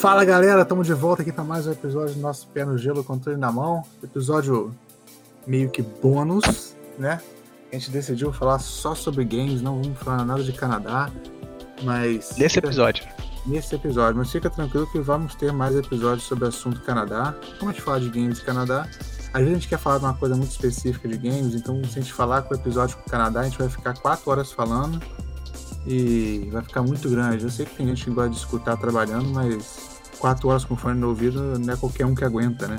Fala 0.00 0.24
galera, 0.24 0.62
estamos 0.62 0.86
de 0.86 0.94
volta 0.94 1.20
aqui 1.20 1.30
para 1.30 1.44
mais 1.44 1.66
um 1.66 1.72
episódio 1.72 2.14
do 2.14 2.20
nosso 2.22 2.48
Pé 2.48 2.64
no 2.64 2.78
Gelo, 2.78 3.04
controle 3.04 3.38
na 3.38 3.52
mão. 3.52 3.82
Episódio 4.02 4.74
meio 5.46 5.68
que 5.68 5.82
bônus, 5.82 6.74
né? 6.98 7.20
A 7.70 7.76
gente 7.76 7.90
decidiu 7.90 8.32
falar 8.32 8.60
só 8.60 8.94
sobre 8.94 9.26
games, 9.26 9.60
não 9.60 9.82
vamos 9.82 9.98
falar 9.98 10.24
nada 10.24 10.42
de 10.42 10.54
Canadá, 10.54 11.10
mas. 11.82 12.34
Nesse 12.38 12.58
episódio. 12.58 13.04
Nesse 13.46 13.74
episódio, 13.74 14.16
mas 14.16 14.32
fica 14.32 14.48
tranquilo 14.48 14.90
que 14.90 14.98
vamos 15.00 15.34
ter 15.34 15.52
mais 15.52 15.76
episódios 15.76 16.26
sobre 16.26 16.46
o 16.46 16.48
assunto 16.48 16.80
Canadá. 16.80 17.34
Como 17.58 17.70
a 17.70 17.74
gente 17.74 17.82
fala 17.82 18.00
de 18.00 18.08
games 18.08 18.38
e 18.38 18.42
Canadá, 18.42 18.88
às 19.34 19.40
vezes 19.40 19.50
a 19.50 19.54
gente 19.54 19.68
quer 19.68 19.78
falar 19.78 19.98
de 19.98 20.04
uma 20.04 20.14
coisa 20.14 20.34
muito 20.34 20.50
específica 20.50 21.06
de 21.06 21.18
games, 21.18 21.54
então 21.54 21.78
se 21.84 21.98
a 21.98 22.02
gente 22.02 22.12
falar 22.14 22.40
com 22.40 22.54
o 22.54 22.56
episódio 22.56 22.96
com 22.96 23.02
o 23.02 23.10
Canadá, 23.10 23.40
a 23.40 23.44
gente 23.44 23.58
vai 23.58 23.68
ficar 23.68 23.92
quatro 23.98 24.30
horas 24.30 24.50
falando 24.50 24.98
e 25.86 26.48
vai 26.52 26.62
ficar 26.62 26.82
muito 26.82 27.08
grande. 27.08 27.44
Eu 27.44 27.50
sei 27.50 27.66
que 27.66 27.74
tem 27.76 27.86
gente 27.86 28.04
que 28.04 28.10
gosta 28.10 28.30
de 28.30 28.36
escutar 28.36 28.76
trabalhando, 28.76 29.28
mas 29.30 30.00
quatro 30.18 30.48
horas 30.48 30.64
com 30.64 30.76
fone 30.76 30.98
no 31.00 31.08
ouvido 31.08 31.58
não 31.58 31.72
é 31.72 31.76
qualquer 31.76 32.04
um 32.06 32.14
que 32.14 32.24
aguenta, 32.24 32.66
né? 32.68 32.78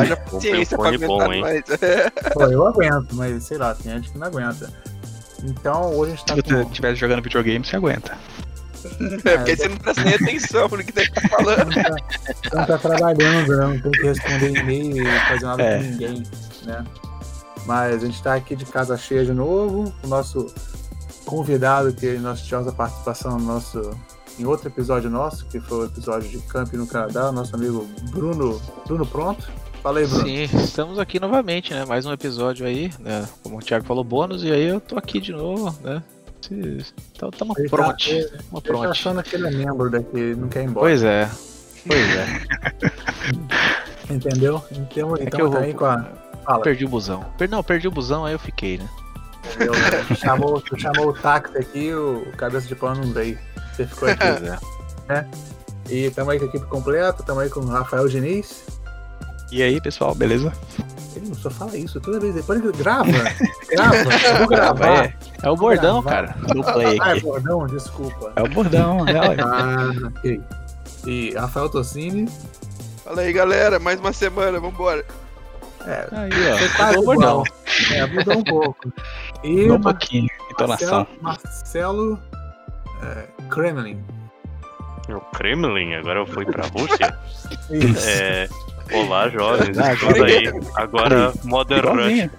Haja 0.00 0.16
paciência 0.16 0.76
pra 0.78 0.88
aguentar 0.88 1.08
bom, 1.08 1.32
hein? 1.32 1.40
mais. 1.40 1.62
Pô, 2.32 2.44
eu 2.44 2.66
aguento, 2.66 3.14
mas 3.14 3.44
sei 3.44 3.58
lá, 3.58 3.74
tem 3.74 3.92
gente 3.92 4.10
que 4.12 4.18
não 4.18 4.26
aguenta. 4.28 4.72
Então 5.44 5.94
hoje 5.94 6.12
a 6.12 6.16
gente 6.16 6.24
tá 6.26 6.34
Se 6.34 6.40
você 6.42 6.54
com. 6.64 6.70
estiver 6.70 6.94
jogando 6.94 7.22
videogame, 7.22 7.64
você 7.64 7.76
aguenta. 7.76 8.16
É 9.24 9.36
porque 9.36 9.56
você 9.56 9.68
não 9.68 9.76
presta 9.78 10.04
nem 10.04 10.14
atenção 10.14 10.68
no 10.68 10.78
que 10.78 10.96
ele 10.96 11.10
tá 11.10 11.20
falando. 11.28 11.66
Não 11.74 11.82
tá, 11.82 11.96
não 12.54 12.66
tá 12.66 12.78
trabalhando, 12.78 13.56
não 13.58 13.80
tem 13.80 13.90
que 13.90 14.02
responder 14.04 14.56
e-mail 14.60 15.02
e 15.08 15.20
fazer 15.28 15.44
nada 15.46 15.62
É. 15.62 15.78
com 15.78 15.82
ninguém, 15.84 16.22
né? 16.64 16.84
Mas 17.66 18.02
a 18.02 18.06
gente 18.06 18.22
tá 18.22 18.34
aqui 18.34 18.54
de 18.54 18.64
casa 18.64 18.96
cheia 18.96 19.24
de 19.24 19.32
novo. 19.32 19.92
O 20.04 20.06
nosso 20.06 20.46
convidado, 21.26 21.92
que 21.92 22.14
nós 22.18 22.40
tivemos 22.40 22.68
a 22.68 22.72
participação 22.72 23.38
no 23.38 23.44
nosso, 23.44 23.90
em 24.38 24.44
outro 24.46 24.68
episódio 24.68 25.10
nosso, 25.10 25.44
que 25.46 25.60
foi 25.60 25.78
o 25.78 25.84
episódio 25.84 26.28
de 26.30 26.38
camping 26.46 26.76
no 26.78 26.86
Canadá, 26.86 27.30
nosso 27.32 27.54
amigo 27.54 27.86
Bruno. 28.10 28.60
Bruno 28.86 29.04
Pronto? 29.06 29.46
Fala 29.82 29.98
aí, 30.00 30.06
Bruno. 30.06 30.24
Sim, 30.24 30.42
estamos 30.64 30.98
aqui 30.98 31.20
novamente, 31.20 31.72
né? 31.74 31.84
Mais 31.84 32.06
um 32.06 32.12
episódio 32.12 32.66
aí, 32.66 32.90
né? 33.00 33.28
Como 33.42 33.58
o 33.58 33.60
Thiago 33.60 33.84
falou, 33.84 34.02
bônus, 34.02 34.42
e 34.42 34.50
aí 34.50 34.64
eu 34.68 34.80
tô 34.80 34.96
aqui 34.98 35.20
de 35.20 35.32
novo, 35.32 35.76
né? 35.82 36.02
Então 37.12 37.30
tá- 37.30 37.44
pronto. 37.68 38.08
ele- 38.08 38.24
Tamo 38.28 38.36
Ele 38.52 38.60
tá 38.60 38.60
pronto. 38.62 38.88
achando 38.88 39.22
que 39.22 39.34
ele 39.34 39.48
é 39.48 39.50
membro 39.50 39.90
daqui, 39.90 40.34
não 40.36 40.48
quer 40.48 40.62
ir 40.62 40.66
embora. 40.66 40.86
Pois 40.86 41.02
é. 41.02 41.28
Pois 41.86 42.00
é. 42.16 42.26
Entendeu? 44.14 44.62
Então, 44.70 45.16
É 45.16 45.22
então 45.24 45.40
eu 45.40 45.50
tá 45.50 45.58
aí 45.58 45.74
com 45.74 45.84
a. 45.84 46.04
Fala. 46.44 46.62
Perdi 46.62 46.84
o 46.84 46.88
busão. 46.88 47.24
Per- 47.36 47.48
Não, 47.50 47.62
perdi 47.64 47.88
o 47.88 47.90
busão, 47.90 48.24
aí 48.24 48.32
eu 48.32 48.38
fiquei, 48.38 48.78
né? 48.78 48.88
Eu, 49.58 49.72
tu 50.08 50.14
chamou, 50.16 50.60
tu 50.60 50.78
chamou 50.80 51.08
o 51.08 51.12
táxi 51.12 51.56
aqui, 51.58 51.94
o 51.94 52.26
cabeça 52.36 52.66
de 52.66 52.74
pano 52.74 53.04
não 53.04 53.12
veio. 53.12 53.38
Você 53.74 53.86
ficou 53.86 54.08
aqui. 54.08 54.18
Pois 54.26 54.42
é. 55.18 55.26
E 55.88 56.10
tamo 56.10 56.30
aí 56.30 56.38
com 56.38 56.44
a 56.46 56.48
equipe 56.48 56.66
completa, 56.66 57.22
tamo 57.22 57.40
aí 57.40 57.48
com 57.48 57.60
o 57.60 57.66
Rafael 57.66 58.08
Diniz. 58.08 58.64
E 59.52 59.62
aí, 59.62 59.80
pessoal, 59.80 60.14
beleza? 60.14 60.52
Ele 61.14 61.32
só 61.34 61.48
fala 61.48 61.76
isso 61.76 62.00
toda 62.00 62.18
vez. 62.20 62.34
Depois 62.34 62.60
ele 62.62 62.72
grava. 62.72 63.08
grava. 63.70 63.96
Gravar. 64.48 65.04
É, 65.06 65.14
É 65.44 65.50
o 65.50 65.56
bordão, 65.56 66.02
gravar. 66.02 66.34
cara. 66.34 66.54
no 66.54 66.62
play 66.64 66.98
Ah, 67.00 67.16
é 67.16 67.20
bordão, 67.20 67.66
desculpa. 67.66 68.32
É 68.36 68.42
o 68.42 68.48
bordão, 68.48 69.04
né? 69.04 69.18
Olha. 69.20 69.44
Ah, 69.44 69.92
ok. 70.08 70.40
E 71.06 71.32
Rafael 71.34 71.68
Tossini. 71.70 72.28
Fala 73.04 73.20
aí, 73.22 73.32
galera. 73.32 73.78
Mais 73.78 74.00
uma 74.00 74.12
semana, 74.12 74.58
vambora. 74.58 75.04
É, 75.86 76.08
Aí, 76.10 76.30
foi 76.32 76.66
ó. 76.68 76.76
quase 76.76 76.98
o 76.98 77.02
bordão. 77.04 77.42
É, 77.92 78.06
mudou 78.06 78.38
um 78.38 78.44
pouco. 78.44 78.92
E 79.46 79.70
Um 79.70 79.78
Mar- 79.78 79.94
pouquinho. 79.94 80.28
Entonação. 80.50 81.06
Marcelo, 81.20 82.18
Marcelo 82.18 82.22
é, 83.02 83.26
Kremlin. 83.48 84.02
O 85.08 85.20
Kremlin 85.36 85.94
agora 85.94 86.26
foi 86.26 86.44
pra 86.44 86.66
Rússia? 86.66 87.16
Isso. 87.70 88.08
É, 88.08 88.48
olá, 88.92 89.28
jovens. 89.28 89.78
Ah, 89.78 89.90
aí. 90.24 90.46
Agora, 90.74 91.32
Modern 91.44 91.86
Rush. 91.88 92.30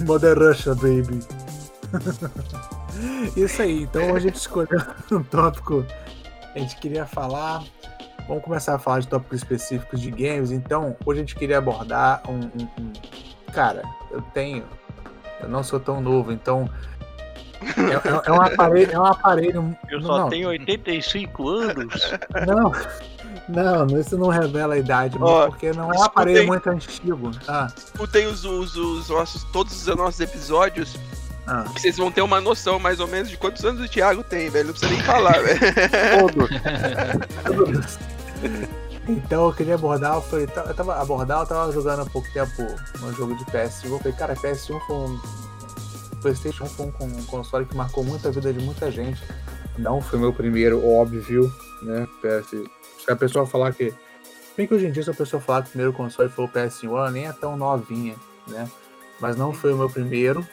Mother 0.06 0.38
Russia, 0.38 0.74
baby. 0.74 1.20
Isso 3.36 3.62
aí, 3.62 3.82
então 3.82 4.02
hoje 4.06 4.16
a 4.16 4.20
gente 4.20 4.36
escolheu 4.36 4.80
um 5.12 5.22
tópico. 5.22 5.84
A 6.54 6.58
gente 6.58 6.76
queria 6.76 7.04
falar. 7.06 7.62
Vamos 8.26 8.44
começar 8.44 8.74
a 8.74 8.78
falar 8.78 9.00
de 9.00 9.08
tópicos 9.08 9.38
específicos 9.38 10.00
de 10.00 10.10
games. 10.10 10.50
Então, 10.50 10.94
hoje 11.04 11.20
a 11.20 11.22
gente 11.22 11.34
queria 11.34 11.58
abordar 11.58 12.22
um. 12.28 12.40
um- 12.40 12.68
um- 12.82 12.92
Cara, 13.52 13.82
eu 14.10 14.20
tenho. 14.34 14.64
Eu 15.40 15.48
não 15.48 15.62
sou 15.62 15.78
tão 15.80 16.00
novo, 16.00 16.32
então. 16.32 16.68
É, 17.60 18.08
é- 18.08 18.22
é 18.26 18.32
um 18.32 18.40
aparelho. 18.40 18.92
É 18.92 19.00
um 19.00 19.04
aparelho. 19.04 19.76
Eu 19.90 20.00
só 20.00 20.18
não, 20.18 20.28
tenho 20.28 20.48
85 20.48 21.48
anos. 21.48 22.12
Não, 22.46 22.72
não, 23.48 23.98
isso 23.98 24.16
não 24.18 24.28
revela 24.28 24.74
a 24.74 24.78
idade, 24.78 25.16
Ó, 25.18 25.46
porque 25.46 25.72
não 25.72 25.90
é 25.92 25.98
um 25.98 26.02
aparelho 26.02 26.46
muito 26.46 26.68
antigo. 26.68 27.30
Ah, 27.48 27.68
Escutem 27.76 28.26
os, 28.26 28.44
os, 28.44 28.76
os 28.76 29.08
nossos, 29.08 29.42
todos 29.44 29.88
os 29.88 29.96
nossos 29.96 30.20
episódios, 30.20 30.96
ah. 31.46 31.64
que 31.74 31.80
vocês 31.80 31.96
vão 31.96 32.12
ter 32.12 32.20
uma 32.20 32.42
noção 32.42 32.78
mais 32.78 33.00
ou 33.00 33.06
menos 33.06 33.30
de 33.30 33.38
quantos 33.38 33.64
anos 33.64 33.80
o 33.80 33.88
Thiago 33.88 34.22
tem, 34.22 34.50
velho. 34.50 34.66
Não 34.66 34.74
precisa 34.74 34.92
nem 34.92 35.02
falar, 35.02 35.40
velho. 35.42 35.58
Então 39.08 39.46
eu 39.46 39.52
queria 39.54 39.74
abordar, 39.74 40.14
eu 40.16 40.20
falei, 40.22 40.46
tá- 40.46 40.64
eu 40.68 40.74
tava 40.74 41.00
abordar, 41.00 41.40
eu 41.40 41.46
tava 41.46 41.72
jogando 41.72 42.02
há 42.02 42.06
pouco 42.06 42.28
tempo 42.32 42.62
um 43.02 43.12
jogo 43.14 43.34
de 43.36 43.44
PS1, 43.46 43.90
eu 43.90 43.98
falei, 43.98 44.12
cara, 44.12 44.34
PS1 44.36 44.78
foi 44.86 44.96
um. 44.96 45.20
Playstation 46.20 46.64
1 46.64 46.66
foi 46.68 46.86
um, 46.86 47.18
um 47.18 47.24
console 47.26 47.64
que 47.64 47.76
marcou 47.76 48.02
muito 48.04 48.26
a 48.26 48.30
vida 48.30 48.52
de 48.52 48.58
muita 48.64 48.90
gente. 48.90 49.22
Não 49.78 50.00
foi 50.02 50.18
meu 50.18 50.32
primeiro, 50.32 50.84
óbvio, 50.84 51.50
né? 51.82 52.06
PS. 52.20 52.50
Se 53.04 53.10
a 53.10 53.16
pessoa 53.16 53.46
falar 53.46 53.72
que. 53.72 53.94
Bem 54.56 54.66
que 54.66 54.74
hoje 54.74 54.86
em 54.86 54.90
dia, 54.92 55.04
se 55.04 55.10
a 55.10 55.14
pessoa 55.14 55.40
falar 55.40 55.62
que 55.62 55.68
o 55.68 55.70
primeiro 55.70 55.92
console 55.92 56.28
foi 56.28 56.44
o 56.44 56.48
PS1, 56.48 56.88
ela 56.90 57.10
nem 57.12 57.28
é 57.28 57.32
tão 57.32 57.56
novinha, 57.56 58.16
né? 58.48 58.68
Mas 59.20 59.36
não 59.36 59.52
foi 59.52 59.72
o 59.72 59.76
meu 59.76 59.88
primeiro, 59.88 60.44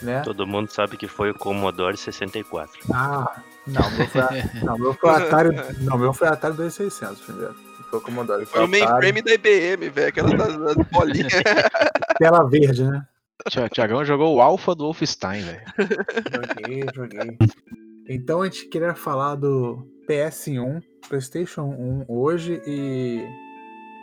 né? 0.00 0.20
Todo 0.20 0.46
mundo 0.46 0.70
sabe 0.70 0.96
que 0.96 1.08
foi 1.08 1.30
o 1.32 1.34
Commodore 1.34 1.96
64. 1.96 2.78
Ah, 2.94 3.40
não, 3.66 3.90
meu 3.90 4.06
foi, 4.06 4.20
a- 4.20 4.50
não, 4.62 4.78
meu 4.78 4.94
foi 4.94 5.10
o 5.10 5.12
Atari. 5.12 5.48
Não, 5.82 5.98
meu 5.98 6.12
foi 6.12 6.28
o 6.28 6.32
Atari 6.32 6.54
2600 6.54 7.20
primeiro. 7.22 7.56
Foi 7.96 7.98
o 7.98 8.00
Commodore. 8.00 8.46
Foi 8.46 8.64
o 8.64 8.68
mainframe 8.68 9.22
da 9.22 9.32
IBM, 9.34 9.88
velho. 9.90 10.08
Aquela 10.08 10.36
das, 10.36 10.56
das 10.76 10.86
bolinhas. 10.90 11.32
Tela 12.18 12.48
verde, 12.48 12.84
né? 12.84 13.06
Tia- 13.48 13.68
Tiagão 13.68 14.04
jogou 14.04 14.34
o 14.36 14.40
Alpha 14.40 14.74
do 14.74 14.84
Wolfenstein, 14.84 15.42
velho. 15.42 15.62
Joguei, 16.32 16.84
joguei. 16.94 17.38
Então 18.08 18.42
a 18.42 18.44
gente 18.46 18.66
queria 18.68 18.94
falar 18.94 19.34
do 19.36 19.86
PS1, 20.08 20.82
PlayStation 21.08 21.62
1 21.62 22.04
hoje 22.08 22.60
e 22.66 23.24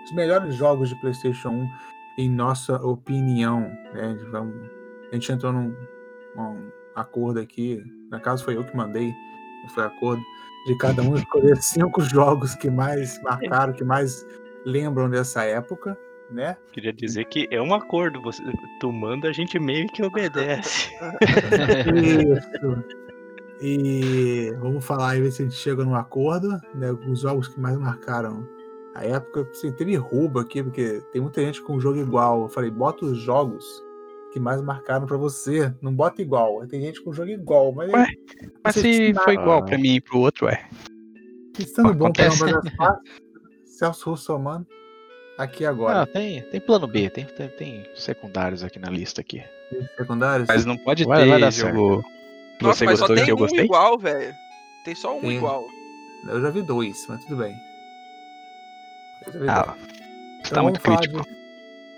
os 0.05 0.15
melhores 0.15 0.55
jogos 0.55 0.89
de 0.89 0.95
PlayStation 1.01 1.49
1 1.49 1.67
em 2.19 2.29
nossa 2.29 2.75
opinião. 2.85 3.61
Né? 3.93 4.01
A, 4.05 4.09
gente 4.09 4.23
vamos- 4.29 4.69
a 5.11 5.15
gente 5.15 5.31
entrou 5.31 5.53
num 5.53 5.75
um 6.35 6.69
acordo 6.95 7.39
aqui, 7.39 7.81
na 8.09 8.19
casa 8.19 8.43
foi 8.43 8.55
eu 8.57 8.63
que 8.63 8.75
mandei, 8.75 9.13
foi 9.73 9.83
acordo 9.83 10.21
de 10.65 10.77
cada 10.77 11.01
um 11.01 11.15
escolher 11.15 11.57
cinco 11.61 12.01
jogos 12.03 12.55
que 12.55 12.69
mais 12.69 13.21
marcaram, 13.21 13.73
que 13.73 13.83
mais 13.83 14.25
lembram 14.65 15.09
dessa 15.09 15.43
época, 15.43 15.97
né? 16.29 16.57
Queria 16.71 16.93
dizer 16.93 17.25
que 17.25 17.47
é 17.51 17.61
um 17.61 17.73
acordo. 17.73 18.21
Você, 18.21 18.41
tu 18.79 18.91
manda, 18.91 19.29
a 19.29 19.33
gente 19.33 19.59
meio 19.59 19.87
que 19.87 20.03
obedece. 20.03 20.89
Isso. 21.95 22.83
E 23.61 24.51
vamos 24.59 24.83
falar 24.83 25.11
aí, 25.11 25.21
ver 25.21 25.31
se 25.31 25.41
a 25.41 25.45
gente 25.45 25.57
chega 25.57 25.85
num 25.85 25.95
acordo, 25.95 26.49
né? 26.73 26.91
Os 27.07 27.21
jogos 27.21 27.47
que 27.47 27.59
mais 27.59 27.77
marcaram 27.77 28.47
a 28.95 29.05
época. 29.05 29.47
Assim, 29.51 29.71
teve 29.71 29.95
roubo 29.95 30.39
aqui, 30.39 30.63
porque 30.63 31.01
tem 31.11 31.21
muita 31.21 31.41
gente 31.41 31.61
com 31.61 31.79
jogo 31.79 31.99
igual. 31.99 32.43
Eu 32.43 32.49
falei, 32.49 32.69
bota 32.69 33.05
os 33.05 33.17
jogos 33.17 33.83
que 34.33 34.39
mais 34.39 34.61
marcaram 34.61 35.05
pra 35.05 35.15
você. 35.17 35.71
Não 35.81 35.93
bota 35.93 36.21
igual. 36.21 36.65
Tem 36.67 36.81
gente 36.81 37.01
com 37.03 37.13
jogo 37.13 37.29
igual, 37.29 37.71
mas 37.71 37.91
Ué, 37.93 38.07
Mas 38.63 38.75
se 38.75 39.13
foi 39.13 39.33
igual 39.35 39.63
pra 39.63 39.77
mim 39.77 39.95
e 39.95 40.01
pro 40.01 40.19
outro, 40.19 40.47
ué. 40.47 40.67
estando 41.59 41.93
bom 41.93 42.11
pra 42.11 42.25
acontece. 42.25 42.43
não 42.51 42.61
das 42.61 42.75
partes, 42.75 43.11
Celso 43.65 44.09
Russomano, 44.09 44.65
aqui 45.37 45.65
Ah, 45.65 45.69
agora. 45.69 46.05
tem, 46.07 46.41
tem 46.49 46.59
plano 46.59 46.87
B, 46.87 47.09
tem, 47.09 47.25
tem, 47.25 47.47
tem 47.49 47.85
secundários 47.95 48.63
aqui 48.63 48.79
na 48.79 48.89
lista 48.89 49.21
aqui. 49.21 49.43
Secundários? 49.97 50.47
Mas 50.47 50.65
não 50.65 50.77
pode 50.77 51.05
Vai- 51.05 51.27
vai 51.27 51.37
ter 51.37 51.41
dar 51.45 51.51
jogo 51.51 52.03
que 52.57 52.63
Nossa, 52.65 52.79
você 52.79 52.85
mas 52.85 52.99
só 52.99 53.07
gostou 53.07 53.15
e 53.15 53.17
tem 53.17 53.25
que 53.25 53.31
eu 53.31 53.35
um 53.35 53.39
gostei. 53.39 53.65
igual, 53.65 53.97
velho. 53.99 54.33
Tem 54.85 54.95
só 54.95 55.17
um 55.17 55.21
Tem. 55.21 55.37
igual. 55.37 55.65
Eu 56.27 56.41
já 56.41 56.49
vi 56.49 56.61
dois, 56.61 57.05
mas 57.07 57.23
tudo 57.25 57.37
bem. 57.37 57.55
Eu 59.27 59.33
já 59.33 59.39
vi 59.39 59.45
dois. 59.45 59.57
Ah, 59.59 59.75
você 59.75 60.39
Então 60.39 60.53
tá 60.55 60.61
muito 60.63 60.81
crítico. 60.81 61.21
de- 61.23 61.42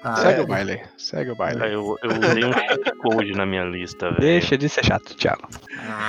Ah, 0.07 0.16
Segue 0.18 0.40
é. 0.40 0.44
o 0.44 0.48
baile, 0.48 0.81
segue 1.00 1.31
o 1.31 1.36
baile. 1.36 1.60
Eu, 1.74 1.98
eu 2.04 2.10
usei 2.12 2.46
um 2.46 2.54
cheat 2.54 2.92
code 2.98 3.31
na 3.31 3.44
minha 3.44 3.63
lista, 3.63 4.10
velho. 4.10 4.22
Deixa 4.22 4.56
de 4.56 4.69
ser 4.69 4.86
chato, 4.86 5.16
Thiago. 5.16 5.48
Ah. 5.80 6.07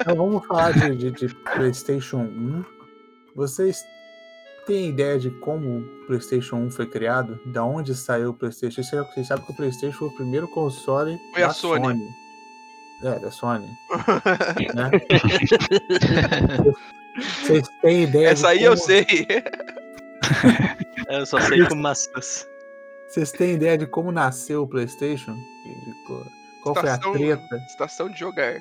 Então 0.00 0.16
vamos 0.16 0.46
falar 0.46 0.72
de, 0.72 0.96
de- 0.96 1.10
de 1.10 1.34
PlayStation 1.34 2.20
1. 2.20 2.64
Vocês 3.36 3.84
têm 4.66 4.88
ideia 4.88 5.18
de 5.18 5.28
como 5.30 5.80
o 5.80 6.06
PlayStation 6.06 6.56
1 6.56 6.70
foi 6.70 6.86
criado? 6.86 7.38
Da 7.44 7.62
onde 7.62 7.94
saiu 7.94 8.30
o 8.30 8.34
PlayStation? 8.34 8.82
Vocês 8.82 9.26
sabem 9.26 9.44
que 9.44 9.52
o 9.52 9.56
PlayStation 9.56 9.98
foi 9.98 10.08
o 10.08 10.14
primeiro 10.16 10.48
console 10.48 11.18
Foi 11.34 11.42
a 11.42 11.48
da 11.48 11.52
Sony. 11.52 12.08
É, 13.02 13.18
da 13.18 13.30
Sony. 13.30 13.68
né? 14.74 14.90
Vocês 17.42 17.68
têm 17.82 18.04
ideia 18.04 18.28
Essa 18.28 18.48
aí 18.48 18.62
eu 18.62 18.74
como- 18.74 18.86
sei. 18.86 19.06
Eu 21.08 21.26
só 21.26 21.38
sei 21.40 21.66
com 21.66 21.74
maçãs. 21.74 22.46
Vocês 23.12 23.30
têm 23.32 23.54
ideia 23.54 23.76
de 23.76 23.86
como 23.86 24.10
nasceu 24.10 24.62
o 24.62 24.66
PlayStation? 24.66 25.36
Qual 26.62 26.74
foi 26.74 26.88
a 26.88 26.94
Estação- 26.94 27.12
treta? 27.12 27.56
Estação 27.68 28.08
de 28.08 28.18
jogar. 28.18 28.60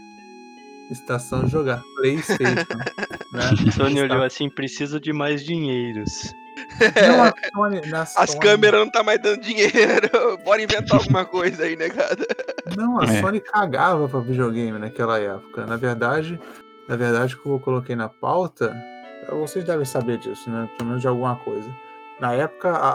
Estação 0.89 1.43
de 1.45 1.51
jogar. 1.51 1.81
PlayStation. 1.95 2.43
né? 3.31 3.71
Sony 3.71 4.01
olhou 4.01 4.23
assim, 4.23 4.49
preciso 4.49 4.99
de 4.99 5.13
mais 5.13 5.43
dinheiros. 5.45 6.33
Não, 7.07 7.23
a 7.23 7.33
Sony, 7.55 7.81
na 7.89 8.01
As 8.01 8.09
Sony- 8.31 8.39
câmeras 8.39 8.79
não 8.81 8.91
tá 8.91 9.01
mais 9.03 9.21
dando 9.21 9.39
dinheiro. 9.41 10.09
Bora 10.43 10.61
inventar 10.61 10.99
alguma 10.99 11.23
coisa 11.25 11.63
aí, 11.63 11.75
né, 11.77 11.89
cara? 11.89 12.17
Não, 12.75 12.99
a 12.99 13.05
É. 13.05 13.21
Sony 13.21 13.39
cagava 13.39 14.07
pra 14.09 14.19
videogame 14.19 14.77
naquela 14.77 15.17
época. 15.17 15.65
Na 15.65 15.77
verdade, 15.77 16.39
na 16.89 16.95
verdade, 16.97 17.37
que 17.37 17.45
eu 17.47 17.59
coloquei 17.59 17.95
na 17.95 18.09
pauta, 18.09 18.75
vocês 19.29 19.63
devem 19.63 19.85
saber 19.85 20.17
disso, 20.17 20.49
né? 20.49 20.69
Pelo 20.77 20.89
menos 20.89 21.01
de 21.01 21.07
alguma 21.07 21.35
coisa. 21.37 21.69
Na 22.21 22.33
época, 22.33 22.69
a, 22.69 22.91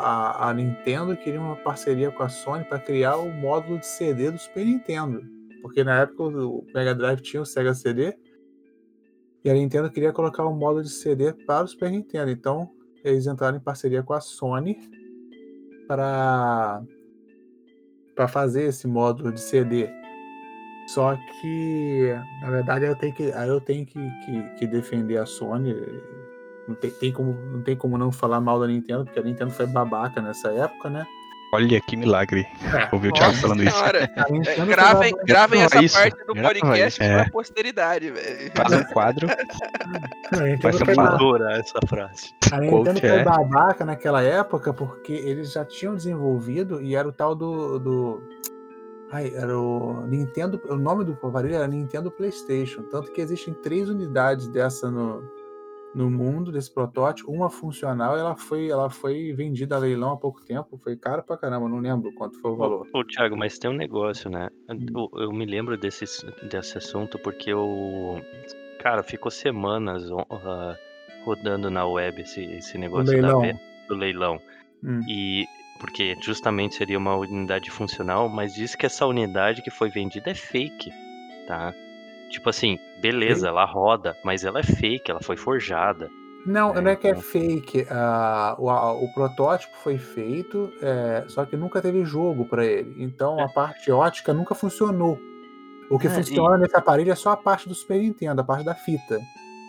a- 0.47 0.49
a 0.51 0.55
Nintendo 0.55 1.17
queria 1.17 1.41
uma 1.41 1.57
parceria 1.57 2.11
com 2.13 2.23
a 2.23 2.29
Sony 2.29 2.65
para 2.65 2.79
criar 2.79 3.17
o 3.17 3.29
módulo 3.31 3.79
de 3.81 3.87
CD 3.87 4.31
do 4.31 4.39
Super 4.39 4.65
Nintendo. 4.65 5.21
Porque 5.61 5.83
na 5.83 6.01
época 6.03 6.23
o 6.23 6.65
Mega 6.73 6.95
Drive 6.95 7.21
tinha 7.23 7.43
o 7.43 7.47
Sega 7.47 7.75
CD 7.75 8.17
e 9.45 9.51
a 9.51 9.55
Nintendo 9.55 9.91
queria 9.91 10.13
colocar 10.13 10.47
um 10.47 10.55
módulo 10.55 10.85
de 10.85 10.91
CD 10.91 11.33
para 11.33 11.65
o 11.65 11.69
Super 11.69 11.91
Nintendo. 11.91 12.31
Então, 12.31 12.71
eles 13.03 13.27
entraram 13.27 13.57
em 13.57 13.61
parceria 13.61 14.03
com 14.03 14.13
a 14.15 14.21
Sony 14.21 14.79
para 15.89 16.83
para 18.15 18.29
fazer 18.29 18.63
esse 18.63 18.87
módulo 18.87 19.31
de 19.33 19.41
CD. 19.41 19.91
Só 20.89 21.17
que, 21.17 22.15
na 22.41 22.51
verdade, 22.51 22.87
eu 22.87 22.97
tenho 22.97 23.13
que, 23.15 23.25
eu 23.25 23.61
tenho 23.61 23.85
que, 23.85 23.99
que, 24.25 24.43
que 24.59 24.67
defender 24.67 25.19
a 25.19 25.27
Sony. 25.27 25.75
Não 26.69 26.75
tem, 26.75 26.91
tem 26.91 27.13
como, 27.13 27.33
não 27.53 27.63
tem 27.63 27.77
como 27.77 27.97
não 27.97 28.11
falar 28.11 28.41
mal 28.41 28.59
da 28.61 28.67
Nintendo, 28.67 29.05
porque 29.05 29.19
a 29.19 29.23
Nintendo 29.23 29.51
foi 29.53 29.67
babaca 29.67 30.21
nessa 30.21 30.49
época, 30.49 30.91
né? 30.91 31.07
Olha 31.53 31.81
que 31.81 31.97
milagre. 31.97 32.47
Ouvir 32.93 33.09
o 33.09 33.13
Thiago 33.13 33.33
Nossa 33.33 33.41
falando 33.41 33.63
isso. 33.63 33.77
senhora. 33.77 34.11
A 34.17 34.21
É, 34.29 34.33
Nintendo 34.33 34.57
foi 34.57 34.67
gravem 34.67 35.15
gravem 35.25 35.61
essa 35.63 35.83
isso, 35.83 35.97
parte 35.97 36.27
do 36.27 36.35
grava 36.35 36.55
podcast 36.55 36.87
isso. 37.03 37.13
pra 37.13 37.23
É. 37.23 37.31
posteridade, 37.31 38.11
velho. 38.11 38.53
Faz 38.55 38.73
um 38.73 38.85
quadro. 38.93 39.29
Vai 40.61 40.73
ser 40.73 41.01
Adorar 41.01 41.61
essa 41.61 41.79
frase. 41.87 42.35
A 42.53 42.61
Nintendo 42.61 43.01
foi 43.01 43.09
é. 43.09 43.25
babaca 43.25 43.85
naquela 43.85 44.23
época 44.23 44.75
porque 44.75 45.13
eles 45.13 45.53
já 45.53 45.65
tinham 45.65 45.95
desenvolvido 45.95 46.83
e 46.83 46.97
era 46.97 47.09
o 47.09 47.13
tal 47.13 47.35
do. 47.35 47.79
do... 47.79 48.23
Ai, 49.13 49.33
era 49.35 49.57
o 49.57 50.05
Nintendo. 50.09 50.61
O 50.69 50.75
nome 50.77 51.05
do 51.05 51.13
aparelho 51.23 51.55
era 51.55 51.69
Nintendo 51.69 52.11
PlayStation. 52.11 52.83
Tanto 52.83 53.13
que 53.13 53.21
existem 53.21 53.55
três 53.55 53.89
unidades 53.89 54.49
dessa 54.49 54.91
no, 54.91 55.23
no 55.97 56.11
mundo, 56.11 56.53
desse 56.53 56.73
protótipo. 56.73 57.33
Uma 57.33 57.49
funcional, 57.49 58.19
ela 58.19 58.37
foi, 58.37 58.69
ela 58.69 58.91
foi 58.91 59.33
vendida 59.33 59.77
a 59.77 59.79
leilão 59.79 60.13
há 60.13 60.17
pouco 60.17 60.45
tempo. 60.45 60.77
Foi 60.77 60.95
caro 60.95 61.23
pra 61.23 61.39
caramba, 61.39 61.69
não 61.69 61.79
lembro 61.79 62.13
quanto 62.13 62.39
foi 62.39 62.51
o 62.51 62.57
valor. 62.57 62.87
Ô, 62.93 62.99
ô, 62.99 63.05
Thiago, 63.05 63.35
mas 63.35 63.59
tem 63.59 63.71
um 63.71 63.75
negócio, 63.75 64.29
né? 64.29 64.51
Eu, 64.69 65.11
eu 65.19 65.33
me 65.33 65.47
lembro 65.47 65.77
desse, 65.79 66.05
desse 66.51 66.77
assunto 66.77 67.19
porque 67.19 67.51
eu. 67.51 68.21
Cara, 68.81 69.03
ficou 69.03 69.31
semanas 69.31 70.05
ah, 70.31 70.77
rodando 71.25 71.71
na 71.71 71.87
web 71.87 72.21
esse, 72.21 72.45
esse 72.45 72.77
negócio 72.77 73.13
leilão. 73.13 73.41
da 73.41 73.59
do 73.89 73.95
leilão. 73.95 74.39
Hum. 74.85 75.01
E. 75.09 75.47
Porque 75.81 76.17
justamente 76.23 76.75
seria 76.75 76.97
uma 76.97 77.17
unidade 77.17 77.71
funcional, 77.71 78.31
mas 78.31 78.55
diz 78.55 78.75
que 78.75 78.87
essa 78.87 79.07
unidade 79.07 79.61
que 79.61 79.71
foi 79.71 79.91
vendida 79.91 80.31
é 80.31 80.35
fake, 80.35 80.91
tá? 81.47 81.75
Tipo 82.31 82.51
assim, 82.51 82.79
beleza, 83.01 83.49
ela 83.49 83.65
roda, 83.65 84.17
mas 84.25 84.45
ela 84.45 84.61
é 84.61 84.63
fake, 84.63 85.11
ela 85.11 85.21
foi 85.23 85.37
forjada. 85.37 86.11
Não, 86.45 86.77
É, 86.77 86.81
não 86.81 86.91
é 86.91 86.97
que 86.97 87.07
é 87.09 87.11
então. 87.11 87.23
fake. 87.23 87.87
ah, 87.91 88.55
o, 88.59 89.05
o 89.05 89.13
protótipo 89.15 89.77
foi 89.79 89.99
feito, 89.99 90.73
é, 90.81 91.25
só 91.29 91.45
que 91.45 91.57
nunca 91.57 91.81
teve 91.83 92.05
jogo 92.05 92.45
pra 92.45 92.65
ele. 92.65 92.95
Então 93.03 93.41
a 93.41 93.49
parte 93.49 93.91
ótica 93.91 94.33
nunca 94.33 94.55
funcionou. 94.55 95.19
O 95.91 95.99
que 95.99 96.07
É, 96.09 96.11
funciona 96.11 96.59
nesse 96.59 96.77
aparelho 96.77 97.13
é 97.13 97.15
só 97.15 97.31
a 97.31 97.37
parte 97.37 97.69
do 97.69 97.75
Super 97.75 97.99
Nintendo, 98.01 98.41
a 98.41 98.45
parte 98.45 98.65
da 98.65 98.75
fita. 98.75 99.21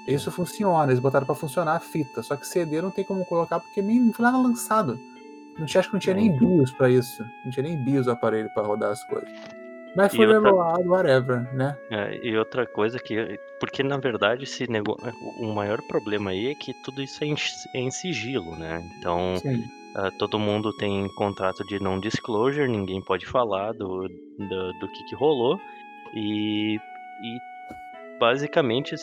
Isso 0.07 0.31
funciona, 0.31 0.85
eles 0.91 0.99
botaram 1.01 1.25
pra 1.25 1.35
funcionar 1.35 1.75
a 1.75 1.79
fita. 1.79 2.23
Só 2.23 2.35
que 2.35 2.47
CD 2.47 2.81
não 2.81 2.89
tem 2.91 3.03
como 3.03 3.25
colocar 3.25 3.59
porque 3.59 3.81
nem 3.81 3.99
não 3.99 4.13
foi 4.13 4.23
nada 4.25 4.37
lançado. 4.37 4.97
Não 5.59 5.65
tinha, 5.65 5.79
acho 5.79 5.89
que 5.89 5.93
não 5.95 5.99
tinha 5.99 6.15
nem 6.15 6.35
BIOS 6.37 6.71
pra 6.71 6.89
isso. 6.89 7.23
Não 7.43 7.51
tinha 7.51 7.63
nem 7.63 7.77
BIOS 7.83 8.07
o 8.07 8.11
aparelho 8.11 8.49
pra 8.53 8.63
rodar 8.63 8.91
as 8.91 9.03
coisas. 9.05 9.29
Mas 9.97 10.15
foi 10.15 10.27
outra- 10.27 10.41
leloado, 10.51 10.89
whatever, 10.89 11.53
né? 11.55 11.75
É, 11.89 12.25
e 12.25 12.37
outra 12.37 12.65
coisa 12.65 12.99
que. 12.99 13.39
Porque 13.59 13.81
na 13.81 13.97
verdade 13.97 14.43
esse 14.43 14.69
negócio. 14.69 15.11
O 15.39 15.53
maior 15.53 15.81
problema 15.87 16.29
aí 16.31 16.51
é 16.51 16.55
que 16.55 16.71
tudo 16.83 17.01
isso 17.01 17.23
é 17.23 17.27
em, 17.27 17.35
é 17.73 17.79
em 17.79 17.91
sigilo, 17.91 18.55
né? 18.55 18.81
Então. 18.99 19.33
Ah, 19.95 20.11
todo 20.19 20.37
mundo 20.37 20.71
tem 20.77 21.07
contrato 21.15 21.65
de 21.65 21.79
non 21.81 21.99
disclosure, 21.99 22.67
ninguém 22.67 23.01
pode 23.01 23.25
falar 23.25 23.71
do, 23.71 24.07
do, 24.07 24.73
do 24.79 24.87
que, 24.91 25.03
que 25.05 25.15
rolou. 25.15 25.59
E, 26.13 26.75
e 26.75 27.39
basicamente 28.19 28.93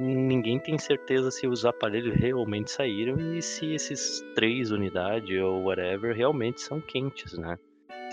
ninguém 0.00 0.58
tem 0.58 0.76
certeza 0.76 1.30
se 1.30 1.46
os 1.46 1.64
aparelhos 1.64 2.14
realmente 2.16 2.70
saíram 2.72 3.16
e 3.34 3.40
se 3.40 3.74
esses 3.74 4.20
três 4.34 4.72
unidades 4.72 5.40
ou 5.40 5.64
whatever 5.66 6.16
realmente 6.16 6.60
são 6.62 6.80
quentes, 6.80 7.38
né? 7.38 7.56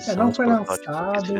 É, 0.07 0.15
não 0.15 0.33
foi 0.33 0.45
lançado. 0.45 1.33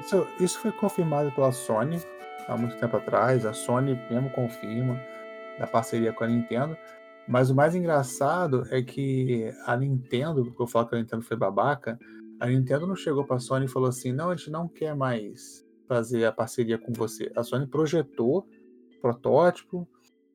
Isso, 0.00 0.26
isso 0.40 0.58
foi 0.60 0.72
confirmado 0.72 1.30
pela 1.32 1.52
Sony 1.52 2.00
há 2.46 2.56
muito 2.56 2.76
tempo 2.76 2.96
atrás. 2.96 3.44
A 3.44 3.52
Sony 3.52 4.00
mesmo 4.10 4.30
confirma 4.30 4.98
da 5.58 5.66
parceria 5.66 6.12
com 6.12 6.24
a 6.24 6.28
Nintendo. 6.28 6.76
Mas 7.26 7.50
o 7.50 7.54
mais 7.54 7.74
engraçado 7.74 8.66
é 8.70 8.80
que 8.82 9.52
a 9.66 9.76
Nintendo, 9.76 10.50
que 10.50 10.60
eu 10.62 10.66
falo 10.66 10.86
que 10.86 10.94
a 10.94 10.98
Nintendo 10.98 11.22
foi 11.22 11.36
babaca, 11.36 11.98
a 12.40 12.46
Nintendo 12.46 12.86
não 12.86 12.96
chegou 12.96 13.24
para 13.24 13.36
a 13.36 13.40
Sony 13.40 13.66
e 13.66 13.68
falou 13.68 13.88
assim: 13.88 14.12
não, 14.12 14.30
a 14.30 14.36
gente 14.36 14.50
não 14.50 14.66
quer 14.66 14.94
mais 14.94 15.66
fazer 15.86 16.24
a 16.24 16.32
parceria 16.32 16.78
com 16.78 16.92
você. 16.92 17.30
A 17.36 17.42
Sony 17.42 17.66
projetou 17.66 18.46
protótipo, 19.00 19.86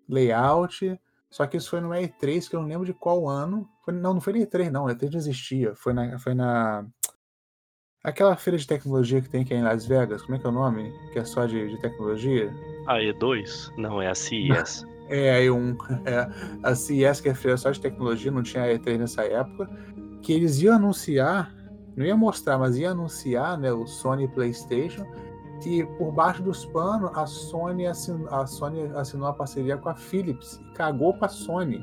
layout, 0.07 0.99
só 1.29 1.47
que 1.47 1.57
isso 1.57 1.71
foi 1.71 1.81
no 1.81 1.89
E3, 1.89 2.47
que 2.47 2.55
eu 2.55 2.61
não 2.61 2.67
lembro 2.67 2.85
de 2.85 2.93
qual 2.93 3.27
ano. 3.27 3.67
Foi- 3.83 3.93
não, 3.93 4.13
não 4.13 4.21
foi 4.21 4.33
no 4.33 4.39
E3, 4.39 4.69
não. 4.69 4.85
O 4.85 4.87
E3 4.87 5.11
não 5.11 5.17
existia. 5.17 5.73
Foi 5.75 5.93
na, 5.93 6.19
foi 6.19 6.35
na 6.35 6.85
Aquela 8.03 8.35
feira 8.35 8.57
de 8.57 8.67
tecnologia 8.67 9.21
que 9.21 9.29
tem 9.29 9.43
aqui 9.43 9.53
em 9.53 9.63
Las 9.63 9.85
Vegas, 9.85 10.21
como 10.23 10.35
é 10.35 10.39
que 10.39 10.45
é 10.45 10.49
o 10.49 10.51
nome? 10.51 10.93
Que 11.13 11.19
é 11.19 11.23
só 11.23 11.45
de, 11.45 11.69
de 11.69 11.77
tecnologia? 11.77 12.53
A 12.85 12.97
E2? 12.97 13.71
Não, 13.77 14.01
é 14.01 14.09
a 14.09 14.15
CES. 14.15 14.85
É, 15.09 15.37
a 15.37 15.39
E1. 15.41 15.77
É, 16.05 16.29
a 16.63 16.75
CES, 16.75 17.21
que 17.21 17.29
é 17.29 17.31
a 17.31 17.35
feira 17.35 17.55
só 17.55 17.71
de 17.71 17.79
tecnologia, 17.79 18.29
não 18.29 18.43
tinha 18.43 18.63
a 18.63 18.67
E3 18.67 18.97
nessa 18.97 19.23
época. 19.23 19.69
Que 20.21 20.33
eles 20.33 20.61
iam 20.61 20.75
anunciar, 20.75 21.53
não 21.95 22.05
ia 22.05 22.15
mostrar, 22.17 22.57
mas 22.57 22.77
ia 22.77 22.91
anunciar 22.91 23.57
né, 23.57 23.71
o 23.71 23.87
Sony 23.87 24.27
PlayStation. 24.27 25.05
E 25.65 25.85
por 25.97 26.11
baixo 26.11 26.43
dos 26.43 26.65
panos, 26.65 27.09
a 27.15 27.25
Sony, 27.25 27.87
assin, 27.87 28.25
a 28.29 28.45
Sony 28.45 28.81
assinou 28.95 29.27
a 29.27 29.33
parceria 29.33 29.77
com 29.77 29.87
a 29.87 29.95
Philips 29.95 30.59
e 30.59 30.73
cagou 30.73 31.13
pra 31.13 31.29
Sony. 31.29 31.79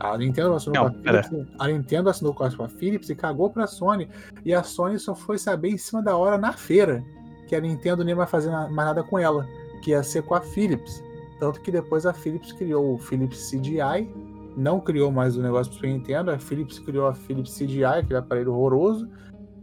A 0.00 0.16
Nintendo 0.18 0.54
assinou 0.54 0.84
Não, 0.84 0.90
com 0.90 0.98
a 0.98 1.02
pera. 1.02 1.22
Philips. 1.22 1.54
A 1.58 1.68
Nintendo 1.68 2.10
assinou 2.10 2.34
com 2.34 2.44
a 2.44 2.68
Philips 2.68 3.08
e 3.10 3.14
cagou 3.14 3.50
pra 3.50 3.66
Sony. 3.66 4.08
E 4.44 4.52
a 4.52 4.62
Sony 4.62 4.98
só 4.98 5.14
foi 5.14 5.38
saber 5.38 5.68
em 5.70 5.78
cima 5.78 6.02
da 6.02 6.16
hora 6.16 6.36
na 6.36 6.52
feira 6.52 7.04
que 7.46 7.54
a 7.54 7.60
Nintendo 7.60 8.04
nem 8.04 8.14
vai 8.14 8.26
fazer 8.26 8.50
mais 8.50 8.74
nada 8.74 9.02
com 9.02 9.18
ela, 9.18 9.46
que 9.82 9.90
ia 9.90 10.02
ser 10.02 10.22
com 10.22 10.34
a 10.34 10.40
Philips. 10.40 11.02
Tanto 11.38 11.60
que 11.60 11.70
depois 11.70 12.06
a 12.06 12.12
Philips 12.12 12.52
criou 12.52 12.94
o 12.94 12.98
Philips 12.98 13.50
CDI, 13.50 14.08
não 14.56 14.80
criou 14.80 15.10
mais 15.10 15.36
o 15.36 15.42
negócio 15.42 15.70
pro 15.72 15.80
Super 15.80 15.92
Nintendo, 15.92 16.30
a 16.30 16.38
Philips 16.38 16.78
criou 16.78 17.06
a 17.06 17.14
Philips 17.14 17.56
CDI, 17.56 17.84
aquele 17.84 18.18
aparelho 18.18 18.52
horroroso, 18.54 19.08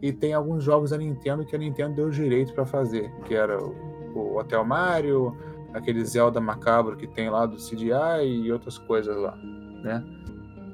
e 0.02 0.12
tem 0.12 0.34
alguns 0.34 0.64
jogos 0.64 0.92
da 0.92 0.98
Nintendo 0.98 1.46
que 1.46 1.56
a 1.56 1.60
Nintendo 1.60 1.96
deu 1.96 2.10
direito 2.10 2.54
pra 2.54 2.66
fazer, 2.66 3.12
que 3.26 3.34
era 3.34 3.58
o, 3.64 3.74
o 4.16 4.38
Hotel 4.38 4.64
Mario, 4.66 5.36
aquele 5.74 6.04
Zelda 6.04 6.42
macabro 6.42 6.98
que 6.98 7.08
tem 7.08 7.30
lá 7.30 7.46
do 7.46 7.58
CDI 7.58 8.26
e 8.26 8.52
outras 8.52 8.78
coisas 8.78 9.16
lá, 9.16 9.38
né? 9.82 10.04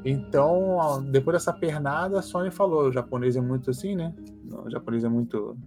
Então, 0.06 1.04
depois 1.12 1.36
dessa 1.36 1.52
pernada, 1.52 2.20
a 2.20 2.22
Sony 2.22 2.52
falou, 2.52 2.88
o 2.88 2.92
japonês 2.92 3.36
é 3.36 3.42
muito 3.42 3.70
assim, 3.70 3.96
né? 3.96 4.14
O 4.66 4.70
japonês 4.70 5.04
é 5.04 5.10
muito 5.10 5.58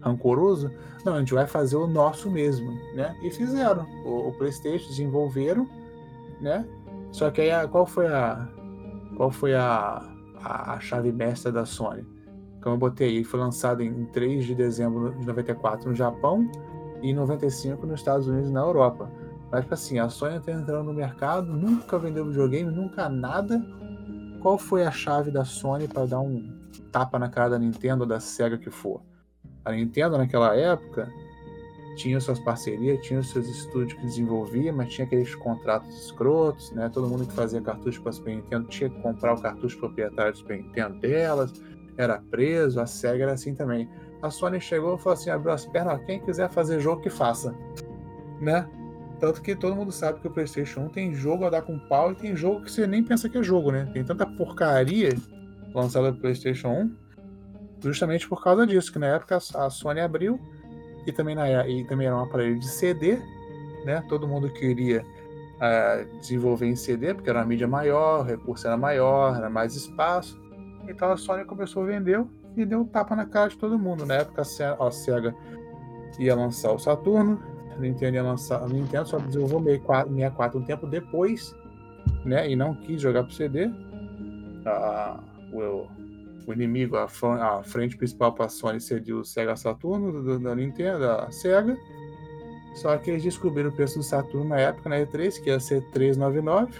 rancoroso. 0.00 0.70
Não, 1.04 1.14
a 1.14 1.18
gente 1.20 1.34
vai 1.34 1.46
fazer 1.46 1.76
o 1.76 1.86
nosso 1.86 2.30
mesmo, 2.30 2.70
né? 2.94 3.16
E 3.22 3.30
fizeram. 3.30 3.86
O, 4.04 4.28
o 4.28 4.32
PlayStation 4.38 4.88
desenvolveram, 4.88 5.68
né? 6.40 6.66
Só 7.12 7.30
que 7.30 7.40
aí 7.40 7.50
a- 7.50 7.68
qual 7.68 7.86
foi 7.86 8.06
a 8.06 8.48
qual 9.16 9.30
foi 9.30 9.54
a, 9.54 10.02
a, 10.42 10.74
a 10.74 10.80
chave 10.80 11.10
mestra 11.12 11.50
da 11.50 11.64
Sony? 11.64 12.04
Como 12.62 12.74
eu 12.74 12.78
botei 12.78 13.08
aí, 13.08 13.24
foi 13.24 13.40
lançado 13.40 13.82
em 13.82 14.04
3 14.06 14.44
de 14.44 14.54
dezembro 14.54 15.14
de 15.18 15.26
94 15.26 15.88
no 15.88 15.94
Japão 15.94 16.50
e 17.02 17.10
em 17.10 17.14
95 17.14 17.86
nos 17.86 18.00
Estados 18.00 18.26
Unidos 18.28 18.50
e 18.50 18.52
na 18.52 18.60
Europa. 18.60 19.10
Mas 19.50 19.62
tipo 19.62 19.74
assim, 19.74 19.98
a 19.98 20.08
Sony 20.08 20.40
tá 20.40 20.52
entrando 20.52 20.84
no 20.84 20.92
mercado, 20.92 21.52
nunca 21.52 21.98
vendeu 21.98 22.26
videogame, 22.26 22.70
nunca 22.70 23.08
nada. 23.08 23.64
Qual 24.40 24.58
foi 24.58 24.84
a 24.84 24.90
chave 24.90 25.30
da 25.30 25.44
Sony 25.44 25.88
para 25.88 26.06
dar 26.06 26.20
um 26.20 26.56
tapa 26.92 27.18
na 27.18 27.28
cara 27.28 27.50
da 27.50 27.58
Nintendo 27.58 28.06
da 28.06 28.20
Sega 28.20 28.58
que 28.58 28.70
for? 28.70 29.00
A 29.64 29.72
Nintendo 29.72 30.16
naquela 30.16 30.54
época 30.54 31.08
tinha 31.96 32.20
suas 32.20 32.38
parcerias, 32.38 33.04
tinha 33.04 33.22
seus 33.22 33.48
estúdios 33.48 33.94
que 33.94 34.06
desenvolvia, 34.06 34.72
mas 34.72 34.92
tinha 34.92 35.04
aqueles 35.04 35.34
contratos 35.34 35.88
escrotos, 36.04 36.70
né? 36.70 36.88
Todo 36.88 37.08
mundo 37.08 37.26
que 37.26 37.32
fazia 37.32 37.60
cartucho 37.60 38.00
para 38.00 38.12
Super 38.12 38.36
Nintendo 38.36 38.68
tinha 38.68 38.88
que 38.88 39.02
comprar 39.02 39.34
o 39.34 39.40
cartucho 39.42 39.78
proprietário 39.78 40.32
do 40.32 40.38
Super 40.38 40.62
Nintendo 40.62 41.00
delas, 41.00 41.52
era 41.96 42.22
preso, 42.30 42.80
a 42.80 42.86
SEGA 42.86 43.24
era 43.24 43.32
assim 43.32 43.54
também. 43.54 43.88
A 44.22 44.30
Sony 44.30 44.60
chegou 44.60 44.94
e 44.94 44.98
falou 44.98 45.14
assim, 45.14 45.30
abriu 45.30 45.52
as 45.52 45.66
pernas, 45.66 46.00
quem 46.04 46.20
quiser 46.20 46.48
fazer 46.48 46.80
jogo 46.80 47.02
que 47.02 47.10
faça, 47.10 47.54
né? 48.40 48.68
Tanto 49.20 49.42
que 49.42 49.56
todo 49.56 49.74
mundo 49.74 49.90
sabe 49.90 50.20
que 50.20 50.28
o 50.28 50.30
PlayStation 50.30 50.82
1 50.82 50.88
tem 50.90 51.14
jogo 51.14 51.44
a 51.44 51.50
dar 51.50 51.62
com 51.62 51.78
pau 51.78 52.12
e 52.12 52.14
tem 52.14 52.36
jogo 52.36 52.62
que 52.62 52.70
você 52.70 52.86
nem 52.86 53.02
pensa 53.02 53.28
que 53.28 53.36
é 53.36 53.42
jogo, 53.42 53.72
né? 53.72 53.88
Tem 53.92 54.04
tanta 54.04 54.24
porcaria 54.24 55.16
lançada 55.74 56.12
no 56.12 56.16
PlayStation 56.16 56.68
1, 56.68 56.96
justamente 57.82 58.28
por 58.28 58.42
causa 58.42 58.66
disso, 58.66 58.92
que 58.92 58.98
na 58.98 59.06
época 59.06 59.36
a 59.36 59.70
Sony 59.70 60.00
abriu 60.00 60.38
e 61.06 61.12
também, 61.12 61.34
na, 61.34 61.66
e 61.66 61.84
também 61.84 62.06
era 62.06 62.16
um 62.16 62.22
aparelho 62.22 62.58
de 62.58 62.68
CD, 62.68 63.18
né? 63.84 64.04
Todo 64.08 64.28
mundo 64.28 64.50
queria 64.50 65.04
uh, 65.56 66.18
desenvolver 66.20 66.66
em 66.66 66.76
CD, 66.76 67.12
porque 67.12 67.28
era 67.28 67.40
uma 67.40 67.46
mídia 67.46 67.66
maior, 67.66 68.20
o 68.20 68.22
recurso 68.22 68.66
era 68.66 68.76
maior, 68.76 69.36
era 69.36 69.50
mais 69.50 69.74
espaço. 69.74 70.40
Então 70.88 71.10
a 71.10 71.16
Sony 71.16 71.44
começou 71.44 71.82
a 71.82 71.86
vender 71.86 72.24
e 72.56 72.64
deu 72.64 72.80
um 72.80 72.84
tapa 72.84 73.16
na 73.16 73.26
cara 73.26 73.48
de 73.48 73.58
todo 73.58 73.78
mundo. 73.78 74.06
Na 74.06 74.14
época 74.14 74.42
a 74.42 74.90
Sega 74.90 75.34
ia 76.18 76.34
lançar 76.36 76.72
o 76.72 76.78
Saturno, 76.78 77.40
a 77.78 77.80
Nintendo 77.80 78.16
ia. 78.16 78.56
A 78.56 78.68
Nintendo 78.68 79.08
só 79.08 79.18
desenvolveu 79.18 79.62
64 79.62 80.58
um 80.58 80.62
tempo 80.62 80.86
depois, 80.86 81.54
né? 82.24 82.50
E 82.50 82.56
não 82.56 82.74
quis 82.74 83.00
jogar 83.00 83.24
pro 83.24 83.32
CD. 83.32 83.70
Ah, 84.66 85.18
o, 85.52 85.86
o 86.46 86.52
inimigo, 86.52 86.96
a, 86.96 87.04
a 87.04 87.62
frente 87.62 87.96
principal 87.96 88.32
para 88.32 88.46
a 88.46 88.48
Sony 88.48 88.80
seria 88.80 89.16
o 89.16 89.24
Sega 89.24 89.56
Saturno 89.56 90.22
do, 90.22 90.38
da 90.38 90.54
Nintendo, 90.54 91.00
da 91.00 91.30
Sega. 91.30 91.76
Só 92.74 92.96
que 92.96 93.10
eles 93.10 93.22
descobriram 93.22 93.70
o 93.70 93.72
preço 93.72 93.98
do 93.98 94.04
Saturno 94.04 94.50
na 94.50 94.58
época, 94.58 94.88
na 94.88 94.96
E3, 94.96 95.42
que 95.42 95.50
ia 95.50 95.58
ser 95.58 95.82
399. 95.90 96.72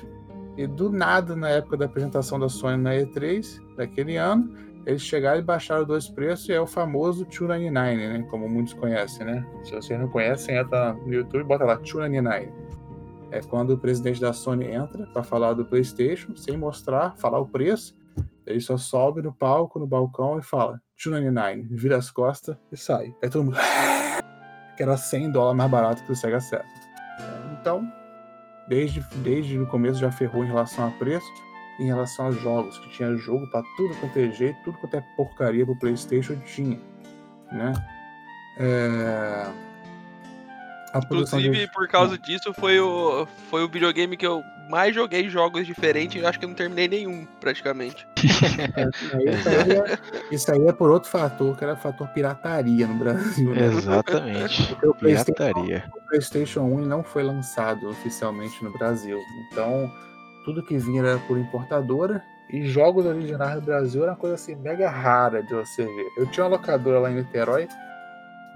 E 0.56 0.66
do 0.66 0.90
nada, 0.90 1.36
na 1.36 1.48
época 1.50 1.76
da 1.76 1.86
apresentação 1.86 2.38
da 2.38 2.48
Sony 2.48 2.82
na 2.82 2.94
E3 2.94 3.60
daquele 3.76 4.16
ano, 4.16 4.52
eles 4.88 5.02
chegaram 5.02 5.38
e 5.38 5.42
baixaram 5.42 5.85
dois 5.85 6.09
preços 6.09 6.49
e 6.49 6.52
é 6.54 6.61
o 6.61 6.66
famoso 6.66 7.26
299, 7.26 8.09
né? 8.09 8.26
Como 8.30 8.49
muitos 8.49 8.73
conhecem, 8.73 9.26
né? 9.26 9.47
Se 9.62 9.73
vocês 9.73 10.00
não 10.00 10.09
conhecem, 10.09 10.57
entra 10.57 10.95
no 10.95 11.12
YouTube 11.12 11.42
e 11.42 11.45
bota 11.45 11.62
lá 11.62 11.75
299. 11.75 12.50
É 13.30 13.42
quando 13.42 13.73
o 13.75 13.78
presidente 13.78 14.18
da 14.18 14.33
Sony 14.33 14.64
entra 14.64 15.07
para 15.09 15.23
falar 15.23 15.52
do 15.52 15.66
PlayStation, 15.66 16.35
sem 16.35 16.57
mostrar, 16.57 17.14
falar 17.18 17.38
o 17.38 17.47
preço. 17.47 17.95
Ele 18.47 18.61
só 18.61 18.78
sobe 18.78 19.21
no 19.21 19.30
palco, 19.30 19.78
no 19.78 19.87
balcão 19.87 20.38
e 20.38 20.42
fala 20.42 20.80
299, 20.97 21.68
vira 21.76 21.99
as 21.99 22.11
costas 22.11 22.57
e 22.73 22.76
sai. 22.78 23.14
Aí 23.23 23.28
todo 23.28 23.45
mundo. 23.45 23.59
que 24.75 24.83
era 24.83 24.97
100 24.97 25.33
dólares 25.33 25.59
mais 25.59 25.71
barato 25.71 26.02
que 26.02 26.12
o 26.12 26.16
Sega 26.16 26.40
Saturn. 26.40 26.73
Então, 27.61 27.87
desde, 28.66 29.04
desde 29.16 29.59
o 29.59 29.66
começo 29.66 30.00
já 30.00 30.11
ferrou 30.11 30.42
em 30.45 30.47
relação 30.47 30.87
a 30.87 30.90
preço 30.92 31.30
em 31.78 31.87
relação 31.87 32.26
aos 32.26 32.40
jogos, 32.40 32.78
que 32.78 32.90
tinha 32.90 33.16
jogo 33.16 33.47
para 33.50 33.62
tudo 33.76 33.94
quanto 33.97 34.18
é 34.18 34.30
jeito, 34.30 34.58
tudo 34.64 34.78
quanto 34.78 34.97
é 34.97 35.00
porcaria 35.16 35.64
pro 35.64 35.76
PlayStation 35.76 36.37
tinha, 36.40 36.78
né? 37.52 37.73
É... 38.58 39.47
Inclusive, 40.97 41.66
de... 41.66 41.73
por 41.73 41.87
causa 41.87 42.14
hum. 42.14 42.18
disso, 42.18 42.52
foi 42.54 42.80
o, 42.80 43.26
foi 43.50 43.62
o 43.62 43.68
videogame 43.68 44.16
que 44.16 44.26
eu 44.26 44.42
mais 44.68 44.94
joguei 44.94 45.28
jogos 45.28 45.66
diferentes 45.66 46.20
e 46.20 46.26
acho 46.26 46.38
que 46.38 46.44
eu 46.44 46.49
não 46.49 46.56
terminei 46.56 46.88
nenhum, 46.88 47.26
praticamente. 47.40 48.06
É, 49.14 49.30
isso, 49.30 49.49
aí 49.49 49.73
é, 49.73 49.99
isso, 50.30 50.52
aí 50.52 50.66
é, 50.66 50.73
por 50.73 50.90
outro 50.90 51.08
fator, 51.08 51.56
que 51.56 51.64
era 51.64 51.75
o 51.75 51.76
fator 51.76 52.08
pirataria 52.08 52.87
no 52.87 52.94
Brasil. 52.94 53.54
Né? 53.54 53.66
Exatamente. 53.66 54.76
o 54.85 54.94
pirataria. 54.94 55.85
O 55.94 56.08
PlayStation 56.08 56.62
1 56.62 56.87
não 56.87 57.02
foi 57.02 57.23
lançado 57.23 57.88
oficialmente 57.88 58.62
no 58.62 58.73
Brasil. 58.73 59.18
Então, 59.47 59.90
tudo 60.48 60.62
que 60.62 60.78
vinha 60.78 61.02
era 61.02 61.18
por 61.18 61.36
importadora 61.36 62.24
e 62.48 62.66
jogos 62.66 63.04
originais 63.04 63.56
do 63.56 63.60
Brasil 63.60 64.02
era 64.02 64.12
uma 64.12 64.18
coisa 64.18 64.34
assim 64.34 64.54
mega 64.54 64.88
rara 64.88 65.42
de 65.42 65.52
você 65.52 65.84
ver. 65.84 66.06
Eu 66.16 66.26
tinha 66.30 66.46
uma 66.46 66.56
locadora 66.56 67.00
lá 67.00 67.10
em 67.10 67.16
Niterói, 67.16 67.68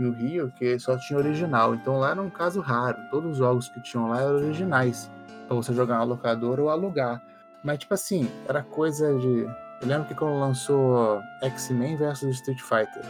no 0.01 0.11
Rio, 0.13 0.51
que 0.57 0.79
só 0.79 0.97
tinha 0.97 1.19
original, 1.19 1.75
então 1.75 1.99
lá 1.99 2.13
era 2.13 2.23
um 2.23 2.31
caso 2.31 2.63
raro. 2.63 2.97
Todos 3.11 3.33
os 3.33 3.37
jogos 3.37 3.69
que 3.69 3.83
tinham 3.83 4.09
lá 4.09 4.23
eram 4.23 4.37
originais 4.37 5.11
para 5.47 5.55
você 5.55 5.75
jogar 5.75 5.99
na 5.99 6.05
locadora 6.05 6.63
ou 6.63 6.71
alugar. 6.71 7.23
Mas 7.63 7.81
tipo 7.81 7.93
assim, 7.93 8.27
era 8.49 8.63
coisa 8.63 9.15
de. 9.19 9.43
Eu 9.83 9.87
lembro 9.87 10.09
que 10.09 10.15
quando 10.15 10.41
lançou 10.41 11.21
X-Men 11.43 11.99
versus 11.99 12.37
Street 12.37 12.61
Fighter 12.61 13.05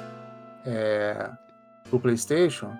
é... 0.66 1.30
pro 1.88 2.00
PlayStation, 2.00 2.76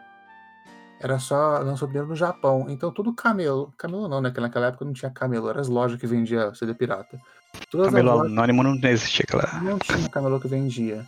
era 1.03 1.19
só 1.19 1.59
lançou 1.59 1.89
primeiro 1.89 2.09
no 2.09 2.15
Japão. 2.15 2.67
Então 2.69 2.93
tudo 2.93 3.13
camelo, 3.13 3.75
camelo 3.77 4.07
não, 4.09 4.21
né? 4.21 4.31
Que 4.31 4.41
naquela 4.41 4.69
época 4.69 4.85
não 4.85 4.93
tinha 4.93 5.11
camelo, 5.11 5.51
eram 5.51 5.61
as 5.61 5.67
lojas 5.67 5.99
que 5.99 6.07
vendia 6.07 6.55
CD 6.55 6.75
pirata. 6.75 7.21
Todas 7.69 7.89
camelo 7.89 8.19
lojas... 8.19 8.31
anônimo 8.31 8.63
não 8.63 8.79
existia, 8.89 9.27
claro. 9.29 9.65
Não 9.65 9.79
tinha 9.81 10.09
camelô 10.09 10.39
que 10.39 10.47
vendia. 10.47 11.05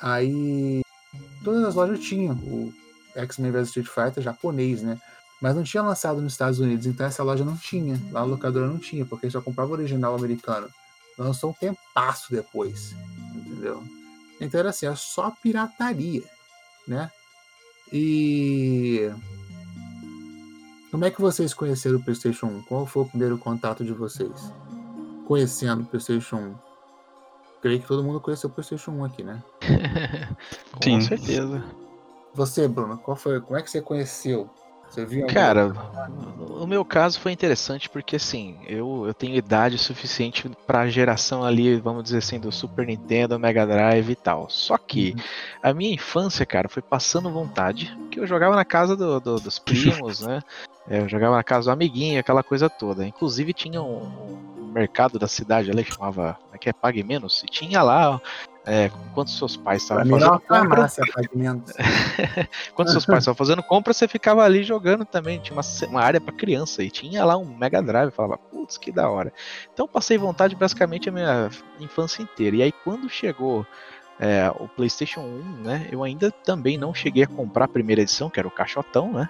Aí 0.00 0.82
todas 1.44 1.62
as 1.62 1.76
lojas 1.76 2.00
tinham 2.00 2.34
o 2.34 2.74
X-Men 3.14 3.52
vs 3.52 3.68
Street 3.68 3.86
Fighter 3.86 4.24
japonês, 4.24 4.82
né? 4.82 4.98
Mas 5.40 5.54
não 5.54 5.62
tinha 5.62 5.84
lançado 5.84 6.20
nos 6.20 6.32
Estados 6.32 6.58
Unidos, 6.58 6.86
então 6.86 7.06
essa 7.06 7.22
loja 7.22 7.44
não 7.44 7.56
tinha. 7.56 8.00
Lá 8.10 8.20
a 8.20 8.24
locadora 8.24 8.66
não 8.66 8.78
tinha, 8.78 9.06
porque 9.06 9.30
só 9.30 9.40
comprava 9.40 9.70
o 9.70 9.74
original 9.74 10.16
americano. 10.16 10.68
Lançou 11.16 11.50
um 11.50 11.52
tempasso 11.52 12.32
depois, 12.32 12.92
entendeu? 13.36 13.84
Então 14.40 14.58
era 14.58 14.70
assim, 14.70 14.86
é 14.86 14.94
só 14.96 15.30
pirataria, 15.30 16.24
né? 16.88 17.08
E 17.92 19.12
como 20.90 21.04
é 21.04 21.10
que 21.10 21.20
vocês 21.20 21.52
conheceram 21.52 21.98
o 21.98 22.02
PlayStation 22.02 22.46
1? 22.46 22.62
Qual 22.62 22.86
foi 22.86 23.02
o 23.02 23.06
primeiro 23.06 23.38
contato 23.38 23.84
de 23.84 23.92
vocês? 23.92 24.52
Conhecendo 25.26 25.82
o 25.82 25.86
PlayStation 25.86 26.36
1? 26.36 26.54
Creio 27.60 27.80
que 27.80 27.86
todo 27.86 28.02
mundo 28.02 28.20
conheceu 28.20 28.50
o 28.50 28.52
PlayStation 28.52 28.92
1 28.92 29.04
aqui, 29.04 29.22
né? 29.22 29.42
Com 30.82 31.00
certeza. 31.00 31.64
Você, 32.34 32.66
Bruno, 32.66 32.98
qual 32.98 33.16
foi? 33.16 33.40
Como 33.40 33.56
é 33.56 33.62
que 33.62 33.70
você 33.70 33.80
conheceu 33.80 34.50
você 34.92 35.06
viu 35.06 35.26
Cara, 35.26 35.72
o 36.60 36.66
meu 36.66 36.84
caso 36.84 37.18
foi 37.18 37.32
interessante 37.32 37.88
porque 37.88 38.16
assim, 38.16 38.58
eu, 38.66 39.04
eu 39.06 39.14
tenho 39.14 39.34
idade 39.34 39.78
suficiente 39.78 40.50
para 40.66 40.80
a 40.80 40.88
geração 40.88 41.42
ali, 41.42 41.76
vamos 41.76 42.04
dizer 42.04 42.18
assim, 42.18 42.38
do 42.38 42.52
Super 42.52 42.86
Nintendo, 42.86 43.38
Mega 43.38 43.66
Drive 43.66 44.10
e 44.10 44.16
tal. 44.16 44.50
Só 44.50 44.76
que 44.76 45.14
uhum. 45.16 45.22
a 45.62 45.72
minha 45.72 45.94
infância, 45.94 46.44
cara, 46.44 46.68
foi 46.68 46.82
passando 46.82 47.30
vontade, 47.30 47.96
que 48.10 48.20
eu 48.20 48.26
jogava 48.26 48.54
na 48.54 48.66
casa 48.66 48.94
do, 48.94 49.18
do, 49.18 49.40
dos 49.40 49.58
primos, 49.60 50.20
né? 50.20 50.42
É, 50.86 51.00
eu 51.00 51.08
jogava 51.08 51.36
na 51.36 51.44
casa 51.44 51.70
do 51.70 51.72
amiguinho, 51.72 52.20
aquela 52.20 52.42
coisa 52.42 52.68
toda. 52.68 53.06
Inclusive 53.06 53.54
tinha 53.54 53.80
um, 53.80 54.52
mercado 54.72 55.18
da 55.18 55.28
cidade 55.28 55.70
ali 55.70 55.84
que 55.84 55.94
chamava, 55.94 56.38
é 56.52 56.58
que 56.58 56.68
é, 56.68 56.72
Pague 56.72 57.02
Menos, 57.02 57.42
e 57.42 57.46
tinha 57.46 57.82
lá 57.82 58.20
é, 58.64 58.90
quando 59.12 59.28
seus 59.28 59.56
pais 59.56 59.82
estavam 59.82 60.04
fazendo 60.08 60.40
compra, 60.40 60.88
quando 62.74 62.90
seus 62.92 63.04
pais 63.04 63.18
estavam 63.18 63.36
fazendo 63.36 63.62
compra, 63.62 63.92
você 63.92 64.06
ficava 64.06 64.44
ali 64.44 64.62
jogando 64.62 65.04
também. 65.04 65.40
Tinha 65.40 65.56
uma, 65.56 65.88
uma 65.88 66.00
área 66.00 66.20
para 66.20 66.32
criança 66.32 66.82
e 66.82 66.90
tinha 66.90 67.24
lá 67.24 67.36
um 67.36 67.44
Mega 67.44 67.82
Drive. 67.82 68.12
Falava, 68.12 68.38
putz, 68.38 68.78
que 68.78 68.92
da 68.92 69.08
hora. 69.10 69.32
Então 69.72 69.88
passei 69.88 70.16
vontade 70.16 70.54
basicamente 70.54 71.08
a 71.08 71.12
minha 71.12 71.50
infância 71.80 72.22
inteira. 72.22 72.56
E 72.56 72.62
aí 72.62 72.72
quando 72.72 73.08
chegou 73.08 73.66
é, 74.20 74.48
o 74.60 74.68
PlayStation 74.68 75.22
1, 75.22 75.42
né? 75.62 75.88
Eu 75.90 76.04
ainda 76.04 76.30
também 76.30 76.78
não 76.78 76.94
cheguei 76.94 77.24
a 77.24 77.26
comprar 77.26 77.64
a 77.64 77.68
primeira 77.68 78.02
edição, 78.02 78.30
que 78.30 78.38
era 78.38 78.46
o 78.46 78.52
caixotão, 78.52 79.12
né? 79.12 79.28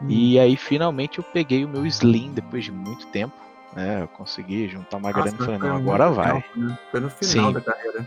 Hum. 0.00 0.06
E 0.08 0.38
aí 0.38 0.56
finalmente 0.56 1.18
eu 1.18 1.24
peguei 1.24 1.64
o 1.64 1.68
meu 1.68 1.84
Slim 1.86 2.32
depois 2.32 2.64
de 2.64 2.70
muito 2.70 3.06
tempo. 3.08 3.34
Né, 3.72 4.02
eu 4.02 4.08
consegui 4.08 4.68
juntar 4.68 4.96
uma 4.96 5.12
grana 5.12 5.30
e 5.30 5.36
falei, 5.36 5.58
não, 5.58 5.76
agora 5.76 6.10
vai. 6.10 6.44
Né? 6.56 6.78
Foi 6.90 6.98
no 6.98 7.08
final 7.08 7.46
Sim. 7.46 7.52
da 7.52 7.60
carreira. 7.60 8.04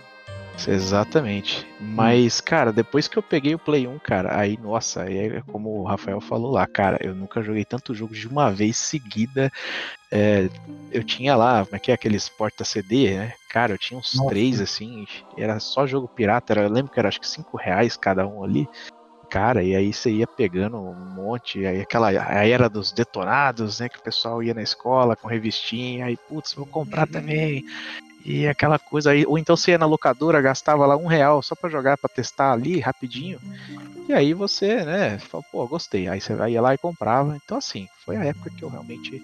Exatamente. 0.68 1.68
Mas, 1.80 2.40
cara, 2.40 2.72
depois 2.72 3.08
que 3.08 3.18
eu 3.18 3.24
peguei 3.24 3.56
o 3.56 3.60
Play 3.60 3.88
1, 3.88 4.00
cara, 4.00 4.38
aí, 4.38 4.58
nossa, 4.58 5.04
aí 5.04 5.18
é 5.18 5.42
como 5.42 5.70
o 5.70 5.84
Rafael 5.84 6.22
falou 6.22 6.52
lá, 6.52 6.66
cara, 6.66 6.98
eu 7.02 7.14
nunca 7.14 7.42
joguei 7.42 7.66
tanto 7.66 7.94
jogo 7.94 8.14
de 8.14 8.28
uma 8.28 8.52
vez 8.52 8.78
seguida. 8.78 9.52
É, 10.12 10.48
eu 10.92 11.04
tinha 11.04 11.36
lá, 11.36 11.66
como 11.66 11.76
é 11.76 11.80
que 11.80 11.92
é 11.92 11.94
aqueles 11.94 12.30
porta-CD, 12.30 13.18
né? 13.18 13.34
Cara, 13.50 13.74
eu 13.74 13.78
tinha 13.78 14.00
uns 14.00 14.14
nossa. 14.16 14.30
três, 14.30 14.62
assim, 14.62 15.06
era 15.38 15.60
só 15.60 15.86
jogo 15.88 16.08
pirata, 16.08 16.54
era, 16.54 16.62
eu 16.64 16.70
lembro 16.70 16.92
que 16.92 17.00
era 17.00 17.10
acho 17.10 17.20
que 17.20 17.28
cinco 17.28 17.58
reais 17.58 17.98
cada 17.98 18.26
um 18.26 18.44
ali. 18.44 18.68
Cara, 19.30 19.64
e 19.64 19.76
aí 19.76 19.92
você 19.92 20.12
ia 20.12 20.28
pegando 20.28 20.78
um 20.78 20.94
monte, 20.94 21.66
aí 21.66 21.82
aquela 21.82 22.12
era 22.12 22.70
dos 22.70 22.92
detonados, 22.92 23.80
né? 23.80 23.90
Que 23.90 23.98
o 23.98 24.04
pessoal 24.04 24.44
ia 24.44 24.54
na 24.54 24.62
escola 24.62 25.16
com 25.16 25.28
revistinha, 25.28 26.06
aí, 26.06 26.16
putz, 26.16 26.54
vou 26.54 26.68
comprar 26.68 27.08
também. 27.08 27.66
E 28.26 28.48
aquela 28.48 28.80
coisa 28.80 29.12
aí, 29.12 29.26
ou 29.26 29.38
então 29.38 29.56
você 29.56 29.72
ia 29.72 29.78
na 29.78 29.86
locadora, 29.86 30.42
gastava 30.42 30.86
lá 30.86 30.96
um 30.96 31.08
real 31.08 31.42
só 31.42 31.56
para 31.56 31.70
jogar, 31.70 31.98
para 31.98 32.10
testar 32.10 32.54
ali 32.54 32.80
rapidinho. 32.80 33.38
E 34.08 34.14
aí 34.14 34.34
você, 34.34 34.84
né, 34.86 35.20
falou, 35.20 35.46
pô, 35.52 35.68
gostei. 35.68 36.08
Aí 36.08 36.22
você 36.22 36.34
ia 36.50 36.62
lá 36.62 36.74
e 36.74 36.78
comprava. 36.78 37.38
Então, 37.44 37.58
assim, 37.58 37.88
foi 38.06 38.16
a 38.16 38.24
época 38.24 38.50
que 38.50 38.64
eu 38.64 38.70
realmente 38.70 39.22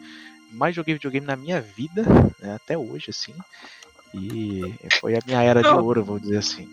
mais 0.51 0.75
joguei 0.75 0.95
videogame 0.95 1.25
na 1.25 1.35
minha 1.35 1.61
vida, 1.61 2.03
né, 2.41 2.55
até 2.55 2.77
hoje, 2.77 3.09
assim. 3.09 3.33
E 4.13 4.75
foi 4.99 5.15
a 5.15 5.21
minha 5.25 5.41
era 5.41 5.61
de 5.61 5.69
ouro, 5.69 6.03
vou 6.03 6.19
dizer 6.19 6.37
assim. 6.37 6.67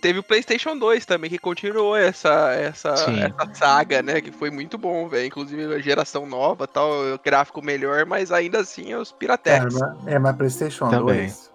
teve 0.00 0.18
o 0.18 0.22
PlayStation 0.22 0.76
2 0.76 1.06
também, 1.06 1.30
que 1.30 1.38
continuou 1.38 1.96
essa, 1.96 2.52
essa, 2.52 2.90
essa 2.90 3.54
saga, 3.54 4.02
né? 4.02 4.20
Que 4.20 4.32
foi 4.32 4.50
muito 4.50 4.76
bom, 4.76 5.08
velho. 5.08 5.26
Inclusive 5.26 5.74
a 5.74 5.78
geração 5.78 6.26
nova 6.26 6.66
tal, 6.66 6.90
gráfico 7.24 7.62
melhor, 7.62 8.04
mas 8.06 8.32
ainda 8.32 8.60
assim 8.60 8.94
os 8.94 9.12
Piratex. 9.12 9.76
É, 10.06 10.14
é, 10.14 10.18
mas 10.18 10.36
PlayStation 10.36 10.90
também. 10.90 11.26
2. 11.26 11.49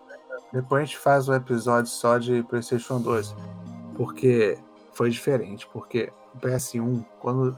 Depois 0.56 0.84
a 0.84 0.86
gente 0.86 0.98
faz 0.98 1.28
um 1.28 1.34
episódio 1.34 1.92
só 1.92 2.18
de 2.18 2.42
PlayStation 2.44 3.02
2. 3.02 3.36
Porque 3.98 4.58
foi 4.94 5.10
diferente. 5.10 5.68
Porque 5.68 6.14
o 6.34 6.40
PS1, 6.40 7.06
quando. 7.20 7.58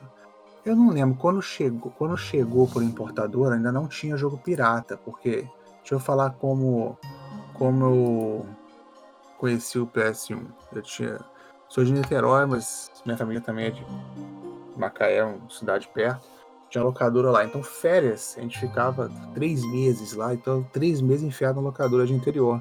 Eu 0.66 0.76
não 0.76 0.90
lembro, 0.90 1.16
quando 1.16 1.40
chegou, 1.40 1.92
quando 1.92 2.18
chegou 2.18 2.68
por 2.68 2.82
importador, 2.82 3.54
ainda 3.54 3.72
não 3.72 3.88
tinha 3.88 4.18
jogo 4.18 4.40
pirata. 4.40 4.98
Porque. 4.98 5.48
Deixa 5.78 5.94
eu 5.94 6.00
falar 6.00 6.32
como. 6.32 6.98
Como 7.54 7.86
eu 7.86 8.46
conheci 9.38 9.78
o 9.78 9.86
PS1. 9.86 10.44
Eu 10.74 10.82
tinha. 10.82 11.20
Sou 11.70 11.84
de 11.84 11.94
Niterói, 11.94 12.48
mas 12.48 12.92
minha 13.06 13.18
família 13.18 13.42
também 13.42 13.68
é 13.68 13.72
de 13.72 13.86
Macaé, 14.76 15.24
uma 15.24 15.48
cidade 15.52 15.88
perto. 15.94 16.28
Tinha 16.72 16.84
locadora 16.84 17.30
lá. 17.30 17.46
Então, 17.46 17.62
férias, 17.62 18.36
a 18.38 18.42
gente 18.42 18.60
ficava 18.60 19.12
três 19.36 19.64
meses 19.66 20.14
lá. 20.14 20.34
Então, 20.34 20.64
três 20.74 21.00
meses 21.00 21.24
enfiado 21.24 21.62
na 21.62 21.68
locadora 21.68 22.08
de 22.08 22.14
interior. 22.14 22.60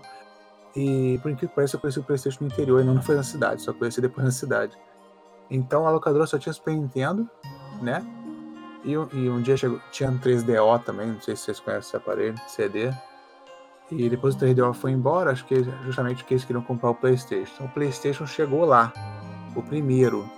E, 0.76 1.18
por 1.22 1.30
incrível 1.30 1.48
que 1.48 1.54
pareça, 1.54 1.76
eu 1.76 1.80
conheci 1.80 1.98
o 1.98 2.04
PlayStation 2.04 2.44
no 2.44 2.50
interior 2.50 2.82
e 2.82 2.84
não 2.84 3.00
foi 3.00 3.16
na 3.16 3.22
cidade, 3.22 3.62
só 3.62 3.72
conheci 3.72 4.00
depois 4.00 4.24
na 4.24 4.30
cidade. 4.30 4.76
Então, 5.50 5.86
a 5.86 5.90
locadora 5.90 6.26
só 6.26 6.38
tinha 6.38 6.52
Super 6.52 6.74
Nintendo, 6.74 7.28
né? 7.80 8.04
E, 8.84 8.92
e 8.92 9.30
um 9.30 9.40
dia 9.40 9.56
chegou, 9.56 9.80
tinha 9.90 10.10
um 10.10 10.18
3DO 10.18 10.84
também, 10.84 11.08
não 11.08 11.20
sei 11.20 11.34
se 11.34 11.44
vocês 11.44 11.60
conhecem 11.60 11.88
esse 11.88 11.96
aparelho, 11.96 12.36
CD. 12.46 12.92
E 13.90 14.10
depois 14.10 14.34
o 14.34 14.38
3DO 14.38 14.74
foi 14.74 14.90
embora, 14.90 15.30
acho 15.30 15.46
que 15.46 15.62
justamente 15.84 16.18
porque 16.18 16.34
eles 16.34 16.44
queriam 16.44 16.62
comprar 16.62 16.90
o 16.90 16.94
PlayStation. 16.94 17.52
Então 17.54 17.66
o 17.66 17.70
PlayStation 17.70 18.26
chegou 18.26 18.64
lá, 18.64 18.92
o 19.54 19.62
primeiro, 19.62 20.28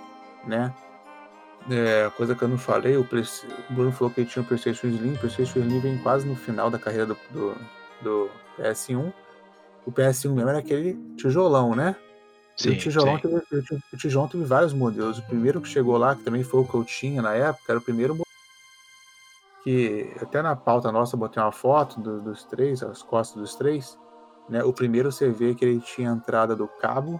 né? 0.47 0.73
É, 1.69 2.09
coisa 2.15 2.33
que 2.33 2.41
eu 2.41 2.47
não 2.47 2.57
falei, 2.57 2.95
o, 2.95 3.03
Play... 3.03 3.23
o 3.69 3.73
Bruno 3.73 3.91
falou 3.91 4.13
que 4.13 4.21
ele 4.21 4.29
tinha 4.29 4.41
o 4.41 4.45
PlayStation 4.45 4.87
Slim. 4.87 5.13
O 5.13 5.17
PlayStation 5.17 5.59
Slim 5.59 5.79
vem 5.79 5.97
quase 5.97 6.27
no 6.27 6.35
final 6.35 6.69
da 6.69 6.79
carreira 6.79 7.07
do, 7.07 7.17
do, 7.31 7.55
do 8.01 8.29
PS1. 8.57 9.11
O 9.89 9.91
PS1 9.91 10.33
mesmo 10.33 10.49
era 10.49 10.59
aquele 10.59 10.93
tijolão, 11.17 11.75
né? 11.75 11.95
Sim, 12.55 12.69
o, 12.69 12.77
tijolão 12.77 13.15
sim. 13.15 13.21
Teve, 13.49 13.83
o 13.91 13.97
tijolão 13.97 14.27
teve 14.27 14.43
vários 14.43 14.71
modelos. 14.71 15.17
O 15.17 15.23
primeiro 15.23 15.59
que 15.59 15.67
chegou 15.67 15.97
lá, 15.97 16.15
que 16.15 16.21
também 16.21 16.43
foi 16.43 16.59
o 16.59 16.65
que 16.65 16.75
eu 16.75 16.83
tinha 16.83 17.23
na 17.23 17.33
época, 17.33 17.71
era 17.71 17.79
o 17.79 17.81
primeiro 17.81 18.15
que 19.63 20.13
até 20.21 20.43
na 20.43 20.55
pauta 20.55 20.91
nossa 20.91 21.15
eu 21.15 21.19
botei 21.19 21.41
uma 21.41 21.51
foto 21.51 21.99
do, 21.99 22.21
dos 22.21 22.43
três, 22.43 22.83
as 22.83 23.01
costas 23.01 23.41
dos 23.41 23.55
três. 23.55 23.97
Né? 24.47 24.63
O 24.63 24.71
primeiro 24.71 25.11
você 25.11 25.31
vê 25.31 25.55
que 25.55 25.65
ele 25.65 25.79
tinha 25.79 26.11
a 26.11 26.13
entrada 26.13 26.55
do 26.55 26.67
cabo 26.67 27.19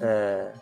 é, 0.00 0.54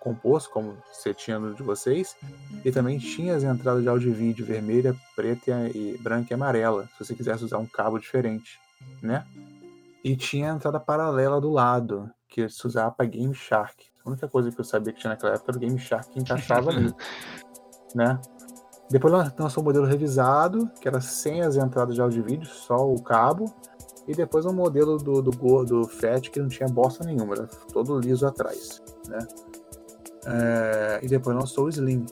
composto, 0.00 0.50
como 0.50 0.76
você 0.92 1.14
tinha 1.14 1.38
no 1.38 1.54
de 1.54 1.62
vocês, 1.62 2.16
e 2.64 2.72
também 2.72 2.98
tinha 2.98 3.36
as 3.36 3.44
entradas 3.44 3.82
de 3.82 3.88
áudio 3.88 4.10
e 4.10 4.14
vídeo 4.14 4.44
vermelha, 4.44 4.96
preta 5.14 5.70
e, 5.72 5.96
branca 5.98 6.32
e 6.32 6.34
amarela, 6.34 6.88
se 6.98 7.04
você 7.04 7.14
quisesse 7.14 7.44
usar 7.44 7.58
um 7.58 7.66
cabo 7.66 8.00
diferente, 8.00 8.58
né? 9.00 9.24
E 10.06 10.14
tinha 10.14 10.52
a 10.52 10.54
entrada 10.54 10.78
paralela 10.78 11.40
do 11.40 11.50
lado, 11.50 12.08
que 12.28 12.48
se 12.48 12.64
usava 12.64 12.92
para 12.92 13.06
Game 13.06 13.34
Shark. 13.34 13.86
A 14.04 14.08
única 14.08 14.28
coisa 14.28 14.52
que 14.52 14.60
eu 14.60 14.64
sabia 14.64 14.92
que 14.92 15.00
tinha 15.00 15.10
naquela 15.10 15.34
época 15.34 15.50
era 15.50 15.56
o 15.56 15.60
Game 15.60 15.76
Shark 15.80 16.10
que 16.10 16.20
encaixava 16.20 16.70
ali, 16.70 16.94
né? 17.92 18.20
Depois 18.88 19.12
lançou 19.36 19.64
um 19.64 19.66
modelo 19.66 19.84
revisado, 19.84 20.70
que 20.80 20.86
era 20.86 21.00
sem 21.00 21.42
as 21.42 21.56
entradas 21.56 21.96
de 21.96 22.00
áudio 22.00 22.20
e 22.20 22.22
vídeo, 22.22 22.46
só 22.46 22.88
o 22.88 23.02
cabo. 23.02 23.52
E 24.06 24.14
depois 24.14 24.46
um 24.46 24.52
modelo 24.52 24.96
do, 24.96 25.20
do, 25.20 25.64
do 25.64 25.88
FAT 25.88 26.30
que 26.30 26.38
não 26.38 26.46
tinha 26.46 26.68
bosta 26.68 27.04
nenhuma, 27.04 27.34
era 27.34 27.46
todo 27.72 27.98
liso 27.98 28.24
atrás. 28.28 28.80
Né? 29.08 29.18
É, 30.24 31.00
e 31.02 31.08
depois 31.08 31.36
lançou 31.36 31.64
o 31.64 31.68
Slim. 31.68 32.06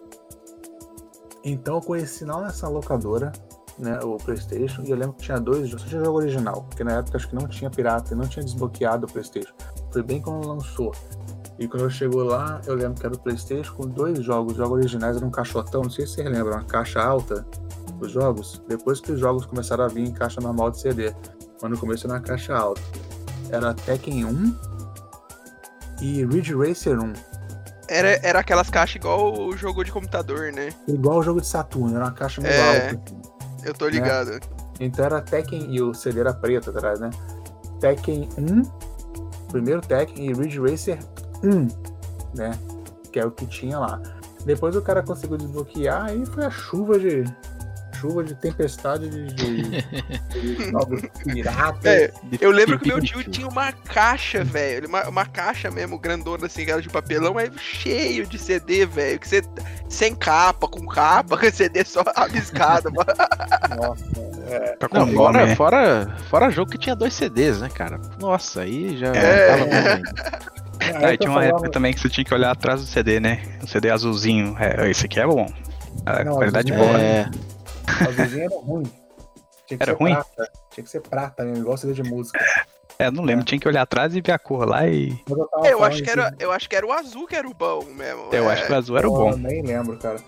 Então 1.45 1.77
eu 1.77 1.81
conheci 1.81 2.25
não 2.25 2.41
nessa 2.41 2.69
locadora, 2.69 3.31
né, 3.79 3.99
o 4.03 4.17
PlayStation, 4.17 4.83
e 4.83 4.91
eu 4.91 4.97
lembro 4.97 5.15
que 5.15 5.25
tinha 5.25 5.39
dois 5.39 5.69
jogos, 5.69 5.83
só 5.83 5.89
tinha 5.89 6.05
jogo 6.05 6.19
original, 6.19 6.63
porque 6.69 6.85
na 6.85 6.99
época 6.99 7.17
acho 7.17 7.29
que 7.29 7.35
não 7.35 7.49
tinha 7.49 7.71
pirata, 7.71 8.15
não 8.15 8.27
tinha 8.27 8.45
desbloqueado 8.45 9.07
o 9.07 9.13
PlayStation. 9.13 9.55
Foi 9.93 10.03
bem 10.03 10.21
quando 10.21 10.47
lançou. 10.47 10.93
E 11.59 11.69
quando 11.69 11.85
eu 11.85 11.91
chegou 11.91 12.25
lá, 12.25 12.61
eu 12.67 12.75
lembro 12.75 12.99
que 12.99 13.07
era 13.07 13.15
o 13.15 13.19
Playstation 13.19 13.75
com 13.75 13.87
dois 13.87 14.19
jogos. 14.25 14.53
Os 14.53 14.59
jogos 14.59 14.79
originais 14.79 15.17
eram 15.17 15.29
um 15.29 15.31
caixotão, 15.31 15.83
não 15.83 15.91
sei 15.91 16.05
se 16.07 16.15
vocês 16.15 16.29
lembram, 16.29 16.57
uma 16.57 16.65
caixa 16.65 17.01
alta 17.01 17.47
os 18.01 18.11
jogos. 18.11 18.61
Depois 18.69 19.01
que 19.01 19.13
os 19.13 19.21
jogos 19.21 19.47
começaram 19.47 19.85
a 19.85 19.89
vir 19.89 20.03
em 20.03 20.13
caixa 20.13 20.41
normal 20.41 20.71
de 20.71 20.81
CD. 20.81 21.15
Quando 21.61 21.79
começou 21.79 22.11
na 22.11 22.21
caixa 22.21 22.55
alta. 22.55 22.83
Era 23.51 23.73
Tekken 23.73 24.25
1 24.25 24.57
e 26.03 26.25
Ridge 26.25 26.55
Racer 26.55 26.99
1. 26.99 27.13
Era, 27.89 28.27
era 28.27 28.39
aquelas 28.41 28.71
caixas 28.71 28.97
igual 28.97 29.39
o 29.39 29.57
jogo 29.57 29.85
de 29.85 29.93
computador, 29.93 30.53
né? 30.53 30.71
Igual 30.89 31.19
o 31.19 31.23
jogo 31.23 31.41
de 31.41 31.47
Saturno, 31.47 31.95
era 31.95 32.07
uma 32.07 32.13
caixa 32.13 32.41
meio 32.41 32.55
é, 32.55 32.89
alta. 32.89 33.03
Eu 33.65 33.75
tô 33.75 33.89
ligado. 33.89 34.33
Né? 34.33 34.41
Então 34.81 35.05
era 35.05 35.21
Tekken 35.21 35.75
e 35.75 35.81
o 35.81 35.95
CD 35.95 36.21
era 36.21 36.33
preto 36.33 36.71
atrás, 36.71 37.01
né? 37.01 37.11
Tekken 37.81 38.29
1, 38.39 38.63
primeiro 39.51 39.81
Tekken 39.81 40.31
e 40.31 40.33
Ridge 40.33 40.59
Racer 40.61 40.99
1, 41.43 41.69
né? 42.37 42.59
Que 43.13 43.21
é 43.21 43.27
o 43.27 43.31
que 43.31 43.47
tinha 43.47 43.79
lá. 43.79 44.01
Depois 44.45 44.77
o 44.77 44.83
cara 44.83 45.03
conseguiu 45.03 45.37
desbloquear 45.37 46.15
e 46.15 46.27
foi 46.27 46.45
a 46.45 46.51
chuva 46.51 46.99
de. 46.99 47.25
Chuva 48.05 48.23
de 48.23 48.35
tempestade 48.35 49.09
de, 49.09 49.33
de, 49.33 49.63
de 49.63 51.11
pirata. 51.25 51.89
É, 51.89 52.13
eu 52.39 52.51
lembro 52.51 52.79
que 52.79 52.89
meu 52.89 53.01
tio 53.01 53.25
tinha 53.25 53.49
uma 53.49 53.73
caixa, 53.73 54.45
velho. 54.45 54.87
Uma, 54.87 55.09
uma 55.09 55.25
caixa 55.25 55.71
mesmo, 55.71 55.99
grandona 55.99 56.45
assim, 56.45 56.67
de 56.83 56.91
papelão, 56.91 57.33
mas 57.33 57.51
cheio 57.59 58.27
de 58.27 58.39
CD, 58.39 58.85
velho. 58.85 59.19
Que 59.19 59.27
você. 59.27 59.43
Sem 59.89 60.15
capa, 60.15 60.69
com 60.69 60.85
capa, 60.87 61.39
com 61.41 61.51
CD 61.51 61.83
só 61.83 62.05
abiscado. 62.15 62.91
Nossa, 62.91 64.05
é. 64.51 64.77
Tá 64.77 64.87
Não, 64.93 65.07
fora, 65.09 65.57
fora, 65.57 66.17
fora 66.29 66.51
jogo 66.51 66.73
que 66.73 66.79
tinha 66.79 66.95
dois 66.95 67.15
CDs, 67.15 67.63
né, 67.63 67.71
cara? 67.71 67.99
Nossa, 68.21 68.63
aí 68.63 68.99
já 68.99 69.15
é. 69.15 69.49
tava 69.49 69.65
bom 69.65 70.03
ah, 71.03 71.15
e 71.15 71.17
tinha 71.17 71.31
uma 71.31 71.41
falando... 71.41 71.57
época 71.57 71.71
também 71.71 71.95
que 71.95 72.01
você 72.01 72.11
tinha 72.11 72.25
que 72.25 72.35
olhar 72.35 72.51
atrás 72.51 72.83
do 72.83 72.87
CD, 72.87 73.19
né? 73.19 73.41
O 73.63 73.67
CD 73.67 73.91
azulzinho. 73.91 74.55
É, 74.59 74.91
esse 74.91 75.07
aqui 75.07 75.19
é 75.19 75.27
bom. 75.27 75.47
A 76.05 76.23
não, 76.23 76.35
qualidade 76.35 76.71
boa. 76.71 77.01
É... 77.01 77.31
O 77.87 78.09
azulzinho 78.09 78.45
era 78.45 78.61
ruim. 78.61 78.83
Tinha 79.67 79.79
que 79.79 79.83
era 79.83 79.93
ser 79.93 79.99
ruim? 79.99 80.13
Prata. 80.15 80.53
Tinha 80.71 80.85
que 80.85 80.91
ser 80.91 81.01
prata 81.01 81.45
mesmo, 81.45 81.63
igual 81.63 81.77
CD 81.77 81.95
de 81.95 82.03
música. 82.03 82.39
É, 82.99 83.11
não 83.11 83.25
lembro, 83.25 83.43
é. 83.43 83.45
tinha 83.45 83.59
que 83.59 83.67
olhar 83.67 83.83
atrás 83.83 84.15
e 84.15 84.21
ver 84.21 84.33
a 84.33 84.39
cor 84.39 84.69
lá 84.69 84.87
e. 84.87 85.19
Eu, 85.29 85.49
eu 85.65 85.85
acho, 85.85 86.03
que 86.03 86.11
era, 86.11 86.35
eu 86.39 86.53
acho 86.53 86.69
que 86.69 86.77
era 86.77 86.87
o 86.87 86.93
azul 86.93 87.27
que 87.27 87.35
era 87.35 87.49
o 87.49 87.55
bom 87.55 87.85
mesmo. 87.85 88.29
Eu 88.31 88.49
é. 88.49 88.53
acho 88.53 88.67
que 88.67 88.73
o 88.73 88.77
azul 88.77 88.97
era 88.97 89.09
o 89.09 89.13
bom. 89.13 89.31
Eu 89.31 89.39
nem 89.39 89.63
lembro, 89.63 89.97
cara. 89.99 90.19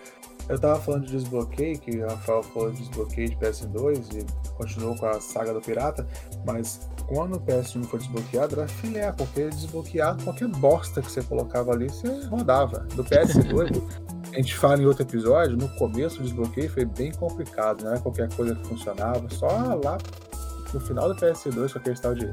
Eu 0.48 0.58
tava 0.58 0.80
falando 0.80 1.06
de 1.06 1.12
desbloqueio, 1.12 1.78
que 1.78 1.98
o 1.98 2.08
Rafael 2.08 2.42
falou 2.42 2.70
de 2.70 2.78
desbloqueio 2.78 3.30
de 3.30 3.36
PS2 3.36 4.14
e 4.14 4.52
continuou 4.52 4.96
com 4.96 5.06
a 5.06 5.20
saga 5.20 5.52
do 5.52 5.60
Pirata, 5.60 6.06
mas 6.44 6.88
quando 7.06 7.36
o 7.36 7.40
PS1 7.40 7.84
foi 7.84 7.98
desbloqueado 7.98 8.58
era 8.58 8.68
filé, 8.68 9.10
porque 9.12 9.48
desbloqueado 9.48 10.22
qualquer 10.24 10.48
bosta 10.48 11.00
que 11.00 11.10
você 11.10 11.22
colocava 11.22 11.72
ali, 11.72 11.88
você 11.88 12.08
rodava. 12.26 12.80
Do 12.94 13.04
PS2, 13.04 13.82
a 14.32 14.36
gente 14.36 14.56
fala 14.56 14.82
em 14.82 14.86
outro 14.86 15.02
episódio, 15.02 15.56
no 15.56 15.68
começo 15.76 16.20
o 16.20 16.22
desbloqueio 16.22 16.70
foi 16.70 16.84
bem 16.84 17.12
complicado, 17.12 17.82
não 17.82 17.92
era 17.92 18.00
qualquer 18.00 18.28
coisa 18.34 18.54
que 18.54 18.66
funcionava, 18.66 19.28
só 19.30 19.46
lá 19.82 19.98
no 20.72 20.80
final 20.80 21.08
do 21.12 21.14
PS2 21.20 21.72
com 21.72 21.78
aquele 21.78 21.96
tal 21.96 22.14
de 22.14 22.32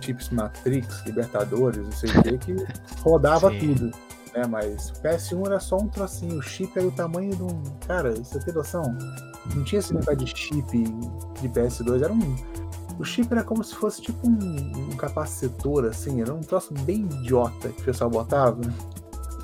chips 0.00 0.30
Matrix, 0.30 1.04
Libertadores, 1.06 1.84
não 1.84 1.92
sei 1.92 2.10
o 2.10 2.22
que, 2.22 2.38
que 2.38 2.66
rodava 3.02 3.50
Sim. 3.50 3.74
tudo 3.74 3.90
né? 4.34 4.46
Mas 4.48 4.90
o 4.90 4.94
PS1 4.94 5.46
era 5.46 5.60
só 5.60 5.76
um 5.76 5.88
trocinho, 5.88 6.38
o 6.38 6.42
chip 6.42 6.76
era 6.76 6.86
o 6.86 6.92
tamanho 6.92 7.34
de 7.34 7.42
um. 7.42 7.62
Cara, 7.86 8.12
você 8.14 8.38
tem 8.40 8.52
noção? 8.52 8.82
Não 9.54 9.64
tinha 9.64 9.78
esse 9.78 9.94
negócio 9.94 10.16
de 10.16 10.36
chip 10.36 10.84
de 11.40 11.48
PS2, 11.48 12.02
era 12.02 12.12
um. 12.12 12.36
O 12.98 13.04
chip 13.04 13.32
era 13.32 13.42
como 13.42 13.62
se 13.64 13.74
fosse 13.74 14.02
tipo 14.02 14.26
um, 14.26 14.90
um 14.92 14.96
capacitor, 14.96 15.84
assim, 15.84 16.20
era 16.20 16.32
um 16.32 16.40
troço 16.40 16.72
bem 16.72 17.02
idiota 17.02 17.68
que 17.68 17.80
o 17.82 17.84
pessoal 17.84 18.10
botava. 18.10 18.60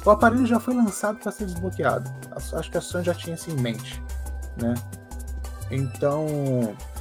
O 0.05 0.11
aparelho 0.11 0.47
já 0.47 0.59
foi 0.59 0.75
lançado 0.75 1.19
para 1.19 1.31
ser 1.31 1.47
desbloqueado. 1.47 2.11
Acho 2.55 2.71
que 2.71 2.79
a 2.79 2.81
Sony 2.81 3.05
já 3.05 3.15
tinha 3.15 3.35
isso 3.35 3.51
em 3.51 3.61
mente, 3.61 4.03
né? 4.61 4.75
Então, 5.71 6.27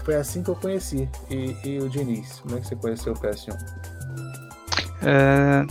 foi 0.04 0.16
assim 0.16 0.44
que 0.44 0.50
eu 0.50 0.56
conheci. 0.56 1.10
E, 1.30 1.56
e 1.64 1.80
o 1.80 1.90
Diniz, 1.90 2.40
como 2.40 2.58
é 2.58 2.60
que 2.60 2.68
você 2.68 2.76
conheceu 2.76 3.14
o 3.14 3.16
PS1? 3.16 3.56
É, 5.02 5.66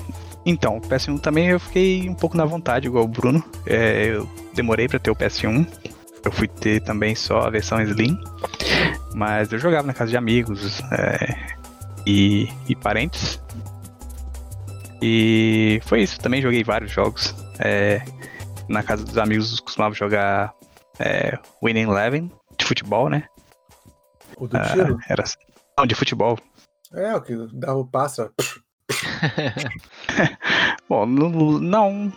então, 0.47 0.79
o 0.79 0.81
PS1 0.81 1.21
também 1.21 1.49
eu 1.49 1.61
fiquei 1.61 2.09
um 2.09 2.15
pouco 2.15 2.37
na 2.37 2.45
vontade, 2.45 2.87
igual 2.87 3.05
o 3.05 3.09
Bruno. 3.09 3.45
É, 3.67 4.07
eu 4.07 4.29
demorei 4.55 4.89
para 4.89 4.99
ter 4.99 5.11
o 5.11 5.17
PS1. 5.17 5.67
Eu 6.25 6.33
fui 6.33 6.49
ter 6.49 6.81
também 6.83 7.15
só 7.15 7.41
a 7.41 7.51
versão 7.51 7.81
Slim. 7.83 8.19
Mas 9.15 9.53
eu 9.53 9.59
jogava 9.59 9.87
na 9.87 9.95
casa 9.95 10.11
de 10.11 10.17
amigos 10.17 10.81
é, 10.93 11.57
e, 12.07 12.49
e, 12.69 12.77
parentes. 12.77 13.41
E 15.01 15.81
foi 15.85 16.03
isso. 16.03 16.21
Também 16.21 16.43
joguei 16.43 16.63
vários 16.63 16.91
jogos. 16.91 17.35
É, 17.59 18.03
na 18.69 18.83
casa 18.83 19.05
dos 19.05 19.19
amigos 19.19 19.59
costumava 19.61 19.95
jogar 19.95 20.53
é, 20.99 21.39
Winning 21.63 21.91
Eleven 21.91 22.31
de 22.59 22.65
futebol, 22.65 23.09
né? 23.09 23.25
O 24.37 24.47
do 24.47 24.61
tiro? 24.63 24.99
Ah, 25.01 25.05
era, 25.09 25.25
não, 25.77 25.87
de 25.87 25.95
futebol. 25.95 26.39
É, 26.93 27.15
o 27.15 27.21
que 27.21 27.35
dava 27.53 27.79
o 27.79 27.87
passo. 27.87 28.31
Bom, 30.89 31.07
não. 31.07 32.13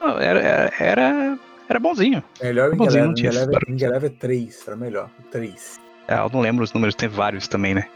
não 0.00 0.18
era, 0.18 0.72
era, 0.78 1.38
era, 1.68 1.80
bonzinho. 1.80 2.22
Melhor 2.40 2.72
o 2.72 2.76
tinha 2.76 2.88
esse 2.88 2.98
Ingeleven 2.98 3.52
barulho. 3.52 3.74
Ingeleven 3.74 4.10
3, 4.10 4.64
era 4.66 4.76
melhor. 4.76 5.10
3. 5.30 5.80
É, 6.12 6.18
eu 6.18 6.28
não 6.30 6.40
lembro 6.40 6.62
os 6.64 6.72
números, 6.72 6.94
tem 6.94 7.08
vários 7.08 7.48
também, 7.48 7.74
né? 7.74 7.86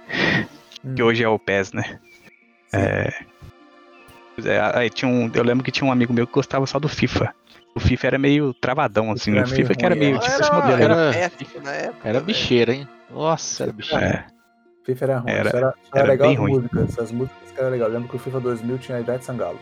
Que 0.94 1.02
hoje 1.02 1.22
é 1.22 1.28
o 1.28 1.38
PES, 1.38 1.72
né? 1.72 1.98
É. 2.72 3.12
Pois 4.34 4.46
é, 4.46 4.60
aí 4.74 4.90
tinha 4.90 5.10
um, 5.10 5.30
eu 5.34 5.42
lembro 5.42 5.64
que 5.64 5.70
tinha 5.70 5.86
um 5.86 5.92
amigo 5.92 6.12
meu 6.12 6.26
que 6.26 6.32
gostava 6.32 6.66
só 6.66 6.78
do 6.78 6.88
FIFA. 6.88 7.34
O 7.74 7.80
FIFA 7.80 8.06
era 8.06 8.18
meio 8.18 8.54
travadão, 8.54 9.10
assim. 9.12 9.32
Era 9.36 9.46
O 9.46 9.48
FIFA 9.50 9.74
que 9.74 9.84
era 9.84 9.94
ruim, 9.94 10.04
meio 10.04 10.16
é. 10.16 10.20
tipo 10.20 10.32
era, 10.32 10.40
esse 10.42 10.52
modelo. 10.52 10.82
era, 10.82 10.94
Era- 10.94 11.30
na 11.62 11.72
época. 11.72 12.08
Era 12.08 12.20
bicheira, 12.20 12.72
hein? 12.74 12.88
Nossa, 13.10 13.64
era 13.64 13.72
bicheira. 13.72 14.06
É, 14.06 14.24
FIFA 14.84 15.04
era 15.04 15.18
ruim. 15.18 15.30
Era- 15.32 15.48
era, 15.48 15.58
era 15.58 15.74
era 15.94 16.08
legal 16.08 16.28
bem 16.28 16.36
as 16.36 16.40
ruim. 16.42 16.52
músicas. 16.52 16.98
As 16.98 17.12
músicas 17.12 17.52
que 17.52 17.60
eram 17.60 17.70
legais. 17.70 17.88
Eu 17.90 17.94
lembro 17.94 18.08
que 18.10 18.16
o 18.16 18.18
FIFA 18.18 18.40
2000 18.40 18.78
tinha 18.78 18.96
a 18.98 19.00
Ivete 19.00 19.24
Sangalo. 19.24 19.58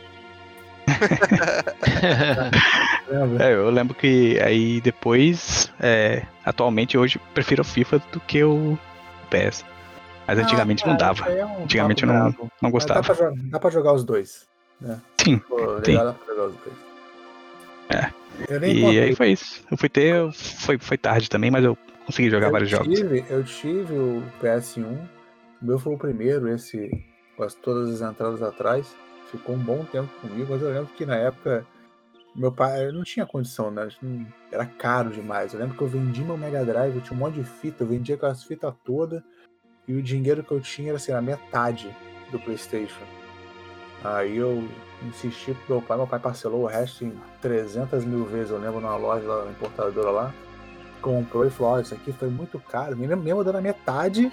É, 3.41 3.55
eu 3.55 3.71
lembro 3.71 3.95
que 3.95 4.39
aí 4.41 4.81
depois, 4.81 5.73
é, 5.81 6.23
atualmente 6.45 6.97
hoje, 6.99 7.21
prefiro 7.33 7.63
o 7.63 7.65
FIFA 7.65 8.03
do 8.13 8.21
que 8.21 8.43
o 8.43 8.79
PES. 9.31 9.65
Mas 10.27 10.39
antigamente 10.39 10.83
Ah, 10.85 10.89
não 10.89 10.97
cara, 10.97 11.13
dava. 11.13 11.21
isso 11.21 11.31
aí 11.31 11.39
é 11.39 11.47
um 11.47 11.65
Antigamente 11.65 12.03
eu 12.03 12.09
não, 12.09 12.15
não 12.25 12.35
Mas 12.41 12.51
Dá 12.63 12.71
gostava. 12.71 13.15
pra, 13.15 13.33
dá 13.37 13.61
pra 13.61 13.71
jogar 13.71 13.93
os 13.93 14.05
dois. 14.05 14.47
Né? 14.81 15.01
Sim, 15.23 15.39
Pô, 15.39 15.57
legal, 15.57 16.13
sim. 16.13 16.17
dois. 16.27 16.55
É. 17.91 18.11
Eu 18.49 18.61
nem 18.61 18.93
E 18.93 19.01
aí 19.01 19.15
foi 19.15 19.33
isso. 19.33 19.63
Eu 19.71 19.77
fui 19.77 19.89
ter. 19.89 20.33
Foi, 20.33 20.79
foi 20.79 20.97
tarde 20.99 21.29
também, 21.29 21.51
mas 21.51 21.65
eu 21.65 21.77
consegui 22.07 22.31
jogar 22.31 22.47
eu 22.47 22.53
vários 22.53 22.71
jogos. 22.71 22.99
tive, 22.99 23.25
Eu 23.29 23.45
tive 23.45 23.95
o 23.95 24.23
PS1. 24.43 24.85
O 25.63 25.67
meu 25.67 25.79
foi 25.79 25.95
o 25.95 25.99
primeiro, 25.99 26.49
esse 26.49 26.91
com 27.37 27.45
as, 27.45 27.55
todas 27.55 28.01
as 28.01 28.11
entradas 28.11 28.43
atrás. 28.43 28.95
Ficou 29.35 29.57
um 29.57 29.59
bom 29.59 29.85
tempo 29.85 30.09
comigo, 30.21 30.47
mas 30.51 30.63
eu 30.63 30.69
lembro 30.69 30.95
que 30.95 31.05
na 31.05 31.17
época 31.17 31.67
meu 32.37 32.53
pai 32.53 32.93
não 32.93 33.03
tinha 33.03 33.27
condição, 33.27 33.69
né? 33.69 33.89
Era 34.53 34.65
caro 34.65 35.11
demais. 35.11 35.53
Eu 35.53 35.59
lembro 35.59 35.77
que 35.77 35.83
eu 35.83 35.89
vendi 35.89 36.23
meu 36.23 36.37
Mega 36.37 36.65
Drive, 36.65 36.95
eu 36.95 37.01
tinha 37.01 37.17
um 37.17 37.21
monte 37.21 37.35
de 37.35 37.45
fita, 37.45 37.83
eu 37.83 37.89
vendia 37.89 38.15
aquelas 38.15 38.45
fitas 38.45 38.73
todas. 38.85 39.21
E 39.89 39.93
o 39.93 40.01
dinheiro 40.01 40.45
que 40.45 40.53
eu 40.53 40.61
tinha 40.61 40.91
era 40.91 40.97
assim, 40.99 41.13
a 41.13 41.21
metade 41.21 41.95
do 42.31 42.39
Playstation. 42.39 43.03
Aí 44.05 44.37
eu 44.37 44.69
insisti 45.03 45.53
pro 45.53 45.77
meu 45.77 45.83
pai, 45.83 45.97
meu 45.97 46.07
pai 46.07 46.21
parcelou 46.21 46.63
o 46.63 46.67
resto 46.67 47.05
em 47.05 47.13
300 47.41 48.05
mil 48.05 48.25
vezes, 48.25 48.51
eu 48.51 48.59
lembro 48.59 48.81
numa 48.81 48.97
loja 48.97 49.27
lá, 49.27 49.51
importadora 49.51 50.11
lá. 50.11 50.35
Comprou 51.03 51.45
e 51.45 51.51
falou, 51.51 51.73
ó, 51.73 51.81
isso 51.81 51.93
aqui 51.93 52.13
foi 52.13 52.29
muito 52.29 52.59
caro. 52.61 52.97
Mesmo 52.97 53.17
mesmo 53.17 53.43
dando 53.43 53.59
a 53.59 53.61
metade, 53.61 54.31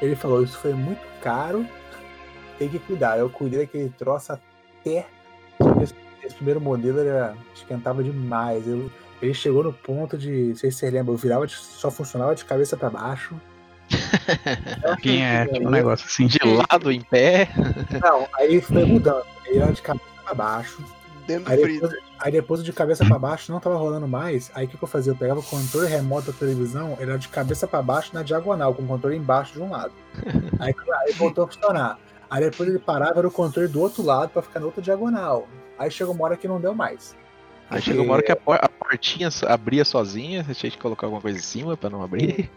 ele 0.00 0.14
falou, 0.14 0.42
isso 0.42 0.56
foi 0.58 0.72
muito 0.72 1.00
caro, 1.20 1.66
tem 2.60 2.68
que 2.68 2.78
cuidar. 2.78 3.18
Eu 3.18 3.30
cuidei 3.30 3.60
daquele 3.60 3.88
troço 3.88 4.32
até. 4.32 5.06
Esse, 5.82 5.94
esse 6.22 6.34
primeiro 6.34 6.60
modelo 6.60 7.00
era, 7.00 7.34
esquentava 7.54 8.04
demais. 8.04 8.68
Eu- 8.68 8.90
ele 9.22 9.34
chegou 9.34 9.64
no 9.64 9.72
ponto 9.72 10.16
de, 10.16 10.30
não 10.50 10.56
sei 10.56 10.70
se 10.70 10.78
você 10.78 10.90
lembra, 10.90 11.12
eu 11.12 11.16
virava, 11.16 11.46
de- 11.46 11.54
só 11.54 11.90
funcionava 11.90 12.34
de 12.34 12.44
cabeça 12.44 12.76
pra 12.76 12.90
baixo. 12.90 13.34
Tinha, 15.02 15.46
tinha 15.48 15.66
um 15.66 15.70
negócio 15.70 16.06
assim. 16.06 16.26
De 16.26 16.38
lado, 16.44 16.92
em 16.92 17.00
pé. 17.00 17.48
Não, 18.02 18.28
aí 18.34 18.60
foi 18.60 18.84
mudando. 18.84 19.24
Ele 19.46 19.58
era 19.58 19.72
de 19.72 19.82
cabeça 19.82 20.04
pra 20.24 20.34
baixo. 20.34 20.78
Dentro 21.26 21.50
Aí 21.52 21.56
depois, 21.56 21.92
aí 22.18 22.32
depois 22.32 22.64
de 22.64 22.72
cabeça 22.72 23.04
pra 23.04 23.18
baixo 23.18 23.52
não 23.52 23.58
tava 23.60 23.76
rolando 23.76 24.06
mais. 24.06 24.50
Aí 24.54 24.66
o 24.66 24.68
que, 24.68 24.76
que 24.76 24.84
eu 24.84 24.88
fazia? 24.88 25.12
Eu 25.12 25.16
pegava 25.16 25.40
o 25.40 25.42
controle 25.42 25.88
remoto 25.88 26.30
da 26.32 26.38
televisão, 26.38 26.96
ele 27.00 27.10
era 27.10 27.18
de 27.18 27.28
cabeça 27.28 27.66
pra 27.66 27.82
baixo 27.82 28.10
na 28.14 28.22
diagonal, 28.22 28.74
com 28.74 28.82
o 28.82 28.86
controle 28.86 29.16
embaixo 29.16 29.52
de 29.54 29.60
um 29.60 29.70
lado. 29.70 29.92
Aí, 30.58 30.72
aí 31.06 31.12
voltou 31.14 31.44
a 31.44 31.48
funcionar. 31.48 31.98
Aí 32.30 32.40
depois 32.44 32.68
ele 32.68 32.78
parava, 32.78 33.18
era 33.18 33.26
o 33.26 33.30
controle 33.30 33.66
do 33.68 33.80
outro 33.80 34.02
lado 34.04 34.30
pra 34.30 34.40
ficar 34.40 34.60
na 34.60 34.66
outra 34.66 34.80
diagonal. 34.80 35.48
Aí 35.76 35.90
chegou 35.90 36.14
uma 36.14 36.24
hora 36.24 36.36
que 36.36 36.46
não 36.46 36.60
deu 36.60 36.74
mais. 36.74 37.16
Aí 37.68 37.82
chegou 37.82 38.04
uma 38.04 38.14
hora 38.14 38.22
que 38.22 38.30
a, 38.32 38.36
por- 38.36 38.58
a 38.60 38.68
portinha 38.68 39.28
abria 39.48 39.84
sozinha, 39.84 40.44
você 40.44 40.54
tinha 40.54 40.70
que 40.70 40.78
colocar 40.78 41.06
alguma 41.06 41.20
coisa 41.20 41.38
em 41.38 41.42
cima 41.42 41.76
pra 41.76 41.90
não 41.90 42.02
abrir. 42.02 42.48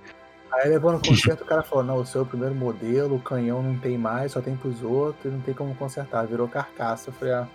Aí 0.51 0.69
levou 0.69 0.91
no 0.91 0.99
conserto, 1.05 1.41
o 1.41 1.45
cara 1.45 1.63
falou, 1.63 1.83
não, 1.83 1.97
o 1.97 2.05
seu 2.05 2.21
é 2.21 2.23
o 2.23 2.27
primeiro 2.27 2.53
modelo, 2.53 3.15
o 3.15 3.19
canhão 3.19 3.63
não 3.63 3.77
tem 3.77 3.97
mais, 3.97 4.31
só 4.33 4.41
tem 4.41 4.55
pros 4.55 4.83
outros, 4.83 5.33
não 5.33 5.41
tem 5.41 5.53
como 5.53 5.73
consertar, 5.75 6.27
virou 6.27 6.47
carcaça. 6.47 7.09
Eu 7.09 7.13
falei, 7.13 7.33
ah, 7.33 7.47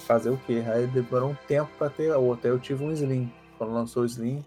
fazer 0.00 0.30
o 0.30 0.38
quê? 0.46 0.62
Aí 0.66 0.86
demorou 0.86 1.30
um 1.30 1.36
tempo 1.46 1.70
pra 1.78 1.88
ter 1.88 2.12
a 2.12 2.18
outra. 2.18 2.50
Aí 2.50 2.54
eu 2.54 2.58
tive 2.58 2.84
um 2.84 2.92
Slim. 2.92 3.32
Quando 3.56 3.72
lançou 3.72 4.02
o 4.02 4.06
Slim, 4.06 4.44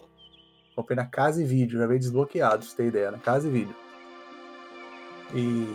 comprei 0.75 0.95
na 0.95 1.05
Casa 1.05 1.41
e 1.41 1.45
Vídeo, 1.45 1.79
já 1.79 1.87
veio 1.87 1.99
desbloqueado, 1.99 2.59
pra 2.59 2.67
você 2.67 2.75
ter 2.75 2.85
ideia, 2.87 3.11
na 3.11 3.17
Casa 3.17 3.47
e 3.47 3.51
Vídeo. 3.51 3.75
E 5.33 5.67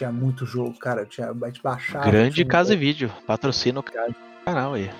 tinha 0.00 0.10
muito 0.10 0.46
jogo, 0.46 0.72
cara, 0.78 1.04
tinha, 1.04 1.30
a 1.30 1.46
gente 1.46 1.62
baixava. 1.62 2.10
Grande 2.10 2.42
casa 2.46 2.72
e 2.72 2.76
vídeo. 2.76 3.12
Patrocina 3.26 3.80
o 3.80 3.82
canal 3.82 4.72
aí. 4.72 4.90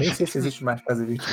Nem 0.00 0.12
sei 0.12 0.26
se 0.26 0.38
existe 0.38 0.64
mais 0.64 0.80
Casa 0.82 1.04
e 1.04 1.06
Vídeo. 1.06 1.24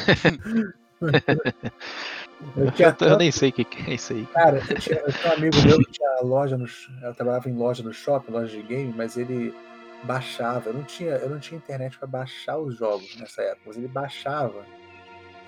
eu 2.80 2.94
tô- 2.96 3.06
eu 3.06 3.18
nem 3.18 3.32
sei 3.32 3.50
o 3.50 3.54
que, 3.54 3.64
que 3.64 3.90
é 3.92 3.96
isso 3.96 4.14
aí. 4.14 4.26
Cara, 4.28 4.58
eu 4.70 4.80
tinha, 4.80 4.98
eu 5.00 5.12
tinha 5.14 5.32
um 5.32 5.36
amigo 5.36 5.56
meu 5.64 5.80
que 5.80 5.92
tinha 5.92 6.10
loja 6.22 6.58
no. 6.58 6.68
trabalhava 7.16 7.50
em 7.50 7.56
loja 7.56 7.82
no 7.82 7.92
shopping, 7.94 8.32
loja 8.32 8.56
de 8.56 8.62
game, 8.62 8.94
mas 8.96 9.18
ele 9.18 9.52
baixava. 10.04 10.70
Eu 10.70 10.74
não 10.76 10.84
tinha, 10.84 11.14
eu 11.16 11.30
não 11.30 11.40
tinha 11.40 11.58
internet 11.58 11.98
pra 11.98 12.08
baixar 12.08 12.58
os 12.60 12.78
jogos 12.78 13.16
nessa 13.20 13.42
época, 13.42 13.62
mas 13.66 13.78
ele 13.78 13.88
baixava. 13.88 14.64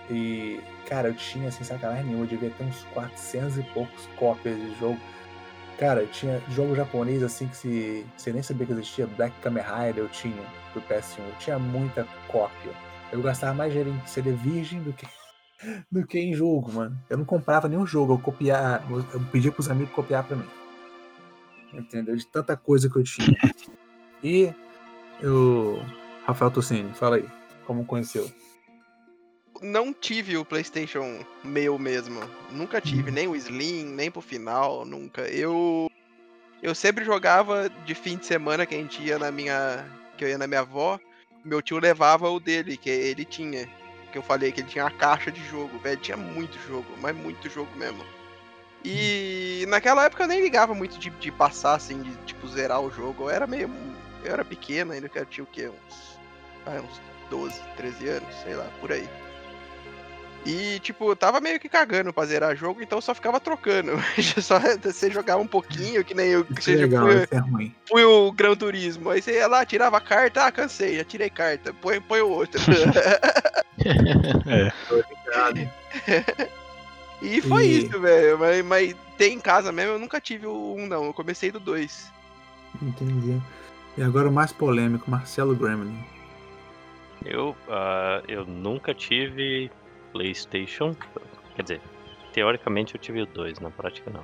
E, 0.10 0.60
cara, 0.88 1.10
eu 1.10 1.14
tinha, 1.14 1.52
sem 1.52 1.64
sacanagem 1.64 2.06
nenhuma, 2.06 2.24
eu 2.26 2.30
devia 2.30 2.50
ter 2.50 2.64
uns 2.64 2.84
400 2.96 3.60
e 3.60 3.64
poucos 3.76 4.08
cópias 4.18 4.56
de 4.56 4.74
jogo. 4.80 5.00
Cara, 5.80 6.06
tinha 6.08 6.42
jogo 6.50 6.76
japonês 6.76 7.24
assim 7.24 7.48
que 7.48 7.56
se, 7.56 8.06
você 8.18 8.34
nem 8.34 8.44
sabia 8.44 8.68
que 8.68 8.74
existia. 8.74 9.08
Black 9.08 9.34
Kamen 9.42 9.64
Rider 9.64 10.04
eu 10.04 10.10
tinha 10.10 10.44
do 10.74 10.82
PS1. 10.82 11.20
Eu 11.20 11.36
tinha 11.40 11.58
muita 11.58 12.06
cópia. 12.28 12.74
Eu 13.14 13.22
gastava 13.22 13.54
mais 13.54 13.72
dinheiro 13.72 13.90
em 13.90 14.08
CD 14.08 14.34
virgem 14.34 14.84
do 14.84 14.92
que 14.92 15.08
do 15.90 16.06
que 16.06 16.20
em 16.20 16.34
jogo, 16.34 16.74
mano. 16.74 17.02
Eu 17.10 17.18
não 17.18 17.24
comprava 17.24 17.70
nenhum 17.70 17.86
jogo, 17.86 18.14
eu 18.14 18.20
copiar, 18.20 18.84
eu 18.92 19.22
pedia 19.32 19.54
pros 19.54 19.70
amigos 19.70 19.94
copiar 19.94 20.26
pra 20.26 20.36
mim. 20.36 20.48
Entendeu? 21.74 22.16
De 22.16 22.28
tanta 22.28 22.58
coisa 22.58 22.90
que 22.90 22.98
eu 22.98 23.04
tinha. 23.04 23.38
E 24.22 24.54
o 25.24 25.78
Rafael 26.26 26.52
Tossini, 26.52 26.94
fala 26.94 27.16
aí, 27.16 27.26
como 27.66 27.86
conheceu? 27.86 28.30
Não 29.62 29.94
tive 29.94 30.38
o 30.38 30.46
PlayStation 30.46 31.24
meu 31.44 31.78
mesmo. 31.78 32.22
Nunca 32.52 32.80
tive, 32.80 33.12
nem 33.12 33.28
o 33.28 33.36
Slim, 33.36 33.86
nem 33.86 34.10
pro 34.10 34.22
final, 34.22 34.86
nunca. 34.86 35.22
Eu 35.24 35.90
eu 36.62 36.76
sempre 36.76 37.06
jogava 37.06 37.70
de 37.86 37.96
fim 37.96 38.18
de 38.18 38.26
semana 38.26 38.66
que 38.66 38.76
a 38.76 38.78
gente 38.78 39.02
ia 39.02 39.18
na 39.18 39.32
minha 39.32 39.86
que 40.18 40.26
eu 40.26 40.30
ia 40.30 40.38
na 40.38 40.48
minha 40.48 40.62
avó. 40.62 41.00
Meu 41.44 41.62
tio 41.62 41.80
levava 41.80 42.30
o 42.30 42.40
dele, 42.40 42.78
que 42.78 42.90
ele 42.90 43.26
tinha. 43.26 43.68
Que 44.12 44.18
eu 44.18 44.24
falei 44.24 44.52
que 44.52 44.62
ele 44.62 44.68
tinha 44.68 44.84
uma 44.84 44.92
caixa 44.92 45.32
de 45.32 45.44
jogo, 45.46 45.80
velho. 45.80 46.00
Tinha 46.00 46.18
muito 46.18 46.58
jogo, 46.68 46.88
mas 47.00 47.16
muito 47.16 47.50
jogo 47.50 47.70
mesmo. 47.78 48.04
E 48.84 49.66
naquela 49.68 50.06
época 50.06 50.24
eu 50.24 50.28
nem 50.28 50.42
ligava 50.42 50.74
muito 50.74 50.98
de, 50.98 51.10
de 51.10 51.32
passar, 51.32 51.76
assim, 51.76 52.02
de 52.02 52.16
tipo, 52.26 52.48
zerar 52.48 52.82
o 52.82 52.92
jogo. 52.92 53.26
Eu 53.26 53.30
era 53.30 53.48
meio. 53.48 53.70
Eu 54.24 54.34
era 54.34 54.44
pequeno 54.44 54.92
ainda, 54.92 55.08
que 55.08 55.18
eu 55.18 55.26
tinha 55.26 55.44
o 55.44 55.48
quê? 55.48 55.70
Uns. 55.70 56.20
ah, 56.66 56.82
uns 56.82 57.02
12, 57.30 57.62
13 57.78 58.08
anos, 58.08 58.36
sei 58.44 58.56
lá, 58.56 58.70
por 58.82 58.92
aí. 58.92 59.08
E, 60.46 60.80
tipo, 60.80 61.12
eu 61.12 61.16
tava 61.16 61.42
meio 61.42 61.60
que 61.60 61.68
cagando 61.68 62.14
pra 62.14 62.26
zerar 62.26 62.56
jogo, 62.56 62.82
então 62.82 62.98
eu 62.98 63.02
só 63.02 63.14
ficava 63.14 63.40
trocando. 63.40 63.92
só 64.42 64.60
você 64.82 65.12
jogava 65.12 65.42
um 65.42 65.48
pouquinho, 65.48 66.04
que 66.04 66.14
nem 66.14 66.30
eu. 66.30 66.46
Que 66.46 66.60
é 66.60 66.62
seja, 66.62 66.86
legal, 66.86 67.08
fui, 67.08 67.28
é 67.32 67.38
ruim. 67.38 67.76
fui 67.88 68.04
o 68.04 68.32
Gran 68.32 68.56
Turismo. 68.56 69.10
Aí 69.10 69.22
você 69.22 69.34
ia 69.34 69.48
lá, 69.48 69.66
tirava 69.66 69.98
a 69.98 70.02
carta, 70.02 70.46
ah, 70.46 70.52
cansei, 70.52 70.98
já 70.98 71.04
tirei 71.04 71.30
carta, 71.30 71.74
põe, 71.74 72.00
põe 72.00 72.22
o 72.22 72.30
outro. 72.30 72.60
e 77.22 77.42
foi 77.42 77.66
E- 77.66 77.78
isso, 77.80 78.00
velho. 78.00 78.40
Mas, 78.40 78.66
mas 78.66 78.96
tem 79.18 79.34
em 79.34 79.40
casa 79.40 79.72
mesmo, 79.72 79.94
eu 79.94 80.00
nunca 80.00 80.22
tive 80.22 80.48
o 80.48 80.76
1, 80.78 80.88
não. 80.88 81.06
Eu 81.06 81.14
comecei 81.14 81.52
do 81.52 81.60
2. 81.60 82.12
Entendi. 82.82 83.42
E 83.98 84.04
agora 84.04 84.30
o 84.30 84.32
mais 84.32 84.54
polêmico, 84.54 85.10
Marcelo 85.12 85.56
Gremlin. 85.56 85.98
Eu, 87.26 87.56
ah, 87.68 88.22
eu 88.28 88.46
nunca 88.46 88.94
tive 88.94 89.70
PlayStation. 90.12 90.96
Quer 91.56 91.64
dizer, 91.64 91.82
teoricamente 92.34 92.96
eu 92.96 93.02
tive 93.02 93.22
o 93.22 93.26
2, 93.26 93.60
na 93.60 93.70
prática 93.70 94.10
não. 94.12 94.24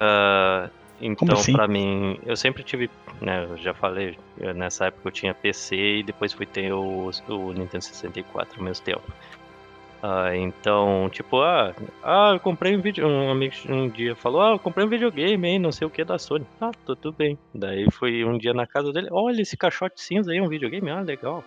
Ah, 0.00 0.68
então, 1.00 1.34
assim? 1.34 1.52
pra 1.52 1.66
mim, 1.66 2.18
eu 2.24 2.36
sempre 2.36 2.62
tive, 2.62 2.88
né, 3.20 3.44
eu 3.50 3.56
já 3.56 3.74
falei, 3.74 4.16
eu- 4.38 4.54
nessa 4.54 4.86
época 4.86 5.08
eu 5.08 5.12
tinha 5.12 5.34
PC 5.34 5.76
e 5.76 6.02
depois 6.02 6.32
fui 6.32 6.46
ter 6.46 6.72
o, 6.72 7.10
o 7.28 7.52
Nintendo 7.52 7.82
64 7.84 8.58
ao 8.58 8.64
mesmo 8.64 8.84
tempo. 8.84 9.02
Ah, 10.04 10.36
então, 10.36 11.08
tipo, 11.12 11.40
ah, 11.40 11.72
ah, 12.02 12.30
eu 12.32 12.40
comprei 12.40 12.76
um 12.76 12.80
vídeo. 12.80 13.06
Um 13.06 13.30
amigo 13.30 13.54
um 13.68 13.88
dia 13.88 14.16
falou, 14.16 14.42
ah, 14.42 14.50
eu 14.50 14.58
comprei 14.58 14.84
um 14.84 14.88
videogame 14.88 15.46
aí, 15.46 15.58
não 15.60 15.70
sei 15.70 15.86
o 15.86 15.90
que 15.90 16.04
da 16.04 16.18
Sony. 16.18 16.44
Ah, 16.60 16.72
tô 16.84 16.96
tudo 16.96 17.16
bem. 17.16 17.38
Daí 17.54 17.88
fui 17.90 18.24
um 18.24 18.36
dia 18.36 18.52
na 18.52 18.66
casa 18.66 18.92
dele, 18.92 19.06
olha 19.12 19.40
esse 19.42 19.56
caixote 19.56 20.00
cinza 20.00 20.32
aí, 20.32 20.40
um 20.40 20.48
videogame, 20.48 20.90
ah, 20.90 21.00
legal. 21.02 21.44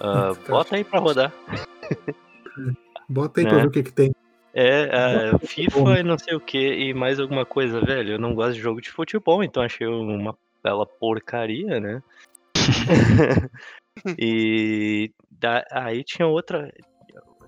Ah, 0.00 0.32
bota 0.48 0.74
aí 0.74 0.82
pra 0.82 0.98
rodar. 0.98 1.32
Bota 3.08 3.40
aí 3.40 3.44
Né? 3.44 3.50
pra 3.50 3.60
ver 3.60 3.66
o 3.68 3.70
que, 3.70 3.82
que 3.82 3.92
tem. 3.92 4.12
É, 4.54 4.84
ah, 4.90 5.38
FIFA 5.38 6.00
e 6.00 6.02
não 6.02 6.18
sei 6.18 6.34
o 6.34 6.40
que, 6.40 6.58
e 6.58 6.94
mais 6.94 7.20
alguma 7.20 7.44
coisa, 7.44 7.78
velho. 7.80 8.12
Eu 8.12 8.18
não 8.18 8.34
gosto 8.34 8.54
de 8.54 8.60
jogo 8.60 8.80
de 8.80 8.90
futebol, 8.90 9.44
então 9.44 9.62
achei 9.62 9.86
uma 9.86 10.34
bela 10.64 10.86
porcaria, 10.86 11.78
né? 11.78 12.02
e 14.18 15.10
da- 15.30 15.64
aí 15.70 16.02
tinha 16.02 16.26
outra. 16.26 16.72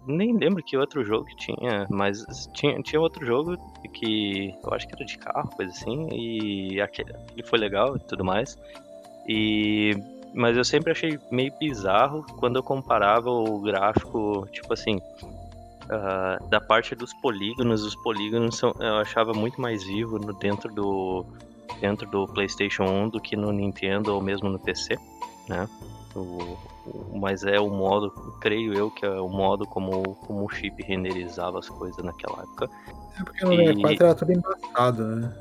Nem 0.06 0.36
lembro 0.36 0.62
que 0.62 0.76
outro 0.76 1.04
jogo 1.04 1.24
que 1.24 1.36
tinha, 1.36 1.86
mas 1.90 2.24
tinha, 2.54 2.80
tinha 2.82 3.00
outro 3.00 3.26
jogo 3.26 3.56
que 3.94 4.54
eu 4.64 4.72
acho 4.72 4.86
que 4.86 4.94
era 4.94 5.04
de 5.04 5.18
carro, 5.18 5.50
coisa 5.50 5.70
assim, 5.72 6.08
e 6.12 6.80
aquele, 6.80 7.10
aquele 7.14 7.42
foi 7.46 7.58
legal 7.58 7.96
e 7.96 8.00
tudo 8.00 8.24
mais. 8.24 8.56
E 9.26 9.94
mas 10.34 10.56
eu 10.56 10.64
sempre 10.64 10.92
achei 10.92 11.18
meio 11.30 11.52
bizarro 11.58 12.22
quando 12.38 12.56
eu 12.56 12.62
comparava 12.62 13.30
o 13.30 13.60
gráfico, 13.60 14.46
tipo 14.52 14.72
assim, 14.72 15.00
ah, 15.90 16.38
da 16.50 16.60
parte 16.60 16.94
dos 16.94 17.12
polígonos, 17.14 17.82
os 17.84 17.94
polígonos 17.96 18.56
são, 18.56 18.74
eu 18.78 18.96
achava 18.96 19.32
muito 19.32 19.60
mais 19.60 19.82
vivo 19.84 20.18
no, 20.18 20.32
dentro 20.34 20.72
do 20.72 21.24
dentro 21.80 22.08
do 22.10 22.26
PlayStation 22.26 22.82
1 22.84 23.08
do 23.10 23.20
que 23.20 23.36
no 23.36 23.52
Nintendo 23.52 24.12
ou 24.14 24.20
mesmo 24.20 24.48
no 24.48 24.58
PC, 24.58 24.96
né? 25.48 25.68
O, 26.16 26.56
o- 26.86 27.18
mas 27.20 27.44
é 27.44 27.60
o 27.60 27.68
modo, 27.70 28.10
creio 28.40 28.74
eu 28.74 28.90
que 28.90 29.06
é 29.06 29.10
o 29.20 29.28
modo 29.28 29.64
como, 29.66 30.16
como 30.26 30.44
o 30.44 30.48
chip 30.48 30.82
renderizava 30.82 31.58
as 31.60 31.68
coisas 31.68 32.02
naquela 32.04 32.42
época. 32.42 32.68
É 33.20 33.22
porque 33.24 33.44
no 33.44 33.52
E- 33.52 33.66
64 33.66 34.04
era 34.06 34.14
tudo 34.14 34.32
embaçado, 34.32 35.04
né? 35.04 35.32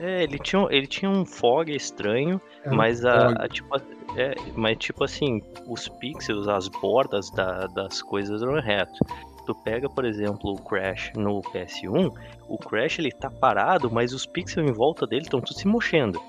É, 0.00 0.24
ele 0.24 0.38
tinha, 0.38 0.66
ele 0.70 0.86
tinha 0.86 1.10
um 1.10 1.24
fog 1.24 1.74
estranho, 1.74 2.40
um 2.66 2.74
mas 2.74 3.04
a, 3.04 3.28
a, 3.28 3.48
tipo, 3.48 3.74
é, 4.16 4.34
mas 4.54 4.76
tipo 4.76 5.04
assim, 5.04 5.40
os 5.68 5.88
pixels, 5.88 6.48
as 6.48 6.68
bordas 6.68 7.30
da- 7.30 7.66
das 7.68 8.02
coisas 8.02 8.42
eram 8.42 8.60
reto. 8.60 8.98
Tu 9.46 9.54
pega, 9.56 9.88
por 9.88 10.04
exemplo, 10.04 10.52
o 10.52 10.56
Crash 10.58 11.12
no 11.14 11.40
PS1, 11.42 12.12
o 12.48 12.56
Crash 12.58 12.98
ele 12.98 13.12
tá 13.12 13.30
parado, 13.30 13.90
mas 13.90 14.12
os 14.14 14.24
pixels 14.24 14.68
em 14.68 14.72
volta 14.72 15.06
dele 15.06 15.22
estão 15.22 15.40
tudo 15.40 15.58
se 15.58 15.68
mexendo, 15.68 16.20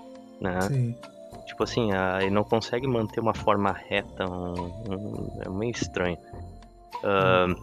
né? 0.41 0.59
Sim. 0.61 0.95
Tipo 1.45 1.63
assim, 1.63 1.93
a, 1.93 2.19
ele 2.21 2.31
não 2.31 2.43
consegue 2.43 2.87
manter 2.87 3.19
uma 3.21 3.33
forma 3.33 3.71
reta, 3.71 4.25
um- 4.29 4.65
um- 4.89 5.41
é 5.45 5.49
meio 5.49 5.71
estranho. 5.71 6.17
Ahn, 7.03 7.55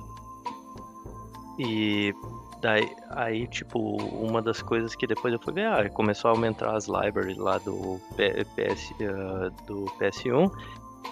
e 1.59 2.15
daí, 2.61 2.89
aí, 3.11 3.47
tipo, 3.49 3.79
uma 4.15 4.41
das 4.41 4.63
coisas 4.63 4.95
que 4.95 5.07
depois 5.07 5.35
eu 5.35 5.41
fui 5.41 5.53
ver, 5.53 5.67
ah, 5.67 5.89
começou 5.91 6.31
a 6.31 6.35
aumentar 6.35 6.75
as 6.75 6.87
libraries 6.87 7.37
lá 7.37 7.59
do, 7.59 8.01
PS, 8.17 8.95
ah, 9.03 9.51
do 9.67 9.85
PS1. 9.99 10.51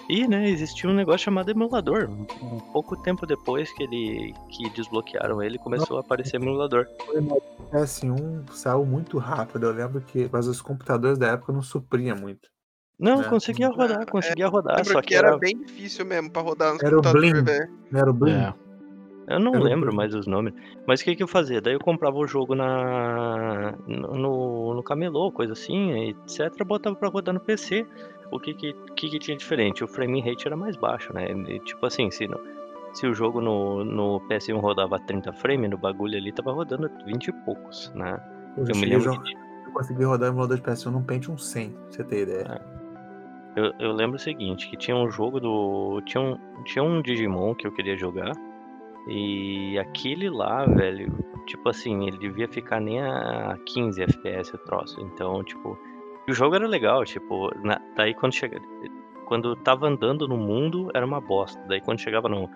E, 0.09 0.27
né, 0.27 0.49
existia 0.49 0.89
um 0.89 0.93
negócio 0.93 1.19
chamado 1.25 1.49
emulador. 1.51 2.09
Um, 2.09 2.55
um 2.55 2.59
pouco 2.59 2.95
tempo 3.01 3.25
depois 3.25 3.71
que 3.73 3.83
ele 3.83 4.33
que 4.49 4.69
desbloquearam 4.71 5.41
ele, 5.41 5.57
começou 5.57 5.97
a 5.97 6.01
aparecer 6.01 6.35
emulador. 6.37 6.85
O 7.09 7.71
PS1 7.71 8.49
saiu 8.51 8.85
muito 8.85 9.17
rápido. 9.17 9.67
Eu 9.67 9.73
lembro 9.73 10.01
que. 10.01 10.29
Mas 10.31 10.47
os 10.47 10.61
computadores 10.61 11.17
da 11.17 11.27
época 11.27 11.53
não 11.53 11.61
supriam 11.61 12.17
muito. 12.17 12.49
Não, 12.99 13.21
É. 13.21 13.23
conseguia 13.23 13.69
rodar, 13.69 14.05
conseguia 14.05 14.47
rodar, 14.47 14.77
Lembro 14.77 14.91
só 14.93 15.01
que 15.01 15.07
que 15.07 15.15
era 15.15 15.29
era 15.29 15.37
bem 15.37 15.57
difícil 15.57 16.05
mesmo 16.05 16.29
pra 16.29 16.41
rodar 16.41 16.73
nos 16.73 16.83
Era 16.83 16.93
o 16.93 17.01
computadores, 17.01 17.31
Blim. 17.43 17.67
Não 17.91 17.99
era 17.99 18.09
o 18.11 18.13
Blim? 18.13 18.31
É. 18.31 18.53
Eu 19.27 19.39
não 19.39 19.51
Era 19.53 19.61
o 19.61 19.63
lembro 19.63 19.87
Blim. 19.87 19.95
mais 19.97 20.13
os 20.13 20.27
nomes. 20.27 20.53
Mas 20.85 21.01
o 21.01 21.03
que, 21.05 21.15
que 21.15 21.23
eu 21.23 21.27
fazia? 21.27 21.61
Daí 21.61 21.73
eu 21.73 21.79
comprava 21.79 22.17
o 22.17 22.27
jogo 22.27 22.53
na 22.53 23.73
no, 23.87 24.73
no 24.75 24.83
camelô, 24.83 25.31
coisa 25.31 25.53
assim, 25.53 26.09
etc. 26.09 26.63
Botava 26.65 26.95
pra 26.95 27.09
rodar 27.09 27.33
no 27.33 27.39
PC. 27.39 27.87
O 28.31 28.39
que 28.39 28.53
que, 28.53 28.73
que 28.95 29.09
que 29.09 29.19
tinha 29.19 29.37
diferente? 29.37 29.83
O 29.83 29.87
frame 29.87 30.21
rate 30.21 30.47
era 30.47 30.55
mais 30.55 30.75
baixo, 30.77 31.13
né? 31.13 31.29
E, 31.31 31.59
tipo 31.59 31.85
assim, 31.85 32.09
se, 32.09 32.27
se 32.93 33.05
o 33.05 33.13
jogo 33.13 33.41
no, 33.41 33.83
no 33.83 34.21
PS1 34.29 34.59
rodava 34.59 34.97
30 34.99 35.33
frames, 35.33 35.69
no 35.69 35.77
bagulho 35.77 36.17
ali 36.17 36.31
tava 36.31 36.51
rodando 36.53 36.89
20 37.05 37.27
e 37.27 37.31
poucos, 37.45 37.91
né? 37.93 38.19
Eu, 38.57 38.65
Eu 38.67 38.75
me 38.75 38.85
lembro 38.85 39.13
jo- 39.13 39.21
que 39.21 39.33
eu 39.67 39.71
consegui 39.73 40.03
rodar 40.05 40.29
o 40.29 40.33
emulador 40.33 40.57
de 40.57 40.63
PS1 40.63 40.91
num 40.91 41.03
Pentium 41.03 41.37
100, 41.37 41.69
pra 41.71 41.79
você 41.91 42.03
ter 42.05 42.21
ideia. 42.23 42.61
Eu, 43.55 43.73
eu 43.79 43.91
lembro 43.91 44.15
o 44.15 44.19
seguinte, 44.19 44.69
que 44.69 44.77
tinha 44.77 44.95
um 44.95 45.09
jogo 45.11 45.39
do. 45.39 46.01
Tinha 46.05 46.21
um, 46.23 46.37
tinha 46.63 46.83
um 46.83 47.01
Digimon 47.01 47.53
que 47.53 47.67
eu 47.67 47.71
queria 47.73 47.97
jogar. 47.97 48.31
E 49.09 49.77
aquele 49.79 50.29
lá, 50.29 50.65
velho, 50.65 51.11
tipo 51.47 51.67
assim, 51.67 52.07
ele 52.07 52.17
devia 52.17 52.47
ficar 52.47 52.79
nem 52.79 53.01
a 53.01 53.57
15 53.65 54.01
FPS 54.03 54.55
o 54.55 54.57
troço. 54.59 55.01
Então, 55.01 55.43
tipo. 55.43 55.77
E 56.31 56.33
o 56.33 56.35
jogo 56.35 56.55
era 56.55 56.65
legal, 56.65 57.03
tipo, 57.03 57.51
na- 57.61 57.81
daí 57.97 58.13
quando 58.13 58.33
chega. 58.33 58.57
Quando 59.27 59.53
tava 59.57 59.85
andando 59.87 60.27
no 60.27 60.37
mundo, 60.37 60.89
era 60.93 61.05
uma 61.05 61.19
bosta. 61.19 61.59
Daí 61.67 61.81
quando 61.81 61.99
chegava 61.99 62.29
no, 62.29 62.49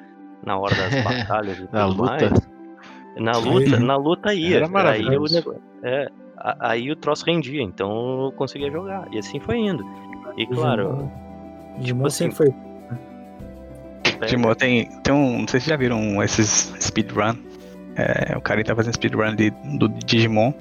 na 0.46 0.58
hora 0.58 0.74
das 0.76 0.94
batalhas 1.04 1.58
e 1.60 1.68
Na 1.72 1.88
tudo 1.88 2.02
luta? 2.04 2.30
mais. 2.30 2.50
Na 3.18 3.32
luta, 3.38 3.76
Aí- 3.76 3.80
na 3.84 3.96
luta 3.98 4.34
ia. 4.34 4.56
Era 4.58 4.66
Aí 4.66 4.70
o 4.70 4.74
maravilhoso. 4.74 5.36
negócio. 5.36 5.62
É, 5.84 6.10
a- 6.38 6.70
aí 6.70 6.90
o 6.92 6.96
troço 6.96 7.26
rendia, 7.26 7.62
então 7.62 8.26
eu 8.26 8.32
conseguia 8.34 8.72
jogar. 8.72 9.08
E 9.12 9.18
assim 9.18 9.40
foi 9.40 9.58
indo. 9.58 9.86
E 10.38 10.46
claro, 10.48 11.10
Digimon 11.78 12.06
assim, 12.06 12.30
sempre 12.32 12.36
foi. 12.38 12.54
pega- 14.04 14.26
Digimon 14.26 14.54
tem, 14.54 14.86
tem 15.02 15.14
um. 15.14 15.40
Não 15.40 15.48
sei 15.48 15.60
se 15.60 15.70
já 15.70 15.76
viram 15.78 16.22
esses 16.24 16.74
speedrun. 16.80 17.36
É, 17.98 18.38
o 18.38 18.42
cara 18.42 18.62
tá 18.64 18.76
fazendo 18.76 18.94
speedrun 18.94 19.36
de, 19.36 19.50
do 19.78 19.88
Digimon. 19.90 20.54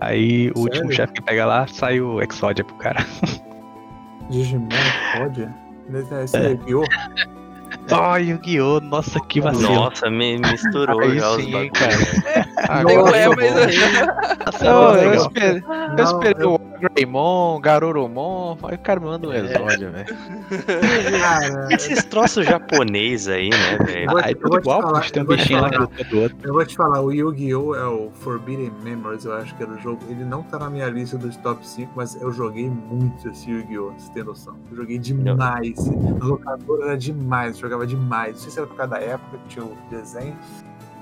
Aí 0.00 0.50
o 0.54 0.60
último 0.60 0.82
Sério? 0.90 0.96
chefe 0.96 1.12
que 1.14 1.22
pega 1.22 1.46
lá 1.46 1.66
sai 1.66 2.00
o 2.00 2.20
Exodia 2.22 2.64
pro 2.64 2.76
cara. 2.76 3.04
Digimon, 4.30 4.68
pode? 5.16 5.48
Esse 6.24 6.36
é 6.36 6.50
Yu-Gi-Oh! 6.50 6.84
Oh, 7.92 8.16
Yu-Gi-Oh! 8.16 8.80
Nossa, 8.80 9.20
que 9.20 9.40
vacilo. 9.40 9.72
Nossa, 9.74 10.10
me 10.10 10.38
misturou 10.38 11.00
Aí 11.00 11.18
já 11.18 11.30
os 11.30 11.36
sim, 11.36 11.54
hein, 11.54 11.70
bagulhos. 11.72 11.78
cara. 11.78 12.46
Ah, 12.68 12.82
Nossa, 12.82 13.16
é, 13.16 13.24
Agora 13.26 13.36
mas... 13.36 13.76
Nossa, 14.46 14.66
eu 14.66 15.10
legal. 15.10 15.14
esperei, 15.26 15.62
eu 15.62 15.94
Não, 15.96 16.04
esperei 16.04 16.44
eu- 16.44 16.54
o 16.54 16.58
Greymon, 16.76 17.60
Garurumon, 17.60 18.56
aí 18.64 18.74
o 18.74 18.78
cara 18.78 19.00
manda 19.00 19.28
um 19.28 19.32
exódio, 19.32 19.90
velho. 19.90 20.16
Esses 21.70 22.04
troços 22.04 22.46
japonês 22.46 23.28
aí, 23.28 23.50
né, 23.50 23.78
velho? 23.84 24.16
Ah, 24.16 24.28
é 24.28 24.32
eu 24.32 24.36
tudo 24.36 24.48
vou 24.48 24.58
te 24.58 24.62
igual, 24.62 24.82
falar, 24.82 25.00
bicho. 25.00 25.12
Tem 25.12 25.22
um 25.22 25.26
bichinho 25.26 25.60
lá 25.60 25.68
do 25.68 26.20
outro. 26.20 26.36
eu 26.42 26.52
vou 26.52 26.64
te 26.64 26.76
falar, 26.76 27.00
o 27.00 27.12
Yu-Gi-Oh! 27.12 27.74
é 27.74 27.86
o 27.86 28.10
Forbidden 28.12 28.72
Memories, 28.82 29.24
eu 29.24 29.34
acho 29.34 29.54
que 29.56 29.62
era 29.62 29.72
o 29.72 29.78
jogo. 29.78 30.00
Ele 30.08 30.24
não 30.24 30.42
tá 30.42 30.58
na 30.58 30.70
minha 30.70 30.88
lista 30.88 31.16
dos 31.18 31.36
top 31.36 31.66
5, 31.66 31.92
mas 31.94 32.20
eu 32.20 32.32
joguei 32.32 32.68
muito 32.68 33.28
esse 33.28 33.50
Yu-Gi-Oh! 33.50 33.92
Você 33.96 34.12
tem 34.12 34.24
noção? 34.24 34.54
Eu 34.70 34.76
joguei 34.76 34.98
demais. 34.98 35.76
No 35.86 36.26
locador 36.26 36.82
era 36.84 36.96
demais, 36.96 37.56
eu 37.56 37.62
jogava 37.62 37.86
demais. 37.86 38.34
Não 38.34 38.40
sei 38.40 38.50
se 38.50 38.58
era 38.58 38.66
por 38.66 38.76
causa 38.76 38.90
da 38.92 39.00
época 39.00 39.38
que 39.38 39.48
tinha 39.48 39.64
o 39.64 39.76
desenho, 39.90 40.36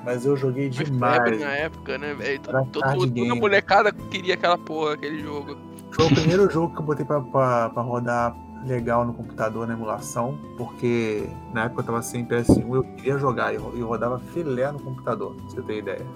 mas 0.05 0.27
eu 0.27 0.37
joguei 0.37 0.71
Foi 0.73 0.85
demais. 0.85 1.23
febre 1.23 1.39
na 1.39 1.53
época, 1.53 1.99
né, 1.99 2.15
velho? 2.15 2.41
Toda 2.73 3.07
game. 3.07 3.41
molecada 3.41 3.93
queria 3.93 4.35
aquela 4.35 4.59
porra, 4.59 4.95
aquele 4.95 5.21
jogo. 5.21 5.57
Foi 5.91 6.07
o 6.07 6.15
primeiro 6.15 6.51
jogo 6.51 6.75
que 6.75 6.81
eu 6.81 6.85
botei 6.85 7.05
pra, 7.05 7.21
pra, 7.21 7.71
pra 7.71 7.83
rodar 7.83 8.37
legal 8.67 9.05
no 9.05 9.13
computador, 9.13 9.67
na 9.67 9.75
emulação, 9.75 10.39
porque 10.57 11.29
na 11.53 11.65
época 11.65 11.83
eu 11.83 11.87
tava 11.87 12.03
sem 12.03 12.27
PS1, 12.27 12.75
eu 12.75 12.83
queria 12.83 13.19
jogar 13.19 13.53
e 13.53 13.57
eu, 13.57 13.75
eu 13.77 13.87
rodava 13.87 14.19
filé 14.19 14.71
no 14.73 14.81
computador, 14.81 15.35
pra 15.35 15.45
você 15.45 15.63
ter 15.63 15.79
ideia. 15.79 16.07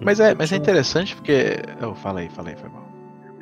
Mas 0.00 0.20
é, 0.20 0.34
mas 0.34 0.52
é 0.52 0.56
interessante 0.56 1.14
porque. 1.14 1.56
Oh, 1.82 1.94
fala 1.94 2.20
aí, 2.20 2.28
fala 2.28 2.48
aí, 2.50 2.56
foi 2.56 2.68
mal. 2.68 2.84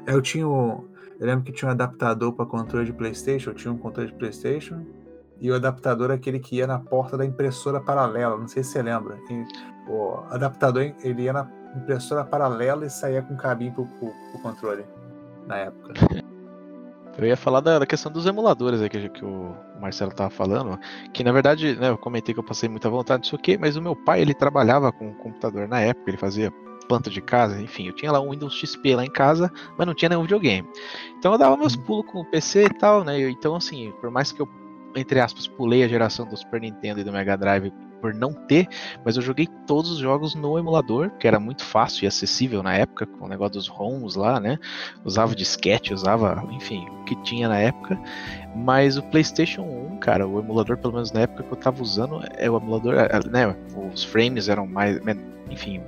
Eu 0.07 0.21
tinha. 0.21 0.45
Eu 0.45 0.87
lembro 1.19 1.45
que 1.45 1.53
tinha 1.53 1.69
um 1.69 1.73
adaptador 1.73 2.33
para 2.33 2.45
controle 2.47 2.85
de 2.85 2.93
PlayStation. 2.93 3.51
Eu 3.51 3.55
tinha 3.55 3.73
um 3.73 3.79
controle 3.79 4.11
de 4.11 4.15
PlayStation. 4.17 4.85
E 5.41 5.51
o 5.51 5.55
adaptador 5.55 6.11
é 6.11 6.15
aquele 6.15 6.39
que 6.39 6.57
ia 6.57 6.67
na 6.67 6.79
porta 6.79 7.17
da 7.17 7.25
impressora 7.25 7.81
paralela. 7.81 8.37
Não 8.37 8.47
sei 8.47 8.63
se 8.63 8.73
você 8.73 8.83
lembra. 8.83 9.19
O 9.89 10.23
adaptador 10.31 10.95
ele 11.03 11.23
ia 11.23 11.33
na 11.33 11.49
impressora 11.77 12.25
paralela 12.25 12.87
e 12.87 12.91
saía 12.91 13.23
com 13.23 13.37
cabinho 13.37 13.73
pro, 13.73 13.87
pro, 13.87 14.13
pro 14.31 14.43
controle. 14.43 14.85
Na 15.47 15.57
época. 15.57 15.95
Eu 17.19 17.27
ia 17.27 17.37
falar 17.37 17.61
da, 17.61 17.79
da 17.79 17.87
questão 17.87 18.11
dos 18.11 18.27
emuladores 18.27 18.81
aí 18.81 18.89
que, 18.89 19.09
que 19.11 19.25
o 19.25 19.55
Marcelo 19.81 20.13
tava 20.13 20.31
falando, 20.31 20.79
que 21.13 21.23
na 21.23 21.31
verdade, 21.31 21.77
né, 21.77 21.91
eu 21.91 21.99
comentei 21.99 22.33
que 22.33 22.41
eu 22.41 22.45
passei 22.45 22.69
muita 22.69 22.89
vontade 22.89 23.25
disso 23.25 23.37
aqui, 23.37 23.59
mas 23.59 23.77
o 23.77 23.83
meu 23.83 23.95
pai, 23.95 24.23
ele 24.23 24.33
trabalhava 24.33 24.91
com 24.91 25.13
computador 25.15 25.69
na 25.69 25.81
época, 25.81 26.11
ele 26.11 26.17
fazia 26.17 26.51
planta 26.89 27.11
de 27.11 27.21
casa, 27.21 27.61
enfim, 27.61 27.87
eu 27.87 27.93
tinha 27.93 28.11
lá 28.11 28.21
um 28.21 28.31
Windows 28.31 28.55
XP 28.55 28.97
lá 28.97 29.05
em 29.05 29.11
casa, 29.11 29.53
mas 29.77 29.87
não 29.87 29.95
tinha 29.95 30.09
nenhum 30.09 30.23
videogame. 30.23 30.69
Então 31.19 31.33
eu 31.33 31.39
dava 31.39 31.57
meus 31.57 31.77
pulos 31.77 32.07
com 32.11 32.21
o 32.21 32.25
PC 32.25 32.65
e 32.65 32.75
tal, 32.75 33.05
né, 33.05 33.21
então 33.29 33.55
assim, 33.55 33.93
por 34.01 34.11
mais 34.11 34.33
que 34.33 34.41
eu, 34.41 34.49
entre 34.97 35.21
aspas, 35.21 35.47
pulei 35.47 35.83
a 35.83 35.89
geração 35.89 36.27
do 36.27 36.37
Super 36.37 36.61
Nintendo 36.61 37.01
e 37.01 37.05
do 37.05 37.13
Mega 37.13 37.37
Drive 37.37 37.73
por 38.03 38.13
não 38.13 38.33
ter, 38.33 38.67
mas 39.05 39.17
eu 39.17 39.23
joguei 39.23 39.47
todos 39.65 39.93
os 39.93 39.99
jogos 39.99 40.35
no 40.35 40.59
emulador, 40.59 41.11
que 41.21 41.29
era 41.29 41.39
muito 41.39 41.65
fácil 41.65 42.05
e 42.05 42.09
acessível 42.09 42.61
na 42.61 42.75
época, 42.75 43.07
com 43.07 43.27
o 43.27 43.29
negócio 43.29 43.55
dos 43.55 43.69
ROMs 43.69 44.19
lá, 44.19 44.41
né, 44.41 44.59
usava 45.05 45.37
disquete, 45.37 45.95
usava, 45.95 46.45
enfim, 46.51 46.85
o 46.89 47.05
que 47.05 47.15
tinha 47.23 47.49
na 47.49 47.59
época. 47.59 47.97
Mas 48.57 48.97
o 48.97 49.03
PlayStation 49.05 49.63
1, 49.63 49.99
cara, 49.99 50.27
o 50.27 50.41
emulador, 50.41 50.77
pelo 50.79 50.95
menos 50.95 51.13
na 51.13 51.21
época 51.21 51.45
que 51.45 51.53
eu 51.53 51.57
tava 51.57 51.81
usando, 51.81 52.21
é 52.37 52.51
o 52.51 52.57
emulador, 52.57 52.95
é, 52.95 53.09
né? 53.31 53.57
Os 53.95 54.03
frames 54.03 54.49
eram 54.49 54.67
mais. 54.67 55.01
Enfim, 55.49 55.81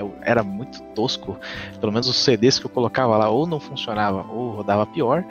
é- 0.00 0.30
era 0.30 0.42
muito 0.42 0.82
tosco. 0.94 1.38
Pelo 1.78 1.92
menos 1.92 2.08
os 2.08 2.16
CDs 2.16 2.58
que 2.58 2.66
eu 2.66 2.70
colocava 2.70 3.16
lá 3.16 3.28
ou 3.28 3.46
não 3.46 3.60
funcionava 3.60 4.24
ou 4.30 4.50
rodava 4.50 4.86
pior. 4.86 5.24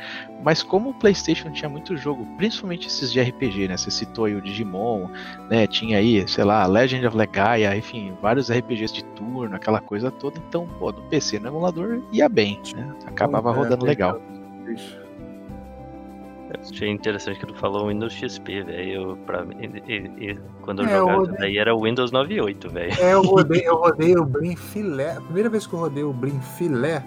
Mas 0.44 0.64
como 0.64 0.92
o 0.92 0.94
PlayStation 0.94 1.52
tinha 1.52 1.68
muito 1.70 1.98
jogo, 1.98 2.26
principalmente 2.38 2.88
esses 2.88 3.12
de 3.12 3.20
RPG, 3.20 3.68
né? 3.68 3.76
Você 3.78 3.92
citou 3.92 4.26
aí 4.26 4.36
o 4.36 4.42
Digimon, 4.42 5.08
né? 5.50 5.68
Tinha 5.68 5.98
aí, 5.98 6.26
sei 6.28 6.44
lá, 6.44 6.66
Legend 6.66 7.06
of 7.08 7.18
Legaia, 7.18 7.76
enfim, 7.76 8.14
vários 8.22 8.50
RPGs 8.50 8.94
de 8.94 9.04
turno, 9.04 9.56
aquela 9.56 9.82
coisa 9.82 10.10
toda. 10.12 10.40
Então, 10.48 10.68
pô, 10.80 10.92
no 10.92 11.02
PC, 11.04 11.40
no 11.40 11.48
emulador 11.50 12.02
ia 12.12 12.30
bem, 12.30 12.62
né? 12.76 12.94
Acabava 13.06 13.52
É, 13.52 13.54
rodando 13.54 13.86
legal. 13.86 14.22
Eu 16.54 16.60
achei 16.62 16.90
interessante 16.90 17.40
que 17.40 17.46
tu 17.46 17.54
falou 17.56 17.88
Windows 17.88 18.12
XP, 18.14 18.64
velho. 18.64 19.18
Pra 19.26 19.44
mim, 19.46 19.56
e- 19.60 19.92
e- 19.94 20.32
e- 20.32 20.40
quando 20.64 20.82
eu 20.82 20.88
É, 20.88 20.94
eu 20.94 21.00
jogava 21.00 21.18
rodei- 21.20 21.32
isso 21.34 21.42
daí 21.42 21.58
era 21.58 21.76
o 21.76 21.82
Windows 21.84 22.12
98, 22.12 22.70
velho. 22.70 22.94
É, 23.00 23.14
eu 23.14 23.22
rodei, 23.24 23.62
eu 23.68 23.76
rodei 23.76 24.16
o 24.18 24.26
Blim 24.26 24.56
Filé. 24.56 25.14
A 25.18 25.22
primeira 25.22 25.50
vez 25.50 25.68
que 25.68 25.74
eu 25.74 25.80
rodei 25.80 26.04
o 26.04 26.12
Blim 26.14 26.40
Filé 26.42 27.04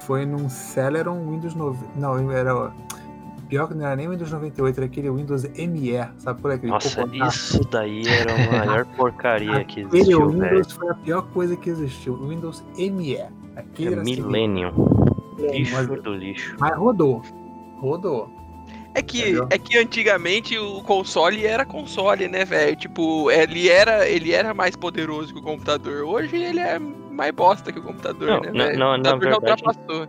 foi 0.00 0.24
num 0.24 0.48
Celeron 0.48 1.28
Windows 1.28 1.54
9. 1.54 1.84
Não, 1.96 2.30
era. 2.30 2.72
Pior 3.48 3.66
que 3.66 3.74
não 3.74 3.86
era 3.86 3.96
nem 3.96 4.06
Windows 4.10 4.30
98, 4.30 4.76
era 4.76 4.84
aquele 4.86 5.10
Windows 5.10 5.44
ME, 5.44 6.06
sabe 6.18 6.40
por 6.42 6.50
aquele? 6.50 6.70
Nossa, 6.70 7.02
isso 7.26 7.60
daí 7.70 8.02
era 8.06 8.34
a 8.34 8.66
maior 8.66 8.84
porcaria 8.94 9.64
que 9.64 9.80
Aquele 9.84 9.96
existiu, 10.00 10.28
velho. 10.28 10.42
Windows 10.50 10.72
foi 10.72 10.88
a 10.90 10.94
pior 10.94 11.22
coisa 11.32 11.56
que 11.56 11.70
existiu. 11.70 12.12
O 12.12 12.28
Windows 12.28 12.62
ME. 12.76 13.16
Aquele 13.56 13.88
É 13.88 13.92
era 13.94 14.02
assim, 14.02 14.20
Millennium. 14.22 14.72
mas, 15.38 15.50
Lixo 15.88 16.02
do 16.02 16.14
lixo. 16.14 16.56
mas 16.60 16.76
rodou. 16.76 17.22
Rodou. 17.80 18.28
É 18.98 19.02
que, 19.02 19.20
Entendeu? 19.20 19.46
é 19.50 19.58
que 19.58 19.78
antigamente 19.78 20.58
o 20.58 20.82
console 20.82 21.46
era 21.46 21.64
console, 21.64 22.26
né, 22.26 22.44
velho? 22.44 22.74
Tipo, 22.74 23.30
ele 23.30 23.68
era, 23.68 24.08
ele 24.08 24.32
era 24.32 24.52
mais 24.52 24.74
poderoso 24.74 25.32
que 25.32 25.38
o 25.38 25.42
computador. 25.42 26.02
Hoje 26.02 26.36
ele 26.36 26.58
é 26.58 26.80
mais 26.80 27.32
bosta 27.32 27.70
que 27.70 27.78
o 27.78 27.82
computador, 27.82 28.28
Não, 28.28 28.40
né, 28.40 28.50
velho? 28.66 28.78
não, 28.78 28.94
O 28.94 28.96
computador 28.96 29.20
já 29.22 29.38
verdade- 29.38 29.62
ultrapassou. 29.62 30.08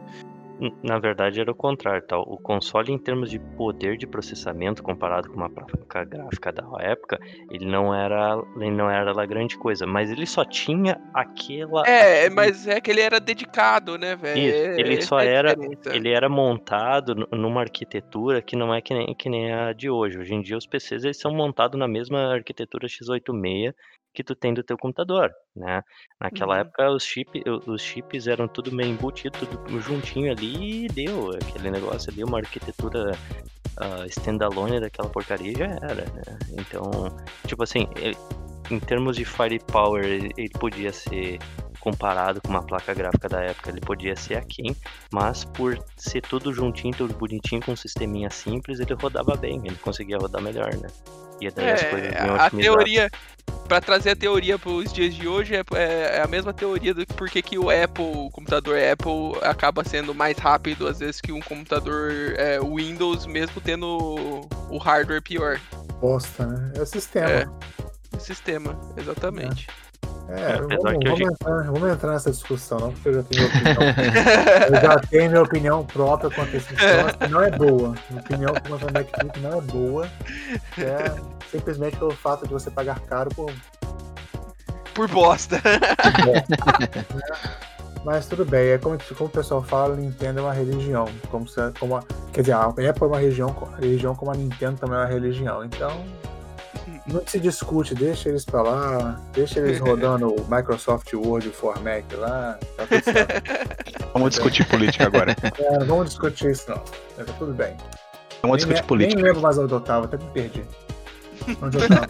Na 0.84 1.00
verdade 1.00 1.40
era 1.40 1.52
o 1.52 1.56
contrário, 1.56 2.06
tal. 2.06 2.22
O 2.24 2.38
console 2.38 2.92
em 2.92 2.98
termos 2.98 3.30
de 3.30 3.40
poder 3.40 3.96
de 3.98 4.06
processamento 4.06 4.84
comparado 4.84 5.30
com 5.30 5.36
uma 5.38 5.50
placa 5.50 6.04
gráfica 6.04 6.52
da 6.52 6.64
época, 6.80 7.18
ele 7.50 7.66
não 7.66 7.96
era, 7.96 8.38
ele 8.58 8.72
não 8.72 8.90
era 8.90 9.14
lá 9.14 9.26
grande 9.26 9.58
coisa, 9.58 9.86
mas 9.88 10.12
ele 10.12 10.26
só 10.26 10.44
tinha 10.44 11.00
aquela 11.14 11.88
É, 11.88 12.22
aquele- 12.26 12.36
mas 12.36 12.68
é 12.68 12.82
que 12.82 12.92
ele 12.92 13.02
era 13.02 13.20
dedicado, 13.20 13.98
né, 13.98 14.16
velho? 14.16 14.54
É- 14.54 14.80
ele 14.82 14.96
essa 14.96 15.08
só 15.08 15.20
é 15.22 15.28
era- 15.28 15.56
diferença. 15.56 15.96
ele 15.96 16.10
era 16.10 16.28
montado 16.28 17.16
nu- 17.16 17.28
numa 17.32 17.62
arquitetura 17.62 18.42
que 18.42 18.56
não 18.56 18.74
é 18.74 18.82
que 18.82 18.94
nem, 18.94 19.16
que 19.16 19.30
nem 19.30 19.54
a 19.54 19.72
de 19.72 19.90
hoje. 19.90 20.20
Hoje 20.20 20.34
em 20.34 20.42
dia 20.42 20.58
os 20.58 20.68
PCs 20.68 21.04
eles 21.06 21.20
são 21.20 21.34
montados 21.34 21.80
na 21.80 21.88
mesma 21.88 22.34
arquitetura 22.34 22.88
x86 22.88 23.74
que 24.20 24.24
tu 24.26 24.36
tem 24.36 24.54
do 24.54 24.62
teu 24.62 24.78
computador, 24.78 25.32
né? 25.56 25.82
Naquela 26.20 26.56
Uhum. 26.56 26.60
época 26.60 26.92
os, 26.92 27.04
chip, 27.06 27.42
os 27.66 27.82
chips 27.82 28.28
eram 28.28 28.50
tudo 28.50 28.70
meio 28.70 28.90
embutido, 28.90 29.38
tudo 29.40 29.80
juntinho 29.80 30.30
ali 30.30 30.86
e 30.86 30.88
deu 30.90 31.32
aquele 31.38 31.72
negócio 31.72 32.12
ali, 32.12 32.22
uma 32.22 32.40
arquitetura 32.40 33.14
ah, 33.78 34.06
standalone 34.08 34.82
daquela 34.82 35.08
porcaria 35.08 35.54
já 35.56 35.66
era, 35.68 36.04
né? 36.12 36.38
Então, 36.58 36.92
tipo 37.48 37.64
assim, 37.64 37.88
ele- 37.96 38.18
em 38.70 38.78
termos 38.78 39.16
de 39.16 39.24
firepower, 39.24 40.04
ele, 40.04 40.32
ele 40.38 40.50
podia 40.50 40.92
ser 40.92 41.40
comparado 41.80 42.42
com 42.42 42.50
uma 42.50 42.62
placa 42.62 42.94
gráfica 42.94 43.30
da 43.30 43.42
época, 43.42 43.70
ele 43.70 43.80
podia 43.80 44.18
ser 44.18 44.36
aquém, 44.36 44.76
mas 45.14 45.46
por 45.46 45.80
ser 45.96 46.20
tudo 46.22 46.54
juntinho, 46.54 46.94
tudo 46.94 47.14
bonitinho, 47.16 47.62
com 47.64 47.72
um 47.72 47.76
sisteminha 47.78 48.30
simples, 48.30 48.82
ele 48.82 48.94
rodava 48.96 49.34
bem, 49.38 49.62
ele 49.64 49.78
conseguia 49.78 50.18
rodar 50.18 50.42
melhor, 50.42 50.76
né? 50.76 50.90
E 51.42 51.50
daí 51.52 51.72
as 51.72 51.84
coisas 51.84 52.12
É, 52.14 52.20
a 52.20 52.50
teoria, 52.50 53.10
pra 53.68 53.80
trazer 53.80 54.12
a 54.12 54.16
teoria 54.16 54.58
para 54.58 54.70
os 54.72 54.92
dias 54.92 55.14
de 55.14 55.28
hoje, 55.28 55.56
é, 55.56 55.64
é- 55.76 56.18
é 56.18 56.22
a 56.22 56.28
mesma 56.28 56.54
teoria 56.54 56.94
do 56.94 57.06
por 57.08 57.30
que 57.30 57.42
que 57.42 57.58
o 57.58 57.70
Apple, 57.70 58.04
o 58.04 58.30
computador 58.32 58.78
Apple, 58.78 59.40
acaba 59.44 59.84
sendo 59.84 60.14
mais 60.14 60.38
rápido 60.38 60.88
às 60.88 61.00
vezes 61.00 61.22
que 61.22 61.32
um 61.32 61.40
computador 61.42 62.12
é, 62.38 62.60
Windows, 62.60 63.26
mesmo 63.26 63.62
tendo 63.62 64.46
o 64.70 64.78
hardware 64.78 65.22
pior. 65.22 65.60
Bosta, 66.02 66.46
né? 66.46 66.72
É 66.76 66.82
o 66.82 66.86
sistema. 66.86 67.30
É. 67.30 67.46
O 68.16 68.20
sistema, 68.20 68.80
exatamente. 68.98 69.68
É, 69.70 69.89
apesar 70.64 70.78
vamos, 70.78 70.98
que 71.00 71.10
vamos 71.10 71.22
entrar, 71.22 71.64
vamos 71.64 71.90
entrar 71.92 72.12
nessa 72.12 72.32
discussão, 72.32 72.80
não, 72.80 72.92
porque 72.92 73.10
eu 73.10 73.14
já 73.14 73.24
tenho 73.24 73.42
minha 73.50 73.74
opinião. 73.74 73.94
eu 74.68 74.82
já 74.82 75.00
tenho 75.00 75.30
minha 75.30 75.42
opinião 75.44 75.86
própria 75.86 76.30
quanto 76.30 76.54
a 76.54 76.58
esse 76.58 76.74
negócio, 76.74 77.18
que 77.18 77.28
não 77.28 77.42
é 77.44 77.52
boa. 77.52 77.96
Minha 78.10 78.22
opinião 78.22 78.54
quanto 78.68 78.86
ao 78.86 78.94
MacBook 78.94 79.40
não 79.40 79.58
é 79.58 79.62
boa. 79.62 80.08
É 80.78 81.40
simplesmente 81.50 81.98
pelo 81.98 82.12
fato 82.12 82.48
de 82.48 82.54
você 82.54 82.70
pagar 82.70 83.00
caro 83.02 83.30
por. 83.36 83.52
Por 84.94 85.08
bosta. 85.08 85.62
Mas 88.04 88.28
tudo 88.28 88.46
bem, 88.46 88.70
é 88.70 88.78
como, 88.78 88.98
como 89.18 89.30
o 89.30 89.32
pessoal 89.32 89.62
fala, 89.62 89.96
Nintendo 89.96 90.40
é 90.40 90.44
uma 90.44 90.54
religião. 90.54 91.06
Como 91.30 91.48
se, 91.48 91.60
como 91.80 91.98
a- 91.98 92.04
quer 92.32 92.42
dizer, 92.42 92.54
a 92.54 92.64
Apple 92.66 92.84
é 92.84 93.06
uma 93.06 93.20
religião, 93.20 93.56
religião 93.80 94.16
como 94.16 94.32
a 94.32 94.36
Nintendo 94.36 94.78
também 94.80 94.96
é 94.98 95.02
uma 95.02 95.08
religião. 95.08 95.64
Então, 95.66 96.06
não 97.12 97.22
se 97.26 97.40
discute, 97.40 97.94
deixa 97.96 98.30
eles 98.30 98.46
pra 98.46 98.62
lá, 98.62 99.20
deixa 99.34 99.60
eles 99.60 99.80
rodando 99.82 100.28
o 100.34 100.48
Microsoft 100.50 101.14
Word 101.14 101.50
for 101.50 101.80
Mac 101.82 102.04
lá, 102.18 102.58
tá. 102.78 102.86
Vamos 104.14 104.32
discutir 104.32 104.68
política 104.68 105.06
agora. 105.08 105.36
É, 105.60 105.80
não 105.80 105.86
vamos 105.86 106.10
discutir 106.10 106.52
isso 106.52 106.70
não. 106.70 106.82
É, 107.18 107.24
Tá 107.24 107.34
tudo 107.34 107.54
bem. 107.54 107.76
Vamos 108.42 108.58
nem, 108.58 108.58
discutir 108.58 108.74
nem 108.80 108.84
política. 108.88 109.22
lembro 109.22 109.42
mais 109.42 109.58
onde 109.58 109.74
eu 109.74 109.80
tava, 109.82 110.06
até 110.06 110.18
me 110.18 110.30
perdi. 110.32 110.64
Onde 111.62 111.78
eu 111.78 111.88
tava? 111.88 112.08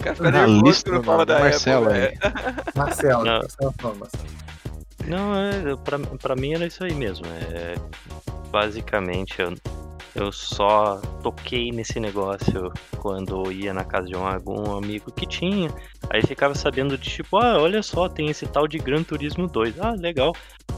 Cara 0.00 0.14
fica 0.16 0.30
Na 0.30 0.46
nervoso 0.46 0.64
lista 0.64 0.90
quando 0.90 1.00
do 1.00 1.06
fala 1.06 1.26
da 1.26 1.38
Marcelo 1.40 1.84
Apple, 1.86 2.00
velho. 2.00 2.18
Marcelo, 2.74 3.24
Não. 3.24 3.38
Marcelo 3.38 3.74
falando, 3.80 3.98
Marcelo. 4.00 4.24
Não, 5.06 5.34
é, 5.34 5.76
pra, 5.84 5.98
pra 5.98 6.36
mim 6.36 6.54
era 6.54 6.66
isso 6.66 6.82
aí 6.84 6.94
mesmo. 6.94 7.26
É, 7.26 7.74
basicamente, 8.50 9.40
eu, 9.40 9.54
eu 10.14 10.30
só 10.32 10.96
toquei 11.22 11.70
nesse 11.70 12.00
negócio 12.00 12.72
quando 12.98 13.50
ia 13.52 13.72
na 13.72 13.84
casa 13.84 14.06
de 14.08 14.16
um, 14.16 14.26
algum 14.26 14.76
amigo 14.76 15.10
que 15.12 15.26
tinha. 15.26 15.70
Aí 16.10 16.22
ficava 16.22 16.54
sabendo 16.54 16.96
de 16.98 17.08
tipo, 17.10 17.36
ah, 17.36 17.58
olha 17.58 17.82
só, 17.82 18.08
tem 18.08 18.28
esse 18.28 18.46
tal 18.46 18.66
de 18.66 18.78
Gran 18.78 19.02
Turismo 19.02 19.46
2. 19.46 19.80
Ah, 19.80 19.92
legal. 19.92 20.32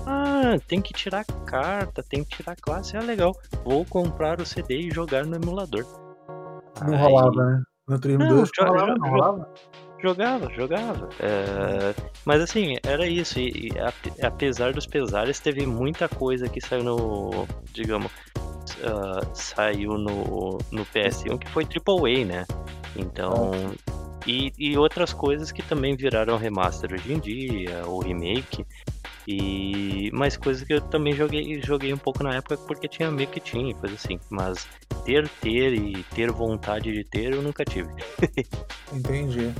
Ah, 0.06 0.56
tem 0.66 0.80
que 0.80 0.92
tirar 0.92 1.24
carta, 1.46 2.02
tem 2.02 2.24
que 2.24 2.36
tirar 2.36 2.56
classe. 2.56 2.96
Ah, 2.96 3.00
legal. 3.00 3.32
Vou 3.64 3.84
comprar 3.84 4.40
o 4.40 4.46
CD 4.46 4.80
e 4.80 4.90
jogar 4.90 5.24
no 5.24 5.36
emulador. 5.36 5.84
Não 6.86 6.94
Aí- 6.94 7.00
rolava, 7.00 7.30
né? 7.44 7.62
No 7.88 7.98
Turismo 8.00 8.24
Não, 8.24 8.36
2 8.36 8.48
jo- 8.56 8.64
não 8.64 8.70
rolava, 8.72 8.94
não 8.96 9.10
rolava? 9.10 9.48
Jogava, 10.02 10.50
jogava. 10.54 11.08
É, 11.20 11.94
mas 12.24 12.42
assim, 12.42 12.76
era 12.84 13.06
isso. 13.06 13.38
E, 13.38 13.68
e 13.72 13.78
ape- 13.78 14.12
apesar 14.24 14.72
dos 14.72 14.86
pesares, 14.86 15.38
teve 15.38 15.64
muita 15.66 16.08
coisa 16.08 16.48
que 16.48 16.60
saiu 16.60 16.82
no. 16.82 17.46
Digamos. 17.72 18.10
ah, 18.84 19.20
saiu 19.34 19.92
no, 19.98 20.58
no 20.72 20.84
PS1 20.86 21.38
que 21.38 21.48
foi 21.50 21.64
AAA, 21.64 22.24
né? 22.24 22.44
Então. 22.96 23.52
E, 24.26 24.52
e 24.58 24.76
outras 24.76 25.12
coisas 25.12 25.50
que 25.50 25.62
também 25.62 25.96
viraram 25.96 26.36
remaster 26.36 26.92
hoje 26.92 27.12
em 27.12 27.18
dia, 27.18 27.84
ou 27.86 28.00
remake. 28.00 28.64
E 29.26 30.10
mais 30.12 30.36
coisas 30.36 30.64
que 30.64 30.74
eu 30.74 30.80
também 30.80 31.12
joguei, 31.14 31.60
joguei 31.62 31.92
um 31.92 31.98
pouco 31.98 32.22
na 32.24 32.34
época 32.34 32.56
porque 32.56 32.88
tinha 32.88 33.10
meio 33.10 33.28
que 33.28 33.40
tinha, 33.40 33.70
e 33.70 33.74
coisa 33.74 33.94
assim. 33.94 34.18
Mas 34.30 34.66
ter, 35.04 35.28
ter 35.40 35.74
e 35.74 36.02
ter 36.14 36.30
vontade 36.30 36.92
de 36.92 37.04
ter, 37.04 37.32
eu 37.32 37.42
nunca 37.42 37.64
tive. 37.64 37.88
Entendi. 38.92 39.52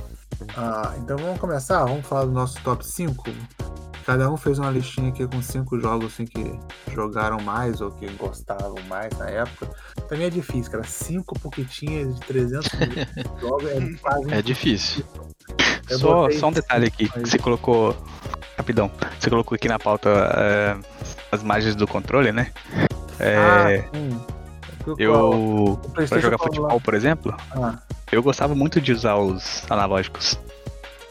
Ah, 0.57 0.93
então 0.97 1.17
vamos 1.17 1.39
começar? 1.39 1.85
Vamos 1.85 2.05
falar 2.05 2.25
do 2.25 2.31
nosso 2.31 2.61
top 2.61 2.85
5? 2.85 3.23
Cada 4.05 4.29
um 4.29 4.35
fez 4.37 4.59
uma 4.59 4.69
listinha 4.69 5.09
aqui 5.09 5.25
com 5.27 5.41
cinco 5.41 5.79
jogos 5.79 6.13
assim, 6.13 6.25
que 6.25 6.59
jogaram 6.93 7.39
mais 7.41 7.79
ou 7.81 7.89
que 7.91 8.05
gostavam 8.13 8.75
mais 8.89 9.17
na 9.17 9.29
época. 9.29 9.69
Também 10.09 10.27
é 10.27 10.29
difícil, 10.29 10.71
cara. 10.71 10.83
Cinco 10.83 11.39
poquitinhas 11.39 12.13
de 12.15 12.21
300 12.21 12.69
jogos 13.39 13.69
é 13.69 13.93
quase 14.01 14.33
É 14.33 14.41
difícil. 14.41 15.05
Eu 15.89 15.99
Só, 15.99 16.29
só 16.31 16.47
um 16.47 16.51
detalhe 16.51 16.87
aqui, 16.87 17.09
que 17.09 17.19
você 17.19 17.37
colocou. 17.37 17.95
Rapidão. 18.57 18.91
Você 19.19 19.29
colocou 19.29 19.55
aqui 19.55 19.67
na 19.67 19.79
pauta 19.79 20.09
é, 20.09 20.77
as 21.31 21.41
imagens 21.41 21.75
do 21.75 21.87
controle, 21.87 22.31
né? 22.31 22.51
É, 23.19 23.37
Ah, 23.37 23.71
eu. 24.97 25.79
Pra 25.93 26.05
jogar 26.05 26.37
qual 26.37 26.49
lá? 26.49 26.55
futebol, 26.55 26.81
por 26.81 26.93
exemplo, 26.93 27.35
Ah, 27.51 27.79
eu 28.11 28.21
gostava 28.21 28.53
muito 28.53 28.79
de 28.79 28.91
usar 28.91 29.15
os 29.15 29.63
analógicos. 29.69 30.37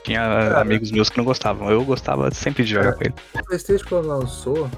Tinha 0.05 0.21
Cara. 0.21 0.61
amigos 0.61 0.91
meus 0.91 1.09
que 1.09 1.19
não 1.19 1.25
gostavam. 1.25 1.71
Eu 1.71 1.85
gostava 1.85 2.31
sempre 2.33 2.65
de 2.65 2.71
jogar 2.71 2.95
com 2.95 3.05
ele. 3.05 3.15
o 3.35 3.45
PlayStation 3.45 3.87
quando 3.89 4.09
lançou, 4.09 4.69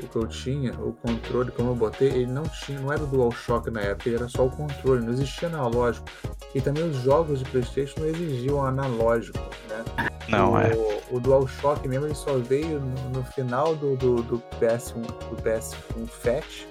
o 0.00 0.08
que 0.08 0.16
eu 0.16 0.26
tinha, 0.26 0.72
o 0.74 0.92
controle, 0.92 1.50
como 1.50 1.70
eu 1.70 1.74
botei, 1.74 2.08
ele 2.08 2.26
não 2.26 2.44
tinha, 2.44 2.80
não 2.80 2.92
era 2.92 3.02
o 3.02 3.06
DualShock 3.06 3.70
na 3.70 3.80
época, 3.80 4.08
ele 4.08 4.16
era 4.16 4.28
só 4.28 4.46
o 4.46 4.50
controle, 4.50 5.04
não 5.04 5.12
existia 5.12 5.48
analógico. 5.48 6.06
E 6.54 6.60
também 6.60 6.88
os 6.88 6.96
jogos 7.02 7.40
de 7.40 7.44
PlayStation 7.44 8.00
não 8.00 8.06
exigiam 8.06 8.64
analógico, 8.64 9.38
né? 9.68 10.10
Não, 10.28 10.52
o, 10.52 10.58
é. 10.58 10.72
o 11.10 11.20
DualShock 11.20 11.86
mesmo 11.86 12.06
ele 12.06 12.14
só 12.14 12.38
veio 12.38 12.80
no, 12.80 13.10
no 13.10 13.24
final 13.24 13.76
do, 13.76 13.96
do, 13.96 14.22
do 14.22 14.42
PS1, 14.60 15.02
do 15.02 15.42
PS1 15.42 16.08
Fat, 16.08 16.66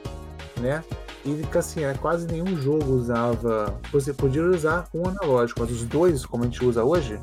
né? 0.59 0.83
E 1.25 1.57
assim, 1.57 1.85
é, 1.85 1.93
quase 1.93 2.27
nenhum 2.27 2.61
jogo 2.61 2.91
usava. 2.91 3.79
Você 3.93 4.13
podia 4.13 4.43
usar 4.43 4.87
um 4.93 5.07
analógico, 5.07 5.61
mas 5.61 5.71
os 5.71 5.85
dois, 5.85 6.25
como 6.25 6.43
a 6.43 6.47
gente 6.47 6.63
usa 6.65 6.83
hoje, 6.83 7.17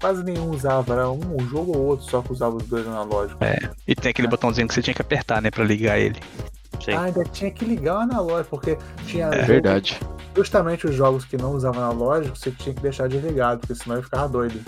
quase 0.00 0.22
nenhum 0.22 0.50
usava. 0.50 0.92
Era 0.92 1.10
um, 1.10 1.38
jogo 1.48 1.76
ou 1.76 1.86
outro 1.86 2.08
só 2.08 2.22
que 2.22 2.32
usava 2.32 2.56
os 2.56 2.64
dois 2.64 2.86
analógicos. 2.86 3.38
E 3.86 3.94
tem 3.94 4.10
aquele 4.10 4.28
botãozinho 4.28 4.68
que 4.68 4.74
você 4.74 4.82
tinha 4.82 4.94
que 4.94 5.02
apertar, 5.02 5.40
né, 5.42 5.50
pra 5.50 5.64
ligar 5.64 5.98
ele. 5.98 6.20
Sim. 6.84 6.92
Ah, 6.92 7.02
ainda 7.02 7.24
tinha 7.24 7.50
que 7.50 7.64
ligar 7.64 7.96
o 7.96 8.00
analógico, 8.00 8.50
porque 8.50 8.78
tinha 9.06 9.26
É 9.26 9.42
verdade. 9.42 9.98
justamente 10.34 10.86
os 10.86 10.94
jogos 10.94 11.24
que 11.24 11.36
não 11.36 11.52
usavam 11.52 11.82
analógico, 11.82 12.36
você 12.36 12.50
tinha 12.50 12.74
que 12.74 12.80
deixar 12.82 13.08
desligado, 13.08 13.60
porque 13.60 13.74
senão 13.74 13.96
ele 13.96 14.04
ficava 14.04 14.28
doido. 14.28 14.60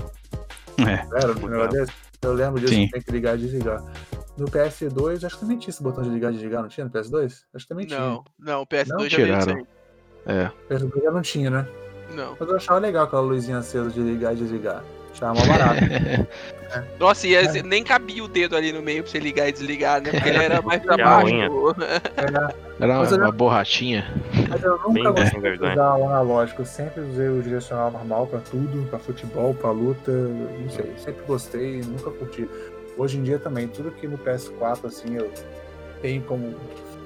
É. 0.78 1.06
Era 1.22 1.32
um 1.32 1.48
negócio 1.48 1.72
desse? 1.72 1.92
Eu 2.22 2.32
lembro 2.32 2.60
disso, 2.60 2.74
Sim. 2.74 2.88
tem 2.88 3.00
que 3.00 3.10
ligar 3.12 3.36
e 3.36 3.42
desligar. 3.42 3.82
No 4.36 4.46
PS2, 4.46 5.24
acho 5.24 5.34
que 5.36 5.40
também 5.40 5.58
tinha 5.58 5.70
esse 5.70 5.82
botão 5.82 6.02
de 6.02 6.10
ligar 6.10 6.30
e 6.30 6.34
desligar, 6.34 6.62
não 6.62 6.68
tinha 6.68 6.84
no 6.84 6.90
PS2? 6.90 7.42
Acho 7.54 7.64
que 7.64 7.68
também 7.68 7.86
tinha. 7.86 8.00
Não, 8.00 8.24
não, 8.38 8.62
o 8.62 8.66
PS2 8.66 8.88
Não 8.88 9.08
já 9.08 9.16
tiraram. 9.16 9.66
É. 10.26 10.46
O 10.46 10.74
PS2 10.74 11.02
já 11.02 11.10
não 11.10 11.22
tinha, 11.22 11.50
né? 11.50 11.68
Não. 12.14 12.36
Mas 12.38 12.48
eu 12.48 12.56
achava 12.56 12.78
legal 12.78 13.04
aquela 13.04 13.22
luzinha 13.22 13.58
acesa 13.58 13.90
de 13.90 14.00
ligar 14.00 14.32
e 14.32 14.36
desligar. 14.36 14.82
Achava 15.20 15.34
mó 15.34 15.46
barato. 15.46 16.26
Nossa, 17.00 17.26
e 17.26 17.34
É. 17.34 17.62
nem 17.62 17.82
cabia 17.82 18.22
o 18.22 18.28
dedo 18.28 18.54
ali 18.54 18.72
no 18.72 18.82
meio 18.82 19.02
pra 19.02 19.10
você 19.10 19.18
ligar 19.18 19.48
e 19.48 19.52
desligar, 19.52 20.02
né? 20.02 20.10
Porque 20.10 20.28
ele 20.28 20.44
era 20.44 20.60
mais 20.62 20.82
pra 20.82 20.96
baixo. 20.96 21.34
Era- 22.16 22.54
Era 22.78 23.00
uma 23.00 23.16
não- 23.16 23.32
borrachinha. 23.32 24.06
Mas 24.48 24.62
eu 24.62 24.78
Bem 24.92 25.02
nunca 25.02 25.22
gostei 25.22 25.40
sem 25.40 25.56
de 25.58 25.64
usar 25.72 25.96
o 25.96 26.04
analógico. 26.04 26.62
Eu 26.62 26.66
sempre 26.66 27.00
usei 27.00 27.28
o 27.28 27.42
direcional 27.42 27.90
normal 27.90 28.26
pra 28.26 28.38
tudo, 28.40 28.86
pra 28.90 28.98
futebol, 28.98 29.54
pra 29.54 29.70
luta. 29.70 30.12
Não 30.12 30.68
sei. 30.70 30.92
Sempre 30.98 31.24
gostei, 31.26 31.80
nunca 31.80 32.10
curti. 32.10 32.48
Hoje 32.98 33.16
em 33.18 33.22
dia 33.22 33.38
também, 33.38 33.66
tudo 33.66 33.90
que 33.90 34.06
no 34.06 34.18
PS4 34.18 34.84
assim 34.86 35.14
eu 35.16 35.32
tenho 36.02 36.20
como 36.22 36.54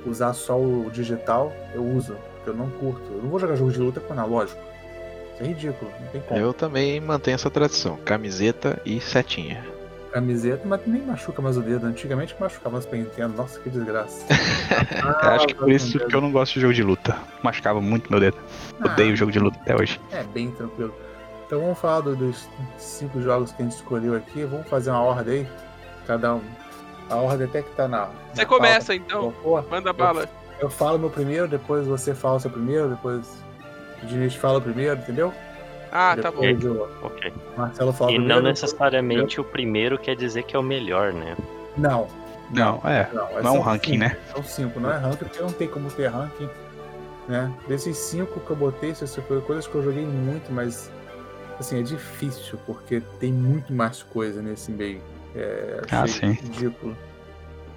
usar 0.04 0.32
só 0.32 0.58
o 0.58 0.90
digital, 0.92 1.52
eu 1.72 1.84
uso. 1.84 2.16
Porque 2.36 2.50
eu 2.50 2.54
não 2.54 2.68
curto. 2.70 3.02
Eu 3.12 3.22
não 3.22 3.30
vou 3.30 3.38
jogar 3.38 3.54
jogo 3.54 3.70
de 3.70 3.78
luta 3.78 4.00
com 4.00 4.12
analógico. 4.12 4.60
É 5.42 5.46
ridículo, 5.48 5.90
não 6.00 6.06
tem 6.08 6.20
como. 6.22 6.40
Eu 6.40 6.52
também 6.54 7.00
mantenho 7.00 7.34
essa 7.34 7.50
tradição. 7.50 7.96
Camiseta 8.04 8.80
e 8.84 9.00
setinha. 9.00 9.64
Camiseta, 10.12 10.62
mas 10.66 10.80
nem 10.86 11.00
machuca 11.02 11.40
mais 11.40 11.56
o 11.56 11.62
dedo. 11.62 11.86
Antigamente 11.86 12.36
machucava 12.38 12.78
as 12.78 12.86
Nintendo. 12.90 13.34
Nossa, 13.34 13.58
que 13.58 13.70
desgraça. 13.70 14.24
Eu 14.30 15.08
acho 15.30 15.46
que 15.46 15.54
por 15.54 15.70
isso 15.70 15.98
que 15.98 16.14
eu 16.14 16.20
não 16.20 16.30
gosto 16.30 16.54
de 16.54 16.60
jogo 16.60 16.74
de 16.74 16.82
luta. 16.82 17.16
Machucava 17.42 17.80
muito 17.80 18.10
meu 18.10 18.20
dedo. 18.20 18.36
Odeio 18.84 19.16
jogo 19.16 19.32
de 19.32 19.38
luta 19.38 19.58
até 19.62 19.74
hoje. 19.74 19.98
É 20.12 20.22
bem 20.22 20.50
tranquilo. 20.50 20.94
Então 21.46 21.60
vamos 21.60 21.78
falar 21.78 22.00
do- 22.00 22.14
dos 22.14 22.46
cinco 22.78 23.20
jogos 23.22 23.52
que 23.52 23.62
a 23.62 23.64
gente 23.64 23.74
escolheu 23.76 24.14
aqui. 24.14 24.44
Vamos 24.44 24.68
fazer 24.68 24.90
uma 24.90 25.00
ordem 25.02 25.40
aí. 25.40 25.48
Cada 26.06 26.34
um. 26.34 26.42
A 27.08 27.16
ordem 27.16 27.46
até 27.46 27.62
que 27.62 27.70
tá 27.74 27.88
na. 27.88 28.08
Você 28.34 28.42
na 28.42 28.46
começa 28.46 28.92
pauta. 28.92 28.94
então. 28.94 29.32
Pô, 29.42 29.62
Manda 29.62 29.92
bala. 29.92 30.28
Eu 30.60 30.68
falo 30.70 30.98
meu 30.98 31.10
primeiro, 31.10 31.48
depois 31.48 31.86
você 31.86 32.14
fala 32.14 32.36
o 32.36 32.40
seu 32.40 32.50
primeiro, 32.50 32.90
depois 32.90 33.26
o 34.02 34.06
Diniz 34.06 34.34
fala 34.34 34.58
o 34.58 34.62
primeiro, 34.62 34.98
entendeu? 35.00 35.32
Ah, 35.90 36.16
tá 36.20 36.30
bom. 36.30 36.40
depois 36.40 36.64
o 36.64 36.88
Ok. 37.02 37.32
Marcelo 37.56 37.92
fala 37.92 38.10
o 38.10 38.14
E 38.14 38.16
primeiro. 38.16 38.42
não 38.42 38.48
necessariamente 38.50 39.40
o 39.40 39.44
primeiro 39.44 39.98
quer 39.98 40.16
dizer 40.16 40.42
que 40.44 40.56
é 40.56 40.58
o 40.58 40.62
melhor, 40.62 41.12
né? 41.12 41.36
Não. 41.76 42.08
Não, 42.50 42.80
é. 42.84 43.08
Não, 43.12 43.42
Não 43.42 43.54
é 43.56 43.58
um 43.58 43.60
ranking, 43.60 43.92
cinco. 43.92 44.04
né? 44.04 44.16
São 44.32 44.42
cinco, 44.42 44.80
não 44.80 44.90
é 44.90 44.96
ranking, 44.96 45.16
porque 45.24 45.40
não 45.42 45.52
tem 45.52 45.68
como 45.68 45.90
ter 45.90 46.06
ranking. 46.08 46.48
Né? 47.28 47.52
Desses 47.68 47.96
cinco 47.96 48.40
que 48.40 48.50
eu 48.50 48.56
botei, 48.56 48.90
essas 48.90 49.14
foram 49.14 49.40
coisas 49.42 49.66
que 49.66 49.74
eu 49.74 49.82
joguei 49.82 50.04
muito, 50.04 50.50
mas 50.52 50.90
assim, 51.58 51.78
é 51.78 51.82
difícil, 51.82 52.58
porque 52.66 53.00
tem 53.20 53.32
muito 53.32 53.72
mais 53.72 54.02
coisa 54.02 54.42
nesse 54.42 54.70
meio. 54.72 55.00
É, 55.36 55.80
Ah, 55.90 56.06
sim. 56.06 56.32
ridículo. 56.32 56.96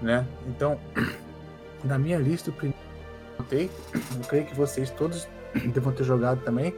Né? 0.01 0.25
Então, 0.47 0.77
na 1.83 1.97
minha 1.97 2.17
lista, 2.17 2.49
o 2.49 2.53
primeiro 2.53 2.77
que 2.77 3.31
eu 3.31 3.43
botei, 3.45 3.71
eu 3.93 4.27
creio 4.27 4.45
que 4.45 4.55
vocês 4.55 4.89
todos 4.89 5.27
devam 5.73 5.93
ter 5.93 6.03
jogado 6.03 6.43
também, 6.43 6.73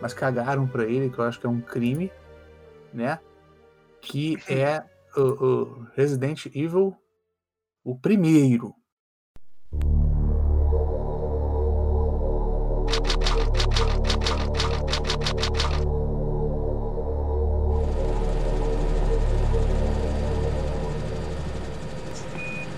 mas 0.00 0.14
cagaram 0.14 0.66
pra 0.66 0.84
ele, 0.84 1.10
que 1.10 1.18
eu 1.18 1.24
acho 1.24 1.40
que 1.40 1.46
é 1.46 1.48
um 1.48 1.60
crime, 1.60 2.12
né? 2.92 3.18
Que 4.00 4.38
é 4.48 4.84
o, 5.16 5.20
o 5.20 5.86
Resident 5.94 6.46
Evil, 6.46 6.96
o 7.82 7.98
primeiro. 7.98 8.74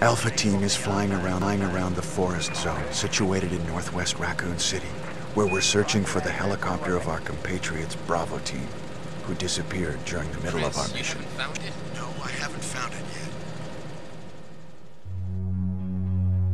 Alpha 0.07 0.31
Team 0.31 0.63
is 0.63 0.77
flying 0.77 1.11
around, 1.11 1.41
flying 1.41 1.63
around 1.63 1.97
the 1.97 2.03
forest 2.03 2.55
zone 2.55 2.81
situated 2.93 3.53
in 3.53 3.67
northwest 3.67 4.19
Raccoon 4.21 4.57
City, 4.57 4.87
where 5.37 5.47
we're 5.47 5.61
searching 5.61 6.03
for 6.03 6.21
the 6.21 6.31
helicopter 6.31 6.97
of 6.97 7.09
our 7.09 7.21
compatriots 7.21 7.95
Bravo 8.07 8.39
Team, 8.39 8.67
who 9.25 9.35
disappeared 9.35 10.03
during 10.07 10.31
the 10.33 10.41
middle 10.41 10.65
of 10.65 10.75
our 10.79 10.89
mission. 10.89 11.21
found 11.21 11.59
it? 11.59 11.75
No, 11.95 12.07
I 12.25 12.31
haven't 12.31 12.65
found 12.65 12.95
it 12.95 13.05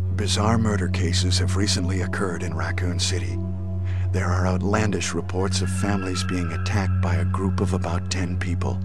yet. 0.08 0.16
Bizarre 0.16 0.58
murder 0.58 0.88
cases 0.88 1.38
have 1.38 1.56
recently 1.56 2.00
occurred 2.00 2.42
in 2.42 2.56
Raccoon 2.56 2.98
City. 2.98 3.38
There 4.10 4.26
are 4.26 4.48
outlandish 4.48 5.14
reports 5.14 5.60
of 5.60 5.70
families 5.70 6.24
being 6.24 6.50
attacked 6.50 7.00
by 7.00 7.14
a 7.14 7.24
group 7.24 7.60
of 7.60 7.74
about 7.74 8.10
10 8.10 8.36
people. 8.40 8.80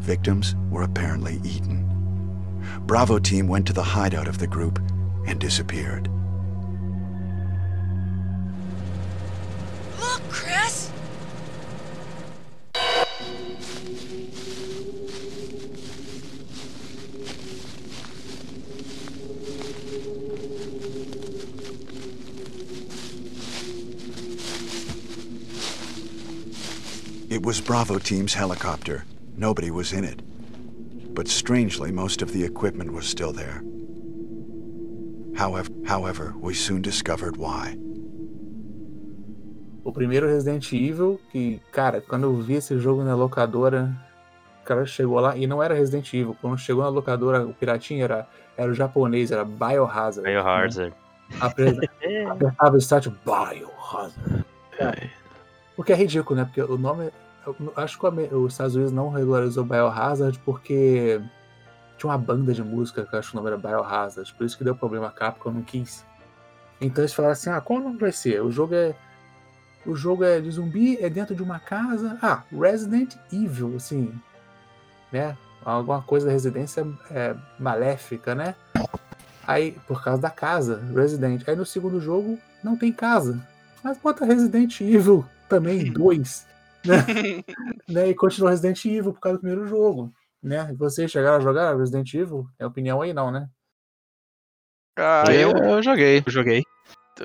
Victims 0.00 0.54
were 0.68 0.82
apparently 0.82 1.40
eaten. 1.44 1.86
Bravo 2.82 3.18
team 3.18 3.48
went 3.48 3.66
to 3.68 3.72
the 3.72 3.82
hideout 3.82 4.28
of 4.28 4.36
the 4.36 4.46
group 4.46 4.78
and 5.26 5.40
disappeared. 5.40 6.10
It 27.40 27.46
was 27.46 27.58
Bravo 27.58 27.98
team's 27.98 28.34
helicopter. 28.34 29.02
Nobody 29.34 29.70
was 29.70 29.94
in 29.94 30.04
it. 30.04 30.20
But 31.14 31.26
strangely, 31.26 31.90
most 31.90 32.20
of 32.20 32.34
the 32.34 32.44
equipment 32.44 32.92
was 32.92 33.06
still 33.08 33.32
there. 33.32 33.62
However, 35.34 35.70
however, 35.86 36.34
we 36.38 36.52
soon 36.52 36.82
discovered 36.82 37.38
why. 37.38 37.78
O 39.82 39.90
primeiro 39.90 40.26
Resident 40.28 40.70
Evil, 40.74 41.18
que, 41.32 41.58
cara, 41.72 42.02
quando 42.02 42.24
eu 42.24 42.36
vi 42.42 42.56
esse 42.56 42.78
jogo 42.78 43.02
na 43.02 43.14
locadora, 43.14 43.90
o 44.62 44.64
cara 44.66 44.84
chegou 44.84 45.18
lá 45.18 45.34
e 45.34 45.46
não 45.46 45.62
era 45.62 45.72
Resident 45.74 46.12
Evil. 46.12 46.36
Quando 46.42 46.58
chegou 46.58 46.82
na 46.82 46.90
locadora, 46.90 47.46
o 47.46 47.54
piratinho 47.54 48.04
era, 48.04 48.28
era 48.54 48.70
o 48.70 48.74
japonês, 48.74 49.30
era 49.32 49.46
Biohazard. 49.46 50.20
né? 50.20 50.32
Biohazard. 50.34 50.92
Apre- 51.40 51.88
Apertava 52.28 52.74
o 52.74 52.78
start 52.78 53.08
Biohazard. 53.24 54.44
Porque 55.74 55.94
é 55.94 55.96
ridículo, 55.96 56.38
né? 56.38 56.44
Porque 56.44 56.60
o 56.60 56.76
nome. 56.76 57.10
Eu 57.46 57.72
acho 57.76 57.98
que 57.98 58.06
os 58.34 58.52
Estados 58.52 58.74
Unidos 58.74 58.92
não 58.92 59.10
regularizou 59.10 59.64
Biohazard 59.64 60.38
porque 60.40 61.20
tinha 61.96 62.10
uma 62.10 62.18
banda 62.18 62.52
de 62.52 62.62
música 62.62 63.04
que 63.04 63.14
eu 63.14 63.18
acho 63.18 63.30
que 63.30 63.36
o 63.36 63.40
nome 63.40 63.50
era 63.50 63.58
Biohazard. 63.58 64.32
Por 64.34 64.44
isso 64.46 64.56
que 64.56 64.64
deu 64.64 64.74
problema 64.74 65.08
a 65.08 65.10
Capcom, 65.10 65.50
não 65.50 65.62
quis. 65.62 66.04
Então 66.80 67.02
eles 67.02 67.12
falaram 67.12 67.32
assim: 67.32 67.50
ah, 67.50 67.60
qual 67.60 67.80
nome 67.80 67.98
vai 67.98 68.12
ser? 68.12 68.42
O 68.42 68.50
jogo 68.50 68.74
é. 68.74 68.94
O 69.86 69.94
jogo 69.94 70.24
é 70.24 70.40
de 70.40 70.50
zumbi, 70.50 70.98
é 70.98 71.08
dentro 71.08 71.34
de 71.34 71.42
uma 71.42 71.58
casa. 71.58 72.18
Ah, 72.20 72.42
Resident 72.52 73.16
Evil, 73.32 73.74
assim. 73.76 74.12
Né? 75.10 75.36
Alguma 75.64 76.02
coisa 76.02 76.26
da 76.26 76.32
residência 76.32 76.86
é, 77.10 77.34
maléfica, 77.58 78.34
né? 78.34 78.54
Aí, 79.46 79.72
por 79.86 80.02
causa 80.02 80.20
da 80.20 80.30
casa, 80.30 80.82
Resident. 80.94 81.46
Aí 81.48 81.56
no 81.56 81.64
segundo 81.64 82.00
jogo, 82.00 82.38
não 82.62 82.76
tem 82.76 82.92
casa. 82.92 83.40
Mas 83.82 83.98
bota 83.98 84.24
Resident 84.24 84.80
Evil 84.80 85.24
também, 85.48 85.90
dois. 85.92 86.46
Né? 86.84 86.94
né? 87.88 88.08
E 88.08 88.14
continua 88.14 88.50
Resident 88.50 88.84
Evil 88.84 89.12
por 89.12 89.20
causa 89.20 89.38
do 89.38 89.40
primeiro 89.40 89.66
jogo. 89.66 90.12
Né? 90.42 90.70
E 90.72 90.74
vocês 90.76 91.10
chegaram 91.10 91.36
a 91.36 91.40
jogar 91.40 91.76
Resident 91.76 92.12
Evil? 92.14 92.46
Tem 92.56 92.66
opinião 92.66 93.02
aí 93.02 93.12
não, 93.12 93.30
né? 93.30 93.48
Ah, 94.96 95.24
eu, 95.32 95.50
eu, 95.50 95.56
eu 95.56 95.82
joguei. 95.82 96.22
Eu 96.26 96.32
joguei. 96.32 96.62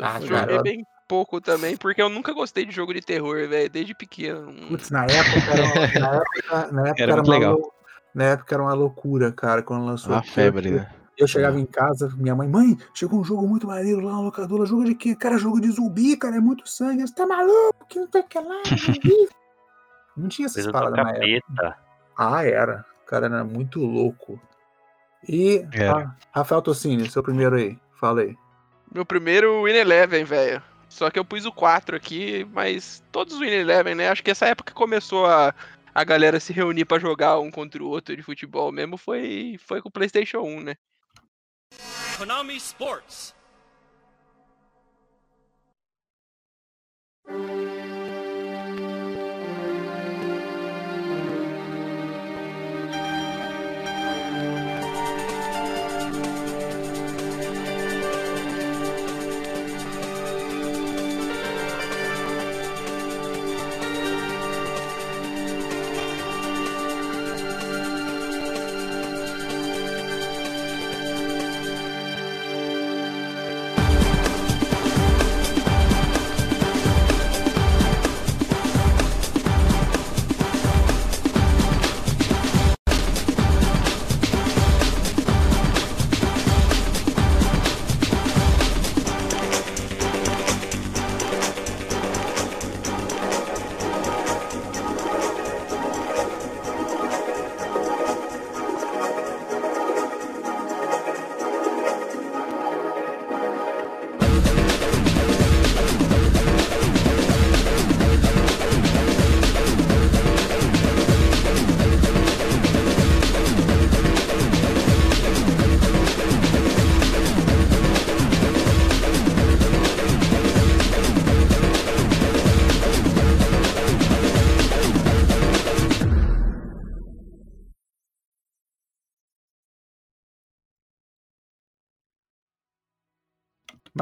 Ah, 0.01 0.20
joguei 0.20 0.38
cara, 0.38 0.51
eu- 0.53 0.64
bem 0.64 0.84
pouco 1.08 1.39
também, 1.39 1.78
porque 1.78 2.01
eu 2.01 2.10
nunca 2.10 2.34
gostei 2.34 2.66
de 2.66 2.72
jogo 2.72 2.93
de 2.93 3.01
terror, 3.01 3.47
velho, 3.47 3.70
desde 3.70 3.93
pequeno. 3.95 4.51
Putz, 4.68 4.89
na 4.89 5.06
época 5.06 5.51
era, 5.51 5.64
uma- 5.64 5.76
na 5.99 6.16
época, 6.16 6.72
na 6.72 6.88
época 6.89 7.03
Era 7.03 7.14
era 7.14 7.22
legal. 7.22 7.53
lou- 7.53 7.74
Na 8.14 8.24
época 8.26 8.56
era 8.56 8.64
uma 8.64 8.74
loucura, 8.74 9.32
cara, 9.32 9.62
quando 9.62 9.86
lançou. 9.86 10.12
Uma 10.14 10.24
febre, 10.24 10.70
eu, 10.70 10.76
né? 10.78 10.89
eu 11.18 11.28
chegava 11.28 11.60
em 11.60 11.66
casa, 11.66 12.10
minha 12.18 12.34
mãe, 12.36 12.47
mãe, 12.47 12.78
chegou 12.93 13.20
um 13.20 13.24
jogo 13.24 13.47
muito 13.47 13.68
maneiro 13.68 14.01
lá 14.01 14.14
na 14.14 14.22
locadora. 14.22 14.66
Jogo 14.66 14.86
de 14.86 14.95
quê? 14.95 15.16
Cara, 15.16 15.38
jogo 15.38 15.60
de 15.62 15.70
zumbi, 15.72 16.16
cara, 16.18 16.38
é 16.38 16.39
muito 16.39 16.68
sangue. 16.68 17.01
Você 17.08 17.14
tá 17.14 17.26
maluco? 17.26 17.86
Que 17.88 17.99
não 17.99 18.08
tem 18.08 18.24
que 18.24 18.39
lá, 18.39 18.62
zumbi. 18.78 19.30
Não 20.16 20.28
tinha 20.30 20.45
essas 20.45 20.66
paradas 20.68 21.03
na 21.03 21.11
época. 21.11 21.78
Ah, 22.18 22.43
era. 22.43 22.86
O 23.03 23.05
cara 23.05 23.26
era 23.28 23.43
muito 23.43 23.80
louco. 23.80 24.41
E. 25.28 25.59
Ra- 25.74 26.16
Rafael 26.32 26.61
Tossini, 26.61 27.09
seu 27.09 27.22
primeiro 27.24 27.55
aí. 27.55 27.78
Fala 27.99 28.22
aí. 28.22 28.36
Meu 28.93 29.05
primeiro 29.05 29.63
Win 29.63 29.74
Eleven, 29.74 30.24
velho. 30.24 30.61
Só 30.88 31.09
que 31.09 31.20
eu 31.20 31.26
pus 31.26 31.45
o 31.45 31.51
4 31.51 31.95
aqui, 31.97 32.45
mas 32.53 33.03
todos 33.11 33.34
os 33.34 33.39
Win 33.39 33.47
Eleven, 33.49 33.95
né? 33.95 34.09
Acho 34.09 34.24
que 34.24 34.32
essa 34.32 34.45
época 34.45 34.72
que 34.72 34.78
começou 34.78 35.26
a, 35.26 35.53
a 35.93 36.03
galera 36.03 36.39
se 36.39 36.53
reunir 36.53 36.86
pra 36.86 36.99
jogar 36.99 37.39
um 37.39 37.51
contra 37.51 37.84
o 37.84 37.88
outro 37.88 38.16
de 38.16 38.24
futebol 38.24 38.72
mesmo 38.72 38.95
foi, 38.97 39.57
foi 39.59 39.82
com 39.82 39.89
o 39.89 39.91
PlayStation 39.91 40.39
1, 40.39 40.61
né? 40.61 40.76
Konami 42.18 42.55
Sports. 42.55 43.36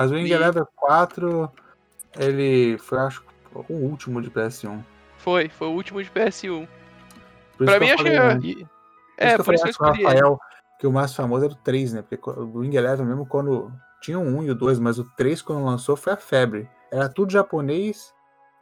Mas 0.03 0.11
o 0.11 0.15
Wing 0.15 0.27
E- 0.27 0.33
Eleven 0.33 0.65
4, 0.75 1.49
ele 2.19 2.77
foi, 2.77 2.99
acho, 2.99 3.23
o 3.69 3.73
último 3.73 4.21
de 4.21 4.29
PS1. 4.29 4.83
Foi, 5.17 5.47
foi 5.47 5.67
o 5.69 5.71
último 5.71 6.03
de 6.03 6.09
PS1. 6.11 6.67
Por 7.57 7.65
Pra 7.65 7.77
isso 7.77 7.79
mim, 7.79 7.87
eu 7.87 7.93
acho 7.93 8.03
que 8.03 8.15
falei, 8.15 8.17
é- 8.17 8.35
né? 8.35 8.67
É, 9.17 9.37
por 9.37 9.53
isso 9.53 9.63
que 9.63 9.69
que 9.71 9.81
eu 9.81 9.85
eu 9.87 9.93
falei 9.93 9.93
o 9.93 9.95
ele. 9.95 10.03
Rafael 10.07 10.39
que 10.77 10.87
o 10.87 10.91
mais 10.91 11.15
famoso 11.15 11.45
era 11.45 11.53
o 11.53 11.57
3, 11.57 11.93
né? 11.93 12.01
Porque 12.01 12.29
o 12.29 12.57
Wing 12.57 12.75
Eleven, 12.75 13.05
mesmo 13.05 13.25
quando 13.25 13.71
tinha 14.01 14.19
o 14.19 14.23
1 14.23 14.43
e 14.43 14.51
o 14.51 14.55
2, 14.55 14.77
mas 14.77 14.99
o 14.99 15.05
3, 15.15 15.41
quando 15.41 15.63
lançou, 15.63 15.95
foi 15.95 16.11
a 16.11 16.17
febre. 16.17 16.67
Era 16.91 17.07
tudo 17.07 17.31
japonês 17.31 18.13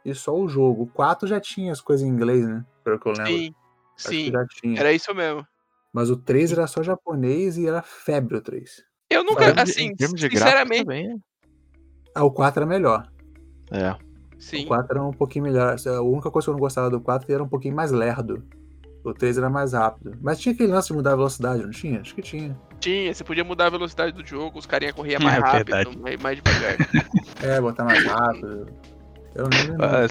e 0.04 0.14
só 0.14 0.32
o 0.32 0.48
jogo. 0.48 0.84
O 0.84 0.86
4 0.86 1.26
já 1.26 1.40
tinha 1.40 1.72
as 1.72 1.80
coisas 1.80 2.06
em 2.06 2.10
inglês, 2.10 2.46
né? 2.46 2.64
Pelo 2.84 3.00
que 3.00 3.08
eu 3.08 3.12
lembro. 3.12 3.32
Sim, 3.32 3.54
Acho 3.96 4.08
que 4.08 4.14
sim. 4.26 4.30
já 4.30 4.46
tinha. 4.46 4.78
Era 4.80 4.92
isso 4.92 5.12
mesmo. 5.12 5.44
Mas 5.92 6.08
o 6.08 6.16
3 6.16 6.52
era 6.52 6.68
só 6.68 6.80
japonês 6.84 7.56
e 7.58 7.66
era 7.66 7.82
febre 7.82 8.36
o 8.36 8.40
3. 8.40 8.84
Eu 9.10 9.24
nunca, 9.24 9.60
assim, 9.60 9.92
sinceramente. 9.98 10.86
Ah, 12.14 12.24
o 12.24 12.30
4 12.30 12.60
era 12.62 12.66
melhor. 12.68 13.06
É. 13.70 13.94
Sim. 14.38 14.64
O 14.64 14.68
4 14.68 14.86
era 14.98 15.02
um 15.04 15.12
pouquinho 15.12 15.44
melhor. 15.44 15.76
A 15.86 16.02
única 16.02 16.30
coisa 16.30 16.46
que 16.46 16.50
eu 16.50 16.54
não 16.54 16.60
gostava 16.60 16.90
do 16.90 17.00
4 17.00 17.24
é 17.24 17.26
que 17.26 17.32
era 17.32 17.42
um 17.42 17.48
pouquinho 17.48 17.74
mais 17.74 17.90
lerdo. 17.90 18.42
O 19.04 19.12
3 19.12 19.38
era 19.38 19.50
mais 19.50 19.72
rápido. 19.72 20.16
Mas 20.20 20.38
tinha 20.38 20.52
aquele 20.54 20.70
lance 20.72 20.88
de 20.88 20.94
mudar 20.94 21.12
a 21.12 21.16
velocidade, 21.16 21.62
não 21.62 21.70
tinha? 21.70 22.00
Acho 22.00 22.14
que 22.14 22.22
tinha. 22.22 22.56
Tinha, 22.78 23.12
você 23.12 23.24
podia 23.24 23.42
mudar 23.44 23.66
a 23.66 23.70
velocidade 23.70 24.12
do 24.12 24.24
jogo, 24.26 24.58
os 24.58 24.66
carinha 24.66 24.92
corriam 24.92 25.18
É 25.22 25.24
mais 25.24 25.38
rápido, 25.42 25.74
verdade. 25.74 25.98
mais, 25.98 26.22
mais 26.22 26.40
devagar. 26.42 26.76
É, 27.42 27.60
botar 27.60 27.84
mais 27.84 28.04
rápido. 28.04 28.68
Eu 29.34 29.44
não 29.48 29.58
lembro. 29.58 29.78
cara. 29.78 30.08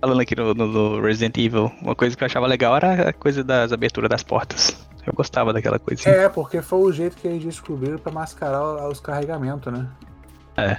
Falando 0.00 0.20
aqui 0.20 0.34
no, 0.36 0.54
no- 0.54 0.66
no 0.68 1.00
Resident 1.02 1.36
Evil, 1.36 1.70
uma 1.82 1.94
coisa 1.94 2.16
que 2.16 2.22
eu 2.22 2.26
achava 2.26 2.46
legal 2.46 2.74
era 2.76 3.10
a 3.10 3.12
coisa 3.12 3.42
das 3.44 3.72
aberturas 3.72 4.08
das 4.08 4.22
portas. 4.22 4.74
Eu 5.06 5.12
gostava 5.12 5.52
daquela 5.52 5.78
coisa. 5.78 6.08
É, 6.08 6.28
porque 6.28 6.62
foi 6.62 6.78
o 6.78 6.92
jeito 6.92 7.16
que 7.16 7.26
eles 7.26 7.44
descobriram 7.44 7.98
pra 7.98 8.12
mascarar 8.12 8.88
os 8.88 9.00
carregamentos, 9.00 9.70
né? 9.72 9.86
É. 10.56 10.76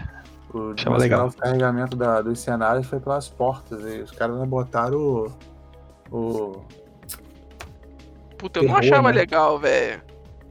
O, 0.54 0.72
Achava 0.74 0.92
mascarar 0.92 0.98
legal. 1.00 1.28
os 1.28 1.36
carregamentos 1.36 1.98
da, 1.98 2.22
dos 2.22 2.40
cenários 2.40 2.86
foi 2.88 3.00
pelas 3.00 3.28
portas. 3.28 3.84
E 3.84 4.02
os 4.02 4.12
caras 4.12 4.38
não 4.38 4.46
botaram 4.48 4.98
o. 4.98 5.32
o 6.12 6.62
Puta, 8.38 8.60
eu 8.60 8.64
não 8.64 8.76
Terror, 8.76 8.94
achava 8.94 9.12
né? 9.12 9.18
legal, 9.20 9.58
velho. 9.58 10.02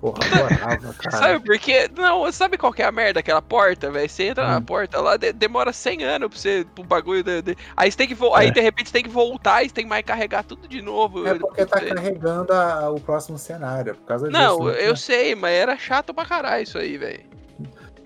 porra, 0.01 0.19
adorava, 0.67 0.95
cara. 0.95 1.17
Sabe 1.17 1.45
por 1.45 1.59
quê? 1.59 1.89
Não, 1.97 2.33
sabe 2.33 2.57
qual 2.59 2.73
que 2.73 2.83
é 2.83 2.87
a 2.87 2.91
merda 2.91 3.15
daquela 3.15 3.41
porta, 3.43 3.91
velho? 3.91 4.09
Você 4.09 4.25
entra 4.25 4.49
na 4.49 4.59
Hum. 4.59 4.63
porta 4.63 5.01
lá, 5.01 5.17
de- 5.17 5.33
demora 5.33 5.73
100 5.73 6.03
anos 6.03 6.29
pra 6.31 6.39
você, 6.39 6.67
pro 6.75 6.83
bagulho. 6.83 7.23
De, 7.23 7.43
de- 7.43 7.57
Aí 7.77 7.91
você 7.91 7.97
tem 7.99 8.09
que 8.09 8.15
vo- 8.15 8.35
aí 8.35 8.49
É. 8.49 8.51
de 8.51 8.61
repente 8.61 8.89
você 8.89 8.95
tem 8.95 9.03
que 9.05 9.11
voltar 9.11 9.63
e 9.63 9.69
você 9.69 9.75
tem 9.75 9.85
que 9.85 9.91
mais 9.91 10.05
carregar 10.05 10.43
tudo 10.43 10.67
de 10.67 10.81
novo. 10.83 11.25
É 11.29 11.35
porque 11.35 11.65
tá 11.67 11.79
Você- 11.79 11.87
carregando 11.95 12.53
a- 12.53 12.91
o 12.91 12.99
próximo 12.99 13.39
cenário. 13.39 13.91
é 13.91 13.95
Por 13.95 14.05
causa 14.07 14.29
Não, 14.31 14.57
disso. 14.57 14.71
né? 14.73 14.89
eu 14.89 14.97
sei, 14.97 15.35
mas 15.37 15.53
era 15.53 15.77
chato 15.79 16.13
pra 16.13 16.25
caralho 16.27 16.63
isso 16.65 16.79
aí, 16.79 16.97
velho. 16.99 17.31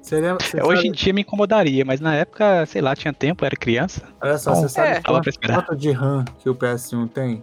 Você 0.06 0.20
lembra, 0.20 0.44
você 0.46 0.60
É, 0.60 0.64
Hoje 0.64 0.76
sabe- 0.82 0.88
em 0.88 0.92
dia 0.92 1.12
me 1.12 1.22
incomodaria, 1.22 1.84
mas 1.84 1.98
na 2.00 2.14
época, 2.14 2.64
sei 2.66 2.80
lá, 2.80 2.94
tinha 2.94 3.12
tempo, 3.12 3.44
era 3.44 3.56
criança. 3.56 4.02
Olha 4.20 4.38
só, 4.38 4.52
Bom, 4.54 4.60
você 4.62 4.68
sabe 4.68 4.88
é. 4.90 5.00
Quanto, 5.02 5.74
de 5.74 5.90
RAM 5.90 6.24
que 6.38 6.48
o 6.48 6.54
PS1 6.54 7.08
tem? 7.08 7.42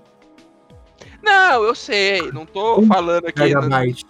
Não, 1.22 1.61
eu 1.64 1.76
sei, 1.76 2.32
não 2.32 2.45
tô 2.45 2.80
Um 2.80 2.88
falando 2.88 3.26
aqui. 3.28 3.38
Não, 3.53 3.61
Megabyte. 3.64 4.05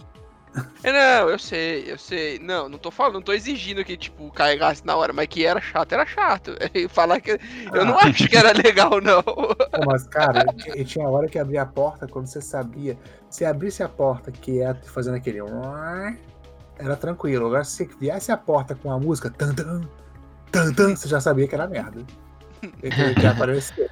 não, 0.84 1.30
eu 1.32 1.40
sei, 1.40 1.92
eu 1.92 1.98
sei. 1.98 2.38
Não, 2.38 2.70
não 2.70 2.78
tô 2.78 2.92
falando, 2.92 3.16
não 3.16 3.22
tô 3.24 3.34
exigindo 3.34 3.84
que, 3.84 3.98
tipo, 3.98 4.30
carregasse 4.32 4.86
na 4.86 4.96
hora, 4.96 5.12
mas 5.12 5.26
que 5.26 5.44
era 5.44 5.60
chato, 5.60 5.92
era 5.94 6.06
chato. 6.06 6.52
E 6.76 6.88
falar 6.88 7.20
que. 7.22 7.40
Eu 7.74 7.84
não 7.86 7.96
Ah. 7.98 8.04
acho 8.06 8.28
que 8.30 8.38
era 8.38 8.52
legal, 8.54 9.02
não. 9.02 9.24
Pô, 9.24 9.56
mas, 9.88 10.06
cara, 10.08 10.46
e 10.76 10.86
tinha 10.86 11.10
hora 11.10 11.28
que 11.28 11.40
abria 11.40 11.64
a 11.64 11.66
porta 11.66 12.08
quando 12.08 12.28
você 12.28 12.40
sabia. 12.40 12.96
Se 13.32 13.44
abrisse 13.46 13.82
a 13.82 13.90
porta 13.90 14.32
que 14.32 14.62
é 14.62 14.76
fazendo 14.76 15.16
aquele. 15.16 15.40
Era 16.84 16.96
tranquilo. 16.98 17.46
Agora, 17.48 17.64
se 17.64 17.90
viesse 18.00 18.32
a 18.32 18.38
porta 18.38 18.76
com 18.76 18.92
a 18.92 19.00
música. 19.00 19.30
Tan, 19.30 19.54
tan, 19.54 19.82
tan, 20.52 20.74
tan, 20.74 20.96
você 20.96 21.08
já 21.08 21.20
sabia 21.22 21.48
que 21.48 21.56
era 21.56 21.68
merda. 21.68 22.02
Que 22.62 23.22
ia 23.22 23.32
aparecer. 23.32 23.90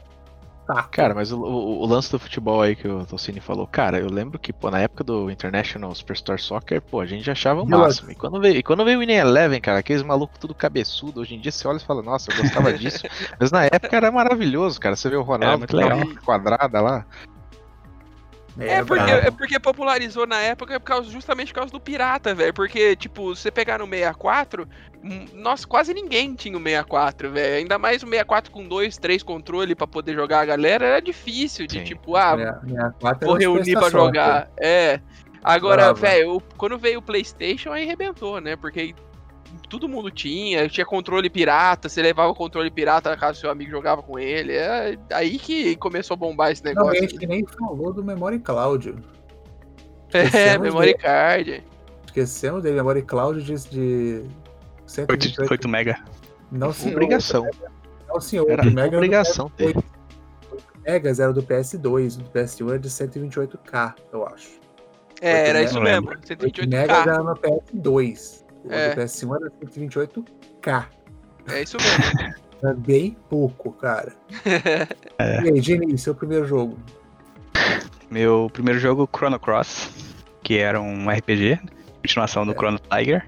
Tá. 0.68 0.84
Cara, 0.84 1.14
mas 1.16 1.32
o, 1.32 1.40
o- 1.42 1.82
o 1.82 1.86
lance 1.86 2.12
do 2.12 2.20
futebol 2.20 2.62
aí 2.62 2.76
que 2.76 2.88
o 2.88 3.04
Tocini 3.06 3.40
falou, 3.40 3.66
cara, 3.66 4.00
eu 4.00 4.08
lembro 4.10 4.38
que, 4.38 4.54
pô, 4.54 4.70
na 4.70 4.80
época 4.80 5.04
do 5.04 5.30
International 5.30 5.94
Superstar 5.96 6.40
Soccer, 6.40 6.82
pô, 6.82 7.02
a 7.02 7.06
gente 7.06 7.30
achava 7.32 7.62
o 7.64 7.66
máximo. 7.68 8.12
E 8.12 8.16
quando 8.16 8.40
veio, 8.40 8.56
e 8.58 8.64
quando 8.64 8.86
veio 8.86 8.98
o 8.98 9.00
Winning 9.02 9.16
Eleven, 9.16 9.60
cara, 9.60 9.80
aqueles 9.80 10.04
malucos 10.04 10.38
tudo 10.38 10.54
cabeçudo, 10.54 11.20
hoje 11.22 11.34
em 11.36 11.40
dia 11.42 11.52
você 11.52 11.68
olha 11.68 11.78
e 11.78 11.82
fala, 11.86 12.02
nossa, 12.04 12.32
eu 12.32 12.38
gostava 12.42 12.72
disso. 12.72 13.04
Mas 13.40 13.52
na 13.52 13.66
época 13.66 13.96
era 13.98 14.12
maravilhoso, 14.12 14.80
cara. 14.80 14.96
Você 14.96 15.10
vê 15.10 15.16
o 15.16 15.24
Ronaldo 15.24 15.66
legal. 15.76 16.00
boca 16.00 16.22
quadrada 16.22 16.80
lá. 16.80 17.06
É 18.64 18.84
porque, 18.84 19.04
brabo. 19.04 19.28
é 19.28 19.32
porque 19.32 19.60
popularizou 19.60 20.28
na 20.28 20.40
época 20.40 20.80
por 20.80 20.86
causa, 20.86 21.10
justamente 21.10 21.50
por 21.50 21.60
causa 21.60 21.72
do 21.72 21.80
pirata, 21.80 22.34
velho. 22.36 22.54
Porque, 22.54 22.96
tipo, 22.96 23.36
você 23.36 23.50
pegar 23.52 23.80
no 23.80 23.88
64, 23.88 24.68
hum, 25.04 25.26
nossa, 25.34 25.68
quase 25.68 25.94
ninguém 25.94 26.36
tinha 26.36 26.58
o 26.58 26.62
64, 26.62 27.32
velho. 27.32 27.58
Ainda 27.58 27.78
mais 27.78 28.04
o 28.04 28.08
64 28.08 28.52
com 28.52 28.68
dois, 28.68 28.98
três 28.98 29.24
controles 29.24 29.76
pra 29.76 29.88
poder 29.88 30.14
jogar 30.14 30.42
a 30.42 30.46
galera, 30.46 30.86
era 30.86 31.02
difícil 31.02 31.66
de, 31.68 31.80
Sim. 31.80 31.84
tipo, 31.84 32.16
ah, 32.16 32.36
quatro 33.00 33.28
vou 33.28 33.38
reunir 33.38 33.74
pra 33.74 33.90
jogar. 33.90 34.50
É. 34.60 35.00
Agora, 35.44 35.94
velho, 35.94 36.42
quando 36.56 36.78
veio 36.78 37.00
o 37.00 37.02
PlayStation, 37.02 37.72
aí 37.72 37.84
arrebentou, 37.84 38.40
né? 38.40 38.56
Porque 38.56 38.94
todo 39.70 39.88
mundo 39.88 40.10
tinha, 40.12 40.68
tinha 40.70 40.86
controle 40.86 41.30
pirata, 41.30 41.88
você 41.90 42.02
levava 42.02 42.32
o 42.32 42.36
controle 42.36 42.70
pirata 42.70 43.10
na 43.10 43.18
casa 43.18 43.34
do 43.34 43.38
seu 43.38 43.50
amigo 43.50 43.72
jogava 43.72 44.02
com 44.04 44.18
ele. 44.20 44.54
É 44.54 44.98
aí 45.12 45.38
que 45.38 45.76
começou 45.78 46.16
a 46.16 46.18
bombar 46.18 46.52
esse 46.52 46.64
Não, 46.64 46.72
a 46.72 46.92
negócio. 46.92 47.02
gente 47.02 47.26
nem 47.28 47.46
falou 47.46 47.94
do 47.94 48.04
Memory 48.04 48.40
Cloud. 48.40 48.96
é, 50.14 50.24
esquecemos 50.24 50.62
memory 50.68 50.86
dele. 50.88 50.98
card. 50.98 51.64
Esquecemos 52.06 52.64
dele, 52.64 52.76
Memory 52.76 53.02
Cloud 53.04 53.42
de, 53.44 53.70
de 53.70 54.16
8, 54.20 54.30
128. 54.88 55.52
8 55.52 55.70
mega. 55.70 56.04
Não, 56.52 56.74
senhor. 56.74 56.94
Obrigação. 56.96 57.48
Não, 58.08 58.20
senhor. 58.20 58.50
Era 58.52 58.64
o 58.68 58.72
Mega 58.72 58.98
obrigação 58.98 59.50
ter. 59.50 59.68
8 59.68 59.84
megas 60.86 61.20
era 61.20 61.32
do 61.32 61.42
PS2, 61.44 62.16
o 62.20 62.24
do 62.24 62.30
PS1 62.32 62.70
era 62.70 62.80
de 62.80 62.90
128K, 62.90 63.96
eu 64.12 64.28
acho. 64.28 64.60
É, 65.22 65.50
era 65.50 65.62
isso 65.64 65.80
mesmo, 65.80 66.10
lembro. 66.10 66.20
8 66.44 66.68
megas 66.68 66.98
128k. 66.98 67.08
era 67.08 67.24
no 67.24 67.36
PS2. 67.36 68.41
O 68.64 68.72
É. 68.72 68.94
do 68.96 69.02
PS1 69.02 69.36
era 69.36 69.52
128K. 69.64 70.86
É 71.50 71.62
isso 71.64 71.78
mesmo. 71.78 72.36
Era 72.64 72.76
bem 72.76 73.18
pouco, 73.28 73.72
cara. 73.72 74.14
É. 75.18 75.42
E 75.58 75.74
aí, 75.74 75.98
seu 75.98 76.14
primeiro 76.14 76.46
jogo? 76.46 76.78
Meu 78.12 78.52
primeiro 78.54 78.80
jogo, 78.80 79.10
Chrono 79.16 79.40
Cross, 79.40 79.90
que 80.44 80.58
era 80.60 80.80
um 80.80 81.10
RPG, 81.10 81.60
continuação 82.02 82.46
do 82.46 82.52
É. 82.52 82.56
Chrono 82.56 82.80
Tiger. 82.80 83.28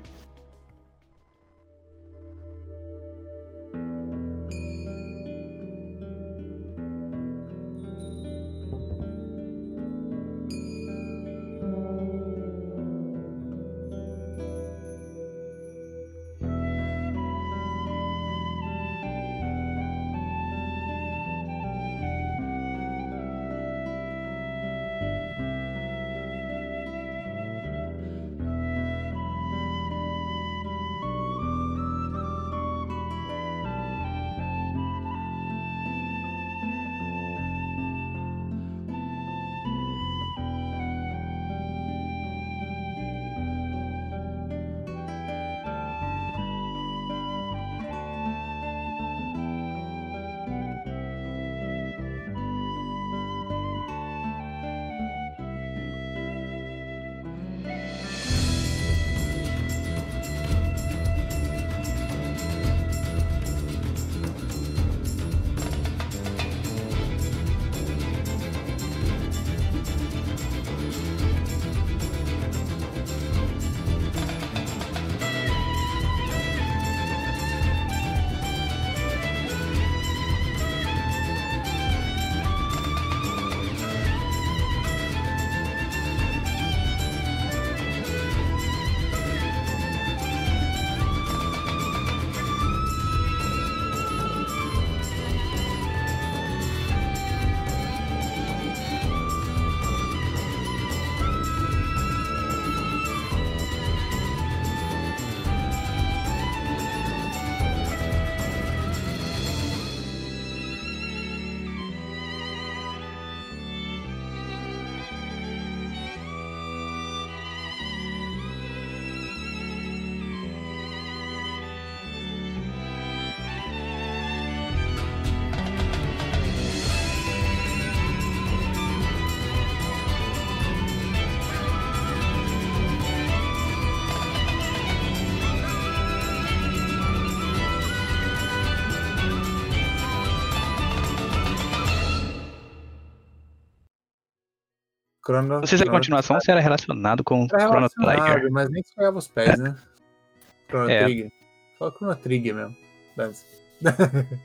Chrono, 145.41 145.59
Não 145.59 145.67
sei 145.67 145.77
se 145.77 145.83
é 145.83 145.85
Chrono 145.85 145.97
continuação 145.99 146.35
ou 146.35 146.41
se 146.41 146.51
era 146.51 146.59
relacionado 146.61 147.23
com 147.23 147.47
Era 147.51 147.67
Chrono 147.67 147.89
Trigger. 147.89 148.51
mas 148.51 148.69
nem 148.69 148.83
pegava 148.95 149.17
os 149.17 149.27
pés, 149.27 149.59
né? 149.59 149.75
Chrono 150.69 150.89
É. 150.89 151.03
Trigger. 151.03 151.31
Só 151.77 151.91
Chrono 151.91 152.15
Trigger 152.15 152.55
mesmo. 152.55 152.75
Mas- 153.17 153.45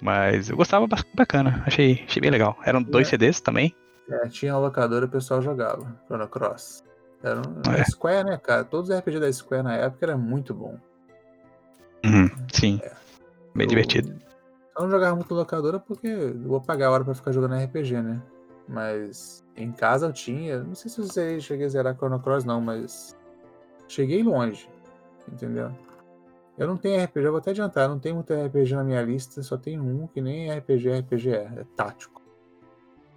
Mas 0.00 0.48
eu 0.48 0.56
gostava 0.56 0.86
ba- 0.86 1.04
bacana, 1.14 1.62
achei, 1.66 2.04
achei 2.06 2.20
bem 2.20 2.30
legal. 2.30 2.56
Eram 2.64 2.82
dois 2.82 3.08
É. 3.08 3.10
CDs 3.10 3.40
também. 3.40 3.74
É, 4.10 4.28
tinha 4.28 4.52
a 4.52 4.58
locadora 4.58 5.04
e 5.04 5.08
o 5.08 5.10
pessoal 5.10 5.42
jogava. 5.42 5.84
Chrono 6.06 6.28
Cross. 6.28 6.84
Era 7.22 7.40
um, 7.40 7.72
É. 7.74 7.84
Square, 7.84 8.24
né, 8.30 8.38
cara? 8.38 8.64
Todos 8.64 8.90
os 8.90 8.96
RPG 8.96 9.18
da 9.18 9.32
Square 9.32 9.64
na 9.64 9.74
época 9.74 10.06
era 10.06 10.16
muito 10.16 10.54
bom. 10.54 10.78
Uhum, 12.04 12.30
sim. 12.52 12.78
É. 12.82 12.92
Bem 13.54 13.64
Eu- 13.64 13.68
divertido. 13.68 14.16
Eu 14.76 14.82
não 14.84 14.90
jogava 14.90 15.16
muito 15.16 15.34
locadora 15.34 15.80
porque 15.80 16.06
eu 16.06 16.38
vou 16.42 16.60
pagar 16.60 16.86
a 16.86 16.90
hora 16.92 17.04
pra 17.04 17.14
ficar 17.14 17.32
jogando 17.32 17.56
RPG, 17.56 18.00
né? 18.00 18.22
Mas 18.68 19.44
em 19.56 19.72
casa 19.72 20.06
eu 20.06 20.12
tinha. 20.12 20.62
Não 20.62 20.74
sei 20.74 20.90
se 20.90 21.00
eu 21.00 21.40
cheguei 21.40 21.66
a 21.66 21.68
zerar 21.68 21.96
Chrono 21.96 22.20
Cross, 22.20 22.44
não, 22.44 22.60
mas. 22.60 23.16
Cheguei 23.88 24.22
longe. 24.22 24.68
Entendeu? 25.26 25.72
Eu 26.58 26.66
não 26.66 26.76
tenho 26.76 27.02
RPG, 27.02 27.26
eu 27.26 27.30
vou 27.30 27.38
até 27.38 27.50
adiantar, 27.50 27.84
eu 27.84 27.90
não 27.90 28.00
tenho 28.00 28.16
muito 28.16 28.34
RPG 28.34 28.74
na 28.74 28.82
minha 28.82 29.00
lista, 29.00 29.40
só 29.42 29.56
tenho 29.56 29.80
um 29.82 30.08
que 30.08 30.20
nem 30.20 30.50
RPG 30.50 30.90
RPG 31.00 31.30
é, 31.30 31.52
é 31.58 31.64
tático. 31.76 32.20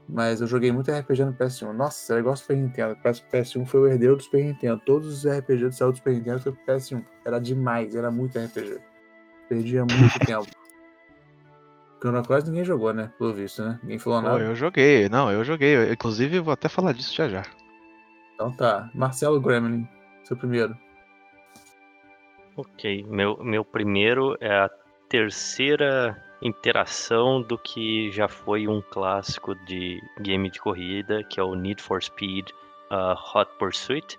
Mas 0.08 0.42
eu 0.42 0.48
joguei 0.48 0.72
muito 0.72 0.92
RPG 0.92 1.26
no 1.26 1.34
PS1. 1.34 1.72
Nossa, 1.72 2.14
era 2.14 2.20
igual 2.20 2.34
o 2.34 2.38
Super 2.38 2.58
Nintendo. 2.58 2.98
Parece 3.02 3.24
que 3.24 3.28
o 3.28 3.40
PS1 3.40 3.66
foi 3.66 3.80
o 3.80 3.88
herdeiro 3.88 4.18
do 4.18 4.24
Super 4.24 4.44
Nintendo. 4.44 4.82
Todos 4.86 5.08
os 5.08 5.26
RPG 5.26 5.70
do 5.70 5.72
saiu 5.72 5.92
do 5.92 5.98
Super 5.98 6.14
Nintendo 6.14 6.40
foi 6.40 6.52
pro 6.52 6.66
PS1. 6.66 7.04
Era 7.24 7.40
demais, 7.40 7.96
era 7.96 8.12
muito 8.12 8.38
RPG. 8.38 8.80
Perdia 9.48 9.86
muito 9.86 10.20
tempo. 10.28 10.61
Chrono 12.02 12.24
Cross 12.24 12.46
ninguém 12.46 12.66
jogou, 12.66 12.92
né? 12.92 13.12
Pelo 13.20 13.32
visto, 13.32 13.64
né? 13.64 13.80
Ninguém 13.84 14.00
falou 14.00 14.22
Pô, 14.22 14.28
nada. 14.28 14.44
eu 14.44 14.56
joguei, 14.56 15.08
não, 15.08 15.32
eu 15.32 15.44
joguei. 15.44 15.76
Eu, 15.76 15.94
inclusive, 15.94 16.38
eu 16.38 16.44
vou 16.44 16.54
até 16.54 16.68
falar 16.68 16.94
disso 16.94 17.16
já 17.16 17.30
já. 17.30 17.44
Então 18.34 18.52
tá. 18.52 18.90
Marcelo 18.96 19.40
Gremlin, 19.40 19.88
seu 20.24 20.36
primeiro. 20.36 20.76
Ok, 22.58 23.06
meu, 23.08 23.38
meu 23.44 23.64
primeiro 23.64 24.36
é 24.42 24.52
a 24.52 24.70
terceira 25.08 26.20
interação 26.42 27.42
do 27.44 27.56
que 27.56 28.12
já 28.12 28.28
foi 28.28 28.68
um 28.68 28.82
clássico 28.82 29.54
de 29.66 30.02
game 30.22 30.50
de 30.50 30.60
corrida, 30.60 31.24
que 31.24 31.40
é 31.40 31.44
o 31.44 31.54
Need 31.54 31.84
for 31.84 32.02
Speed 32.02 32.50
uh, 32.90 33.14
Hot 33.36 33.52
Pursuit. 33.60 34.18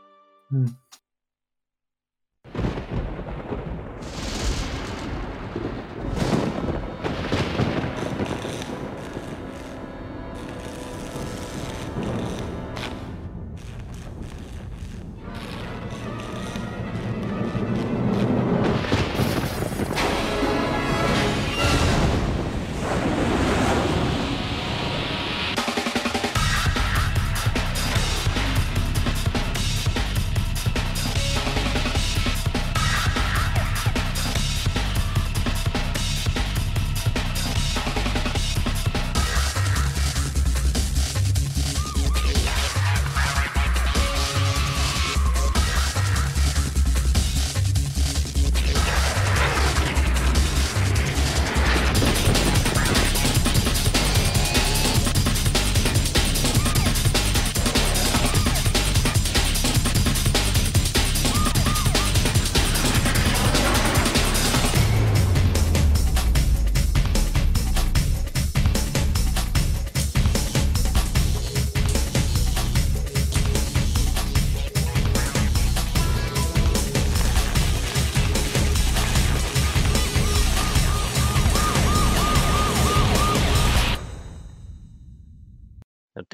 Hum. 0.52 0.66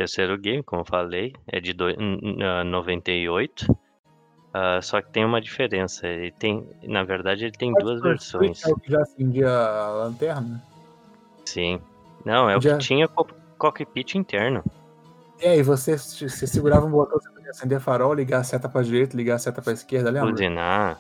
Terceiro 0.09 0.39
game, 0.39 0.63
como 0.63 0.81
eu 0.81 0.87
falei, 0.87 1.35
é 1.47 1.61
de 1.61 1.73
n- 1.73 2.43
ah, 2.43 2.65
98. 2.65 3.67
Ah, 4.55 4.81
só 4.83 5.01
que 5.03 5.11
tem 5.11 5.25
uma 5.25 5.41
diferença. 5.41 6.07
Ele 6.07 6.33
tem, 6.33 6.67
na 6.83 7.05
verdade, 7.05 7.45
ele 7.45 7.53
tem 7.53 7.73
duas 7.75 8.01
versões. 8.01 8.65
É 8.65 8.71
o 8.73 8.77
que 8.77 8.91
já 8.91 9.03
acendia 9.03 9.49
a 9.51 9.89
lanterna? 9.91 10.63
Sim. 11.45 11.79
Não, 12.25 12.49
é 12.49 12.57
o 12.57 12.61
Já- 12.61 12.73
que 12.79 12.85
tinha 12.85 13.07
co- 13.07 13.29
cockpit 13.59 14.15
interno. 14.15 14.65
É, 15.41 15.57
e 15.57 15.63
você, 15.63 15.97
você 15.97 16.47
segurava 16.47 16.87
um 16.87 16.91
botão, 16.91 17.21
você 17.21 17.31
podia 17.31 17.51
acender 17.51 17.79
farol, 17.79 18.13
ligar 18.15 18.41
a 18.41 18.45
seta 18.45 18.69
pra 18.69 18.83
direita, 18.83 19.17
ligar 19.17 19.37
a 19.37 19.39
seta 19.39 19.63
pra 19.63 19.73
esquerda, 19.73 20.11
lembra? 20.11 20.33
Buzinar. 20.33 20.99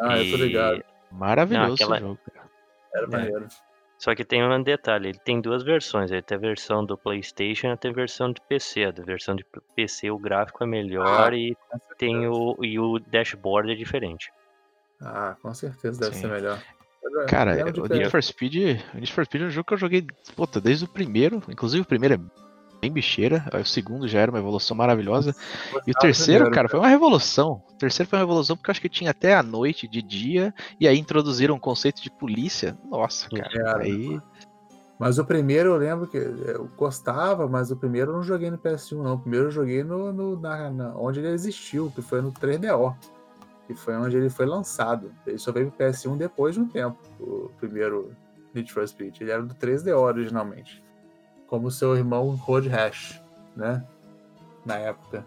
Ah, 0.00 0.18
eu 0.18 0.30
tô 0.30 0.36
e- 0.42 0.48
ligado. 0.48 0.82
Maravilhoso 1.12 1.66
Não, 1.68 1.74
aquela- 1.74 2.00
jogo. 2.00 2.18
Era 2.94 3.06
É. 3.26 3.69
Só 4.00 4.14
que 4.14 4.24
tem 4.24 4.42
um 4.42 4.62
detalhe, 4.62 5.10
ele 5.10 5.18
tem 5.18 5.42
duas 5.42 5.62
versões. 5.62 6.10
Ele 6.10 6.22
tem 6.22 6.38
a 6.38 6.40
versão 6.40 6.82
do 6.82 6.96
PlayStation 6.96 7.66
e 7.68 7.76
tem 7.76 7.90
a 7.90 7.94
versão 7.94 8.32
de 8.32 8.40
PC. 8.48 8.84
A 8.86 8.90
versão 8.92 9.36
de 9.36 9.44
PC 9.76 10.10
o 10.10 10.18
gráfico 10.18 10.64
é 10.64 10.66
melhor 10.66 11.34
Ah, 11.34 11.36
e 11.36 11.54
tem 11.98 12.26
o 12.26 12.56
e 12.64 12.78
o 12.78 12.98
dashboard 12.98 13.70
é 13.70 13.74
diferente. 13.74 14.32
Ah, 15.02 15.36
com 15.42 15.52
certeza 15.52 16.00
deve 16.00 16.14
Sim. 16.14 16.22
ser 16.22 16.28
melhor. 16.28 16.62
Cara, 17.28 17.62
de 17.70 17.78
o 17.78 17.86
Need 17.86 18.10
for 18.10 18.22
Speed, 18.22 18.54
o 18.94 18.96
Need 18.96 19.12
for 19.12 19.26
Speed 19.26 19.42
é 19.42 19.46
um 19.46 19.50
jogo 19.50 19.68
que 19.68 19.74
eu 19.74 19.78
joguei, 19.78 20.06
puta, 20.34 20.62
desde 20.62 20.86
o 20.86 20.88
primeiro. 20.88 21.42
Inclusive 21.46 21.82
o 21.82 21.86
primeiro 21.86 22.14
é 22.14 22.18
bem 22.80 22.90
bicheira, 22.92 23.44
o 23.52 23.64
segundo 23.64 24.08
já 24.08 24.20
era 24.20 24.30
uma 24.32 24.38
evolução 24.38 24.76
maravilhosa. 24.76 25.34
E 25.86 25.90
o 25.90 25.94
terceiro, 25.94 26.50
cara, 26.50 26.68
foi 26.68 26.80
uma 26.80 26.88
revolução. 26.88 27.62
O 27.70 27.74
terceiro 27.74 28.08
foi 28.08 28.18
uma 28.18 28.24
revolução 28.24 28.56
porque 28.56 28.70
eu 28.70 28.72
acho 28.72 28.80
que 28.80 28.88
tinha 28.88 29.10
até 29.10 29.34
a 29.34 29.42
noite, 29.42 29.86
de 29.86 30.00
dia, 30.00 30.54
e 30.78 30.88
aí 30.88 30.98
introduziram 30.98 31.56
o 31.56 31.60
conceito 31.60 32.02
de 32.02 32.10
polícia. 32.10 32.76
Nossa, 32.88 33.28
cara. 33.28 33.82
Aí. 33.82 34.20
Mas 34.98 35.18
o 35.18 35.24
primeiro 35.24 35.70
eu 35.70 35.76
lembro 35.76 36.06
que 36.06 36.18
eu 36.18 36.68
gostava, 36.76 37.48
mas 37.48 37.70
o 37.70 37.76
primeiro 37.76 38.10
eu 38.10 38.16
não 38.16 38.22
joguei 38.22 38.50
no 38.50 38.58
PS1, 38.58 39.02
não. 39.02 39.14
O 39.14 39.18
primeiro 39.18 39.46
eu 39.46 39.50
joguei 39.50 39.82
no, 39.82 40.12
no- 40.12 40.38
na, 40.38 40.70
na- 40.70 40.94
onde 40.96 41.20
ele 41.20 41.28
existiu, 41.28 41.90
que 41.94 42.02
foi 42.02 42.20
no 42.20 42.30
3DO. 42.32 42.94
Que 43.66 43.74
foi 43.74 43.96
onde 43.96 44.16
ele 44.16 44.28
foi 44.28 44.44
lançado. 44.46 45.10
Ele 45.26 45.38
só 45.38 45.52
veio 45.52 45.70
pro 45.70 45.86
PS1 45.86 46.16
depois 46.18 46.54
de 46.54 46.60
um 46.60 46.68
tempo, 46.68 46.98
o 47.18 47.50
primeiro 47.58 48.12
Need 48.52 48.70
for 48.72 48.86
Speed. 48.86 49.20
Ele 49.20 49.30
era 49.30 49.42
do 49.42 49.54
3DO 49.54 49.96
originalmente. 49.96 50.82
Como 51.50 51.68
seu 51.68 51.96
irmão 51.96 52.36
Road 52.36 52.68
Rash, 52.68 53.20
né? 53.56 53.84
Na 54.64 54.76
época. 54.76 55.26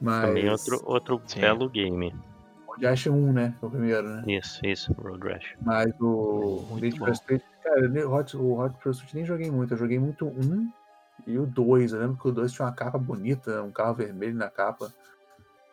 Mas. 0.00 0.26
Também 0.26 0.48
outro, 0.48 0.82
outro 0.86 1.22
Sim. 1.26 1.42
belo 1.42 1.68
game. 1.68 2.14
Road 2.66 2.86
Rash 2.86 3.06
1, 3.06 3.32
né? 3.32 3.54
Foi 3.60 3.68
o 3.68 3.72
primeiro, 3.72 4.08
né? 4.08 4.24
Isso, 4.26 4.64
isso, 4.64 4.94
Road 4.94 5.28
Rash. 5.28 5.54
Mas 5.60 5.92
o 6.00 6.66
Need 6.80 6.98
for 6.98 7.14
Speed, 7.14 7.42
cara, 7.62 8.08
o 8.08 8.14
Hot, 8.14 8.34
o 8.34 8.58
Hot 8.58 8.74
Pursuit 8.82 9.14
nem 9.14 9.26
joguei 9.26 9.50
muito. 9.50 9.74
Eu 9.74 9.78
joguei 9.78 9.98
muito 9.98 10.26
o 10.26 10.30
um 10.30 10.72
e 11.26 11.38
o 11.38 11.44
2. 11.44 11.92
Eu 11.92 12.00
lembro 12.00 12.16
que 12.16 12.26
o 12.26 12.32
2 12.32 12.50
tinha 12.50 12.66
uma 12.66 12.72
capa 12.72 12.96
bonita, 12.96 13.62
um 13.62 13.70
carro 13.70 13.92
vermelho 13.92 14.34
na 14.34 14.48
capa. 14.48 14.90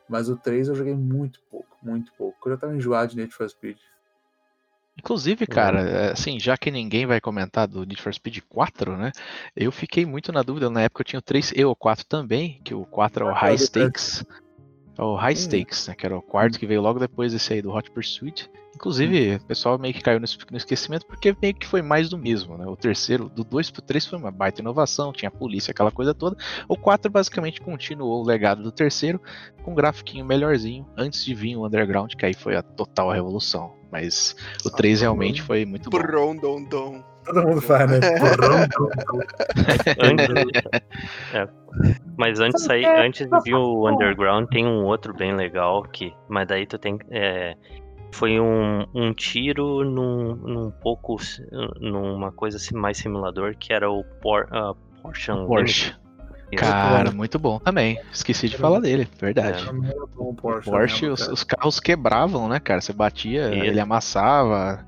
Mas 0.10 0.28
o 0.28 0.36
3 0.36 0.68
eu 0.68 0.76
joguei 0.76 0.94
muito 0.94 1.40
pouco, 1.50 1.78
muito 1.82 2.12
pouco. 2.18 2.50
Eu 2.50 2.54
já 2.54 2.58
tava 2.60 2.76
enjoado 2.76 3.12
de 3.12 3.16
Need 3.16 3.34
for 3.34 3.50
Speed. 3.50 3.78
Inclusive, 4.98 5.48
cara, 5.48 5.82
é, 5.82 6.12
assim, 6.12 6.40
já 6.40 6.58
que 6.58 6.70
ninguém 6.70 7.06
vai 7.06 7.20
comentar 7.20 7.68
do 7.68 7.86
Need 7.86 8.02
for 8.02 8.14
Speed 8.14 8.40
4, 8.48 8.98
né? 8.98 9.12
Eu 9.56 9.72
fiquei 9.72 10.06
muito 10.06 10.32
na 10.32 10.44
dúvida. 10.44 10.70
Na 10.70 10.82
época 10.82 11.02
eu 11.02 11.06
tinha 11.06 11.20
o 11.20 11.24
3 11.24 11.54
e 11.56 11.66
o 11.66 11.76
4 11.76 12.06
também, 12.06 12.60
que 12.64 12.74
o 12.74 12.86
4 12.86 13.26
é 13.26 13.32
o 13.32 13.34
High 13.34 13.58
Stakes. 13.58 14.24
É 14.98 15.02
o 15.02 15.16
High 15.16 15.34
Hum. 15.34 15.38
Stakes, 15.38 15.88
né? 15.88 15.96
Que 15.96 16.06
era 16.06 16.18
o 16.18 16.22
quarto 16.22 16.60
que 16.60 16.68
veio 16.68 16.82
logo 16.82 17.00
depois 17.00 17.32
desse 17.32 17.54
aí 17.54 17.62
do 17.62 17.72
Hot 17.72 17.90
Pursuit. 17.90 18.50
Inclusive, 18.76 19.36
o 19.36 19.46
pessoal 19.46 19.78
meio 19.78 19.94
que 19.94 20.02
caiu 20.02 20.20
no, 20.20 20.26
no 20.50 20.58
esquecimento 20.58 21.06
porque 21.06 21.36
meio 21.42 21.54
que 21.54 21.68
foi 21.68 21.82
mais 21.82 22.10
do 22.10 22.18
mesmo, 22.18 22.58
né? 22.58 22.66
O 22.66 22.76
terceiro, 22.76 23.30
do 23.30 23.44
2 23.44 23.72
pro 23.72 23.82
3 23.82 24.06
foi 24.06 24.20
uma 24.20 24.32
baita 24.32 24.62
inovação, 24.62 25.14
tinha 25.14 25.32
polícia, 25.32 25.72
aquela 25.72 25.92
coisa 25.92 26.14
toda. 26.14 26.36
O 26.68 26.78
4 26.78 27.10
basicamente 27.12 27.62
continuou 27.62 28.22
o 28.22 28.26
legado 28.26 28.62
do 28.62 28.72
terceiro, 28.72 29.22
com 29.64 29.72
um 29.72 29.76
grafiquinho 29.76 30.26
melhorzinho, 30.26 30.86
antes 30.98 31.24
de 31.24 31.34
vir 31.34 31.56
o 31.56 31.66
Underground, 31.66 32.14
que 32.14 32.26
aí 32.26 32.34
foi 32.34 32.56
a 32.56 32.62
total 32.62 33.12
revolução. 33.12 33.81
Mas 33.92 34.36
o 34.66 34.70
3 34.70 35.02
realmente 35.02 35.42
foi 35.42 35.66
muito 35.66 35.90
bom. 35.90 35.98
Brondondon. 35.98 37.04
Todo 37.26 37.44
mundo 37.44 37.62
faz, 37.62 37.90
né? 37.90 38.00
É. 41.34 41.48
Mas 42.18 42.40
antes, 42.40 42.70
aí, 42.70 42.86
antes 42.86 43.28
de 43.30 43.42
vir 43.44 43.56
o 43.56 43.88
Underground, 43.88 44.50
tem 44.50 44.68
um 44.68 44.84
outro 44.84 45.14
bem 45.14 45.34
legal 45.36 45.84
que. 45.84 46.14
Mas 46.28 46.48
daí 46.48 46.66
tu 46.66 46.78
tem. 46.78 47.00
é, 47.10 47.56
foi 48.12 48.40
um, 48.40 48.86
um 48.94 49.14
tiro 49.14 49.86
num, 49.86 50.36
num 50.36 50.72
pouco. 50.72 51.18
numa 51.80 52.32
coisa 52.32 52.58
assim, 52.58 52.76
mais 52.76 52.98
simulador, 52.98 53.56
que 53.58 53.72
era 53.72 53.90
o 53.90 54.04
Por, 54.22 54.48
uh, 54.52 54.76
Porsche. 55.02 55.32
Porsche. 55.48 55.96
Isso. 56.52 56.64
Cara, 56.64 57.12
muito 57.12 57.40
bom 57.40 57.60
também. 57.60 58.00
Esqueci 58.12 58.50
de 58.50 58.58
falar 58.58 58.80
dele, 58.80 59.08
verdade. 59.20 59.66
Também 59.66 59.90
era 59.90 60.06
bom 60.16 60.30
o 60.30 60.34
Porsche. 60.36 60.70
Porsche, 60.70 61.10
mesmo, 61.10 61.14
os, 61.14 61.28
os 61.30 61.44
carros 61.44 61.80
quebravam, 61.80 62.48
né, 62.50 62.60
cara? 62.60 62.82
Você 62.82 62.92
batia, 62.94 63.54
Isso. 63.54 63.64
ele 63.66 63.80
amassava. 63.80 64.86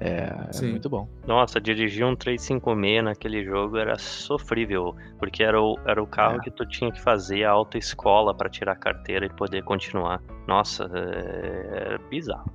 É, 0.00 0.32
é 0.56 0.62
muito 0.62 0.88
bom. 0.88 1.08
Nossa, 1.26 1.60
dirigir 1.60 2.06
um 2.06 2.14
356 2.14 3.02
naquele 3.02 3.44
jogo 3.44 3.76
era 3.78 3.98
sofrível, 3.98 4.94
porque 5.18 5.42
era 5.42 5.60
o, 5.60 5.76
era 5.84 6.00
o 6.00 6.06
carro 6.06 6.36
É. 6.36 6.40
que 6.40 6.52
tu 6.52 6.64
tinha 6.64 6.92
que 6.92 7.00
fazer 7.00 7.42
a 7.42 7.50
autoescola 7.50 8.32
pra 8.32 8.48
tirar 8.48 8.72
a 8.72 8.76
carteira 8.76 9.26
e 9.26 9.28
poder 9.28 9.64
continuar. 9.64 10.20
Nossa, 10.46 10.88
é, 10.94 11.78
era 11.86 11.98
bizarro. 12.08 12.48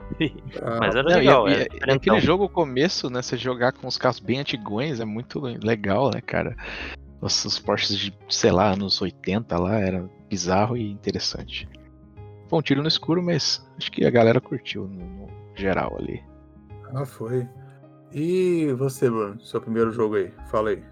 Ah, 0.61 0.77
Mas 0.79 0.95
era 0.95 1.03
Não, 1.03 1.11
e- 1.11 1.15
legal, 1.19 1.49
e- 1.49 1.53
era 1.81 1.91
e 1.91 1.95
aquele 1.95 2.21
jogo, 2.21 2.45
o 2.45 2.49
começo, 2.49 3.09
né? 3.09 3.21
Você 3.21 3.35
jogar 3.35 3.73
com 3.73 3.87
os 3.87 3.97
carros 3.97 4.21
bem 4.21 4.39
antigões 4.39 5.01
é 5.01 5.05
muito 5.05 5.41
legal, 5.41 6.11
né, 6.13 6.21
cara? 6.21 6.55
Os, 7.24 7.45
os 7.45 7.57
Porsches 7.57 7.97
de, 7.97 8.13
sei 8.30 8.51
lá, 8.51 8.71
anos 8.71 9.01
80 9.01 9.57
lá, 9.57 9.80
era 9.80 10.09
bizarro 10.30 10.76
e 10.76 10.91
interessante. 10.91 11.67
Foi 12.47 12.59
um 12.59 12.61
tiro 12.61 12.82
no 12.82 12.88
escuro, 12.88 13.24
mas 13.24 13.65
acho 13.78 13.91
que 13.91 14.05
a 14.05 14.11
galera 14.11 14.41
curtiu 14.41 14.88
no, 14.88 15.05
no 15.05 15.28
geral 15.55 15.95
ali. 15.97 16.21
Ah, 16.93 17.05
foi. 17.05 17.47
E 18.13 18.71
você, 18.74 19.09
Bruno? 19.09 19.39
Seu 19.41 19.59
primeiro 19.61 19.91
jogo 19.91 20.15
aí? 20.15 20.32
Fala 20.51 20.71
aí. 20.71 20.84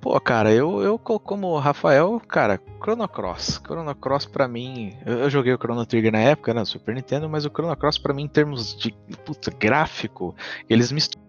Pô, 0.00 0.20
cara, 0.20 0.52
eu, 0.52 0.80
eu 0.82 0.96
co- 0.96 1.18
como 1.18 1.48
o 1.48 1.58
Rafael, 1.58 2.20
cara, 2.28 2.60
Chrono 2.80 3.08
Cross. 3.08 3.60
Chrono 3.66 3.92
Cross 3.96 4.26
pra 4.26 4.46
mim, 4.46 4.96
eu, 5.04 5.18
eu 5.20 5.30
joguei 5.30 5.52
o 5.52 5.58
Chrono 5.58 5.84
Trigger 5.84 6.12
na 6.12 6.20
época, 6.20 6.54
né, 6.54 6.60
no 6.60 6.66
Super 6.66 6.94
Nintendo, 6.94 7.28
mas 7.28 7.44
o 7.44 7.50
Chrono 7.50 7.74
Cross 7.76 7.98
pra 7.98 8.14
mim 8.14 8.22
em 8.22 8.28
termos 8.28 8.76
de 8.76 8.92
puta, 9.24 9.50
gráfico, 9.50 10.36
eles 10.70 10.92
misturam 10.92 11.25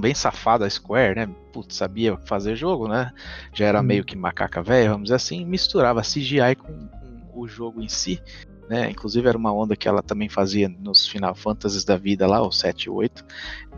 bem 0.00 0.14
safado 0.14 0.64
a 0.64 0.70
Square, 0.70 1.14
né? 1.16 1.28
Putz, 1.52 1.76
sabia 1.76 2.16
fazer 2.24 2.56
jogo, 2.56 2.88
né? 2.88 3.12
Já 3.52 3.66
era 3.66 3.80
Hum. 3.80 3.84
meio 3.84 4.04
que 4.04 4.16
macaca 4.16 4.62
velha, 4.62 4.90
vamos 4.90 5.04
dizer 5.04 5.16
assim, 5.16 5.44
misturava 5.44 6.00
CGI 6.02 6.54
com, 6.56 6.88
com 7.32 7.40
o 7.40 7.46
jogo 7.48 7.82
em 7.82 7.88
si. 7.88 8.20
Né? 8.68 8.88
Inclusive 8.88 9.28
era 9.28 9.36
uma 9.36 9.52
onda 9.52 9.74
que 9.74 9.88
ela 9.88 10.00
também 10.00 10.28
fazia 10.28 10.68
nos 10.68 11.08
Final 11.08 11.34
Fantasies 11.34 11.82
da 11.82 11.96
vida 11.96 12.24
lá, 12.24 12.40
o 12.40 12.52
7 12.52 12.84
e 12.84 12.88
8. 12.88 13.24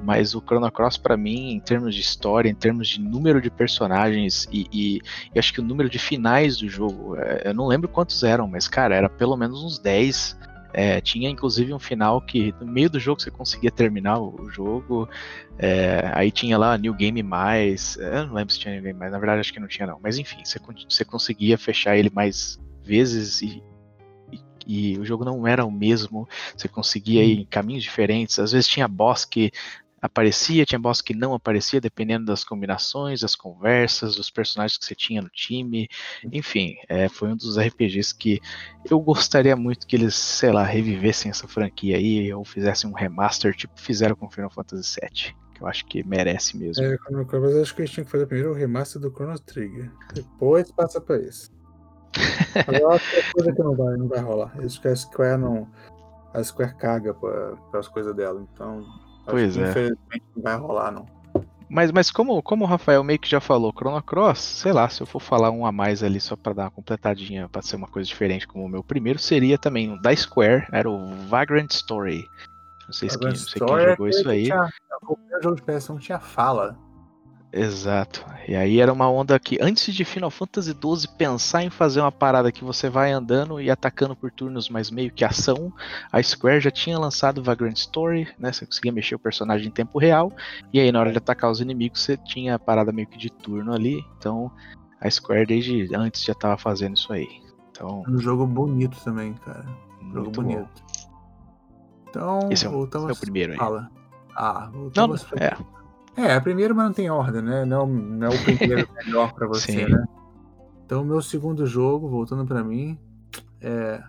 Mas 0.04 0.34
o 0.34 0.40
Chrono 0.42 0.70
Cross, 0.70 0.98
pra 0.98 1.16
mim, 1.16 1.52
em 1.52 1.60
termos 1.60 1.94
de 1.94 2.02
história, 2.02 2.50
em 2.50 2.54
termos 2.54 2.88
de 2.88 3.00
número 3.00 3.40
de 3.40 3.50
personagens 3.50 4.46
e, 4.52 4.66
e, 4.70 5.00
e 5.34 5.38
acho 5.38 5.50
que 5.50 5.60
o 5.60 5.64
número 5.64 5.88
de 5.88 5.98
finais 5.98 6.58
do 6.58 6.68
jogo, 6.68 7.16
é, 7.16 7.42
eu 7.46 7.54
não 7.54 7.66
lembro 7.66 7.88
quantos 7.88 8.22
eram, 8.22 8.46
mas 8.46 8.68
cara, 8.68 8.94
era 8.94 9.08
pelo 9.08 9.34
menos 9.34 9.64
uns 9.64 9.78
10. 9.78 10.36
É, 10.72 11.00
tinha 11.00 11.28
inclusive 11.28 11.72
um 11.72 11.78
final 11.78 12.20
que 12.20 12.54
no 12.60 12.66
meio 12.66 12.88
do 12.88 12.98
jogo 12.98 13.20
você 13.20 13.30
conseguia 13.30 13.70
terminar 13.70 14.18
o, 14.18 14.50
jogo. 14.50 15.08
É, 15.58 16.10
aí 16.14 16.30
tinha 16.30 16.56
lá 16.56 16.76
New 16.78 16.94
Game 16.94 17.22
Mais. 17.22 17.96
é, 17.98 18.18
Eu 18.18 18.26
não 18.26 18.34
lembro 18.34 18.52
se 18.52 18.60
tinha 18.60 18.74
New 18.74 18.82
Game 18.82 18.98
Mais, 18.98 19.12
na 19.12 19.18
verdade 19.18 19.40
acho 19.40 19.52
que 19.52 19.60
não 19.60 19.68
tinha 19.68 19.86
não. 19.86 19.98
Mas 20.02 20.18
enfim, 20.18 20.42
você, 20.44 20.58
você 20.88 21.04
conseguia 21.04 21.58
fechar 21.58 21.96
ele 21.96 22.10
mais 22.12 22.60
vezes 22.82 23.42
e, 23.42 23.62
e, 24.32 24.92
e 24.94 24.98
o 24.98 25.04
jogo 25.04 25.24
não 25.24 25.46
era 25.46 25.64
o 25.64 25.70
mesmo. 25.70 26.28
Você 26.56 26.68
conseguia 26.68 27.22
ir 27.22 27.40
em 27.40 27.44
caminhos 27.46 27.82
diferentes. 27.82 28.38
Às 28.38 28.52
vezes 28.52 28.68
tinha 28.68 28.88
boss 28.88 29.24
que 29.24 29.52
aparecia, 30.02 30.66
tinha 30.66 30.80
boss 30.80 31.00
que 31.00 31.14
não 31.14 31.32
aparecia, 31.32 31.80
dependendo 31.80 32.26
das 32.26 32.42
combinações, 32.42 33.20
das 33.20 33.36
conversas, 33.36 34.16
dos 34.16 34.28
personagens 34.28 34.76
que 34.76 34.84
você 34.84 34.96
tinha 34.96 35.22
no 35.22 35.28
time. 35.28 35.88
Enfim, 36.32 36.74
é, 36.88 37.08
foi 37.08 37.28
um 37.28 37.36
dos 37.36 37.56
RPGs 37.56 38.12
que 38.12 38.40
eu 38.90 38.98
gostaria 38.98 39.54
muito 39.54 39.86
que 39.86 39.94
eles, 39.94 40.16
sei 40.16 40.50
lá, 40.50 40.64
revivessem 40.64 41.30
essa 41.30 41.46
franquia 41.46 41.96
aí, 41.96 42.34
ou 42.34 42.44
fizessem 42.44 42.90
um 42.90 42.94
remaster, 42.94 43.54
tipo 43.54 43.80
fizeram 43.80 44.16
com 44.16 44.28
Final 44.28 44.50
Fantasy 44.50 44.98
VII. 45.00 45.34
Que 45.54 45.62
eu 45.62 45.66
acho 45.68 45.86
que 45.86 46.02
merece 46.02 46.56
mesmo. 46.56 46.84
É, 46.84 46.98
mas 47.10 47.56
acho 47.56 47.74
que 47.76 47.82
a 47.82 47.84
gente 47.84 47.94
tinha 47.94 48.04
que 48.04 48.10
fazer 48.10 48.26
primeiro 48.26 48.50
o 48.50 48.54
remaster 48.54 49.00
do 49.00 49.10
Chrono 49.10 49.38
Trigger. 49.38 49.92
Depois 50.12 50.72
passa 50.72 51.00
pra 51.00 51.16
esse. 51.18 51.48
Agora 52.66 53.00
é 53.14 53.32
coisa 53.32 53.52
que 53.52 53.62
não 53.62 53.76
vai, 53.76 53.96
não 53.96 54.08
vai 54.08 54.20
rolar. 54.20 54.52
Isso 54.64 54.80
que 54.80 54.88
a 54.88 54.96
Square 54.96 55.40
não. 55.40 55.70
A 56.34 56.42
Square 56.42 56.74
caga 56.76 57.14
pra, 57.14 57.56
as 57.74 57.88
coisas 57.88 58.14
dela. 58.16 58.46
Então. 58.52 58.84
Pois 59.26 59.56
que, 59.56 59.62
é. 59.62 59.70
Infelizmente 59.70 60.24
não 60.36 60.42
vai 60.42 60.56
rolar, 60.56 60.90
não. 60.90 61.06
Mas, 61.68 61.90
mas 61.90 62.10
como, 62.10 62.42
como 62.42 62.64
o 62.64 62.68
Rafael 62.68 63.02
meio 63.02 63.18
que 63.18 63.30
já 63.30 63.40
falou, 63.40 63.72
Chrono 63.72 64.02
Cross, 64.02 64.38
sei 64.38 64.72
lá, 64.72 64.86
se 64.90 65.00
eu 65.00 65.06
for 65.06 65.20
falar 65.20 65.50
um 65.50 65.64
a 65.64 65.72
mais 65.72 66.02
ali 66.02 66.20
só 66.20 66.36
pra 66.36 66.52
dar 66.52 66.64
uma 66.64 66.70
completadinha, 66.70 67.48
pra 67.48 67.62
ser 67.62 67.76
uma 67.76 67.88
coisa 67.88 68.06
diferente 68.06 68.46
como 68.46 68.62
o 68.62 68.68
meu 68.68 68.84
primeiro, 68.84 69.18
seria 69.18 69.56
também 69.56 69.90
um 69.90 69.96
da 69.96 70.14
Square, 70.14 70.66
era 70.70 70.90
o 70.90 71.08
Vagrant 71.28 71.70
Story. 71.70 72.28
Não 72.86 72.92
sei, 72.92 73.08
se 73.08 73.18
quem, 73.18 73.28
não 73.28 73.36
sei 73.36 73.62
quem 73.62 73.74
é 73.74 73.90
jogou 73.90 74.08
isso 74.08 74.28
aí. 74.28 74.44
Tinha, 74.44 74.68
o 75.08 75.16
jogo 75.42 75.56
de 75.56 75.62
PS1 75.62 75.98
tinha 75.98 76.20
fala. 76.20 76.76
Exato. 77.52 78.24
E 78.48 78.54
aí 78.56 78.80
era 78.80 78.90
uma 78.92 79.10
onda 79.10 79.38
que, 79.38 79.58
antes 79.60 79.94
de 79.94 80.04
Final 80.06 80.30
Fantasy 80.30 80.70
XII 80.72 81.08
pensar 81.18 81.62
em 81.62 81.68
fazer 81.70 82.00
uma 82.00 82.10
parada 82.10 82.50
que 82.50 82.64
você 82.64 82.88
vai 82.88 83.12
andando 83.12 83.60
e 83.60 83.70
atacando 83.70 84.16
por 84.16 84.30
turnos, 84.30 84.70
mas 84.70 84.90
meio 84.90 85.12
que 85.12 85.22
ação, 85.24 85.70
a 86.10 86.22
Square 86.22 86.60
já 86.62 86.70
tinha 86.70 86.98
lançado 86.98 87.42
Vagrant 87.42 87.76
Story, 87.76 88.26
né? 88.38 88.52
Você 88.52 88.64
conseguia 88.64 88.90
mexer 88.90 89.14
o 89.14 89.18
personagem 89.18 89.68
em 89.68 89.70
tempo 89.70 89.98
real, 89.98 90.32
e 90.72 90.80
aí 90.80 90.90
na 90.90 90.98
hora 91.00 91.12
de 91.12 91.18
atacar 91.18 91.50
os 91.50 91.60
inimigos 91.60 92.00
você 92.00 92.16
tinha 92.16 92.54
a 92.54 92.58
parada 92.58 92.90
meio 92.90 93.06
que 93.06 93.18
de 93.18 93.30
turno 93.30 93.74
ali. 93.74 94.02
Então 94.18 94.50
a 95.00 95.10
Square 95.10 95.44
desde 95.46 95.94
antes 95.94 96.22
já 96.24 96.34
tava 96.34 96.56
fazendo 96.56 96.96
isso 96.96 97.12
aí. 97.12 97.28
Então, 97.70 98.02
Um 98.08 98.18
jogo 98.18 98.46
bonito 98.46 98.96
também, 99.04 99.34
cara. 99.34 99.66
Um 100.00 100.06
jogo 100.12 100.20
muito 100.24 100.42
bonito. 100.42 100.82
bom. 100.82 101.10
Então, 102.08 102.38
Esse 102.50 102.66
é 102.66 102.68
o, 102.68 102.72
voltamos. 102.72 103.08
é 103.10 103.12
o 103.12 103.16
primeiro 103.16 103.52
aí. 103.52 103.58
Fala. 103.58 103.90
Ah, 104.36 104.70
Não, 104.72 104.80
voltamos 104.82 105.22
pra- 105.24 105.44
é. 105.44 105.56
É, 106.16 106.38
primeiro, 106.40 106.74
mas 106.74 106.86
não 106.86 106.92
tem 106.92 107.10
ordem, 107.10 107.42
né? 107.42 107.64
Não, 107.64 107.86
não 107.86 108.26
é 108.26 108.30
o 108.30 108.44
primeiro 108.44 108.88
melhor 109.04 109.32
pra 109.32 109.46
você, 109.46 109.72
Sim. 109.72 109.92
né? 109.92 110.04
Então, 110.84 111.04
meu 111.04 111.22
segundo 111.22 111.66
jogo, 111.66 112.08
voltando 112.08 112.44
pra 112.46 112.62
mim, 112.62 112.98
é. 113.60 114.02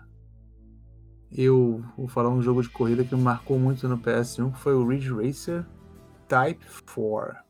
Eu 1.36 1.84
vou 1.98 2.08
falar 2.08 2.30
um 2.30 2.42
jogo 2.42 2.62
de 2.62 2.70
corrida 2.70 3.04
que 3.04 3.16
me 3.16 3.22
marcou 3.22 3.58
muito 3.58 3.88
no 3.88 3.98
PS1, 3.98 4.52
que 4.52 4.60
foi 4.60 4.76
o 4.76 4.88
Ridge 4.88 5.12
Racer 5.12 5.66
Type 6.28 6.64
4. 6.94 7.43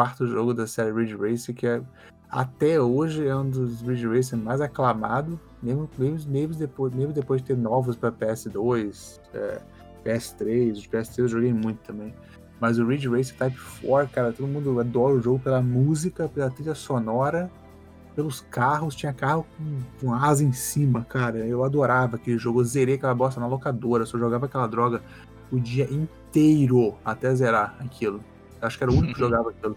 Quarto 0.00 0.26
jogo 0.26 0.54
da 0.54 0.66
série 0.66 0.90
Ridge 0.92 1.14
Racer, 1.14 1.54
que 1.54 1.66
é, 1.66 1.82
até 2.30 2.80
hoje 2.80 3.26
é 3.26 3.36
um 3.36 3.50
dos 3.50 3.82
Ridge 3.82 4.08
Racer 4.08 4.38
mais 4.38 4.58
aclamados, 4.58 5.38
mesmo, 5.62 5.90
mesmo, 5.98 6.30
mesmo, 6.30 6.54
depois, 6.54 6.94
mesmo 6.94 7.12
depois 7.12 7.42
de 7.42 7.48
ter 7.48 7.56
novos 7.58 7.96
para 7.96 8.10
PS2, 8.10 9.20
é, 9.34 9.60
PS3, 10.02 10.72
os 10.72 10.86
PS3 10.86 11.18
eu 11.18 11.28
joguei 11.28 11.52
muito 11.52 11.80
também. 11.80 12.14
Mas 12.58 12.78
o 12.78 12.86
Ridge 12.86 13.10
Racer 13.10 13.36
Type 13.36 13.58
4, 13.82 14.14
cara, 14.14 14.32
todo 14.32 14.48
mundo 14.48 14.80
adora 14.80 15.16
o 15.16 15.20
jogo 15.20 15.38
pela 15.38 15.60
música, 15.60 16.30
pela 16.30 16.50
trilha 16.50 16.74
sonora, 16.74 17.50
pelos 18.16 18.40
carros. 18.40 18.94
Tinha 18.94 19.12
carro 19.12 19.46
com, 19.58 19.80
com 20.00 20.14
asa 20.14 20.42
em 20.42 20.52
cima, 20.52 21.04
cara. 21.04 21.38
Eu 21.38 21.62
adorava 21.62 22.16
aquele 22.16 22.38
jogo. 22.38 22.60
Eu 22.60 22.64
zerei 22.64 22.94
aquela 22.94 23.14
bosta 23.14 23.40
na 23.40 23.46
locadora. 23.46 24.04
Só 24.04 24.18
jogava 24.18 24.44
aquela 24.44 24.66
droga 24.66 25.02
o 25.50 25.58
dia 25.58 25.88
inteiro 25.90 26.94
até 27.02 27.34
zerar 27.34 27.76
aquilo. 27.80 28.22
Acho 28.62 28.76
que 28.78 28.84
era 28.84 28.92
o 28.92 28.96
único 28.96 29.14
que 29.14 29.20
jogava 29.20 29.50
aquilo. 29.50 29.76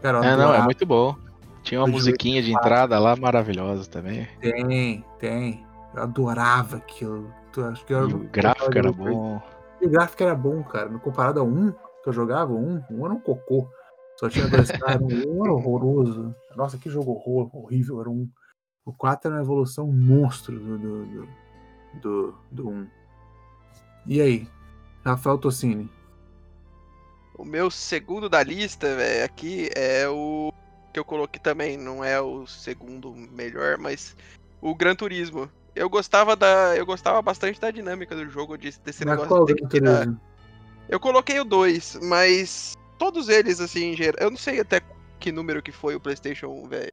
Cara, 0.00 0.24
É, 0.24 0.36
não, 0.36 0.54
é 0.54 0.62
muito 0.62 0.84
bom. 0.86 1.14
Tinha 1.62 1.80
uma 1.80 1.86
musiquinha 1.86 2.42
de 2.42 2.52
entrada 2.52 2.98
lá 2.98 3.14
maravilhosa 3.14 3.88
também. 3.88 4.26
Tem, 4.40 5.04
tem. 5.18 5.66
Eu 5.94 6.02
adorava 6.02 6.76
aquilo. 6.76 7.32
Tu- 7.52 7.64
Acho 7.64 7.84
que 7.84 7.92
eu, 7.94 8.08
E 8.08 8.14
o 8.14 8.18
gráfico 8.32 8.76
era 8.78 8.92
bom. 8.92 9.42
E 9.80 9.86
o 9.86 9.90
gráfico 9.90 10.22
era 10.22 10.34
bom, 10.34 10.62
cara. 10.64 10.88
No 10.88 10.98
comparado 10.98 11.38
a 11.38 11.42
um 11.42 11.70
que 11.70 12.08
eu 12.08 12.12
jogava, 12.12 12.52
um, 12.52 12.82
um 12.90 13.04
era 13.04 13.14
um 13.14 13.20
cocô. 13.20 13.68
Só 14.18 14.28
tinha 14.28 14.48
dois 14.48 14.70
caras, 14.72 15.00
um 15.02 15.44
era 15.44 15.52
horroroso. 15.52 16.34
Nossa, 16.56 16.78
que 16.78 16.90
jogo 16.90 17.12
horror, 17.12 17.48
horrível. 17.54 18.00
Era 18.00 18.10
um. 18.10 18.28
O 18.84 18.92
4 18.92 19.28
era 19.28 19.36
uma 19.36 19.44
evolução 19.44 19.86
monstro 19.86 20.58
do, 20.58 20.78
do, 20.78 21.06
do, 21.06 21.28
do, 22.00 22.34
do 22.50 22.68
1. 22.68 22.86
E 24.06 24.20
aí? 24.20 24.48
Rafael 25.04 25.38
Tossini. 25.38 25.88
O 27.34 27.44
meu 27.44 27.70
segundo 27.70 28.28
da 28.28 28.42
lista, 28.42 28.94
velho, 28.94 29.24
aqui 29.24 29.70
é 29.74 30.08
o 30.08 30.52
que 30.92 31.00
eu 31.00 31.04
coloquei 31.04 31.40
também, 31.40 31.76
não 31.76 32.04
é 32.04 32.20
o 32.20 32.46
segundo 32.46 33.14
melhor, 33.14 33.78
mas 33.78 34.14
o 34.60 34.74
Gran 34.74 34.94
Turismo. 34.94 35.50
Eu 35.74 35.88
gostava 35.88 36.36
da, 36.36 36.76
eu 36.76 36.84
gostava 36.84 37.22
bastante 37.22 37.58
da 37.58 37.70
dinâmica 37.70 38.14
do 38.14 38.28
jogo, 38.28 38.58
de- 38.58 38.78
desse 38.80 39.04
Mas 39.04 39.18
negócio 39.18 39.46
de 39.46 39.54
ter. 39.68 39.80
Turismo? 39.80 40.20
Eu 40.88 41.00
coloquei 41.00 41.40
o 41.40 41.44
2, 41.44 41.98
mas 42.02 42.74
todos 42.98 43.30
eles 43.30 43.58
assim, 43.60 43.92
em 43.92 43.96
geral, 43.96 44.20
eu 44.20 44.30
não 44.30 44.36
sei 44.36 44.60
até 44.60 44.82
que 45.18 45.32
número 45.32 45.62
que 45.62 45.72
foi 45.72 45.94
o 45.94 46.00
PlayStation 46.00 46.48
1, 46.48 46.68
velho. 46.68 46.92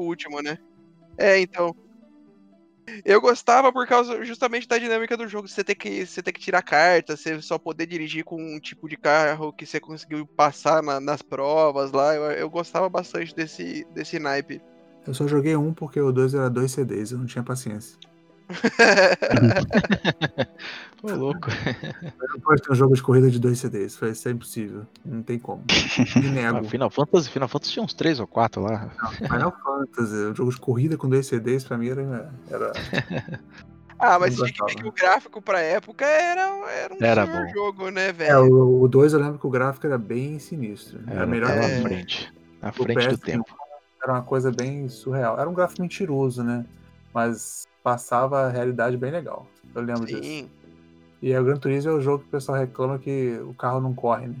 ou 0.00 0.02
o 0.02 0.06
último, 0.06 0.42
né? 0.42 0.56
É, 1.18 1.38
então. 1.38 1.74
Eu 3.04 3.20
gostava 3.20 3.72
por 3.72 3.86
causa 3.86 4.24
justamente 4.24 4.66
da 4.66 4.76
dinâmica 4.76 5.16
do 5.16 5.28
jogo. 5.28 5.46
Você 5.46 5.62
ter 5.62 5.76
que, 5.76 6.04
você 6.04 6.20
ter 6.22 6.32
que 6.32 6.40
tirar 6.40 6.62
carta, 6.62 7.16
você 7.16 7.40
só 7.40 7.56
poder 7.56 7.86
dirigir 7.86 8.24
com 8.24 8.42
um 8.42 8.58
tipo 8.58 8.88
de 8.88 8.96
carro 8.96 9.52
que 9.52 9.64
você 9.64 9.78
conseguiu 9.78 10.26
passar 10.36 10.82
na- 10.82 10.98
nas 10.98 11.22
provas 11.22 11.92
lá. 11.92 12.14
Eu, 12.14 12.22
eu 12.32 12.50
gostava 12.50 12.88
bastante 12.88 13.34
desse, 13.34 13.86
desse 13.94 14.18
naipe. 14.18 14.60
Eu 15.06 15.14
só 15.14 15.28
joguei 15.28 15.54
um 15.56 15.72
porque 15.72 16.00
o 16.00 16.10
2 16.10 16.34
era 16.34 16.50
dois 16.50 16.72
CDs, 16.72 17.12
eu 17.12 17.18
não 17.18 17.26
tinha 17.26 17.44
paciência. 17.44 17.96
Ô, 21.02 21.14
louco. 21.14 21.48
Eu 22.20 22.28
não 22.34 22.40
posso 22.40 22.62
ter 22.62 22.72
um 22.72 22.74
jogo 22.74 22.94
de 22.94 23.02
corrida 23.02 23.30
de 23.30 23.38
dois 23.38 23.58
CDs, 23.58 23.96
foi 23.96 24.10
isso 24.10 24.28
é 24.28 24.32
impossível. 24.32 24.86
Não 25.04 25.22
tem 25.22 25.38
como. 25.38 25.64
Me 26.16 26.44
Ah, 26.44 26.52
nego. 26.52 26.68
Final 26.68 26.90
Fantasy, 26.90 27.30
Final 27.30 27.48
Fantasy 27.48 27.72
tinha 27.72 27.84
uns 27.84 27.94
3 27.94 28.20
ou 28.20 28.26
4 28.26 28.62
lá. 28.62 28.90
Final 29.16 29.54
Fantasy, 29.62 30.14
o 30.14 30.34
jogo 30.34 30.50
de 30.50 30.60
corrida 30.60 30.96
com 30.96 31.08
dois 31.08 31.26
CDs 31.26 31.64
pra 31.64 31.78
mim 31.78 31.88
era. 31.88 32.30
era... 32.50 32.72
ah, 33.98 34.18
mas 34.18 34.36
Não 34.36 34.46
tinha 34.46 34.52
que 34.66 34.74
ver 34.74 34.82
que 34.82 34.88
o 34.88 34.92
gráfico 34.92 35.40
pra 35.42 35.60
época 35.60 36.04
era, 36.04 36.42
era 36.70 36.94
um 36.94 36.98
Era 37.00 37.26
bom. 37.26 37.48
jogo, 37.52 37.90
né, 37.90 38.08
É, 38.08 38.12
velho? 38.12 38.80
o 38.82 38.88
2 38.88 39.12
eu 39.12 39.20
lembro 39.20 39.38
que 39.38 39.46
o 39.46 39.50
gráfico 39.50 39.86
era 39.86 39.96
bem 39.98 40.38
sinistro. 40.38 41.00
Era 41.06 41.20
Era, 41.20 41.26
melhor 41.26 41.50
que 41.50 41.58
É. 41.58 41.80
frente. 41.82 42.32
À 42.60 42.68
O 42.68 42.72
frente 42.72 43.08
do 43.08 43.16
PS1 43.18 43.20
tempo. 43.24 43.44
Era 44.02 44.12
uma 44.12 44.22
coisa 44.22 44.50
bem 44.50 44.88
surreal. 44.88 45.38
Era 45.38 45.48
um 45.48 45.52
gráfico 45.54 45.82
mentiroso, 45.82 46.42
né? 46.42 46.64
Mas 47.12 47.66
passava 47.82 48.46
a 48.46 48.48
realidade 48.50 48.96
bem 48.96 49.10
legal. 49.10 49.46
Eu 49.74 49.82
lembro 49.82 50.06
disso. 50.06 50.48
E 51.22 51.32
aí, 51.32 51.38
o 51.38 51.44
Gran 51.44 51.56
Turismo 51.56 51.90
é 51.90 51.94
o 51.94 52.00
jogo 52.00 52.20
que 52.20 52.28
o 52.28 52.30
pessoal 52.30 52.58
reclama 52.58 52.98
que 52.98 53.38
o 53.42 53.52
carro 53.54 53.80
não 53.80 53.94
corre, 53.94 54.28
né? 54.28 54.36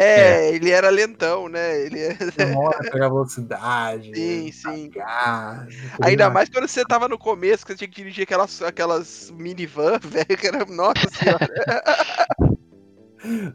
É, 0.00 0.54
ele 0.54 0.70
era 0.70 0.90
lentão, 0.90 1.48
né? 1.48 1.80
Ele 1.80 1.98
era... 1.98 2.30
Demora 2.36 2.78
pra 2.78 2.90
pegar 2.90 3.08
velocidade. 3.08 4.12
Sim, 4.14 4.52
sim. 4.52 4.90
Ah, 5.00 5.66
Ainda 6.02 6.30
mais 6.30 6.48
quando 6.48 6.68
você 6.68 6.84
tava 6.84 7.08
no 7.08 7.18
começo, 7.18 7.66
que 7.66 7.72
você 7.72 7.78
tinha 7.78 7.88
que 7.88 7.96
dirigir 7.96 8.22
aquelas, 8.22 8.62
aquelas 8.62 9.32
minivan, 9.36 9.98
velho, 10.04 10.38
que 10.38 10.46
era. 10.46 10.64
Nossa 10.66 11.08
senhora. 11.10 11.48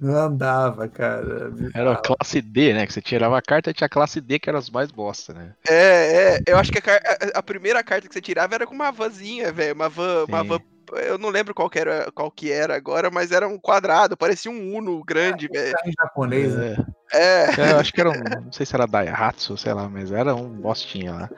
Não 0.02 0.16
andava, 0.16 0.88
cara. 0.88 1.52
Era 1.74 1.94
a 1.94 1.98
classe 1.98 2.42
D, 2.42 2.74
né? 2.74 2.86
Que 2.86 2.94
você 2.94 3.02
tirava 3.02 3.38
a 3.38 3.42
carta 3.42 3.70
e 3.70 3.74
tinha 3.74 3.86
a 3.86 3.90
classe 3.90 4.20
D, 4.20 4.40
que 4.40 4.50
era 4.50 4.58
as 4.60 4.70
mais 4.70 4.92
bosta, 4.92 5.34
né? 5.34 5.54
É, 5.70 6.36
é. 6.36 6.40
Eu 6.48 6.58
acho 6.58 6.72
que 6.72 6.80
a, 6.90 6.94
a- 6.96 7.40
a 7.40 7.44
primeira 7.44 7.84
carta 7.84 8.08
que 8.08 8.14
você 8.14 8.22
tirava 8.22 8.56
era 8.56 8.68
com 8.68 8.74
uma 8.76 8.92
vanzinha, 8.92 9.52
velho. 9.52 9.74
Uma 9.76 9.90
van. 9.90 10.26
Uma 10.28 10.44
van. 10.44 10.60
Eu 10.98 11.18
não 11.18 11.30
lembro 11.30 11.56
qual 11.56 11.70
que, 11.70 11.80
era, 11.80 12.12
qual 12.12 12.30
que 12.30 12.52
era 12.52 12.76
agora, 12.76 13.10
mas 13.10 13.32
era 13.32 13.48
um 13.48 13.58
quadrado, 13.58 14.18
parecia 14.18 14.52
um 14.52 14.76
Uno 14.76 15.02
grande, 15.04 15.48
velho. 15.48 15.74
Em 15.86 15.92
japonês, 16.00 16.54
né? 16.54 16.76
É. 17.14 17.46
É. 17.58 17.72
Eu 17.72 17.80
acho 17.80 17.92
que 17.94 18.02
era 18.02 18.10
um. 18.10 18.44
Não 18.46 18.52
sei 18.52 18.66
se 18.66 18.76
era 18.76 18.86
Daihatsu, 18.86 19.58
sei 19.58 19.74
lá, 19.74 19.88
mas 19.90 20.12
era 20.12 20.36
um 20.36 20.50
bostinha 20.50 21.14
lá. 21.14 21.30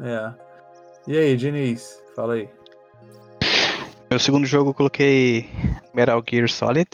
É. 0.00 0.32
E 1.06 1.16
aí, 1.16 1.36
Diniz? 1.36 2.02
Fala 2.16 2.34
aí. 2.34 2.48
Meu 4.14 4.20
segundo 4.20 4.46
jogo 4.46 4.70
eu 4.70 4.74
coloquei 4.74 5.50
Metal 5.92 6.22
Gear 6.30 6.48
Solid. 6.48 6.88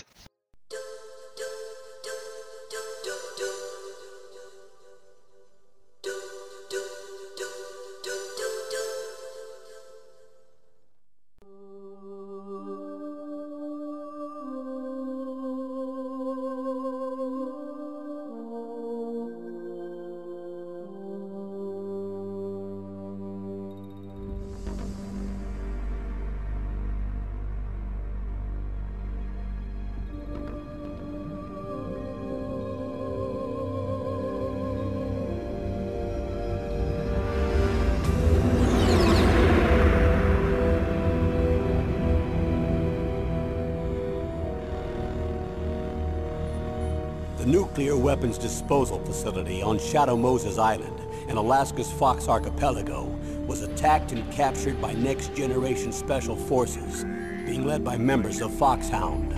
Facility 49.21 49.61
on 49.61 49.79
Shadow 49.79 50.17
Moses 50.17 50.57
Island 50.57 50.99
in 51.29 51.37
Alaska's 51.37 51.93
Fox 51.93 52.27
Archipelago 52.27 53.05
was 53.47 53.61
attacked 53.61 54.13
and 54.13 54.33
captured 54.33 54.81
by 54.81 54.95
Next 54.95 55.35
Generation 55.35 55.93
Special 55.93 56.35
Forces, 56.35 57.05
being 57.45 57.67
led 57.67 57.85
by 57.85 57.99
members 57.99 58.41
of 58.41 58.51
Foxhound. 58.55 59.33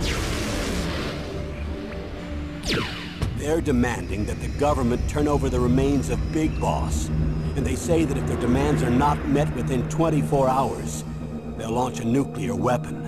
They're 3.35 3.59
demanding 3.59 4.25
that 4.25 4.39
the 4.39 4.47
government 4.57 5.09
turn 5.09 5.27
over 5.27 5.49
the 5.49 5.59
remains 5.59 6.09
of 6.09 6.31
Big 6.31 6.57
Boss, 6.61 7.09
and 7.57 7.65
they 7.65 7.75
say 7.75 8.05
that 8.05 8.17
if 8.17 8.25
their 8.25 8.39
demands 8.39 8.83
are 8.83 8.89
not 8.89 9.27
met 9.27 9.53
within 9.53 9.89
24 9.89 10.47
hours, 10.47 11.03
they'll 11.57 11.71
launch 11.71 11.99
a 11.99 12.05
nuclear 12.05 12.55
weapon. 12.55 13.01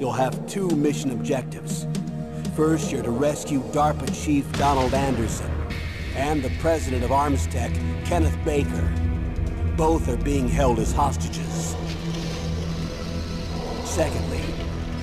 You'll 0.00 0.12
have 0.12 0.46
two 0.46 0.70
mission 0.70 1.10
objectives. 1.10 1.86
First, 2.64 2.92
you're 2.92 3.02
to 3.02 3.10
rescue 3.10 3.60
DARPA 3.72 4.24
Chief 4.24 4.50
Donald 4.52 4.94
Anderson 4.94 5.50
and 6.14 6.44
the 6.44 6.50
president 6.60 7.02
of 7.02 7.10
Armstech, 7.10 7.74
Kenneth 8.06 8.38
Baker. 8.44 8.88
Both 9.76 10.08
are 10.08 10.16
being 10.16 10.46
held 10.46 10.78
as 10.78 10.92
hostages. 10.92 11.74
Secondly, 13.84 14.44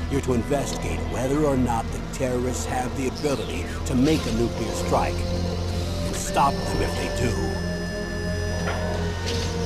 you're 0.10 0.22
to 0.22 0.36
investigate 0.36 1.00
whether 1.12 1.44
or 1.44 1.58
not 1.58 1.86
the 1.92 2.00
terrorists 2.14 2.64
have 2.64 2.96
the 2.96 3.10
ability 3.10 3.66
to 3.88 3.94
make 3.94 4.26
a 4.26 4.32
nuclear 4.36 4.72
strike 4.72 5.20
and 5.20 6.16
stop 6.16 6.54
them 6.54 6.82
if 6.82 6.96
they 6.96 7.28
do. 7.28 7.32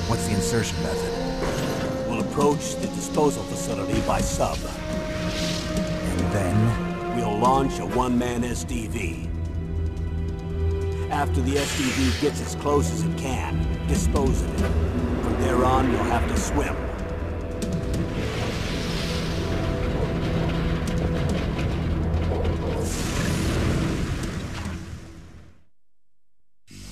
What's 0.09 0.25
the 0.25 0.33
insertion 0.33 0.81
method? 0.81 2.09
We'll 2.09 2.21
approach 2.21 2.73
the 2.77 2.87
disposal 2.87 3.43
facility 3.43 4.01
by 4.07 4.19
sub. 4.19 4.57
And 4.57 6.33
then? 6.33 6.82
Launch 7.43 7.79
a 7.79 7.85
one-man 7.85 8.41
SDV. 8.43 9.29
After 11.11 11.41
the 11.41 11.55
SDV 11.55 12.21
gets 12.21 12.39
as 12.39 12.55
close 12.55 12.89
as 12.89 13.03
it 13.03 13.17
can, 13.17 13.85
dispose 13.85 14.41
of 14.43 14.63
it. 14.63 14.71
From 15.21 15.41
there 15.41 15.65
on, 15.65 15.91
you'll 15.91 16.03
have 16.03 16.25
to 16.29 16.37
swim. 16.37 16.73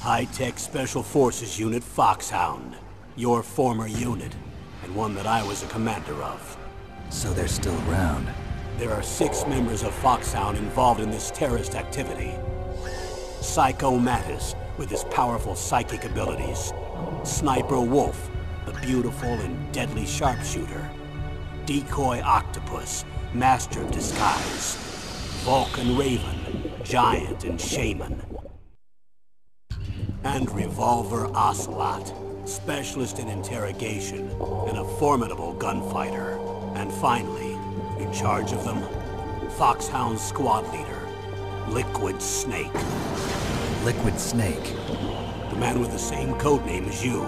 High-Tech 0.02 0.60
Special 0.60 1.02
Forces 1.02 1.58
Unit 1.58 1.82
Foxhound. 1.82 2.76
Your 3.16 3.42
former 3.42 3.88
unit, 3.88 4.36
and 4.84 4.94
one 4.94 5.16
that 5.16 5.26
I 5.26 5.44
was 5.44 5.64
a 5.64 5.68
commander 5.68 6.22
of. 6.22 6.58
So 7.10 7.32
they're 7.32 7.48
still 7.48 7.78
around. 7.90 8.28
There 8.78 8.92
are 8.92 9.04
six 9.04 9.46
members 9.46 9.84
of 9.84 9.94
Foxhound 9.94 10.58
involved 10.58 11.00
in 11.02 11.12
this 11.12 11.32
terrorist 11.32 11.76
activity. 11.76 12.34
Psycho 13.42 13.98
Mattis, 13.98 14.56
with 14.78 14.90
his 14.90 15.04
powerful 15.06 15.56
psychic 15.56 16.06
abilities. 16.06 16.74
Sniper 17.24 17.80
Wolf, 17.80 18.30
the 18.66 18.74
beautiful 18.74 19.30
and 19.30 19.72
deadly 19.72 20.06
sharpshooter. 20.06 20.90
Decoy 21.66 22.22
Octopus, 22.22 23.06
master 23.34 23.82
of 23.82 23.92
disguise. 23.92 24.76
Vulcan 25.44 25.98
Raven, 25.98 26.74
giant 26.84 27.44
and 27.44 27.60
shaman. 27.60 28.22
And 30.24 30.50
Revolver 30.52 31.28
Ocelot, 31.36 32.14
specialist 32.48 33.20
in 33.20 33.28
interrogation 33.28 34.30
and 34.68 34.78
a 34.78 34.86
formidable 35.00 35.54
gunfighter. 35.54 36.40
And 36.76 36.92
finally, 36.94 37.51
in 38.12 38.18
charge 38.18 38.52
of 38.52 38.66
them, 38.66 38.82
Foxhound 39.52 40.20
squad 40.20 40.70
leader, 40.74 41.00
Liquid 41.70 42.22
Snake. 42.22 42.74
Liquid 43.86 44.20
Snake. 44.20 44.76
The 45.50 45.56
man 45.58 45.80
with 45.80 45.92
the 45.92 46.00
same 46.00 46.34
code 46.36 46.66
name 46.66 46.86
as 46.86 47.06
you. 47.06 47.22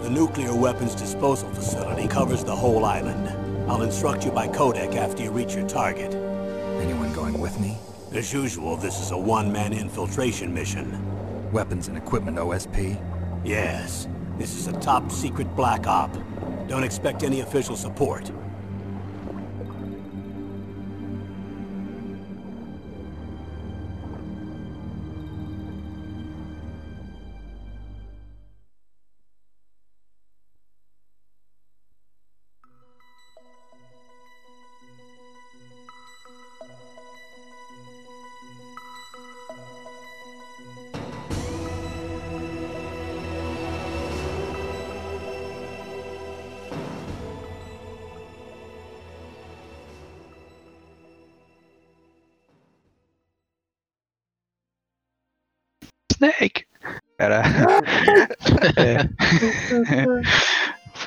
The 0.00 0.08
nuclear 0.08 0.54
weapons 0.54 0.94
disposal 0.94 1.50
facility 1.50 2.08
covers 2.08 2.44
the 2.44 2.56
whole 2.56 2.84
island. 2.84 3.28
I'll 3.70 3.82
instruct 3.82 4.24
you 4.24 4.30
by 4.30 4.48
codec 4.48 4.96
after 4.96 5.22
you 5.22 5.30
reach 5.30 5.54
your 5.54 5.68
target. 5.68 6.14
Anyone 6.14 7.12
going 7.12 7.38
with 7.38 7.58
me? 7.60 7.76
As 8.12 8.32
usual, 8.32 8.76
this 8.76 9.00
is 9.00 9.10
a 9.10 9.18
one-man 9.18 9.74
infiltration 9.74 10.54
mission. 10.54 11.52
Weapons 11.52 11.88
and 11.88 11.96
equipment 11.98 12.38
OSP? 12.38 12.98
Yes, 13.44 14.08
this 14.38 14.56
is 14.56 14.66
a 14.66 14.72
top-secret 14.80 15.54
black 15.54 15.86
op. 15.86 16.16
Don't 16.68 16.84
expect 16.84 17.22
any 17.22 17.40
official 17.40 17.76
support. 17.76 18.30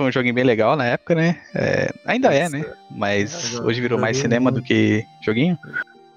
Um 0.10 0.12
joguinho 0.12 0.34
bem 0.34 0.44
legal 0.44 0.76
na 0.76 0.86
época, 0.86 1.16
né? 1.16 1.42
É, 1.56 1.92
ainda 2.06 2.34
é, 2.34 2.50
né? 2.50 2.66
Mas 2.92 3.54
Eu 3.54 3.64
hoje 3.66 3.80
virou 3.82 4.00
mais 4.00 4.18
cinema 4.18 4.52
do 4.52 4.62
que 4.62 5.06
joguinho. 5.22 5.58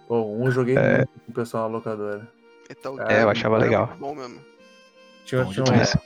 Pô, 0.09 0.23
um 0.23 0.47
eu 0.47 0.51
joguei 0.53 0.75
muito 0.77 1.09
com 1.27 1.31
o 1.31 1.35
pessoal 1.35 1.69
na 1.69 1.77
locadora. 1.77 2.27
Então, 2.71 3.01
É, 3.09 3.23
eu 3.23 3.29
achava 3.31 3.57
era 3.57 3.65
legal. 3.65 3.97
Bom 3.99 4.15
mesmo. 4.15 4.41
Tinha, 5.25 5.45
Bom 5.45 5.53
tinha, 5.53 5.65
um- 5.65 5.99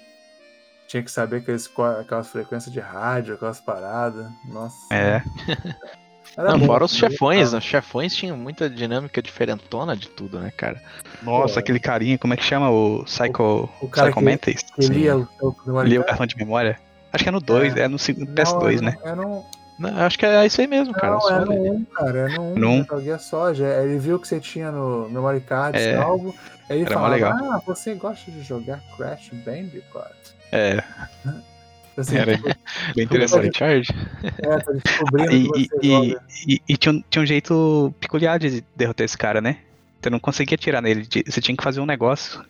tinha 0.89 1.03
que 1.03 1.11
saber 1.11 1.37
aqueles, 1.39 1.71
aquelas 2.01 2.29
frequências 2.29 2.73
de 2.73 2.81
rádio, 2.81 3.35
aquelas 3.35 3.61
paradas. 3.61 4.27
Nossa. 4.49 4.77
É. 4.93 5.23
Era 6.37 6.51
Não, 6.51 6.59
bom, 6.59 6.67
fora 6.67 6.85
os 6.85 6.93
era 7.03 7.09
chefões, 7.11 7.47
legal. 7.47 7.59
os 7.61 7.65
chefões 7.65 8.15
tinham 8.15 8.37
muita 8.37 8.69
dinâmica 8.69 9.23
diferentona 9.23 9.97
de 9.97 10.07
tudo, 10.11 10.39
né, 10.39 10.53
cara? 10.55 10.83
Nossa, 11.23 11.55
Pô. 11.55 11.61
aquele 11.61 11.81
carinha, 11.81 12.19
como 12.19 12.35
é 12.35 12.37
que 12.37 12.43
chama? 12.45 12.69
O 12.69 13.05
Psycho, 13.05 13.71
o 13.81 13.89
cara 13.89 14.09
Psycho 14.11 14.19
que- 14.19 14.25
Mantis? 14.31 14.61
Ele 14.77 14.89
lia 14.89 15.17
o 15.17 15.57
memory 15.65 15.89
Lia 15.89 16.01
o 16.01 16.05
cartão 16.05 16.27
de 16.27 16.37
memória. 16.37 16.79
Acho 17.17 17.25
que 17.25 17.29
é 17.29 17.33
no 17.33 17.41
2, 17.41 17.77
é, 17.77 17.89
no 17.89 17.99
segundo 17.99 18.31
PS2, 18.33 18.77
Não, 18.77 18.83
né? 18.83 18.97
É 19.05 19.15
no, 19.15 19.45
Não, 19.79 19.89
eu 19.91 20.07
acho 20.07 20.19
que 20.19 20.25
é 20.25 20.47
isso 20.47 20.61
aí 20.61 20.67
mesmo, 20.67 20.95
cara. 20.95 21.17
não, 21.17 21.31
é 21.31 21.45
no 21.45 21.53
ele. 21.53 21.71
1, 21.71 21.85
cara. 21.87 22.19
É 22.19 22.29
no 22.37 22.43
1. 22.53 22.55
No 22.59 22.69
um. 22.71 22.79
Metal 22.79 23.01
Gear 23.03 23.19
Solid. 23.21 23.63
é, 23.65 23.83
Ele 23.85 23.99
viu 23.99 24.19
que 24.19 24.29
você 24.29 24.39
tinha 24.41 24.71
no 24.71 25.09
Memory 25.11 25.41
Card 25.41 25.77
É. 25.79 25.97
salvo. 25.97 26.35
Aí 26.69 26.77
ele 26.79 26.85
Era 26.87 26.95
falava, 26.95 27.15
legal. 27.15 27.33
ah, 27.53 27.61
você 27.67 27.95
gosta 27.95 28.31
de 28.31 28.43
jogar 28.43 28.81
Crash 28.97 29.31
Bandicoot? 29.45 30.15
É, 30.53 30.83
Assim, 31.97 32.17
Era 32.19 32.37
tipo, 32.37 32.49
bem 32.95 33.05
interessante. 33.05 33.57
Charge? 33.59 33.89
é, 34.23 34.59
tá 34.59 34.73
descobrindo 34.73 35.33
E, 35.33 35.51
que 35.51 35.61
e, 35.61 35.69
você 35.69 35.79
e, 35.83 35.89
joga. 36.11 36.23
e- 36.47 36.63
e 36.69 36.77
tinha, 36.77 36.93
um, 36.93 37.03
tinha 37.09 37.23
um 37.23 37.27
jeito 37.27 37.95
peculiar 37.99 38.39
de 38.39 38.63
derrotar 38.77 39.05
esse 39.05 39.17
cara, 39.17 39.41
né? 39.41 39.59
Você 40.03 40.11
não 40.11 40.19
conseguia 40.19 40.59
tirar 40.59 40.83
nele, 40.83 41.09
você 41.27 41.41
tinha 41.41 41.57
que 41.57 41.65
fazer 41.65 41.81
um 41.81 41.87
negócio. 41.87 42.41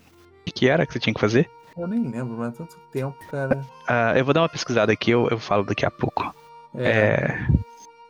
O 0.49 0.53
que 0.53 0.69
era 0.69 0.85
que 0.85 0.93
você 0.93 0.99
tinha 0.99 1.15
que 1.15 1.21
fazer? 1.21 1.49
Eu 1.77 1.87
nem 1.87 2.09
lembro, 2.09 2.37
mas 2.39 2.57
tanto 2.57 2.77
tempo, 2.91 3.17
cara. 3.31 3.63
Ah, 3.87 4.17
eu 4.17 4.25
vou 4.25 4.33
dar 4.33 4.41
uma 4.43 4.49
pesquisada 4.49 4.93
aqui, 4.93 5.11
eu, 5.11 5.29
eu 5.29 5.39
falo 5.39 5.65
daqui 5.65 5.85
a 5.85 5.91
pouco. 5.91 6.35
É, 6.75 6.89
É, 6.89 7.47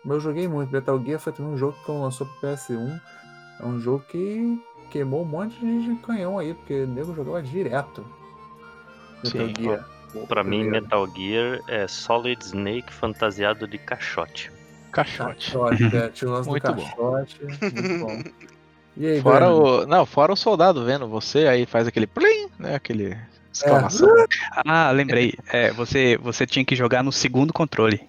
Eu 0.04 0.20
joguei 0.20 0.46
muito. 0.46 0.72
Metal 0.72 1.00
Gear 1.04 1.18
foi 1.18 1.32
também 1.32 1.52
um 1.52 1.58
jogo 1.58 1.76
que 1.84 1.90
lançou 1.90 2.26
pro 2.26 2.48
PS1. 2.50 3.00
É 3.60 3.64
um 3.64 3.80
jogo 3.80 4.04
que 4.08 4.60
queimou 4.90 5.22
um 5.22 5.26
monte 5.26 5.58
de 5.58 5.94
canhão 5.96 6.38
aí, 6.38 6.54
porque 6.54 6.82
o 6.82 6.86
nego 6.86 7.14
jogava 7.14 7.42
direto. 7.42 8.06
Metal 9.24 9.46
Sim. 9.48 9.54
Gear. 9.58 9.84
Pra 10.28 10.44
mim, 10.44 10.60
primeiro. 10.60 10.84
Metal 10.84 11.06
Gear 11.14 11.60
é 11.68 11.86
Solid 11.88 12.42
Snake 12.42 12.92
fantasiado 12.92 13.66
de 13.66 13.78
caixote. 13.78 14.50
Caixote. 14.92 15.52
Caixote, 15.52 15.96
é, 15.96 16.08
tinha 16.14 16.30
o 16.30 16.34
lance 16.34 16.48
do 16.48 16.50
Muito 16.52 16.72
bom. 16.72 16.82
caixote. 16.84 17.40
Muito 17.44 17.98
bom. 18.06 18.22
E 18.98 19.06
aí, 19.06 19.20
Fora 19.20 19.50
o. 19.50 19.86
Não, 19.86 20.06
fora 20.06 20.32
o 20.32 20.36
soldado 20.36 20.82
vendo 20.82 21.06
você, 21.06 21.46
aí 21.46 21.66
faz 21.66 21.86
aquele 21.86 22.06
plim, 22.06 22.48
né? 22.58 22.76
Aquele 22.76 23.14
exclamação. 23.56 24.08
Ah, 24.66 24.90
lembrei. 24.90 25.34
É, 25.52 25.70
você, 25.72 26.16
você 26.18 26.46
tinha 26.46 26.64
que 26.64 26.74
jogar 26.76 27.02
no 27.02 27.12
segundo 27.12 27.52
controle. 27.52 28.00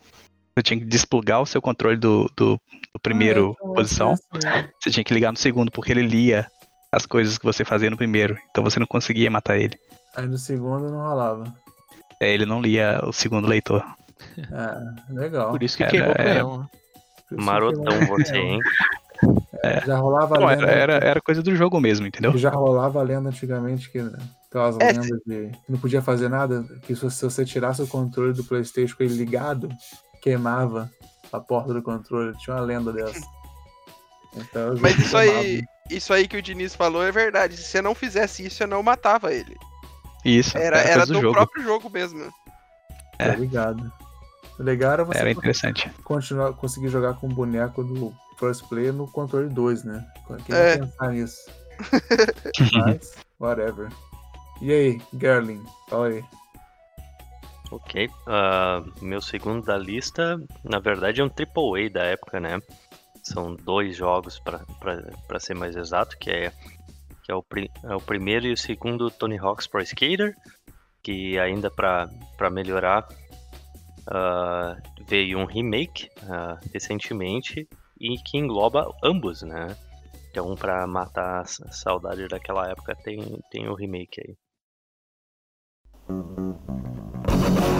Você 0.55 0.63
tinha 0.63 0.79
que 0.79 0.85
desplugar 0.85 1.41
o 1.41 1.45
seu 1.45 1.61
controle 1.61 1.97
do, 1.97 2.29
do, 2.35 2.59
do 2.93 2.99
primeiro 3.01 3.55
Ah, 3.61 3.67
posição. 3.75 4.11
assim, 4.13 4.67
Você 4.81 4.89
tinha 4.91 5.03
que 5.03 5.13
ligar 5.13 5.31
no 5.31 5.37
segundo, 5.37 5.71
porque 5.71 5.91
ele 5.91 6.01
lia 6.01 6.47
as 6.91 7.05
coisas 7.05 7.37
que 7.37 7.45
você 7.45 7.63
fazia 7.63 7.89
no 7.89 7.97
primeiro. 7.97 8.37
Então 8.49 8.63
você 8.63 8.79
não 8.79 8.87
conseguia 8.87 9.29
matar 9.29 9.57
ele. 9.57 9.77
Aí 10.15 10.25
no 10.25 10.37
segundo 10.37 10.89
não 10.89 10.99
rolava. 11.07 11.53
É, 12.19 12.33
ele 12.33 12.45
não 12.45 12.59
lia 12.61 12.99
o 13.03 13.13
segundo 13.13 13.47
leitor. 13.47 13.85
Ah, 14.51 14.79
legal. 15.09 15.51
Por 15.51 15.61
isso 15.61 15.77
que 15.77 15.83
Era- 15.83 15.91
queimou 15.91 16.09
o 16.09 16.11
era- 16.13 16.23
canhão. 16.23 16.57
né? 16.59 16.67
Marotão 17.31 17.99
você, 18.07 18.37
hein? 18.37 18.59
Já 19.85 19.97
rolava 19.97 20.39
Não, 20.39 20.47
lenda. 20.47 20.63
era, 20.65 20.93
era, 20.93 21.05
era 21.05 21.21
coisa 21.21 21.41
do 21.43 21.55
jogo 21.55 21.79
mesmo, 21.79 22.05
entendeu? 22.07 22.35
Já 22.37 22.49
rolava 22.49 22.99
a 22.99 23.03
lenda 23.03 23.29
antigamente 23.29 23.89
que 23.91 24.01
né, 24.01 24.17
aquelas 24.57 24.77
É, 24.79 24.91
lendas 24.91 25.19
de 25.25 25.49
que 25.65 25.71
não 25.71 25.79
podia 25.79 26.01
fazer 26.01 26.29
nada, 26.29 26.63
que 26.83 26.95
se 26.95 27.03
você 27.23 27.45
tirasse 27.45 27.81
o 27.81 27.87
controle 27.87 28.33
do 28.33 28.43
Playstation 28.43 28.95
com 28.97 29.03
ele 29.03 29.15
ligado, 29.15 29.69
queimava 30.21 30.89
a 31.31 31.39
porta 31.39 31.73
do 31.73 31.81
controle. 31.81 32.35
Tinha 32.37 32.55
uma 32.55 32.61
lenda 32.63 32.91
dessa. 32.91 33.19
Então, 34.35 34.75
Mas 34.79 34.95
isso 34.99 35.17
aí, 35.17 35.31
queimava. 35.31 35.67
isso 35.89 36.13
aí 36.13 36.27
que 36.27 36.37
o 36.37 36.41
Diniz 36.43 36.75
falou 36.75 37.01
é 37.01 37.11
verdade. 37.11 37.57
Se 37.57 37.63
você 37.63 37.81
não 37.81 37.95
fizesse 37.95 38.45
isso, 38.45 38.61
eu 38.61 38.67
não 38.67 38.83
matava 38.83 39.33
ele. 39.33 39.55
Isso, 40.23 40.55
Era, 40.55 40.77
era, 40.79 40.89
era 40.89 41.05
do 41.07 41.13
do 41.13 41.21
jogo. 41.21 41.33
próprio 41.33 41.63
jogo 41.63 41.89
mesmo. 41.89 42.31
Tá 43.17 43.35
ligado. 43.35 43.91
O 44.59 44.63
legal 44.63 44.91
era 44.91 45.03
você 45.05 45.19
Era 45.19 45.31
interessante. 45.31 45.89
continuar, 46.03 46.53
conseguir 46.53 46.89
jogar 46.89 47.15
com 47.15 47.25
o 47.27 47.33
boneco 47.33 47.83
do 47.83 48.13
First 48.37 48.65
Player 48.67 48.93
no 48.93 49.07
controle 49.07 49.49
2, 49.49 49.83
né? 49.85 50.05
Quem 50.45 50.55
É. 50.55 50.77
pensar 50.77 51.11
nisso? 51.13 51.49
Mas, 52.73 53.13
whatever. 53.39 53.89
E 54.61 54.71
aí, 54.71 55.01
Gerling, 55.13 55.63
fala 55.87 56.07
aí. 56.07 56.23
Ok. 57.71 58.09
ah, 58.25 58.83
meu 59.01 59.21
segundo 59.21 59.65
da 59.65 59.77
lista, 59.77 60.41
na 60.63 60.79
verdade, 60.79 61.21
é 61.21 61.23
um 61.23 61.27
AAA 61.27 61.89
da 61.89 62.03
época, 62.03 62.39
né? 62.39 62.59
São 63.21 63.55
dois 63.55 63.95
jogos, 63.95 64.39
pra 64.39 65.39
ser 65.39 65.53
mais 65.53 65.75
exato, 65.75 66.17
que 66.17 66.31
é, 66.31 66.51
que 67.23 67.31
é, 67.31 67.35
o, 67.35 67.45
é 67.83 67.95
o 67.95 68.01
primeiro 68.01 68.47
e 68.47 68.53
o 68.53 68.57
segundo 68.57 69.11
Tony 69.11 69.37
Hawk's 69.37 69.67
Pro 69.67 69.81
Skater, 69.81 70.33
que 71.03 71.37
ainda 71.37 71.69
para 71.69 72.09
melhorar 72.49 73.07
ah, 74.07 74.77
veio 75.07 75.37
um 75.37 75.45
remake 75.45 76.09
ah, 76.23 76.57
recentemente 76.73 77.67
e 77.99 78.17
que 78.17 78.37
engloba 78.37 78.89
ambos, 79.03 79.41
né? 79.41 79.75
Então, 80.31 80.55
pra 80.55 80.85
matar 80.87 81.41
a 81.41 81.45
saudade 81.45 82.27
daquela 82.27 82.69
época, 82.69 82.95
tem, 82.95 83.19
tem 83.51 83.67
o 83.67 83.73
remake 83.73 84.21
aí. 84.21 84.37
Thank 86.07 86.37
you. 87.67 87.76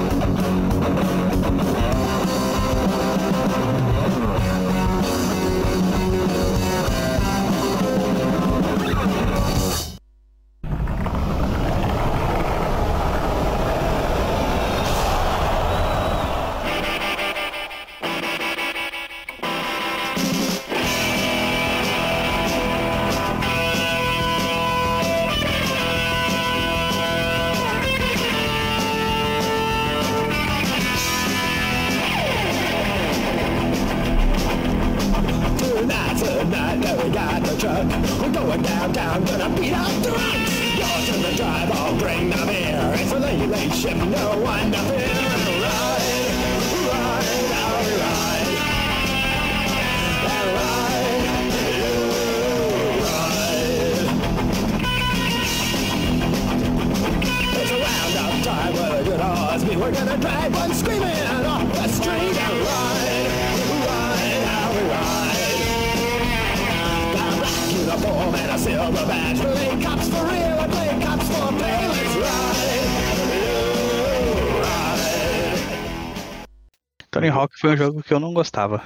Tony 77.11 77.29
Hawk 77.29 77.57
foi 77.59 77.71
um 77.71 77.77
jogo 77.77 78.03
que 78.03 78.13
eu 78.13 78.19
não 78.19 78.33
gostava. 78.33 78.83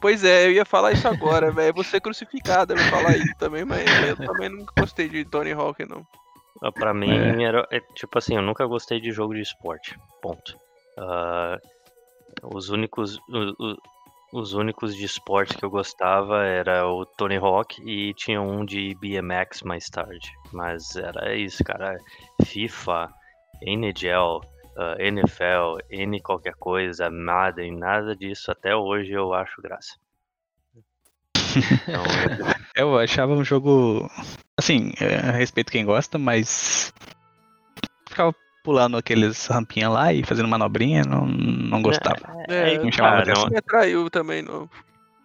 Pois 0.00 0.24
é, 0.24 0.46
eu 0.46 0.52
ia 0.52 0.64
falar 0.64 0.92
isso 0.92 1.06
agora, 1.06 1.50
velho. 1.52 1.74
Vou 1.74 1.84
ser 1.84 2.00
crucificado 2.00 2.72
eu 2.72 2.78
falar 2.78 3.16
isso 3.16 3.34
também, 3.38 3.64
mas 3.64 3.84
eu 4.08 4.16
também 4.16 4.48
nunca 4.48 4.72
gostei 4.78 5.08
de 5.08 5.24
Tony 5.24 5.52
Hawk, 5.52 5.86
não. 5.88 6.04
Ah, 6.62 6.72
Pra 6.72 6.92
mim, 6.92 7.10
É. 7.10 7.42
era 7.44 7.66
é, 7.70 7.80
tipo 7.94 8.18
assim, 8.18 8.34
eu 8.34 8.42
nunca 8.42 8.66
gostei 8.66 9.00
de 9.00 9.12
jogo 9.12 9.34
de 9.34 9.40
esporte. 9.40 9.96
Ponto. 10.22 10.56
Ah, 10.98 11.58
os 12.42 12.70
únicos. 12.70 13.18
Os 14.32 14.54
únicos 14.54 14.94
de 14.94 15.04
esporte 15.04 15.56
que 15.56 15.64
eu 15.64 15.70
gostava 15.70 16.44
era 16.44 16.86
o 16.86 17.04
Tony 17.04 17.36
Hawk 17.36 17.82
e 17.84 18.14
tinha 18.14 18.40
um 18.40 18.64
de 18.64 18.94
BMX 19.00 19.62
mais 19.62 19.86
tarde. 19.86 20.30
Mas 20.52 20.94
era 20.96 21.34
isso, 21.34 21.64
cara. 21.64 21.98
FIFA, 22.44 23.08
NHL, 23.62 24.40
ah, 24.76 24.96
NFL, 24.98 25.78
N 25.90 26.20
qualquer 26.20 26.54
coisa, 26.54 27.10
Madden, 27.10 27.76
nada 27.76 28.14
disso. 28.14 28.50
Até 28.50 28.74
hoje 28.74 29.12
eu 29.12 29.34
acho 29.34 29.60
graça. 29.60 29.94
Então, 31.56 32.04
eu- 32.76 32.98
achava 32.98 33.32
um 33.32 33.44
jogo. 33.44 34.08
Assim, 34.56 34.92
é, 35.00 35.30
respeito 35.32 35.72
quem 35.72 35.84
gosta, 35.84 36.18
mas. 36.18 36.92
Ficava 38.08 38.34
pulando 38.62 38.96
aqueles 38.96 39.46
rampinha 39.46 39.88
lá 39.88 40.12
e 40.12 40.22
fazendo 40.22 40.48
manobrinha, 40.48 41.02
não, 41.04 41.26
não 41.26 41.82
gostava. 41.82 42.20
É, 42.48 42.76
Não 42.76 42.84
me 42.84 42.92
chamava 42.92 43.16
cara, 43.16 43.22
atenção. 43.22 43.44
não- 43.44 43.50
me 43.50 43.56
atraiu 43.58 44.10
também, 44.10 44.42
não. 44.42 44.68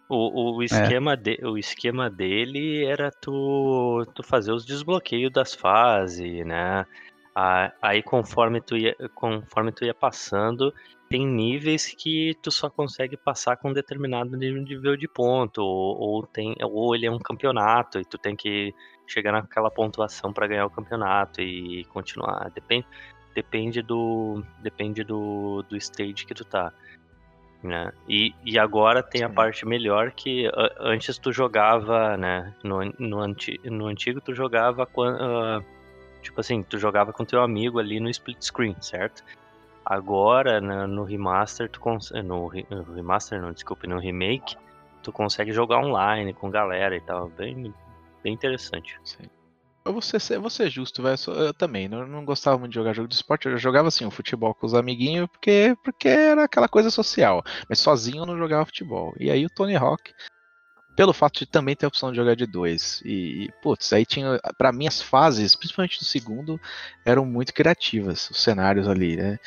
O, 0.08 0.58
o, 0.58 0.64
esquema 0.64 1.18
de, 1.18 1.40
o 1.44 1.58
esquema 1.58 2.10
dele 2.12 2.86
era 2.86 3.10
tu, 3.10 4.06
tu 4.14 4.22
fazer 4.22 4.52
os 4.52 4.64
desbloqueios 4.64 5.32
das 5.32 5.56
fases, 5.56 6.46
né? 6.46 6.86
Aí 7.82 8.02
conforme 8.04 8.62
tu 8.62 8.78
ia, 8.78 8.96
conforme 9.16 9.72
tu 9.72 9.84
ia 9.84 9.94
passando, 9.96 10.72
tem 11.10 11.28
níveis 11.28 11.94
que 11.98 12.34
tu 12.42 12.52
só 12.52 12.70
consegue 12.70 13.18
passar 13.18 13.58
com 13.58 13.70
um 13.70 13.74
determinado 13.74 14.38
nível 14.38 14.96
de 14.96 15.08
ponto, 15.08 15.62
ou, 15.62 15.98
ou 16.00 16.28
tem, 16.28 16.56
ou 16.62 16.96
ele 16.96 17.08
é 17.08 17.12
um 17.12 17.20
campeonato 17.20 18.00
e 18.00 18.06
tu 18.06 18.18
tem 18.18 18.36
que 18.36 18.74
chegar 19.08 19.32
naquela 19.32 19.70
pontuação 19.70 20.32
para 20.32 20.48
ganhar 20.48 20.66
o 20.66 20.70
campeonato 20.70 21.42
e 21.42 21.84
continuar. 21.86 22.50
Depende, 22.52 22.88
depende 23.36 23.82
do, 23.82 24.42
depende 24.60 25.04
do, 25.04 25.64
do 25.70 25.76
stage 25.76 26.26
que 26.26 26.34
tu 26.34 26.46
tá. 26.46 26.72
Né? 27.62 27.92
E, 28.08 28.34
e 28.44 28.58
agora 28.58 29.04
tem 29.04 29.24
a 29.24 29.30
parte 29.30 29.66
melhor 29.66 30.12
que 30.12 30.50
antes 30.80 31.18
tu 31.18 31.32
jogava, 31.32 32.16
né? 32.16 32.54
No, 32.64 32.78
no, 32.98 33.20
anti, 33.20 33.60
no 33.64 33.88
antigo 33.88 34.22
tu 34.22 34.34
jogava 34.34 34.88
ah, 35.20 35.62
tipo 36.22 36.40
assim, 36.40 36.64
tu 36.64 36.78
jogava 36.78 37.12
com 37.12 37.26
teu 37.26 37.42
amigo 37.42 37.80
ali 37.80 38.00
no 38.00 38.10
split 38.10 38.42
screen, 38.42 38.76
certo? 38.82 39.24
Agora 39.84 40.62
na- 40.62 40.88
no 40.88 41.04
remaster 41.04 41.70
tu 41.70 41.80
cons- 41.80 42.12
no, 42.12 42.52
no 42.70 42.94
remaster 42.94 43.42
não, 43.42 43.52
desculpe, 43.52 43.88
no 43.88 44.00
remake 44.00 44.56
tu 45.02 45.12
consegue 45.12 45.52
jogar 45.52 45.80
online 45.80 46.34
com 46.34 46.50
galera 46.50 46.96
e 46.96 47.02
tal, 47.02 47.30
bem 47.30 47.74
bem 48.24 48.34
interessante. 48.34 49.00
Eu 49.86 49.94
vou 49.94 50.02
ser, 50.02 50.20
eu 50.34 50.42
vou 50.42 50.50
ser 50.50 50.70
justo, 50.70 51.04
velho. 51.04 51.16
Eu 51.28 51.54
também. 51.54 51.88
Não, 51.88 52.08
não 52.08 52.26
gostava 52.26 52.58
muito 52.58 52.72
de 52.72 52.76
jogar 52.76 52.94
jogo 52.94 53.08
de 53.08 53.14
esporte. 53.14 53.48
Eu 53.48 53.58
jogava 53.58 53.88
assim, 53.88 54.04
o 54.04 54.12
futebol 54.12 54.54
com 54.56 54.66
os 54.66 54.74
amiguinhos, 54.74 55.30
porque, 55.30 55.78
porque 55.84 56.08
era 56.08 56.44
aquela 56.46 56.68
coisa 56.68 56.90
social. 56.90 57.44
Mas 57.70 57.80
sozinho 57.80 58.24
eu 58.24 58.26
não 58.26 58.38
jogava 58.38 58.66
futebol. 58.66 59.14
E 59.20 59.30
aí 59.30 59.46
o 59.46 59.50
Tony 59.50 59.76
Hawk, 59.76 60.12
pelo 60.96 61.14
fato 61.14 61.40
de 61.40 61.46
também 61.46 61.76
ter 61.76 61.86
a 61.86 61.90
opção 61.90 62.10
de 62.10 62.18
jogar 62.18 62.36
de 62.36 62.48
dois. 62.48 63.00
E, 63.06 63.46
e, 63.46 63.52
putz, 63.62 63.94
aí 63.94 64.06
tinha. 64.06 64.40
Pra 64.58 64.72
mim, 64.72 64.88
as 64.88 65.02
fases, 65.02 65.56
principalmente 65.56 66.00
do 66.00 66.06
segundo, 66.06 66.60
eram 67.06 67.24
muito 67.24 67.54
criativas, 67.54 68.28
os 68.32 68.42
cenários 68.42 68.88
ali, 68.88 69.16
né? 69.16 69.38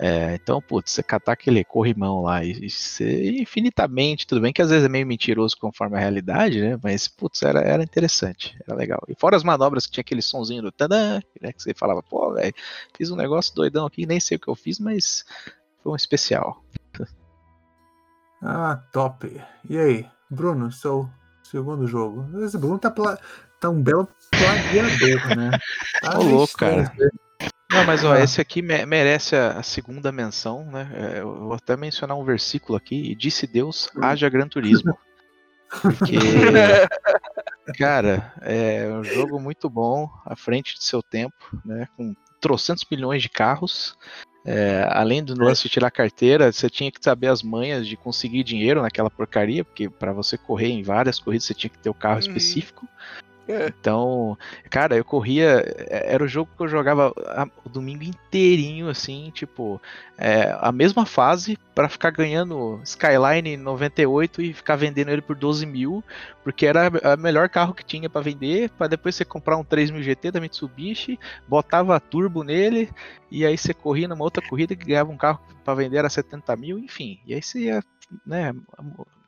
É, 0.00 0.36
então, 0.36 0.62
putz, 0.62 0.92
você 0.92 1.02
catar 1.02 1.32
aquele 1.32 1.64
corrimão 1.64 2.22
lá 2.22 2.44
e, 2.44 2.52
e 2.66 2.70
ser 2.70 3.34
infinitamente, 3.40 4.28
tudo 4.28 4.40
bem 4.40 4.52
que 4.52 4.62
às 4.62 4.70
vezes 4.70 4.84
é 4.84 4.88
meio 4.88 5.04
mentiroso 5.04 5.56
conforme 5.58 5.96
a 5.96 6.00
realidade, 6.00 6.60
né? 6.60 6.78
Mas, 6.80 7.08
putz, 7.08 7.42
era, 7.42 7.60
era 7.60 7.82
interessante, 7.82 8.56
era 8.64 8.76
legal. 8.76 9.02
E 9.08 9.14
fora 9.18 9.36
as 9.36 9.42
manobras 9.42 9.86
que 9.86 9.92
tinha 9.92 10.02
aquele 10.02 10.22
sonzinho 10.22 10.62
do 10.62 10.70
tadã, 10.70 11.20
né? 11.40 11.52
Que 11.52 11.60
você 11.60 11.74
falava, 11.74 12.00
pô, 12.00 12.32
velho, 12.32 12.54
fiz 12.96 13.10
um 13.10 13.16
negócio 13.16 13.52
doidão 13.56 13.86
aqui, 13.86 14.06
nem 14.06 14.20
sei 14.20 14.36
o 14.36 14.40
que 14.40 14.48
eu 14.48 14.54
fiz, 14.54 14.78
mas 14.78 15.24
foi 15.82 15.92
um 15.92 15.96
especial. 15.96 16.62
Ah, 18.40 18.80
top. 18.92 19.42
E 19.68 19.76
aí, 19.76 20.06
Bruno, 20.30 20.70
seu 20.70 21.10
segundo 21.42 21.88
jogo? 21.88 22.24
Esse 22.44 22.56
Bruno 22.56 22.78
tá, 22.78 22.88
pla- 22.88 23.18
tá 23.60 23.68
um 23.68 23.82
belo 23.82 24.08
plagiador, 24.30 25.34
né? 25.34 25.58
Tá 26.00 26.16
Ô, 26.16 26.22
louco, 26.22 26.56
cara. 26.56 26.82
aí. 26.96 27.10
Não, 27.70 27.84
mas 27.84 28.02
ó, 28.02 28.14
Ah. 28.14 28.20
esse 28.20 28.40
aqui 28.40 28.62
me- 28.62 28.84
merece 28.86 29.36
a, 29.36 29.62
segunda 29.62 30.10
menção, 30.10 30.64
né? 30.70 30.90
É, 30.94 31.20
Eu 31.20 31.34
vou 31.40 31.52
até 31.52 31.76
mencionar 31.76 32.16
um 32.16 32.24
versículo 32.24 32.76
aqui, 32.76 33.10
e 33.10 33.14
disse 33.14 33.46
Deus, 33.46 33.90
haja 34.00 34.28
Gran 34.28 34.48
Turismo. 34.48 34.96
Porque, 35.82 36.16
cara, 37.78 38.32
é 38.40 38.88
um 38.90 39.04
jogo 39.04 39.38
muito 39.38 39.68
bom, 39.68 40.08
à 40.24 40.34
frente 40.34 40.74
de 40.76 40.82
seu 40.84 41.02
tempo, 41.02 41.36
né? 41.64 41.86
Com 41.96 42.14
trocentos 42.40 42.84
milhões 42.90 43.22
de 43.22 43.28
carros. 43.28 43.96
É, 44.46 44.86
além 44.90 45.22
do 45.22 45.34
lance 45.38 45.64
de 45.64 45.68
tirar 45.68 45.90
carteira, 45.90 46.50
você 46.50 46.70
tinha 46.70 46.90
que 46.90 47.04
saber 47.04 47.26
as 47.26 47.42
manhas 47.42 47.86
de 47.86 47.98
conseguir 47.98 48.42
dinheiro 48.44 48.80
naquela 48.80 49.10
porcaria, 49.10 49.62
porque 49.62 49.90
para 49.90 50.10
você 50.14 50.38
correr 50.38 50.68
em 50.68 50.82
várias 50.82 51.18
corridas 51.18 51.44
você 51.44 51.52
tinha 51.52 51.68
que 51.68 51.78
ter 51.78 51.90
o 51.90 51.94
carro 51.94 52.18
específico. 52.20 52.88
É. 53.14 53.27
Então, 53.80 54.36
cara, 54.70 54.96
eu 54.96 55.04
corria. 55.04 55.62
é- 55.88 56.12
Era 56.14 56.22
o 56.24 56.28
jogo 56.28 56.50
que 56.56 56.62
eu 56.62 56.68
jogava 56.68 57.12
o 57.64 57.68
domingo 57.68 58.04
inteirinho, 58.04 58.88
assim, 58.88 59.30
tipo, 59.34 59.80
é, 60.18 60.54
a 60.60 60.70
mesma 60.70 61.06
fase 61.06 61.58
pra 61.74 61.88
ficar 61.88 62.10
ganhando 62.10 62.80
Skyline 62.84 63.56
98 63.56 64.42
e 64.42 64.52
ficar 64.52 64.76
vendendo 64.76 65.10
ele 65.10 65.22
por 65.22 65.34
12 65.36 65.64
mil, 65.64 66.04
porque 66.44 66.66
era 66.66 66.90
o 67.16 67.20
melhor 67.20 67.48
carro 67.48 67.72
que 67.74 67.84
tinha 67.84 68.10
pra 68.10 68.20
vender, 68.20 68.70
pra 68.70 68.86
depois 68.86 69.14
você 69.14 69.24
comprar 69.24 69.56
um 69.56 69.64
3000 69.64 70.02
GT 70.02 70.30
da 70.30 70.40
Mitsubishi, 70.40 71.18
botava 71.46 71.98
turbo 72.00 72.42
nele, 72.42 72.90
e 73.30 73.46
aí 73.46 73.56
você 73.56 73.72
corria 73.72 74.08
numa 74.08 74.24
outra 74.24 74.42
corrida 74.46 74.76
que 74.76 74.84
ganhava 74.86 75.10
um 75.10 75.16
carro 75.16 75.40
pra 75.64 75.74
vender 75.74 75.98
era 75.98 76.10
70 76.10 76.54
mil, 76.56 76.78
enfim. 76.78 77.18
E 77.26 77.32
aí 77.34 77.42
você 77.42 77.60
ia, 77.60 77.82
né, 78.26 78.52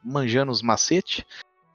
manjando 0.02 0.50
os 0.52 0.62
macetes. 0.62 1.24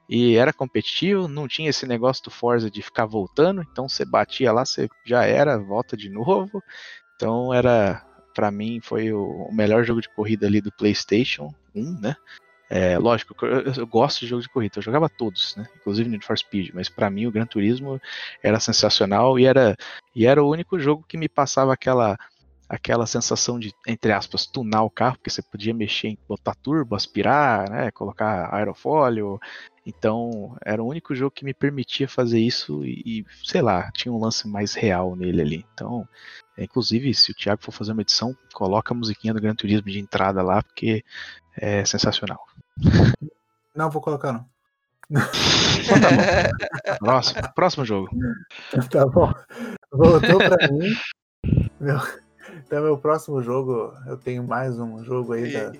E 0.08 0.36
era 0.36 0.52
competitivo, 0.52 1.26
não 1.26 1.48
tinha 1.48 1.70
esse 1.70 1.86
negócio 1.86 2.24
do 2.24 2.30
Forza 2.30 2.70
de 2.70 2.80
ficar 2.82 3.06
voltando, 3.06 3.62
então 3.62 3.88
você 3.88 4.04
batia 4.04 4.52
lá, 4.52 4.64
você 4.64 4.88
já 5.04 5.24
era, 5.24 5.58
volta 5.58 5.96
de 5.96 6.08
novo. 6.08 6.62
Então 7.16 7.52
era, 7.52 8.04
pra 8.34 8.50
mim, 8.50 8.80
foi 8.82 9.12
o 9.12 9.48
melhor 9.52 9.84
jogo 9.84 10.00
de 10.00 10.08
corrida 10.08 10.46
ali 10.46 10.60
do 10.60 10.70
PlayStation 10.72 11.52
1, 11.74 12.00
né? 12.00 12.16
É, 12.68 12.98
lógico, 12.98 13.34
eu, 13.46 13.86
gosto 13.86 14.20
de 14.20 14.26
jogo 14.26 14.42
de 14.42 14.48
corrida, 14.48 14.78
eu 14.78 14.82
jogava 14.82 15.08
todos, 15.08 15.54
né? 15.56 15.66
Inclusive 15.76 16.08
Need 16.08 16.24
for 16.24 16.36
Speed, 16.36 16.70
mas 16.74 16.88
pra 16.88 17.08
mim 17.08 17.26
o 17.26 17.30
Gran 17.30 17.46
Turismo 17.46 18.00
era 18.42 18.58
sensacional 18.58 19.38
e 19.38 19.46
era, 19.46 19.76
e 20.14 20.26
era 20.26 20.42
o 20.42 20.50
único 20.50 20.78
jogo 20.78 21.04
que 21.06 21.16
me 21.16 21.28
passava 21.28 21.72
aquela 21.72 22.18
aquela 22.68 23.06
sensação 23.06 23.58
de, 23.58 23.72
entre 23.86 24.12
aspas, 24.12 24.44
tunar 24.44 24.82
o 24.82 24.90
carro, 24.90 25.16
porque 25.16 25.30
você 25.30 25.40
podia 25.40 25.72
mexer 25.72 26.18
botar 26.28 26.54
turbo, 26.56 26.96
aspirar, 26.96 27.70
né, 27.70 27.90
colocar 27.92 28.52
aerofólio. 28.52 29.38
Então, 29.86 30.56
era 30.64 30.82
o 30.82 30.88
único 30.88 31.14
jogo 31.14 31.30
que 31.30 31.44
me 31.44 31.54
permitia 31.54 32.08
fazer 32.08 32.40
isso 32.40 32.84
e, 32.84 33.02
e, 33.06 33.26
sei 33.44 33.62
lá, 33.62 33.88
tinha 33.92 34.12
um 34.12 34.18
lance 34.18 34.48
mais 34.48 34.74
real 34.74 35.14
nele 35.14 35.40
ali. 35.40 35.66
Então, 35.72 36.08
é, 36.58 36.64
inclusive, 36.64 37.14
se 37.14 37.30
o 37.30 37.34
Thiago 37.34 37.62
for 37.62 37.70
fazer 37.70 37.92
uma 37.92 38.02
edição, 38.02 38.36
coloca 38.52 38.92
a 38.92 38.96
musiquinha 38.96 39.32
do 39.32 39.40
Gran 39.40 39.54
Turismo 39.54 39.88
de 39.88 40.00
entrada 40.00 40.42
lá, 40.42 40.60
porque 40.60 41.04
é 41.56 41.84
sensacional. 41.84 42.44
Não, 43.74 43.88
vou 43.88 44.02
colocar 44.02 44.32
não. 44.32 44.44
Então 45.08 46.00
tá 46.00 46.10
bom. 46.10 46.96
Próximo, 46.98 47.42
próximo 47.54 47.84
jogo. 47.84 48.08
Tá 48.90 49.06
bom. 49.06 49.32
Voltou 49.92 50.38
pra 50.38 50.68
mim. 50.68 50.90
Meu, 51.78 52.00
então, 52.56 52.82
meu 52.82 52.98
próximo 52.98 53.40
jogo, 53.40 53.94
eu 54.06 54.16
tenho 54.16 54.42
mais 54.42 54.80
um 54.80 55.04
jogo 55.04 55.32
aí 55.32 55.52
da, 55.52 55.72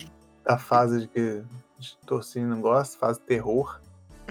da 0.45 0.59
fase 0.59 1.01
de 1.01 1.09
que 1.09 1.43
Torcino 2.07 2.49
não 2.49 2.61
gosta, 2.61 2.99
fase 2.99 3.21
terror, 3.21 3.81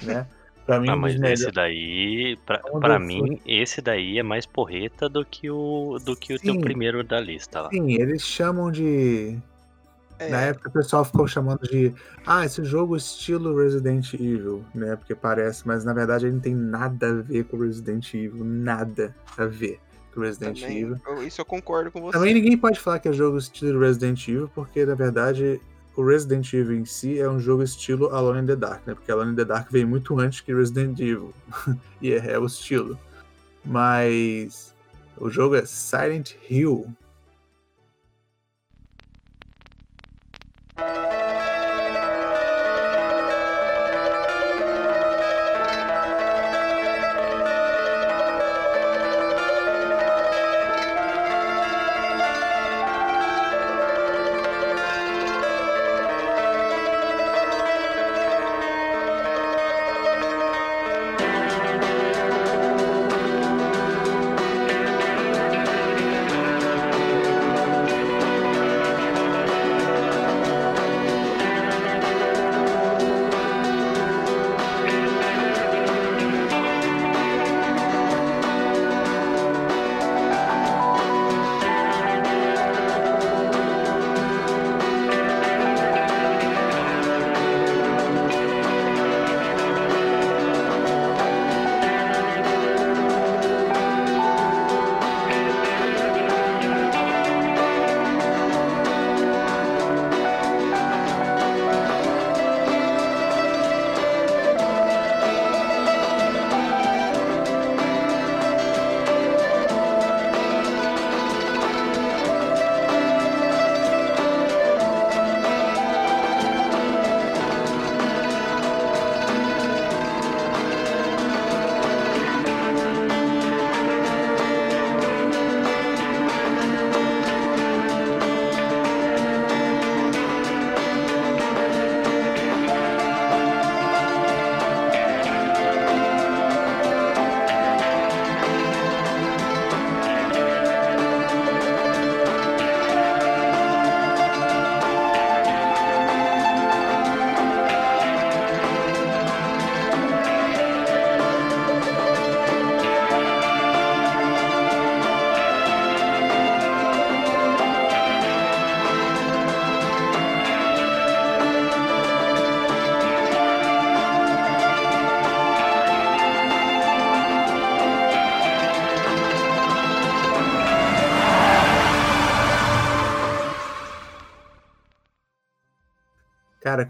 né? 0.03 0.27
Pra 0.65 0.79
mim, 0.79 0.89
Ah, 0.89 0.95
mas 0.95 1.13
dos 1.19 1.29
esse 1.29 1.51
daí, 1.51 2.39
pra, 2.43 2.57
Quando 2.57 2.81
pra 2.81 2.97
mim, 2.97 3.39
esse 3.45 3.81
daí 3.81 4.17
é 4.17 4.23
mais 4.23 4.47
porreta 4.47 5.07
do 5.07 5.23
que 5.23 5.47
o, 5.49 5.99
do 6.03 6.15
que 6.15 6.33
o 6.33 6.39
teu 6.39 6.59
primeiro 6.59 7.03
da 7.03 7.19
lista 7.19 7.61
lá. 7.61 7.69
Sim, 7.69 7.93
eles 7.93 8.23
chamam 8.23 8.71
de. 8.71 9.37
É. 10.17 10.29
Na 10.29 10.41
época 10.41 10.69
o 10.69 10.71
pessoal 10.71 11.05
ficou 11.05 11.27
chamando 11.27 11.67
de. 11.67 11.93
Ah, 12.25 12.45
esse 12.45 12.63
jogo 12.63 12.95
estilo 12.95 13.55
Resident 13.61 14.11
Evil, 14.15 14.63
né? 14.73 14.95
Porque 14.95 15.13
parece, 15.13 15.67
mas 15.67 15.85
na 15.85 15.93
verdade 15.93 16.25
ele 16.25 16.33
não 16.33 16.39
tem 16.41 16.55
nada 16.55 17.09
a 17.09 17.13
ver 17.21 17.43
com 17.43 17.57
Resident 17.59 18.11
Evil. 18.15 18.43
Nada 18.43 19.13
a 19.37 19.45
ver 19.45 19.79
com 20.15 20.21
Resident 20.21 20.61
Também, 20.61 20.79
Evil. 20.81 20.97
eu- 21.05 21.21
isso 21.27 21.39
eu 21.41 21.45
concordo 21.45 21.91
com 21.91 22.01
você. 22.01 22.17
Também 22.17 22.33
ninguém 22.33 22.57
pode 22.57 22.79
falar 22.79 22.97
que 22.97 23.07
é 23.09 23.13
jogo 23.13 23.37
estilo 23.37 23.79
Resident 23.81 24.27
Evil, 24.27 24.49
porque 24.55 24.83
na 24.83 24.95
verdade 24.95 25.61
o 25.95 26.03
Resident 26.03 26.51
Evil 26.53 26.77
em 26.77 26.85
si 26.85 27.19
é 27.19 27.29
um 27.29 27.39
jogo 27.39 27.63
estilo 27.63 28.13
Alone 28.13 28.41
in 28.41 28.45
the 28.45 28.55
Dark, 28.55 28.85
né? 28.85 28.93
Porque 28.93 29.11
Alone 29.11 29.31
in 29.31 29.35
the 29.35 29.45
Dark 29.45 29.71
veio 29.71 29.87
muito 29.87 30.19
antes 30.19 30.41
que 30.41 30.53
Resident 30.53 30.99
Evil. 30.99 31.33
e 32.01 32.11
é, 32.11 32.33
é 32.33 32.39
o 32.39 32.45
estilo. 32.45 32.99
Mas 33.63 34.75
o 35.17 35.29
jogo 35.29 35.55
é 35.55 35.65
Silent 35.65 36.33
Hill. 36.49 36.85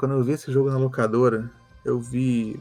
Quando 0.05 0.19
eu 0.19 0.23
vi 0.23 0.33
esse 0.33 0.51
jogo 0.51 0.69
na 0.69 0.77
locadora, 0.77 1.49
eu 1.83 1.99
vi. 1.99 2.59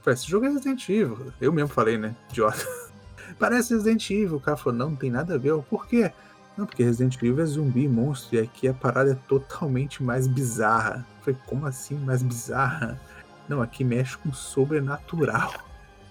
Falei, 0.00 0.14
esse 0.14 0.28
jogo 0.28 0.46
é 0.46 0.48
Resident 0.48 0.88
Evil. 0.88 1.32
Eu 1.40 1.52
mesmo 1.52 1.68
falei, 1.68 1.96
né? 1.96 2.16
Idiota. 2.28 2.66
Parece 3.38 3.72
Resident 3.72 4.10
Evil. 4.10 4.38
O 4.38 4.40
cara 4.40 4.56
falou, 4.56 4.76
não, 4.76 4.90
não 4.90 4.96
tem 4.96 5.08
nada 5.08 5.34
a 5.34 5.38
ver. 5.38 5.50
Eu, 5.50 5.62
Por 5.62 5.86
quê? 5.86 6.10
Não, 6.56 6.66
porque 6.66 6.82
Resident 6.82 7.14
Evil 7.22 7.40
é 7.40 7.46
zumbi 7.46 7.86
monstro. 7.86 8.34
E 8.34 8.40
aqui 8.40 8.66
a 8.66 8.74
parada 8.74 9.12
é 9.12 9.18
totalmente 9.28 10.02
mais 10.02 10.26
bizarra. 10.26 11.06
Eu 11.18 11.24
falei, 11.24 11.40
como 11.46 11.66
assim 11.66 11.94
mais 11.94 12.20
bizarra? 12.20 13.00
Não, 13.48 13.62
aqui 13.62 13.84
mexe 13.84 14.18
com 14.18 14.32
sobrenatural. 14.32 15.54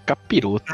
Capiroto. 0.05 0.71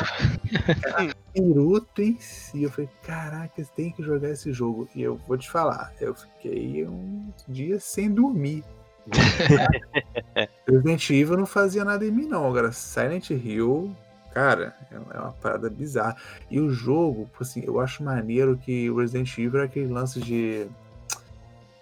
Piruto 1.33 2.01
em 2.03 2.19
si. 2.19 2.61
Eu 2.61 2.69
falei, 2.69 2.89
caraca, 3.01 3.63
você 3.63 3.71
tem 3.75 3.91
que 3.91 4.03
jogar 4.03 4.29
esse 4.29 4.53
jogo. 4.53 4.87
E 4.93 5.01
eu 5.01 5.19
vou 5.27 5.39
te 5.39 5.49
falar, 5.49 5.91
eu 5.99 6.13
fiquei 6.13 6.87
uns 6.87 7.33
dias 7.47 7.83
sem 7.83 8.11
dormir. 8.11 8.63
Resident 10.67 11.09
Evil 11.09 11.37
não 11.37 11.45
fazia 11.45 11.83
nada 11.85 12.05
em 12.05 12.11
mim, 12.11 12.27
não. 12.27 12.47
Agora, 12.47 12.71
Silent 12.71 13.29
Hill, 13.29 13.95
cara, 14.33 14.75
é 14.91 14.95
é 14.95 15.19
uma 15.19 15.31
parada 15.33 15.69
bizarra. 15.69 16.15
E 16.49 16.59
o 16.59 16.69
jogo, 16.69 17.29
assim, 17.39 17.63
eu 17.65 17.79
acho 17.79 18.03
maneiro 18.03 18.57
que 18.57 18.89
o 18.89 18.97
Resident 18.97 19.37
Evil 19.37 19.61
é 19.61 19.65
aquele 19.65 19.87
lance 19.87 20.19
de 20.19 20.67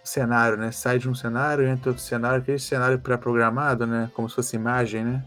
cenário, 0.04 0.58
né? 0.58 0.72
Sai 0.72 1.00
de 1.00 1.10
um 1.10 1.16
cenário, 1.16 1.68
entra 1.68 1.90
outro 1.90 2.04
cenário, 2.04 2.42
aquele 2.42 2.60
cenário 2.60 3.00
pré-programado, 3.00 3.86
né? 3.88 4.10
Como 4.14 4.30
se 4.30 4.36
fosse 4.36 4.56
imagem, 4.56 5.04
né? 5.04 5.24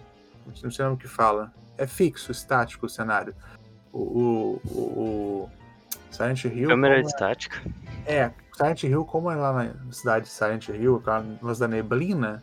Não 0.62 0.70
sei 0.70 0.86
o 0.86 0.96
que 0.96 1.08
fala. 1.08 1.52
É 1.76 1.86
fixo, 1.86 2.32
estático 2.32 2.86
o 2.86 2.88
cenário. 2.88 3.34
O, 3.92 4.60
o, 4.64 4.70
o, 4.74 5.50
Silent 6.10 6.44
Hill. 6.44 6.68
Câmera 6.68 6.98
é- 6.98 7.02
estática. 7.02 7.60
É, 8.08 8.32
Silent 8.56 8.82
Hill, 8.84 9.04
como 9.04 9.30
é 9.30 9.36
lá 9.36 9.52
na 9.52 9.92
cidade 9.92 10.24
de 10.24 10.30
Silent 10.30 10.68
Hill, 10.68 10.96
aquela 10.96 11.24
lance 11.42 11.60
da 11.60 11.68
neblina, 11.68 12.40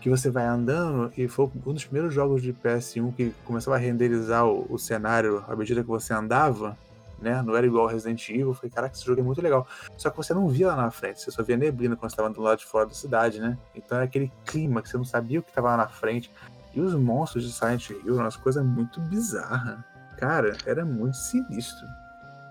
que 0.00 0.10
você 0.10 0.30
vai 0.30 0.44
andando, 0.44 1.10
e 1.16 1.26
foi 1.26 1.50
um 1.66 1.72
dos 1.72 1.84
primeiros 1.84 2.14
jogos 2.14 2.42
de 2.42 2.52
PS1 2.52 3.14
que 3.14 3.34
começava 3.44 3.76
a 3.76 3.78
renderizar 3.78 4.46
o, 4.46 4.66
o 4.68 4.78
cenário 4.78 5.44
à 5.48 5.56
medida 5.56 5.82
que 5.82 5.88
você 5.88 6.12
andava, 6.12 6.76
né? 7.20 7.42
Não 7.42 7.56
era 7.56 7.66
igual 7.66 7.86
Resident 7.86 8.28
Evil. 8.28 8.48
Eu 8.48 8.54
falei, 8.54 8.70
caraca, 8.70 8.94
esse 8.94 9.04
jogo 9.04 9.20
é 9.20 9.24
muito 9.24 9.42
legal. 9.42 9.66
Só 9.96 10.10
que 10.10 10.16
você 10.16 10.32
não 10.32 10.48
via 10.48 10.68
lá 10.68 10.76
na 10.76 10.90
frente, 10.90 11.20
você 11.20 11.30
só 11.30 11.42
via 11.42 11.56
neblina 11.56 11.96
quando 11.96 12.10
você 12.10 12.14
estava 12.14 12.30
do 12.30 12.40
lado 12.40 12.58
de 12.58 12.66
fora 12.66 12.86
da 12.86 12.94
cidade, 12.94 13.40
né? 13.40 13.58
Então 13.74 13.96
era 13.96 14.04
aquele 14.04 14.32
clima 14.44 14.82
que 14.82 14.88
você 14.88 14.96
não 14.96 15.04
sabia 15.04 15.40
o 15.40 15.42
que 15.42 15.50
estava 15.50 15.68
lá 15.68 15.76
na 15.78 15.88
frente. 15.88 16.30
E 16.74 16.80
os 16.80 16.94
monstros 16.94 17.44
de 17.44 17.52
Silent 17.52 17.90
Hill 17.90 18.14
eram 18.14 18.24
umas 18.24 18.36
coisas 18.36 18.64
muito 18.64 19.00
bizarras. 19.00 19.78
Cara, 20.18 20.56
era 20.66 20.84
muito 20.84 21.16
sinistro. 21.16 21.86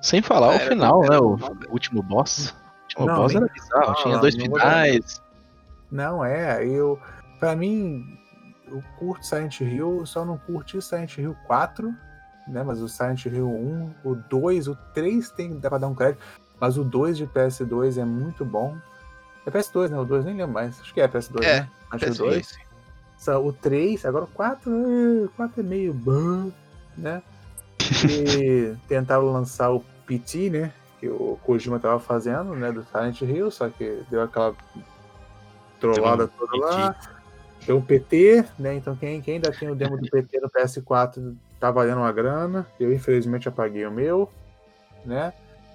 Sem 0.01 0.21
falar 0.21 0.49
o 0.49 0.51
Era- 0.53 0.69
final, 0.69 1.03
era 1.03 1.13
né? 1.13 1.19
O 1.19 1.35
bom, 1.37 1.49
último 1.69 2.01
boss. 2.01 2.49
O 2.49 2.83
último 2.83 3.05
Não, 3.05 3.15
boss 3.15 3.33
nem 3.33 3.43
era 3.43 3.53
bizarro. 3.53 3.93
Tinha 3.95 4.17
dois 4.17 4.35
finais. 4.35 5.21
Não, 5.91 6.23
é, 6.23 6.65
eu. 6.65 6.99
Pra 7.39 7.55
mim, 7.55 8.05
eu 8.67 8.83
curto 8.97 9.25
Silent 9.25 9.59
Hill, 9.61 10.05
só 10.05 10.23
não 10.25 10.37
curti 10.37 10.81
Silent 10.81 11.17
Hill 11.17 11.35
4, 11.47 11.93
né? 12.47 12.63
Mas 12.63 12.81
o 12.81 12.87
Silent 12.87 13.25
Hill 13.25 13.47
1, 13.47 13.93
o 14.03 14.15
2, 14.15 14.67
o 14.67 14.75
3 14.93 15.31
tem, 15.31 15.57
dá 15.59 15.69
pra 15.69 15.77
dar 15.77 15.87
um 15.87 15.95
crédito, 15.95 16.21
mas 16.59 16.77
o 16.77 16.83
2 16.83 17.17
de 17.17 17.25
PS2 17.27 17.97
é 17.97 18.05
muito 18.05 18.43
bom. 18.45 18.75
É 19.45 19.49
PS2, 19.51 19.89
né? 19.89 19.97
O 19.97 20.05
2 20.05 20.25
nem 20.25 20.35
lembro 20.35 20.53
mais. 20.53 20.79
Acho 20.81 20.93
que 20.93 21.01
é 21.01 21.07
PS2, 21.07 21.43
É, 21.43 21.61
né? 21.61 21.69
Acho 21.91 22.05
que 22.05 22.11
o 22.11 22.13
PS2. 22.13 22.17
2. 22.29 22.57
Só 23.17 23.43
O 23.43 23.51
3, 23.51 24.05
agora 24.05 24.25
o 24.25 24.27
4, 24.27 24.71
eh, 24.71 25.25
o 25.25 25.29
4 25.35 25.59
é 25.61 25.63
meio 25.63 25.93
bom, 25.93 26.51
né? 26.97 27.21
E 28.09 28.75
tentaram 28.87 29.31
lançar 29.31 29.71
o 29.71 29.83
PT, 30.05 30.49
né? 30.49 30.73
Que 30.99 31.07
o 31.07 31.39
Kojima 31.43 31.79
tava 31.79 31.99
fazendo, 31.99 32.55
né? 32.55 32.71
Do 32.71 32.83
Silent 32.83 33.21
Hill, 33.21 33.49
só 33.51 33.69
que 33.69 34.03
deu 34.09 34.21
aquela 34.21 34.55
trollada 35.79 36.27
toda 36.27 36.57
lá. 36.57 36.95
Tem 37.65 37.75
um 37.75 37.81
PT, 37.81 38.45
né? 38.57 38.75
Então 38.75 38.95
quem, 38.95 39.21
quem 39.21 39.35
ainda 39.35 39.51
tem 39.51 39.69
o 39.69 39.75
demo 39.75 39.97
do 39.97 40.09
PT 40.09 40.39
no 40.39 40.49
PS4 40.49 41.35
tá 41.59 41.71
valendo 41.71 41.99
uma 41.99 42.11
grana. 42.11 42.67
Eu 42.79 42.93
infelizmente 42.93 43.47
apaguei 43.47 43.85
o 43.85 43.91
meu, 43.91 44.29
né? 45.05 45.33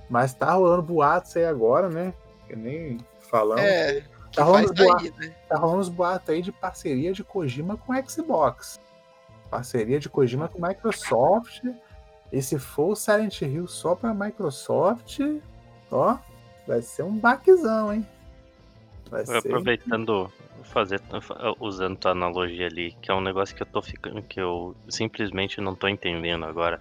Mas 0.08 0.34
tá 0.34 0.52
rolando 0.52 0.82
boatos 0.82 1.36
aí 1.36 1.44
agora, 1.44 1.88
né? 1.88 2.12
Que 2.46 2.56
nem 2.56 2.98
falamos. 3.30 3.62
É, 3.62 4.02
tá 4.32 4.44
rolando, 4.44 4.72
boatos, 4.74 5.08
sair, 5.08 5.14
né? 5.18 5.34
tá 5.48 5.56
rolando 5.56 5.80
os 5.80 5.88
boatos 5.88 6.30
aí 6.30 6.42
de 6.42 6.52
parceria 6.52 7.12
de 7.12 7.24
Kojima 7.24 7.76
com 7.76 7.92
Xbox. 8.08 8.80
Parceria 9.50 10.00
de 10.00 10.08
Kojima 10.08 10.48
com 10.48 10.66
Microsoft. 10.66 11.62
E 12.34 12.42
se 12.42 12.58
for 12.58 12.90
o 12.90 12.96
Silent 12.96 13.40
Hill 13.42 13.68
só 13.68 13.94
pra 13.94 14.12
Microsoft, 14.12 15.20
ó, 15.88 16.18
vai 16.66 16.82
ser 16.82 17.04
um 17.04 17.16
baquezão, 17.16 17.94
hein? 17.94 18.04
Vai 19.08 19.24
ser. 19.24 19.38
Aproveitando, 19.38 20.32
fazer, 20.64 21.00
usando 21.60 21.96
tua 21.96 22.10
analogia 22.10 22.66
ali, 22.66 22.90
que 23.00 23.08
é 23.08 23.14
um 23.14 23.20
negócio 23.20 23.54
que 23.54 23.62
eu 23.62 23.66
tô 23.66 23.80
ficando, 23.80 24.20
que 24.20 24.40
eu 24.40 24.74
simplesmente 24.88 25.60
não 25.60 25.76
tô 25.76 25.86
entendendo 25.86 26.44
agora 26.44 26.80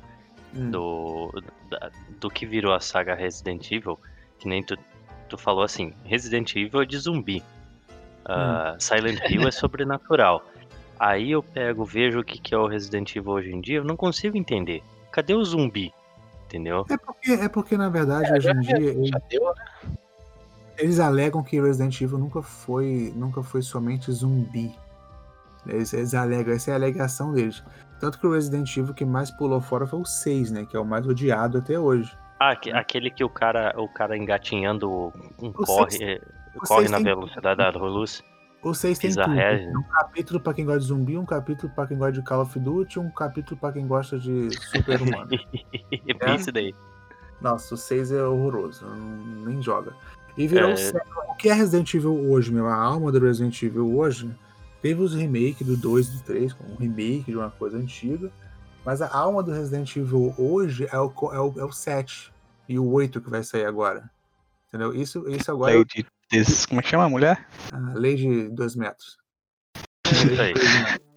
Hum. 0.55 0.71
do, 0.71 1.43
da- 1.69 1.91
do 2.19 2.29
que 2.31 2.47
virou 2.47 2.73
a 2.73 2.79
saga 2.79 3.13
Resident 3.13 3.71
Evil, 3.71 3.99
que 4.39 4.47
nem 4.47 4.63
tu, 4.63 4.75
tu 5.29 5.37
falou 5.37 5.63
assim, 5.63 5.93
Resident 6.03 6.55
Evil 6.55 6.81
é 6.81 6.85
de 6.85 6.97
zumbi, 6.97 7.43
ah, 8.25 8.75
Silent 8.79 9.19
Hill 9.29 9.47
é 9.47 9.51
sobrenatural. 9.51 10.43
Aí 10.99 11.31
eu 11.31 11.43
pego, 11.43 11.85
vejo 11.85 12.21
o 12.21 12.23
que, 12.23 12.39
que 12.39 12.55
é 12.55 12.57
o 12.57 12.65
Resident 12.65 13.15
Evil 13.15 13.33
hoje 13.33 13.51
em 13.51 13.61
dia, 13.61 13.77
eu 13.77 13.83
não 13.83 13.95
consigo 13.95 14.35
entender. 14.35 14.81
Cadê 15.13 15.33
o 15.33 15.45
zumbi? 15.45 15.93
Entendeu? 16.45 16.85
É 16.89 16.97
porque, 16.97 17.31
é 17.31 17.47
porque, 17.47 17.77
na 17.77 17.87
verdade, 17.87 18.31
hoje 18.33 18.49
em 18.51 18.59
dia, 18.59 18.75
eles, 18.77 19.09
Já 19.09 19.19
deu, 19.29 19.43
né? 19.45 19.91
eles 20.77 20.99
alegam 20.99 21.41
que 21.41 21.61
Resident 21.61 21.99
Evil 22.01 22.17
nunca 22.17 22.41
foi, 22.41 23.13
nunca 23.15 23.41
foi 23.41 23.61
somente 23.61 24.11
zumbi. 24.11 24.75
Eles, 25.65 25.93
eles 25.93 26.13
alegam, 26.13 26.53
essa 26.53 26.71
é 26.71 26.73
a 26.73 26.77
alegação 26.77 27.31
deles. 27.31 27.63
Tanto 27.99 28.19
que 28.19 28.27
o 28.27 28.33
Resident 28.33 28.75
Evil 28.75 28.93
que 28.93 29.05
mais 29.05 29.31
pulou 29.31 29.61
fora 29.61 29.87
foi 29.87 30.01
o 30.01 30.05
6, 30.05 30.51
né? 30.51 30.65
Que 30.69 30.75
é 30.75 30.79
o 30.79 30.85
mais 30.85 31.07
odiado 31.07 31.57
até 31.59 31.79
hoje. 31.79 32.11
Ah, 32.39 32.49
aque- 32.51 32.71
aquele 32.73 33.09
que 33.09 33.23
o 33.23 33.29
cara, 33.29 33.73
o 33.77 33.87
cara 33.87 34.17
engatinhando 34.17 35.13
um 35.41 35.53
corre, 35.53 35.97
eh, 36.03 36.21
corre 36.67 36.89
na 36.89 36.99
velocidade 36.99 37.57
da 37.57 37.69
luz. 37.69 38.21
O 38.63 38.73
6 38.73 38.97
tem 38.97 39.13
tudo. 39.13 39.27
ré. 39.33 39.57
Tem 39.57 39.77
um 39.77 39.83
capítulo 39.83 40.39
pra 40.39 40.53
quem 40.53 40.63
gosta 40.65 40.79
de 40.79 40.85
zumbi, 40.87 41.17
um 41.17 41.25
capítulo 41.25 41.71
pra 41.75 41.85
quem 41.85 41.97
gosta 41.97 42.13
de 42.13 42.21
Call 42.21 42.41
of 42.41 42.57
Duty, 42.59 42.99
um 42.99 43.09
capítulo 43.11 43.59
pra 43.59 43.71
quem 43.73 43.85
gosta 43.85 44.17
de 44.17 44.49
super-humano. 44.69 45.29
É 46.07 46.13
bem 46.13 46.35
isso 46.35 46.51
daí. 46.51 46.73
Nossa, 47.41 47.73
o 47.73 47.77
6 47.77 48.11
é 48.13 48.23
horroroso, 48.23 48.85
nem 49.45 49.61
joga. 49.61 49.93
E 50.37 50.47
virou 50.47 50.69
É. 50.69 50.73
o 50.73 50.77
7. 50.77 51.05
O 51.29 51.35
que 51.35 51.49
é 51.49 51.53
Resident 51.53 51.93
Evil 51.93 52.15
hoje, 52.31 52.51
meu? 52.53 52.67
A 52.67 52.75
alma 52.75 53.11
do 53.11 53.19
Resident 53.19 53.61
Evil 53.61 53.97
hoje 53.97 54.33
teve 54.81 55.01
os 55.01 55.13
remakes 55.13 55.65
do 55.67 55.75
2 55.75 56.07
e 56.07 56.11
do 56.17 56.23
3, 56.23 56.53
como 56.53 56.71
um 56.73 56.77
remake 56.77 57.25
de 57.31 57.35
uma 57.37 57.49
coisa 57.51 57.77
antiga. 57.77 58.31
Mas 58.85 59.01
a 59.01 59.13
alma 59.13 59.43
do 59.43 59.51
Resident 59.51 59.93
Evil 59.95 60.33
hoje 60.37 60.87
é 60.91 60.97
o, 60.99 61.11
é 61.33 61.39
o, 61.39 61.53
é 61.59 61.65
o 61.65 61.71
7 61.71 62.31
e 62.69 62.79
o 62.79 62.89
8 62.89 63.19
que 63.21 63.29
vai 63.29 63.43
sair 63.43 63.65
agora. 63.65 64.09
Entendeu? 64.69 64.93
Isso, 64.95 65.27
isso 65.29 65.51
agora 65.51 65.77
Lady 65.77 66.05
des... 66.33 66.65
Como 66.65 66.79
é 66.79 66.83
que 66.83 66.89
chama 66.89 67.05
a 67.05 67.09
mulher? 67.09 67.45
é 67.71 67.75
a 67.75 67.93
lei 67.93 68.15
de 68.15 68.49
2 68.49 68.75
metros. 68.75 69.17
Isso 70.11 70.41
aí. 70.41 70.53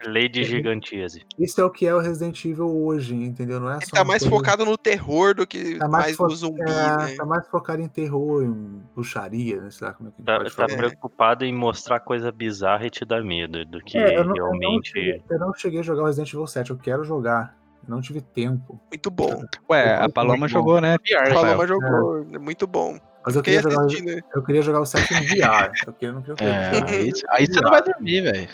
Lady 0.07 0.45
Gigantiase. 0.45 1.25
Isso 1.39 1.61
é 1.61 1.65
o 1.65 1.71
que 1.71 1.85
é 1.87 1.93
o 1.95 1.99
Resident 1.99 2.45
Evil 2.45 2.69
hoje, 2.85 3.15
entendeu? 3.15 3.59
Não 3.59 3.71
é 3.71 3.81
só 3.81 3.97
tá 3.97 4.05
mais 4.05 4.23
coisa- 4.23 4.37
focado 4.37 4.65
no 4.65 4.79
terror 4.79 5.35
do 5.35 5.45
que 5.47 5.77
Tá 5.79 5.89
mais, 5.89 6.15
fo- 6.17 6.29
no 6.29 6.37
zumbi, 6.37 6.61
é, 6.61 6.65
né? 6.65 7.15
Tá 7.17 7.25
mais 7.27 7.47
focado 7.49 7.83
em 7.83 7.89
terror, 7.89 8.45
em 8.45 8.81
bruxaria, 8.95 9.61
né? 9.61 9.71
sei 9.71 9.89
lá 9.89 9.95
como 9.95 10.11
é 10.11 10.13
que 10.13 10.23
Tá, 10.23 10.37
pode 10.39 10.55
tá 10.55 10.67
preocupado 10.67 11.45
em 11.45 11.53
mostrar 11.53 11.99
coisa 12.01 12.31
bizarra 12.31 12.87
e 12.87 12.91
te 12.91 13.05
dar 13.05 13.23
medo 13.25 13.65
do 13.65 13.81
que 13.81 13.99
É, 13.99 14.17
eu, 14.19 14.25
não, 14.25 14.37
eu, 14.37 14.45
não 14.45 14.59
realmente. 14.61 14.91
cheguei, 14.91 15.23
eu 15.29 15.39
não 15.41 15.53
cheguei 15.55 15.81
a 15.81 15.83
jogar 15.83 16.03
o 16.03 16.07
Resident 16.07 16.33
Evil 16.33 16.47
7, 16.47 16.71
eu 16.71 16.79
quero 16.79 17.03
jogar. 17.03 17.57
Eu 17.89 17.91
não 17.95 18.01
tive 18.01 18.21
tempo. 18.21 18.81
Muito 18.91 19.11
bom. 19.11 19.43
Ué, 19.71 19.95
a 19.97 20.09
Paloma 20.09 20.41
bom. 20.47 20.49
jogou, 20.49 20.81
né? 20.81 20.95
A 20.95 21.19
Rafael? 21.21 21.35
Paloma 21.35 21.67
jogou, 21.67 22.27
é 22.33 22.39
muito 22.39 22.67
bom. 22.67 22.99
Mas 23.27 23.35
eu 23.35 23.43
queria, 23.43 23.61
jogar, 23.61 23.87
eu 24.35 24.43
queria 24.45 24.63
jogar 24.63 24.81
o 24.81 24.87
7 24.87 25.13
em 25.15 25.27
VR. 25.27 25.73
Eu 25.85 25.93
queria, 25.93 26.13
não 26.15 26.23
queria 26.23 26.37
É, 26.47 26.71
aí, 26.95 27.13
aí 27.31 27.47
você 27.47 27.61
não 27.61 27.71
vai 27.71 27.83
dormir, 27.83 28.21
velho. 28.23 28.49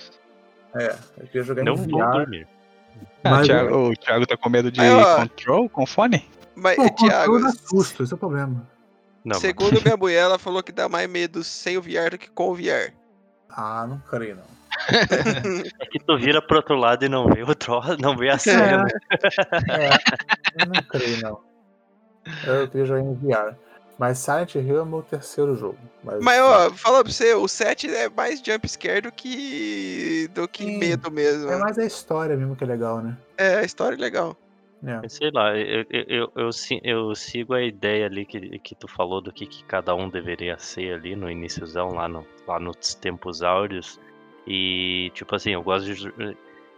É, 0.74 0.96
eu 1.18 1.26
queria 1.26 1.42
jogar 1.42 1.62
Não 1.64 1.74
em 1.74 1.76
vou 1.76 2.00
VR. 2.00 2.12
dormir. 2.12 2.48
Ah, 3.22 3.30
Mas- 3.30 3.46
Thiago- 3.46 3.76
o 3.90 3.94
Thiago 3.96 4.26
tá 4.26 4.36
com 4.36 4.48
medo 4.48 4.72
de 4.72 4.80
Aí, 4.80 5.04
control 5.16 5.68
com 5.68 5.84
fone? 5.86 6.26
Mas, 6.56 6.76
Pô, 6.76 6.88
Thiago, 6.88 7.32
controle 7.32 7.42
dá 7.44 7.50
susto, 7.68 8.02
esse 8.02 8.12
é 8.12 8.16
o 8.16 8.18
problema. 8.18 8.66
Não, 9.24 9.38
segundo 9.38 9.80
minha 9.84 9.96
mulher, 9.96 10.22
ela 10.22 10.38
falou 10.38 10.62
que 10.62 10.72
dá 10.72 10.88
mais 10.88 11.08
medo 11.08 11.44
sem 11.44 11.76
o 11.76 11.82
VR 11.82 12.10
do 12.12 12.18
que 12.18 12.30
com 12.30 12.48
o 12.48 12.54
VR. 12.54 12.92
Ah, 13.50 13.86
não 13.86 13.98
creio, 13.98 14.36
não. 14.36 14.52
é 15.80 15.86
que 15.86 15.98
tu 15.98 16.16
vira 16.18 16.40
pro 16.40 16.56
outro 16.56 16.74
lado 16.76 17.04
e 17.04 17.08
não 17.10 17.28
vê 17.28 17.42
o 17.42 17.54
troço, 17.54 17.94
não 18.00 18.16
vê 18.16 18.30
a 18.30 18.38
cena. 18.38 18.86
É, 19.70 20.62
eu 20.62 20.66
não 20.66 20.82
creio, 20.88 21.20
não. 21.20 21.40
Eu 22.46 22.68
queria 22.68 22.86
jogar 22.86 23.00
em 23.02 23.14
VR. 23.14 23.54
Mas 24.02 24.18
Silent 24.18 24.56
Hill 24.56 24.78
é 24.78 24.82
o 24.82 24.84
meu 24.86 25.00
terceiro 25.00 25.54
jogo. 25.54 25.78
Mas, 26.02 26.18
Mas, 26.24 26.40
ó, 26.40 26.70
fala 26.72 27.04
pra 27.04 27.12
você, 27.12 27.34
o 27.34 27.46
7 27.46 27.86
é 27.88 28.08
mais 28.10 28.42
jumpscare 28.44 29.00
do 29.02 29.12
que. 29.12 30.28
do 30.34 30.48
que 30.48 30.64
Sim. 30.64 30.76
medo 30.76 31.08
mesmo. 31.08 31.48
É 31.48 31.56
mais 31.56 31.78
a 31.78 31.84
história 31.84 32.36
mesmo 32.36 32.56
que 32.56 32.64
é 32.64 32.66
legal, 32.66 33.00
né? 33.00 33.16
É, 33.38 33.58
a 33.58 33.62
história 33.62 33.94
é 33.94 33.98
legal. 34.00 34.36
É. 34.84 35.08
Sei 35.08 35.30
lá, 35.32 35.56
eu, 35.56 35.86
eu, 35.88 36.04
eu, 36.08 36.32
eu, 36.34 36.52
si- 36.52 36.80
eu 36.82 37.14
sigo 37.14 37.54
a 37.54 37.62
ideia 37.62 38.06
ali 38.06 38.26
que, 38.26 38.58
que 38.58 38.74
tu 38.74 38.88
falou 38.88 39.20
do 39.20 39.30
que, 39.32 39.46
que 39.46 39.62
cada 39.66 39.94
um 39.94 40.08
deveria 40.08 40.58
ser 40.58 40.94
ali 40.94 41.14
no 41.14 41.30
iníciozão, 41.30 41.90
lá, 41.90 42.08
no, 42.08 42.26
lá 42.44 42.58
nos 42.58 42.94
tempos 42.96 43.40
áureos. 43.40 44.00
E, 44.48 45.12
tipo 45.14 45.32
assim, 45.36 45.50
eu 45.52 45.62
gosto 45.62 45.94
de. 45.94 46.12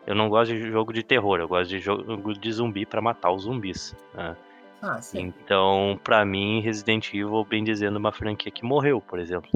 Eu 0.06 0.14
não 0.14 0.28
gosto 0.28 0.52
de 0.52 0.70
jogo 0.70 0.92
de 0.92 1.02
terror, 1.02 1.40
eu 1.40 1.48
gosto 1.48 1.70
de 1.70 1.78
jogo 1.78 2.34
de 2.38 2.52
zumbi 2.52 2.84
pra 2.84 3.00
matar 3.00 3.32
os 3.32 3.44
zumbis. 3.44 3.96
né? 4.12 4.36
Ah, 4.86 5.00
sim. 5.00 5.32
Então, 5.42 5.98
pra 6.04 6.24
mim, 6.24 6.60
Resident 6.60 7.08
Evil, 7.08 7.44
bem 7.44 7.64
dizendo, 7.64 7.96
é 7.96 7.98
uma 7.98 8.12
franquia 8.12 8.52
que 8.52 8.64
morreu, 8.64 9.00
por 9.00 9.18
exemplo. 9.18 9.50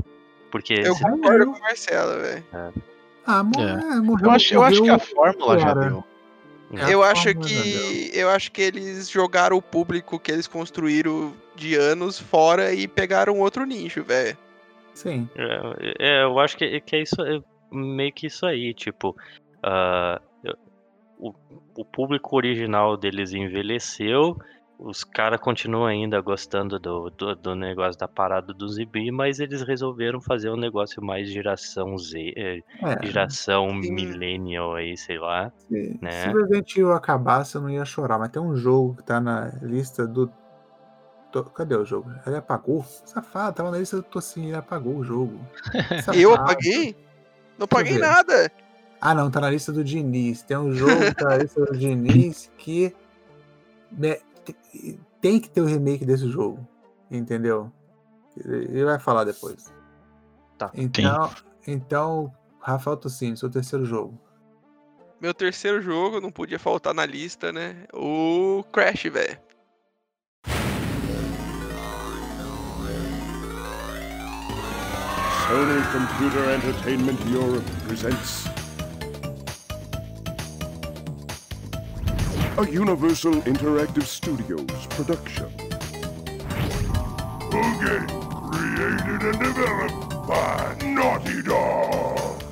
Porque 0.50 0.74
Eu 0.74 0.94
se- 0.94 1.02
concordo 1.04 1.46
com 1.52 1.58
o 1.58 1.60
Marcelo, 1.60 2.20
velho. 2.22 2.44
Ah, 3.26 3.42
mo- 3.44 3.60
É. 3.60 3.72
é, 3.96 4.00
morreu. 4.00 4.26
Eu 4.26 4.30
acho, 4.30 4.54
eu 4.54 4.62
acho 4.62 4.82
que 4.82 4.88
a 4.90 4.98
fórmula 4.98 5.58
já 5.58 5.74
cara. 5.74 5.90
deu. 5.90 6.04
É, 6.72 6.92
Eu 6.94 7.02
acho 7.02 7.24
já 7.24 7.34
que 7.34 8.10
eu 8.14 8.28
acho 8.30 8.52
que 8.52 8.60
eles 8.62 9.08
jogaram 9.10 9.56
o 9.56 9.62
público 9.62 10.18
que 10.18 10.30
eles 10.32 10.46
construíram 10.46 11.32
de 11.56 11.74
anos 11.74 12.18
fora 12.18 12.72
e 12.74 12.86
pegaram 12.88 13.38
outro 13.40 13.64
nicho, 13.66 14.02
velho. 14.02 14.36
Sim. 14.94 15.28
É, 15.36 15.96
é, 15.98 16.22
eu 16.24 16.38
acho 16.38 16.56
que, 16.56 16.80
que 16.80 16.96
é 16.96 17.02
isso, 17.02 17.20
é 17.22 17.40
meio 17.70 18.12
que 18.12 18.26
isso 18.26 18.44
aí, 18.46 18.72
tipo, 18.74 19.14
eu- 20.44 20.56
o, 21.18 21.34
o 21.76 21.84
público 21.84 22.36
original 22.36 22.96
deles 22.96 23.32
envelheceu, 23.32 24.38
os 24.78 25.02
caras 25.02 25.40
continuam 25.40 25.86
ainda 25.86 26.20
gostando 26.20 26.78
do, 26.78 27.10
do, 27.10 27.34
do 27.34 27.54
negócio 27.56 27.98
da 27.98 28.06
parada 28.06 28.54
do 28.54 28.68
zumbi, 28.68 29.10
mas 29.10 29.40
eles 29.40 29.62
resolveram 29.62 30.20
fazer 30.20 30.50
um 30.50 30.56
negócio 30.56 31.02
mais 31.02 31.28
geração 31.28 31.98
Z, 31.98 32.32
é, 32.36 32.62
É. 32.82 33.06
geração 33.06 33.70
Sim. 33.82 33.92
millennial 33.92 34.74
aí, 34.76 34.96
sei 34.96 35.18
lá. 35.18 35.50
Se, 35.68 35.98
né? 36.00 36.10
se 36.22 36.28
Resident 36.28 36.70
Evil 36.76 36.92
acabasse, 36.92 37.56
eu 37.56 37.60
não 37.60 37.70
ia 37.70 37.84
chorar. 37.84 38.18
Mas 38.18 38.28
tem 38.30 38.40
um 38.40 38.56
jogo 38.56 38.94
que 38.96 39.02
tá 39.02 39.20
na 39.20 39.52
lista 39.62 40.06
do. 40.06 40.30
Cadê 41.54 41.76
o 41.76 41.84
jogo? 41.84 42.10
Ele 42.26 42.36
apagou? 42.36 42.82
Safado, 43.04 43.56
tava 43.56 43.70
na 43.70 43.78
lista 43.78 43.96
do 43.96 44.02
Tocinho, 44.02 44.48
ele 44.48 44.56
apagou 44.56 44.96
o 44.96 45.04
jogo. 45.04 45.38
Eu 46.16 46.34
apaguei? 46.34 46.96
Não 47.58 47.66
paguei 47.66 47.98
nada. 47.98 48.50
Ah, 49.00 49.14
não, 49.14 49.30
tá 49.30 49.40
na 49.40 49.50
lista 49.50 49.70
do 49.70 49.84
Diniz. 49.84 50.42
Tem 50.42 50.56
um 50.56 50.72
jogo 50.72 50.96
que 50.96 51.14
tá 51.14 51.28
na 51.30 51.36
lista 51.36 51.64
do 51.66 51.72
Diniz 51.76 52.50
que. 52.56 52.94
né, 53.92 54.18
tem 55.20 55.40
que 55.40 55.48
ter 55.48 55.60
o 55.60 55.66
remake 55.66 56.04
desse 56.04 56.28
jogo. 56.28 56.66
Entendeu? 57.10 57.72
Ele 58.36 58.84
vai 58.84 58.98
falar 58.98 59.24
depois. 59.24 59.72
Tá. 60.56 60.70
Então, 60.74 61.30
então 61.66 62.32
Rafael 62.60 62.96
Tocinho, 62.96 63.36
seu 63.36 63.50
terceiro 63.50 63.84
jogo. 63.84 64.18
Meu 65.20 65.34
terceiro 65.34 65.80
jogo 65.82 66.20
não 66.20 66.30
podia 66.30 66.58
faltar 66.58 66.94
na 66.94 67.04
lista, 67.04 67.50
né? 67.52 67.84
O 67.92 68.64
Crash, 68.72 69.04
velho. 69.04 69.38
Sony 75.48 75.82
Computer 75.92 76.54
Entertainment 76.54 77.18
Europe 77.32 77.64
presents 77.86 78.57
a 82.58 82.68
Universal 82.68 83.34
Interactive 83.42 84.02
Studios 84.02 84.86
production. 84.90 85.48
Game 87.52 88.06
created 88.50 89.22
and 89.22 89.38
developed 89.38 90.26
by 90.26 90.76
Naughty 90.82 91.40
Dog. 91.42 92.42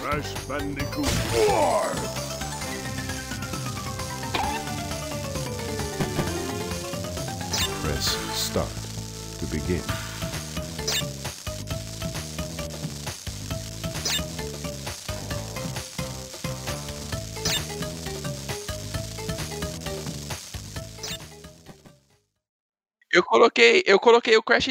Crash 0.00 0.32
Bandicoot 0.46 1.06
4. 1.06 2.07
Start 8.48 8.68
to 9.38 9.46
begin. 9.48 9.82
Eu 23.12 23.22
coloquei, 23.22 23.82
eu 23.84 24.00
coloquei 24.00 24.36
o 24.36 24.42
Crash 24.42 24.70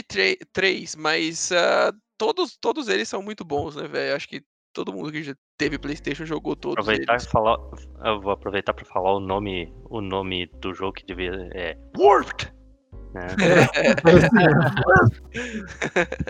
3, 0.53 0.95
mas 0.95 1.51
ah, 1.51 1.93
todos, 2.17 2.57
todos 2.57 2.87
eles 2.87 3.07
são 3.07 3.21
muito 3.21 3.45
bons, 3.45 3.75
né, 3.75 3.87
velho? 3.87 4.15
Acho 4.15 4.27
que 4.27 4.41
todo 4.73 4.91
mundo 4.91 5.11
que 5.11 5.21
já 5.21 5.35
teve 5.55 5.77
PlayStation 5.77 6.25
jogou 6.25 6.55
todos 6.55 6.83
Aproveitar 6.83 7.13
eles. 7.13 7.27
falar, 7.27 7.57
eu 8.05 8.21
vou 8.21 8.31
aproveitar 8.31 8.73
para 8.73 8.85
falar 8.85 9.15
o 9.15 9.19
nome, 9.19 9.71
o 9.89 10.01
nome 10.01 10.47
do 10.61 10.73
jogo 10.73 10.93
que 10.93 11.05
devia 11.05 11.31
é 11.53 11.77
Warped. 11.95 12.56
Né? 13.13 13.27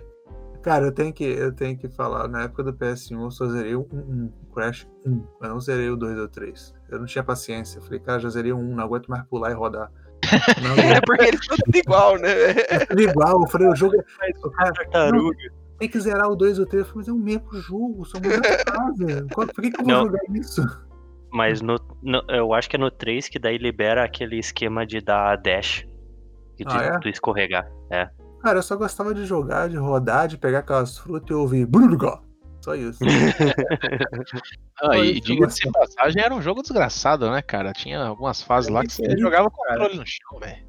Cara, 0.62 0.86
eu 0.88 0.92
tenho 0.92 1.14
que, 1.14 1.24
eu 1.24 1.54
tenho 1.54 1.78
que 1.78 1.88
falar, 1.88 2.28
na 2.28 2.42
época 2.44 2.62
do 2.64 2.74
PS1 2.74 3.22
eu 3.22 3.32
só 3.32 3.48
zerei 3.48 3.74
o 3.76 3.88
1, 3.92 3.98
um, 3.98 4.30
Crash 4.54 4.86
1, 5.06 5.24
eu 5.44 5.50
não 5.50 5.60
zerei 5.62 5.90
o 5.90 5.96
2 5.96 6.18
ou 6.20 6.28
3. 6.28 6.74
Eu 6.90 7.00
não 7.00 7.06
tinha 7.06 7.24
paciência. 7.24 7.78
Eu 7.80 7.84
falei, 7.84 8.00
cara, 8.00 8.20
já 8.20 8.30
zerei 8.30 8.52
o 8.52 8.58
1, 8.58 8.76
não 8.76 8.84
aguento 8.84 9.08
mais 9.08 9.24
pular 9.28 9.52
e 9.52 9.54
rodar. 9.54 9.90
Não 10.62 10.76
É 10.84 11.00
porque 11.06 11.24
eles 11.26 11.46
são 11.46 11.56
tudo 11.64 11.78
igual, 11.78 12.18
né? 12.18 12.30
É 12.70 12.86
tudo 12.86 13.02
igual, 13.02 13.42
eu 13.42 13.48
falei, 13.48 13.68
o 13.70 13.76
jogo 13.76 13.96
é. 13.96 14.04
cara, 14.92 15.12
não, 15.12 15.32
tem 15.80 15.88
que 15.88 16.00
zerar 16.02 16.30
o 16.30 16.36
2 16.36 16.60
ou 16.60 16.66
3. 16.66 16.84
Eu 16.86 16.90
falei, 16.90 16.98
mas 16.98 17.08
é 17.08 17.12
o 17.14 17.18
mesmo 17.18 17.54
jogo, 17.62 18.04
só 18.06 18.18
muda 18.20 18.36
a 18.36 18.74
fase. 18.74 19.26
Por 19.34 19.48
que, 19.62 19.72
que 19.72 19.80
eu 19.80 19.86
vou 19.86 19.94
Não. 19.94 20.04
jogar 20.06 20.20
isso? 20.34 20.62
Mas 21.32 21.62
no, 21.62 21.76
no- 22.02 22.24
eu 22.30 22.54
acho 22.54 22.70
que 22.70 22.76
é 22.76 22.80
no 22.80 22.92
3 22.92 23.30
que 23.30 23.40
daí 23.40 23.58
libera 23.58 24.04
aquele 24.04 24.38
esquema 24.38 24.86
de 24.86 25.00
dar 25.00 25.38
dash. 25.38 25.88
E 26.60 26.66
de 26.66 26.76
Ah, 26.76 26.82
é? 26.84 27.00
tu 27.00 27.08
escorregar. 27.10 27.70
É. 27.90 28.10
Cara, 28.42 28.60
eu 28.60 28.64
só 28.64 28.76
gostava 28.76 29.14
de 29.14 29.26
jogar, 29.26 29.68
de 29.70 29.78
rodar, 29.78 30.28
de 30.28 30.38
pegar 30.38 30.60
aquelas 30.60 30.98
frutas 30.98 31.30
e 31.30 31.34
ouvir. 31.34 31.66
Brulga! 31.66 32.20
Só 32.62 32.76
isso. 32.76 33.00
Ah, 34.80 34.96
e 35.00 35.20
diga-se 35.20 35.62
de 35.62 35.72
passagem, 35.72 36.22
era 36.22 36.34
um 36.36 36.42
jogo 36.42 36.62
desgraçado, 36.62 37.30
né, 37.32 37.42
cara? 37.42 37.74
Tinha 37.74 38.00
algumas 38.04 38.44
fases 38.44 38.70
lá 38.70 38.84
que 38.84 38.94
você 38.94 39.10
Sim, 39.10 39.18
jogava 39.18 39.48
o 39.48 39.52
cara. 39.52 39.80
controle 39.80 39.98
no 40.00 40.06
chão, 40.06 40.40
velho. 40.40 40.68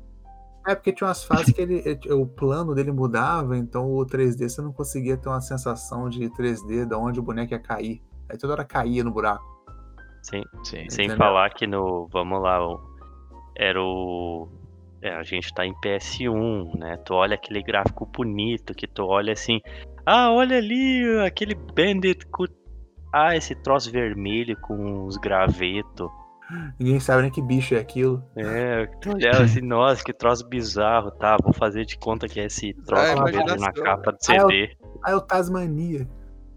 É 0.66 0.74
porque 0.74 0.92
tinha 0.92 1.08
umas 1.08 1.22
fases 1.24 1.52
que 1.52 1.60
ele, 1.60 1.82
o 2.12 2.26
plano 2.26 2.74
dele 2.74 2.90
mudava, 2.90 3.56
então 3.56 3.86
o 3.90 4.04
3D 4.06 4.48
você 4.48 4.62
não 4.62 4.72
conseguia 4.72 5.16
ter 5.18 5.28
uma 5.28 5.40
sensação 5.42 6.08
de 6.08 6.28
3D 6.30 6.86
de 6.86 6.94
onde 6.94 7.20
o 7.20 7.22
boneco 7.22 7.52
ia 7.52 7.58
cair. 7.58 8.02
Aí 8.30 8.38
toda 8.38 8.54
hora 8.54 8.64
caía 8.64 9.04
no 9.04 9.10
buraco. 9.10 9.44
Sem, 10.22 10.42
Sim. 10.64 10.88
sem 10.88 11.04
Entendeu? 11.06 11.16
falar 11.18 11.50
que 11.50 11.66
no. 11.66 12.08
Vamos 12.10 12.42
lá, 12.42 12.66
o- 12.66 12.80
era 13.56 13.80
o. 13.82 14.48
É, 15.00 15.10
a 15.14 15.22
gente 15.22 15.52
tá 15.54 15.64
em 15.64 15.72
PS1, 15.80 16.76
né? 16.78 16.96
Tu 17.04 17.14
olha 17.14 17.34
aquele 17.34 17.62
gráfico 17.62 18.04
bonito, 18.06 18.74
que 18.74 18.86
tu 18.86 19.04
olha 19.04 19.32
assim. 19.32 19.60
Ah, 20.04 20.32
olha 20.32 20.56
ali, 20.56 21.02
aquele 21.24 21.54
Bandit. 21.54 22.26
Ah, 23.12 23.36
esse 23.36 23.54
troço 23.54 23.90
vermelho 23.92 24.56
com 24.60 25.06
os 25.06 25.16
gravetos. 25.16 26.10
Ninguém 26.80 26.98
sabe 26.98 27.22
nem 27.22 27.30
que 27.30 27.42
bicho 27.42 27.74
é 27.74 27.78
aquilo. 27.78 28.24
É, 28.34 28.86
tu 29.02 29.12
olhava 29.12 29.44
assim, 29.44 29.60
nossa, 29.60 30.02
que 30.02 30.12
troço 30.14 30.48
bizarro, 30.48 31.10
tá? 31.12 31.36
Vou 31.42 31.52
fazer 31.52 31.84
de 31.84 31.96
conta 31.98 32.26
que 32.26 32.40
é 32.40 32.46
esse 32.46 32.72
troço 32.86 33.12
Ah, 33.18 33.24
vejo 33.24 33.56
na 33.56 33.72
capa 33.72 34.12
do 34.12 34.18
Ah, 34.28 34.34
eu- 34.34 34.48
CD. 34.48 34.76
Ah, 35.04 35.10
é 35.12 35.14
o 35.14 35.20
Tasmania. 35.20 36.08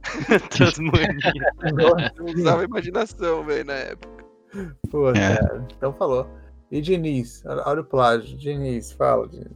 Tasmania. 0.58 1.52
Eu 2.18 2.26
usava 2.26 2.64
imaginação, 2.64 3.44
velho, 3.44 3.66
na 3.66 3.74
época. 3.74 4.24
Pô, 4.90 5.10
É. 5.12 5.14
cara, 5.38 5.68
então 5.78 5.94
falou. 5.94 6.28
E 6.72 6.80
Diniz, 6.80 7.44
olha 7.46 7.82
o 7.82 7.84
plágio. 7.84 8.38
Diniz, 8.38 8.94
fala. 8.94 9.28
Diniz. 9.28 9.52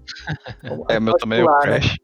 É, 0.90 0.98
o 1.00 1.02
meu 1.02 1.14
também 1.18 1.40
é 1.40 1.44
o 1.44 1.46
né? 1.46 1.60
Crash. 1.62 1.98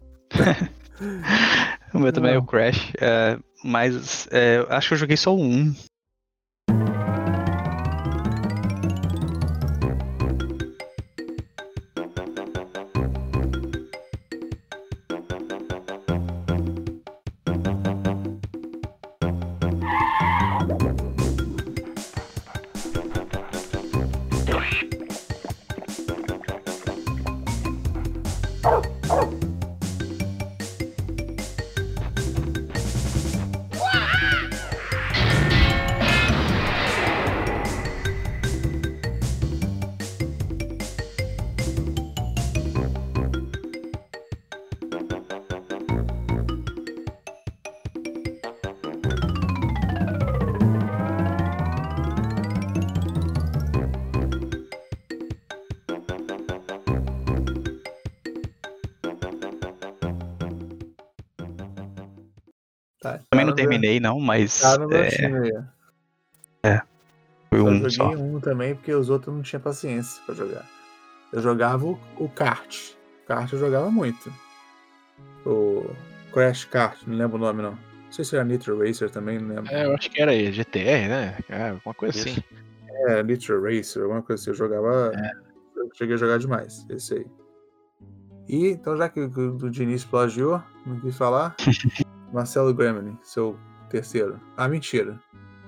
o 1.93 1.99
meu 1.99 2.13
também 2.13 2.33
é 2.35 2.37
o 2.37 2.43
Crash. 2.43 2.93
é, 3.01 3.37
mas 3.63 4.27
é, 4.31 4.65
acho 4.69 4.87
que 4.87 4.93
eu 4.93 4.97
joguei 4.97 5.17
só 5.17 5.35
um. 5.35 5.73
Terminei, 63.61 63.99
não, 63.99 64.19
mas. 64.19 64.59
Tá 64.59 64.77
no 64.77 64.87
meu 64.87 64.99
é, 64.99 65.09
time 65.09 65.51
aí. 66.63 66.79
foi 67.49 67.59
Eu 67.59 67.65
um 67.65 67.75
joguei 67.89 67.89
só. 67.91 68.09
um 68.09 68.39
também 68.39 68.75
porque 68.75 68.93
os 68.93 69.09
outros 69.09 69.33
não 69.33 69.41
tinha 69.41 69.59
paciência 69.59 70.21
pra 70.25 70.35
jogar. 70.35 70.65
Eu 71.31 71.41
jogava 71.41 71.85
o, 71.85 71.99
o 72.17 72.29
kart. 72.29 72.93
O 73.23 73.27
kart 73.27 73.51
eu 73.53 73.59
jogava 73.59 73.89
muito. 73.89 74.31
O 75.45 75.89
Crash 76.31 76.65
Kart, 76.65 76.97
não 77.05 77.17
lembro 77.17 77.37
o 77.37 77.39
nome 77.39 77.61
não. 77.61 77.71
Não 77.71 78.11
sei 78.11 78.25
se 78.25 78.35
era 78.35 78.43
Nitro 78.43 78.77
Racer 78.79 79.09
também, 79.09 79.39
não 79.39 79.55
lembro. 79.55 79.73
É, 79.73 79.85
eu 79.85 79.93
acho 79.93 80.09
que 80.09 80.21
era 80.21 80.33
GTR, 80.33 81.07
né? 81.07 81.37
É, 81.49 81.69
alguma 81.69 81.93
coisa 81.93 82.17
Isso. 82.17 82.29
assim. 82.29 82.43
É, 83.07 83.23
Nitro 83.23 83.63
Racer, 83.63 84.03
alguma 84.03 84.21
coisa 84.21 84.41
assim. 84.41 84.49
Eu 84.51 84.55
jogava. 84.55 85.11
É. 85.15 85.31
Eu 85.79 85.89
cheguei 85.93 86.15
a 86.15 86.17
jogar 86.17 86.37
demais, 86.37 86.85
esse 86.89 87.15
aí. 87.15 87.25
E 88.47 88.67
então, 88.67 88.97
já 88.97 89.07
que 89.07 89.21
o 89.21 89.29
do 89.29 89.69
Diniz 89.69 90.03
plagiou, 90.03 90.61
não 90.85 90.99
quis 90.99 91.15
falar. 91.17 91.55
Marcelo 92.31 92.73
Gremlin, 92.73 93.17
seu 93.21 93.57
terceiro. 93.89 94.39
Ah, 94.57 94.67
mentira. 94.67 95.19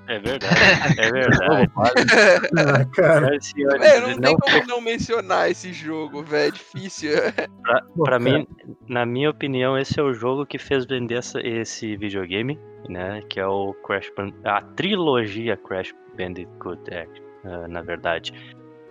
É 0.06 0.20
verdade, 0.20 0.56
é 1.00 1.12
verdade. 1.12 1.72
Ah, 2.58 2.86
cara. 2.94 3.36
É, 3.36 3.40
senhor, 3.40 3.80
Véi, 3.80 4.00
não, 4.02 4.08
tem 4.08 4.20
não 4.20 4.36
como 4.38 4.68
não 4.68 4.82
mencionar 4.82 5.50
esse 5.50 5.72
jogo, 5.72 6.22
velho. 6.24 6.50
É 6.50 6.52
difícil. 6.52 7.12
Pra, 7.64 7.82
Pô, 7.96 8.04
pra 8.04 8.20
mim, 8.20 8.46
na 8.88 9.06
minha 9.06 9.30
opinião, 9.30 9.78
esse 9.78 9.98
é 9.98 10.04
o 10.04 10.14
jogo 10.14 10.46
que 10.46 10.58
fez 10.58 10.86
vender 10.86 11.16
essa- 11.20 11.40
esse 11.42 11.96
videogame, 11.96 12.60
né? 12.90 13.22
Que 13.30 13.40
é 13.40 13.48
o 13.48 13.74
Crash 13.86 14.12
Ban- 14.18 14.34
a 14.44 14.62
trilogia 14.62 15.56
Crash 15.56 15.94
Bandicoot, 16.18 16.82
é, 16.94 17.08
ah, 17.46 17.68
na 17.70 17.82
verdade. 17.82 18.34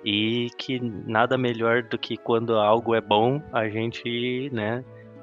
E 0.03 0.49
que 0.57 0.81
nada 0.81 1.37
melhor 1.37 1.83
do 1.83 1.99
que 1.99 2.17
quando 2.17 2.57
algo 2.57 2.95
é 2.95 3.01
bom, 3.03 3.43
a 3.53 3.69
gente, 3.69 4.49
né, 4.51 4.83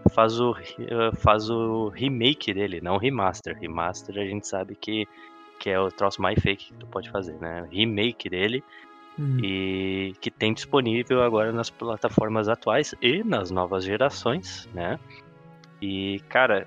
faz 0.09 0.39
o, 0.39 0.55
ah, 0.91 1.15
faz 1.15 1.49
o 1.49 1.89
remake 1.89 2.53
dele, 2.53 2.81
não 2.81 2.97
remaster. 2.97 3.57
Remaster 3.59 4.17
a 4.17 4.25
gente 4.25 4.47
sabe 4.47 4.75
que, 4.75 5.07
que 5.59 5.69
é 5.69 5.79
o 5.79 5.91
troço 5.91 6.21
mais 6.21 6.39
fake 6.41 6.65
que 6.65 6.73
tu 6.73 6.87
pode 6.87 7.09
fazer, 7.09 7.37
né? 7.39 7.67
Remake 7.71 8.29
dele 8.29 8.63
Hum. 9.19 9.37
e 9.43 10.15
que 10.21 10.31
tem 10.31 10.53
disponível 10.53 11.21
agora 11.21 11.51
nas 11.51 11.69
plataformas 11.69 12.47
atuais 12.47 12.95
e 13.01 13.21
nas 13.21 13.51
novas 13.51 13.83
gerações, 13.83 14.69
né? 14.73 14.97
E 15.81 16.21
cara, 16.29 16.65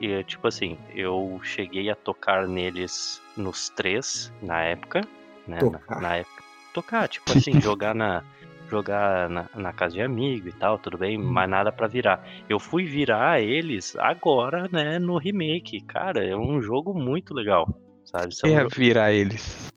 e, 0.00 0.22
tipo 0.22 0.46
assim, 0.46 0.78
eu 0.94 1.40
cheguei 1.42 1.90
a 1.90 1.96
tocar 1.96 2.46
neles 2.46 3.20
nos 3.36 3.68
três 3.68 4.32
na 4.40 4.62
época, 4.62 5.00
né? 5.46 5.58
Na, 5.60 5.78
Tocar. 5.78 6.00
na 6.00 6.16
época, 6.16 6.42
tocar, 6.72 7.08
tipo 7.08 7.32
assim, 7.32 7.60
jogar 7.60 7.94
na 7.96 8.22
jogar 8.70 9.28
na, 9.28 9.48
na 9.54 9.72
casa 9.72 9.94
de 9.94 10.02
amigo 10.02 10.48
e 10.48 10.52
tal, 10.52 10.78
tudo 10.78 10.98
bem, 10.98 11.16
mas 11.18 11.48
nada 11.48 11.72
pra 11.72 11.86
virar. 11.86 12.22
Eu 12.48 12.58
fui 12.58 12.84
virar 12.84 13.40
eles 13.40 13.96
agora, 13.96 14.68
né, 14.70 14.98
no 14.98 15.16
remake. 15.18 15.80
Cara, 15.86 16.24
é 16.24 16.36
um 16.36 16.60
jogo 16.60 16.92
muito 16.94 17.32
legal, 17.34 17.66
sabe? 18.04 18.34
São 18.34 18.48
Ia 18.48 18.62
jo- 18.64 18.68
virar 18.76 19.12
eles. 19.12 19.72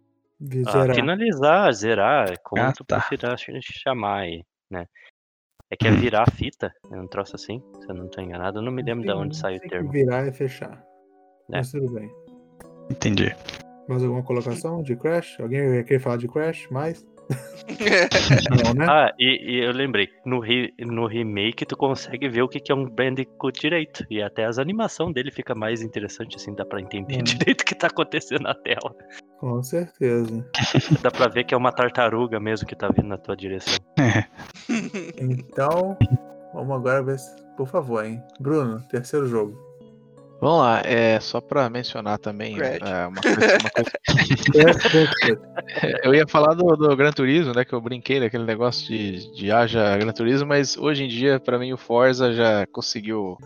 Ah, 0.65 0.93
finalizar, 0.93 1.71
zerar, 1.73 2.39
como 2.43 2.63
Ah, 2.63 2.73
tu 2.73 2.83
tá. 2.83 2.99
preferir 2.99 3.37
ch- 3.37 3.61
chamar 3.83 4.21
aí, 4.21 4.43
né? 4.69 4.85
É 5.69 5.75
que 5.77 5.87
é 5.87 5.91
Hum. 5.91 5.95
virar 5.95 6.23
a 6.27 6.31
fita, 6.31 6.73
é 6.91 6.99
um 6.99 7.07
troço 7.07 7.35
assim, 7.35 7.61
se 7.79 7.89
eu 7.89 7.95
não 7.95 8.09
tô 8.09 8.19
enganado, 8.19 8.57
eu 8.59 8.61
não 8.61 8.71
me 8.71 8.81
lembro 8.81 9.05
de 9.05 9.11
onde 9.11 9.37
saiu 9.37 9.57
o 9.57 9.69
termo. 9.69 9.91
virar 9.91 10.27
e 10.27 10.33
fechar. 10.33 10.83
É. 11.51 11.57
Mas 11.57 11.71
tudo 11.71 11.93
bem. 11.93 12.09
Entendi. 12.89 13.33
Mais 13.87 14.03
alguma 14.03 14.21
colocação 14.23 14.81
de 14.83 14.95
Crash? 14.95 15.39
Alguém 15.39 15.83
querer 15.83 15.99
falar 15.99 16.17
de 16.17 16.27
Crash 16.27 16.67
mais? 16.69 17.05
Não, 18.63 18.73
né? 18.73 18.85
Ah, 18.87 19.13
e, 19.17 19.55
e 19.55 19.63
eu 19.65 19.71
lembrei, 19.71 20.09
no, 20.25 20.39
re- 20.39 20.73
no 20.79 21.07
remake 21.07 21.65
tu 21.65 21.75
consegue 21.77 22.27
ver 22.29 22.41
o 22.41 22.47
que, 22.47 22.59
que 22.59 22.71
é 22.71 22.75
um 22.75 22.85
Bandicoot 22.89 23.59
direito, 23.59 24.05
e 24.09 24.21
até 24.21 24.45
as 24.45 24.57
animação 24.59 25.11
dele 25.11 25.31
fica 25.31 25.55
mais 25.55 25.81
interessante, 25.81 26.35
assim, 26.35 26.53
dá 26.53 26.65
pra 26.65 26.81
entender 26.81 27.19
Hum. 27.19 27.23
direito 27.23 27.61
o 27.61 27.65
que 27.65 27.75
tá 27.75 27.87
acontecendo 27.87 28.41
na 28.43 28.53
tela. 28.53 28.93
Com 29.39 29.61
certeza. 29.63 30.45
Dá 31.01 31.09
pra 31.09 31.27
ver 31.27 31.43
que 31.45 31.53
é 31.53 31.57
uma 31.57 31.71
tartaruga 31.71 32.39
mesmo 32.39 32.67
que 32.67 32.75
tá 32.75 32.89
vindo 32.89 33.07
na 33.07 33.17
tua 33.17 33.35
direção. 33.35 33.79
Então, 35.17 35.97
vamos 36.53 36.75
agora 36.75 37.01
ver 37.03 37.17
se. 37.17 37.41
Por 37.57 37.67
favor, 37.67 38.05
hein? 38.05 38.21
Bruno, 38.39 38.81
terceiro 38.87 39.27
jogo. 39.27 39.57
Vamos 40.41 40.59
lá, 40.61 40.81
é 40.83 41.19
só 41.19 41.39
pra 41.39 41.69
mencionar 41.69 42.17
também 42.17 42.57
é, 42.59 43.05
uma 43.07 43.21
coisa, 43.21 43.59
uma 43.59 43.69
coisa- 43.69 43.91
Eu 46.03 46.15
ia 46.15 46.27
falar 46.27 46.55
do, 46.55 46.75
do 46.75 46.95
Gran 46.97 47.11
Turismo, 47.11 47.53
né? 47.53 47.63
Que 47.63 47.73
eu 47.73 47.79
brinquei 47.81 48.19
daquele 48.19 48.43
negócio 48.43 48.87
de, 48.87 49.31
de 49.35 49.51
haja 49.51 49.95
Gran 49.97 50.11
Turismo, 50.11 50.47
mas 50.47 50.75
hoje 50.77 51.03
em 51.03 51.07
dia, 51.07 51.39
pra 51.39 51.59
mim, 51.59 51.71
o 51.73 51.77
Forza 51.77 52.33
já 52.33 52.65
conseguiu, 52.67 53.37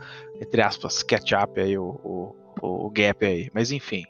entre 0.41 0.61
aspas, 0.61 1.03
catch 1.03 1.33
up 1.33 1.59
aí 1.59 1.77
o, 1.77 1.99
o, 2.03 2.35
o 2.61 2.89
gap 2.89 3.25
aí. 3.25 3.49
Mas 3.53 3.71
enfim, 3.71 4.03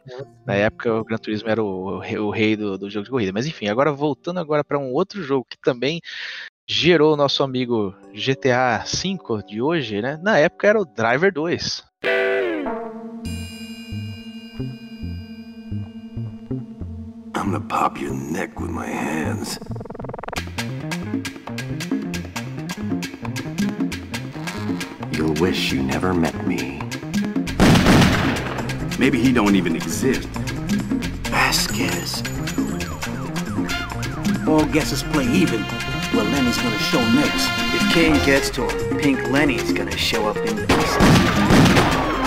na 0.45 0.53
época 0.53 0.93
o 0.93 1.03
Gran 1.03 1.17
Turismo 1.17 1.49
era 1.49 1.63
o, 1.63 1.97
rei- 1.97 2.19
o 2.19 2.29
rei 2.29 2.55
do, 2.55 2.77
do 2.77 2.87
jogo 2.89 3.05
de 3.05 3.09
corrida. 3.09 3.31
Mas 3.33 3.47
enfim, 3.47 3.67
agora 3.67 3.91
voltando 3.91 4.39
agora 4.39 4.63
pra 4.63 4.77
um 4.77 4.93
outro 4.93 5.23
jogo 5.23 5.45
que 5.49 5.57
também 5.59 5.99
gerou 6.67 7.13
o 7.13 7.17
nosso 7.17 7.41
amigo 7.43 7.95
GTA 8.13 8.83
V 8.85 9.43
de 9.47 9.59
hoje, 9.61 10.01
né? 10.03 10.19
Na 10.21 10.37
época 10.37 10.67
era 10.67 10.79
o 10.79 10.85
Driver 10.85 11.33
2. 11.33 11.83
I'm 17.45 17.51
gonna 17.51 17.63
pop 17.63 18.01
your 18.01 18.11
neck 18.11 18.59
with 18.59 18.71
my 18.71 18.87
hands. 18.87 19.59
You'll 25.11 25.35
wish 25.35 25.71
you 25.71 25.83
never 25.83 26.11
met 26.11 26.47
me. 26.47 26.81
Maybe 28.97 29.21
he 29.21 29.31
don't 29.31 29.53
even 29.53 29.75
exist. 29.75 30.27
Vasquez. 31.29 32.23
All 34.47 34.65
guesses 34.65 35.03
play 35.03 35.27
even. 35.27 35.61
Well, 36.15 36.25
Lenny's 36.25 36.57
gonna 36.57 36.79
show 36.79 37.01
next. 37.13 37.47
If 37.75 37.93
Kane 37.93 38.25
gets 38.25 38.49
to 38.55 38.67
him, 38.67 38.97
Pink 38.97 39.29
Lenny's 39.29 39.71
gonna 39.71 39.95
show 39.95 40.27
up 40.27 40.37
in 40.37 40.55
the 40.55 40.65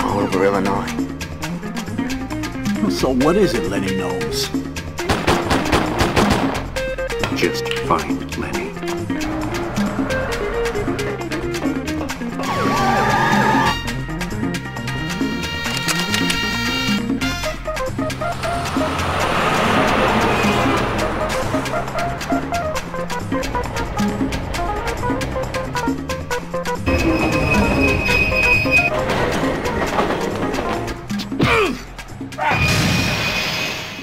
all 0.01 0.21
over 0.21 0.45
Illinois. 0.45 0.87
So 2.89 3.13
what 3.13 3.35
is 3.35 3.53
it 3.53 3.69
Lenny 3.69 3.97
knows? 3.97 4.49
Just 7.39 7.69
find 7.87 8.37
Lenny. 8.37 8.69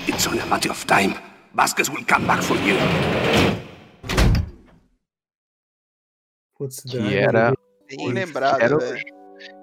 It's 0.08 0.26
only 0.26 0.38
a 0.38 0.46
matter 0.46 0.70
of 0.70 0.86
time. 0.86 1.25
Vasquez 1.56 1.88
will 1.88 2.04
come 2.04 2.26
back 2.26 2.42
for 2.44 2.54
you. 2.58 2.76
Putz, 6.58 6.80
Que 6.82 7.16
era 7.16 7.54
Bem 7.88 8.12
lembrado, 8.12 8.60
era 8.60 8.76
o- 8.76 8.80
velho. 8.80 9.00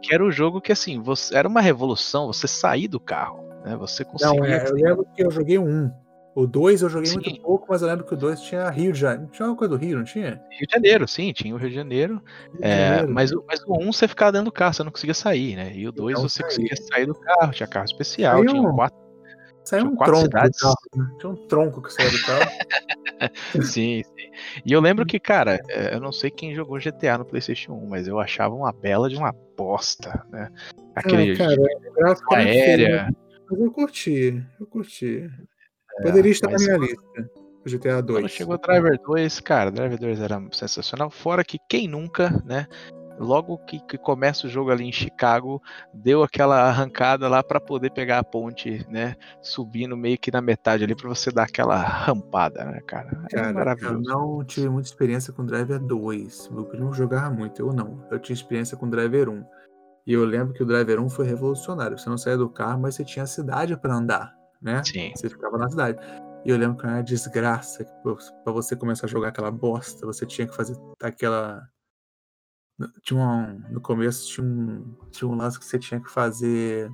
que 0.01 0.13
era 0.13 0.23
o 0.25 0.31
jogo 0.31 0.59
que 0.59 0.71
assim, 0.71 0.99
você, 1.01 1.35
era 1.35 1.47
uma 1.47 1.61
revolução 1.61 2.27
você 2.27 2.47
sair 2.47 2.87
do 2.87 2.99
carro, 2.99 3.43
né? 3.63 3.75
Você 3.75 4.03
conseguia. 4.03 4.33
Não, 4.39 4.45
é, 4.45 4.67
eu 4.67 4.73
lembro 4.73 5.05
que 5.15 5.23
eu 5.23 5.29
joguei 5.29 5.59
um. 5.59 5.91
O 6.35 6.47
2 6.47 6.81
eu 6.81 6.89
joguei 6.89 7.11
Sim. 7.11 7.19
muito 7.23 7.41
pouco, 7.43 7.67
mas 7.69 7.83
eu 7.83 7.87
lembro 7.87 8.05
que 8.07 8.13
o 8.15 8.17
2 8.17 8.41
tinha 8.41 8.67
Rio 8.71 8.91
de 8.91 8.99
Janeiro. 8.99 9.31
Tinha 9.31 9.47
uma 9.47 9.55
coisa 9.55 9.77
do 9.77 9.79
Rio, 9.79 9.97
não 9.97 10.03
tinha? 10.03 10.41
Rio 10.49 10.67
de 10.67 10.73
Janeiro, 10.73 11.07
sim, 11.07 11.31
tinha 11.31 11.53
o 11.53 11.59
Rio 11.59 11.69
de 11.69 11.75
Janeiro. 11.75 12.23
Rio 12.53 12.59
de 12.59 12.65
é, 12.67 12.87
Janeiro. 12.89 13.13
mas, 13.13 13.31
o- 13.31 13.43
mas 13.47 13.61
o 13.67 13.73
1 13.79 13.93
você 13.93 14.07
ficava 14.07 14.31
dentro 14.31 14.45
do 14.45 14.51
carro, 14.51 14.73
você 14.73 14.83
não 14.83 14.91
conseguia 14.91 15.13
sair, 15.13 15.55
né? 15.55 15.71
E 15.75 15.87
o 15.87 15.91
2 15.91 16.15
Não 16.15 16.27
você 16.27 16.41
saía. 16.41 16.47
conseguia 16.47 16.75
sair 16.87 17.05
do 17.05 17.13
carro, 17.13 17.51
tinha 17.51 17.67
carro 17.67 17.85
especial, 17.85 18.37
Saiu 18.37 18.49
tinha 18.49 18.61
um- 18.63 18.73
quatro. 18.75 19.02
Saiu 19.63 19.85
um 19.85 19.95
tronco 19.95 20.21
cidades. 20.23 20.57
do 20.59 20.61
carro. 20.63 20.75
né? 20.95 21.15
Tinha 21.19 21.29
um 21.31 21.35
tronco 21.47 21.81
que 21.81 21.93
saiu 21.93 22.11
do 22.11 22.21
carro. 22.25 22.51
sim, 23.63 24.03
sim. 24.03 24.31
E 24.65 24.71
eu 24.73 24.81
lembro 24.81 25.05
que, 25.05 25.19
cara, 25.19 25.59
é, 25.69 25.95
eu 25.95 25.99
não 25.99 26.11
sei 26.11 26.29
quem 26.29 26.53
jogou 26.53 26.79
GTA 26.79 27.17
no 27.17 27.25
PlayStation 27.25 27.73
1, 27.73 27.85
mas 27.87 28.07
eu 28.07 28.19
achava 28.19 28.53
uma 28.53 28.71
bela 28.73 29.09
de 29.09 29.15
uma 29.15 29.33
bosta, 29.57 30.25
né? 30.29 30.49
Aquele 30.95 31.33
Ah, 31.33 31.37
cara, 31.37 31.55
gráfico 31.95 32.35
aérea. 32.35 33.05
né? 33.05 33.11
Mas 33.49 33.59
eu 33.59 33.71
curti, 33.71 34.43
eu 34.59 34.65
curti. 34.67 35.29
Poderia 36.01 36.31
estar 36.31 36.47
na 36.47 36.53
mas- 36.53 36.63
minha 36.65 36.77
lista. 36.77 37.29
O 37.65 37.69
GTA 37.69 38.01
2. 38.01 38.19
Quando 38.23 38.29
chegou 38.29 38.55
o 38.55 38.57
Driver 38.57 38.99
2, 39.05 39.39
cara, 39.39 39.71
Driver 39.71 39.97
2 39.97 40.19
era 40.19 40.41
sensacional. 40.51 41.09
Fora 41.09 41.45
que 41.45 41.57
quem 41.69 41.87
nunca, 41.87 42.29
né? 42.43 42.67
Logo 43.19 43.57
que, 43.59 43.79
que 43.79 43.97
começa 43.97 44.47
o 44.47 44.49
jogo 44.49 44.71
ali 44.71 44.85
em 44.85 44.91
Chicago, 44.91 45.61
deu 45.93 46.23
aquela 46.23 46.63
arrancada 46.63 47.27
lá 47.27 47.43
pra 47.43 47.59
poder 47.59 47.91
pegar 47.91 48.19
a 48.19 48.23
ponte, 48.23 48.85
né? 48.89 49.15
Subindo 49.41 49.95
meio 49.95 50.17
que 50.17 50.31
na 50.31 50.41
metade 50.41 50.83
ali 50.83 50.95
pra 50.95 51.09
você 51.09 51.31
dar 51.31 51.43
aquela 51.43 51.77
rampada, 51.77 52.65
né, 52.65 52.81
cara? 52.81 53.23
É 53.31 53.35
Cara, 53.35 53.49
eu 53.49 53.53
maravilhoso. 53.53 54.01
não 54.01 54.43
tive 54.43 54.69
muita 54.69 54.89
experiência 54.89 55.31
com 55.31 55.45
Driver 55.45 55.79
2. 55.79 56.49
Meu 56.49 56.65
primo 56.65 56.93
jogava 56.93 57.29
muito, 57.33 57.61
eu 57.61 57.71
não. 57.71 58.05
Eu 58.09 58.19
tinha 58.19 58.33
experiência 58.33 58.75
com 58.75 58.89
Driver 58.89 59.29
1. 59.29 59.45
E 60.05 60.13
eu 60.13 60.25
lembro 60.25 60.53
que 60.53 60.63
o 60.63 60.65
Driver 60.65 60.99
1 60.99 61.09
foi 61.09 61.25
revolucionário. 61.25 61.97
Você 61.97 62.09
não 62.09 62.17
saía 62.17 62.37
do 62.37 62.49
carro, 62.49 62.81
mas 62.81 62.95
você 62.95 63.05
tinha 63.05 63.23
a 63.23 63.27
cidade 63.27 63.77
pra 63.77 63.95
andar, 63.95 64.35
né? 64.61 64.81
Sim. 64.83 65.11
Você 65.15 65.29
ficava 65.29 65.57
na 65.57 65.69
cidade. 65.69 65.97
E 66.45 66.49
eu 66.49 66.57
lembro 66.57 66.77
que 66.77 66.85
era 66.85 66.95
uma 66.95 67.03
desgraça. 67.03 67.85
pra 68.43 68.51
você 68.51 68.75
começar 68.75 69.05
a 69.05 69.09
jogar 69.09 69.29
aquela 69.29 69.49
bosta, 69.49 70.05
você 70.05 70.25
tinha 70.25 70.45
que 70.45 70.55
fazer 70.55 70.75
aquela. 71.01 71.69
Tinha 73.01 73.19
um. 73.19 73.59
No 73.71 73.81
começo 73.81 74.27
tinha 74.27 74.45
um. 74.45 74.95
Tinha 75.11 75.29
um 75.29 75.35
lance 75.35 75.59
que 75.59 75.65
você 75.65 75.77
tinha 75.79 75.99
que 75.99 76.09
fazer. 76.09 76.91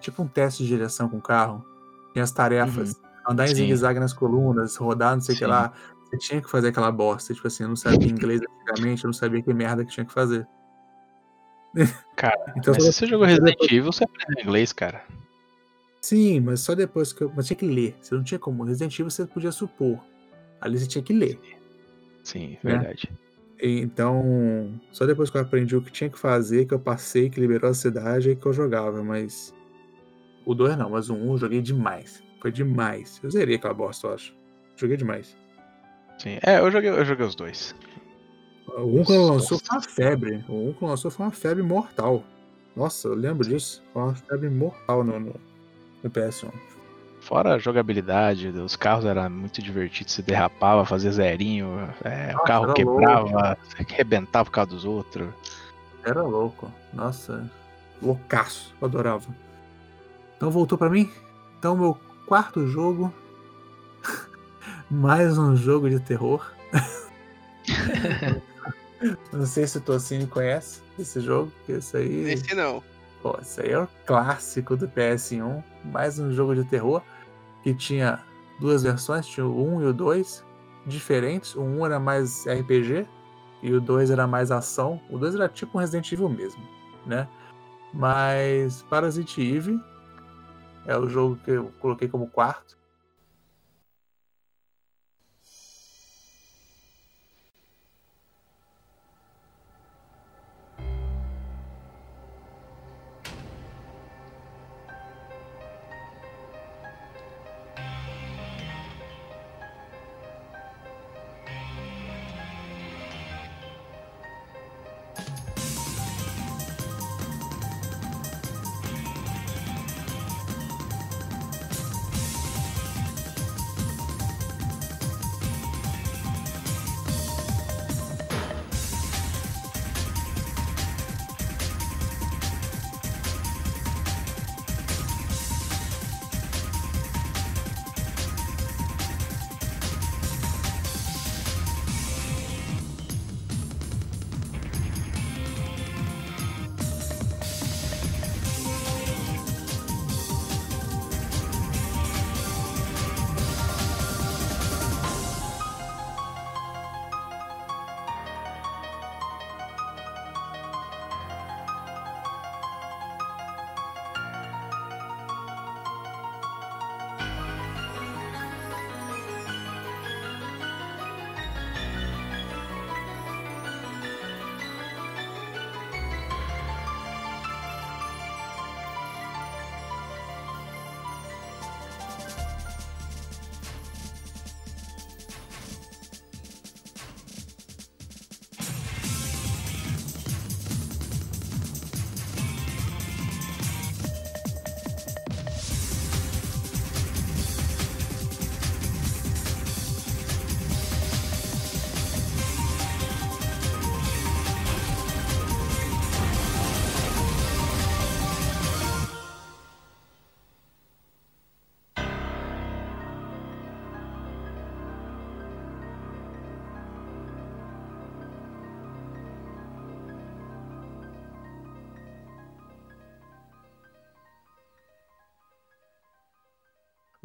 Tipo 0.00 0.22
um 0.22 0.28
teste 0.28 0.62
de 0.62 0.68
direção 0.68 1.08
com 1.08 1.18
o 1.18 1.22
carro. 1.22 1.64
Tinha 2.12 2.22
as 2.24 2.32
tarefas. 2.32 2.94
Andar 3.28 3.44
em 3.48 3.54
zigue-zague 3.54 4.00
nas 4.00 4.12
colunas, 4.12 4.76
rodar, 4.76 5.14
não 5.14 5.20
sei 5.20 5.34
o 5.34 5.38
que 5.38 5.46
lá. 5.46 5.72
Você 6.10 6.18
tinha 6.18 6.42
que 6.42 6.50
fazer 6.50 6.68
aquela 6.68 6.90
bosta. 6.90 7.32
Tipo 7.32 7.46
assim, 7.46 7.62
eu 7.62 7.68
não 7.68 7.76
sabia 7.76 8.08
inglês 8.08 8.40
antigamente, 8.42 9.04
eu 9.04 9.08
não 9.08 9.12
sabia 9.12 9.40
que 9.42 9.54
merda 9.54 9.84
que 9.84 9.92
tinha 9.92 10.04
que 10.04 10.12
fazer. 10.12 10.46
Cara, 12.16 12.36
Então, 12.56 12.74
mas 12.74 12.82
se 12.84 12.92
você 12.92 13.06
jogou 13.06 13.26
Resident 13.26 13.56
Evil, 13.62 13.84
você 13.92 14.04
aprendeu 14.04 14.44
inglês, 14.44 14.72
cara. 14.72 15.04
Sim, 16.00 16.40
mas 16.40 16.60
só 16.60 16.74
depois 16.74 17.12
que 17.12 17.22
eu. 17.22 17.32
Mas 17.34 17.46
tinha 17.46 17.56
que 17.56 17.66
ler. 17.66 17.96
Você 18.00 18.14
não 18.14 18.24
tinha 18.24 18.38
como. 18.38 18.64
Resident 18.64 18.92
Evil 18.94 19.10
você 19.10 19.24
podia 19.24 19.52
supor. 19.52 20.00
Ali 20.60 20.78
você 20.78 20.86
tinha 20.86 21.02
que 21.02 21.12
ler. 21.12 21.40
Sim, 22.24 22.58
Né? 22.62 22.76
verdade. 22.78 23.10
Então, 23.64 24.72
só 24.90 25.06
depois 25.06 25.30
que 25.30 25.36
eu 25.36 25.40
aprendi 25.40 25.76
o 25.76 25.80
que 25.80 25.92
tinha 25.92 26.10
que 26.10 26.18
fazer, 26.18 26.66
que 26.66 26.74
eu 26.74 26.80
passei, 26.80 27.30
que 27.30 27.38
liberou 27.38 27.70
a 27.70 27.74
cidade, 27.74 28.30
aí 28.30 28.36
que 28.36 28.44
eu 28.44 28.52
jogava. 28.52 29.04
Mas. 29.04 29.54
O 30.44 30.52
2 30.52 30.76
não, 30.76 30.90
mas 30.90 31.08
o 31.08 31.14
1 31.14 31.16
um 31.16 31.32
eu 31.32 31.38
joguei 31.38 31.62
demais. 31.62 32.20
Foi 32.40 32.50
demais. 32.50 33.20
Eu 33.22 33.30
zerei 33.30 33.54
aquela 33.54 33.72
bosta, 33.72 34.08
eu 34.08 34.14
acho. 34.14 34.34
Joguei 34.74 34.96
demais. 34.96 35.36
Sim. 36.18 36.38
É, 36.42 36.58
eu 36.58 36.68
joguei, 36.72 36.90
eu 36.90 37.04
joguei 37.04 37.24
os 37.24 37.36
dois. 37.36 37.72
O 38.66 39.00
1 39.00 39.04
quando 39.04 39.32
lançou 39.32 39.60
foi 39.60 39.76
uma 39.76 39.82
febre. 39.82 40.44
O 40.48 40.70
1 40.70 40.72
quando 40.72 40.90
lançou 40.90 41.10
foi 41.12 41.26
uma 41.26 41.32
febre 41.32 41.62
mortal. 41.62 42.24
Nossa, 42.74 43.06
eu 43.06 43.14
lembro 43.14 43.46
disso. 43.46 43.80
Foi 43.92 44.02
uma 44.02 44.14
febre 44.16 44.50
mortal 44.50 45.04
no, 45.04 45.20
no, 45.20 45.40
no 46.02 46.10
PS1. 46.10 46.50
Fora 47.22 47.54
a 47.54 47.58
jogabilidade, 47.58 48.48
os 48.48 48.74
carros 48.74 49.04
era 49.04 49.28
muito 49.28 49.62
divertido, 49.62 50.10
se 50.10 50.22
derrapava, 50.22 50.84
fazia 50.84 51.12
zerinho, 51.12 51.88
é, 52.02 52.30
o 52.30 52.32
Nossa, 52.32 52.44
carro 52.44 52.64
era 52.64 52.74
quebrava, 52.74 53.58
arrebentava 53.78 54.44
por 54.44 54.50
causa 54.50 54.70
dos 54.70 54.84
outros. 54.84 55.28
Era 56.04 56.20
louco. 56.20 56.70
Nossa, 56.92 57.48
loucaço. 58.02 58.74
Adorava. 58.82 59.24
Então 60.36 60.50
voltou 60.50 60.76
pra 60.76 60.90
mim? 60.90 61.08
Então, 61.58 61.76
meu 61.76 61.96
quarto 62.26 62.66
jogo. 62.66 63.14
Mais 64.90 65.38
um 65.38 65.54
jogo 65.54 65.88
de 65.88 66.00
terror. 66.00 66.52
Não 69.32 69.46
sei 69.46 69.68
se 69.68 69.78
o 69.78 69.80
Tocini 69.80 70.26
conhece 70.26 70.80
esse 70.98 71.20
jogo, 71.20 71.52
porque 71.58 71.72
esse 71.72 71.96
aí. 71.96 72.32
Esse 72.32 72.54
não. 72.54 72.82
Pô, 73.22 73.38
esse 73.40 73.60
aí 73.60 73.70
é 73.70 73.78
o 73.78 73.88
clássico 74.04 74.76
do 74.76 74.88
PS1. 74.88 75.62
Mais 75.84 76.18
um 76.18 76.32
jogo 76.32 76.56
de 76.56 76.64
terror 76.64 77.00
que 77.62 77.74
tinha 77.74 78.20
duas 78.58 78.82
versões, 78.82 79.26
tinha 79.26 79.46
o 79.46 79.76
1 79.76 79.82
e 79.82 79.86
o 79.86 79.92
2, 79.92 80.44
diferentes. 80.86 81.54
O 81.54 81.62
1 81.62 81.86
era 81.86 82.00
mais 82.00 82.46
RPG 82.46 83.06
e 83.62 83.72
o 83.72 83.80
2 83.80 84.10
era 84.10 84.26
mais 84.26 84.50
ação. 84.50 85.00
O 85.10 85.18
2 85.18 85.34
era 85.34 85.48
tipo 85.48 85.78
um 85.78 85.80
Resident 85.80 86.10
Evil 86.12 86.28
mesmo, 86.28 86.62
né? 87.06 87.28
Mas 87.92 88.82
Parasite 88.82 89.42
Eve 89.42 89.78
é 90.86 90.96
o 90.96 91.08
jogo 91.08 91.36
que 91.44 91.50
eu 91.50 91.72
coloquei 91.78 92.08
como 92.08 92.26
quarto. 92.26 92.76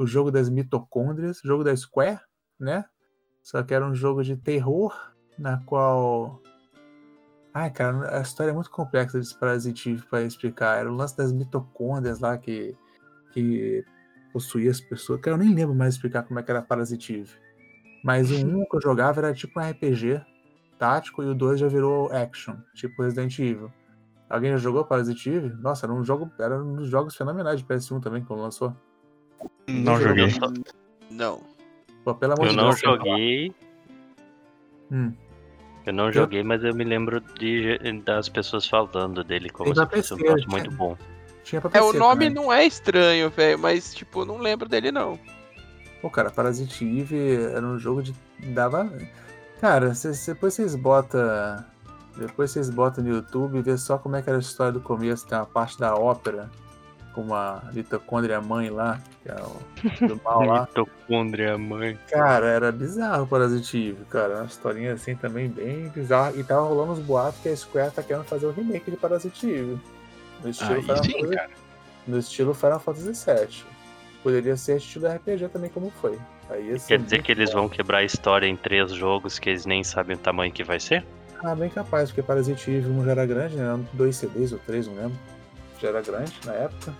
O 0.07 0.09
jogo 0.09 0.31
das 0.31 0.49
mitocôndrias, 0.49 1.41
jogo 1.43 1.63
da 1.63 1.75
Square, 1.75 2.21
né? 2.57 2.85
Só 3.43 3.61
que 3.61 3.73
era 3.73 3.85
um 3.85 3.93
jogo 3.93 4.23
de 4.23 4.37
terror, 4.37 4.95
na 5.37 5.57
qual. 5.65 6.41
Ai, 7.53 7.69
cara, 7.71 8.17
a 8.17 8.21
história 8.21 8.51
é 8.51 8.53
muito 8.53 8.71
complexa 8.71 9.19
desse 9.19 9.37
Parasite 9.37 10.01
para 10.09 10.23
explicar. 10.23 10.79
Era 10.79 10.91
o 10.91 10.95
lance 10.95 11.17
das 11.17 11.33
mitocôndrias 11.33 12.19
lá 12.19 12.37
que, 12.37 12.75
que 13.33 13.83
possuía 14.31 14.71
as 14.71 14.79
pessoas. 14.79 15.19
Cara, 15.21 15.35
eu 15.35 15.39
nem 15.39 15.53
lembro 15.53 15.75
mais 15.75 15.95
explicar 15.95 16.23
como 16.23 16.39
é 16.39 16.43
que 16.43 16.51
era 16.51 16.61
Parasite 16.61 17.25
Mas 18.03 18.31
o 18.31 18.35
1 18.35 18.65
que 18.69 18.77
eu 18.77 18.81
jogava 18.81 19.19
era 19.21 19.33
tipo 19.33 19.59
um 19.59 19.63
RPG 19.63 20.21
tático 20.77 21.23
e 21.23 21.25
o 21.25 21.33
2 21.33 21.59
já 21.59 21.67
virou 21.67 22.11
action, 22.13 22.55
tipo 22.75 23.01
Resident 23.01 23.39
Evil. 23.39 23.71
Alguém 24.29 24.51
já 24.51 24.57
jogou 24.57 24.85
Parasite 24.85 25.29
Eve? 25.29 25.49
Nossa, 25.61 25.85
era 25.85 25.93
um 25.93 26.03
jogo, 26.03 26.29
era 26.37 26.61
um 26.61 26.75
dos 26.75 26.89
jogos 26.89 27.15
fenomenais 27.15 27.59
de 27.59 27.65
PS1 27.65 28.01
também 28.01 28.23
quando 28.23 28.41
lançou. 28.41 28.75
Não 29.67 29.99
joguei. 29.99 30.29
Só- 30.31 30.51
Não. 31.09 31.41
Pô, 32.03 32.15
pelo 32.15 32.33
amor 32.33 32.45
eu 32.45 32.49
de 32.51 32.55
não 32.57 32.69
Deus. 32.69 32.79
joguei. 32.79 33.53
Hum. 34.91 35.11
Eu 35.85 35.93
não 35.93 36.11
joguei, 36.11 36.43
mas 36.43 36.63
eu 36.63 36.73
me 36.75 36.83
lembro 36.83 37.21
de, 37.39 37.77
das 38.03 38.27
pessoas 38.27 38.67
falando 38.67 39.23
dele 39.23 39.49
como 39.49 39.73
Tem 39.73 39.85
se 39.85 39.89
fosse 39.89 40.13
um 40.13 40.17
PC, 40.17 40.35
tinha- 40.37 40.47
muito 40.49 40.71
bom. 40.71 40.97
Tinha 41.43 41.61
pra 41.61 41.71
É, 41.73 41.81
o 41.81 41.87
PC 41.87 41.99
nome 41.99 42.25
também. 42.25 42.29
não 42.29 42.51
é 42.51 42.65
estranho, 42.65 43.29
velho, 43.29 43.57
mas, 43.57 43.93
tipo, 43.95 44.21
eu 44.21 44.25
não 44.25 44.37
lembro 44.37 44.67
dele, 44.67 44.91
não. 44.91 45.17
Pô, 46.01 46.09
cara, 46.09 46.29
Parasite 46.29 46.83
Eve 46.85 47.35
era 47.53 47.65
um 47.65 47.77
jogo 47.79 48.03
de. 48.03 48.13
dava. 48.53 48.91
Cara, 49.61 49.93
cê- 49.95 50.13
cê- 50.13 50.33
depois 50.33 50.53
vocês 50.53 50.75
botam 50.75 51.19
Depois 52.17 52.49
vocês 52.51 52.69
botam 52.69 53.03
no 53.03 53.11
YouTube 53.11 53.57
e 53.59 53.61
vê 53.61 53.77
só 53.77 53.97
como 53.97 54.15
é 54.15 54.21
que 54.23 54.29
era 54.29 54.37
a 54.39 54.41
história 54.41 54.71
do 54.73 54.81
começo. 54.81 55.27
Tem 55.27 55.37
uma 55.37 55.45
parte 55.45 55.79
da 55.79 55.95
ópera 55.95 56.49
com 57.17 57.23
uma 57.23 57.63
mitocôndria 57.73 58.39
mãe 58.39 58.69
lá, 58.69 59.01
que 59.23 59.31
é 59.31 59.35
o 59.41 60.07
do 60.07 60.21
mal 60.23 60.45
lá. 60.45 60.61
Mitocôndria 60.61 61.57
mãe. 61.57 61.97
Cara, 62.11 62.45
era 62.45 62.71
bizarro 62.71 63.23
o 63.23 63.27
Parasite 63.27 63.97
cara. 64.07 64.35
Uma 64.35 64.45
historinha 64.45 64.93
assim 64.93 65.15
também 65.15 65.49
bem 65.49 65.87
bizarra. 65.89 66.33
E 66.35 66.43
tava 66.43 66.67
rolando 66.67 66.91
uns 66.91 66.99
boatos 66.99 67.39
que 67.41 67.49
a 67.49 67.57
Square 67.57 67.89
tá 67.91 68.03
querendo 68.03 68.25
fazer 68.25 68.45
um 68.45 68.51
remake 68.51 68.91
de 68.91 68.97
Parasite. 68.97 69.79
No 70.43 70.49
estilo, 70.51 70.75
Aí 70.75 70.81
Final, 70.83 71.03
sim, 71.03 71.11
Fantasy, 71.11 71.49
no 72.05 72.19
estilo 72.19 72.53
Final 72.53 72.79
Fantasy 72.79 73.25
VII. 73.25 73.65
Poderia 74.21 74.55
ser 74.55 74.77
estilo 74.77 75.07
RPG 75.07 75.49
também, 75.49 75.71
como 75.71 75.89
foi. 75.99 76.19
Aí 76.51 76.77
ser 76.77 76.87
Quer 76.87 76.99
dizer 76.99 77.23
que 77.23 77.31
eles 77.31 77.49
bom. 77.49 77.61
vão 77.61 77.69
quebrar 77.69 77.97
a 77.99 78.03
história 78.03 78.45
em 78.45 78.55
três 78.55 78.91
jogos 78.91 79.39
que 79.39 79.49
eles 79.49 79.65
nem 79.65 79.83
sabem 79.83 80.15
o 80.15 80.19
tamanho 80.19 80.51
que 80.51 80.63
vai 80.63 80.79
ser? 80.79 81.03
Ah, 81.43 81.55
bem 81.55 81.71
capaz, 81.71 82.11
porque 82.11 82.21
Parasite 82.21 82.69
Eve 82.69 82.87
1 82.87 83.05
já 83.05 83.11
era 83.11 83.25
grande, 83.25 83.55
né? 83.55 83.83
Dois 83.93 84.15
CDs 84.17 84.51
ou 84.51 84.59
três, 84.59 84.85
não 84.85 84.93
lembro. 84.93 85.17
Já 85.79 85.89
era 85.89 86.01
grande 86.01 86.33
na 86.45 86.53
época. 86.53 86.93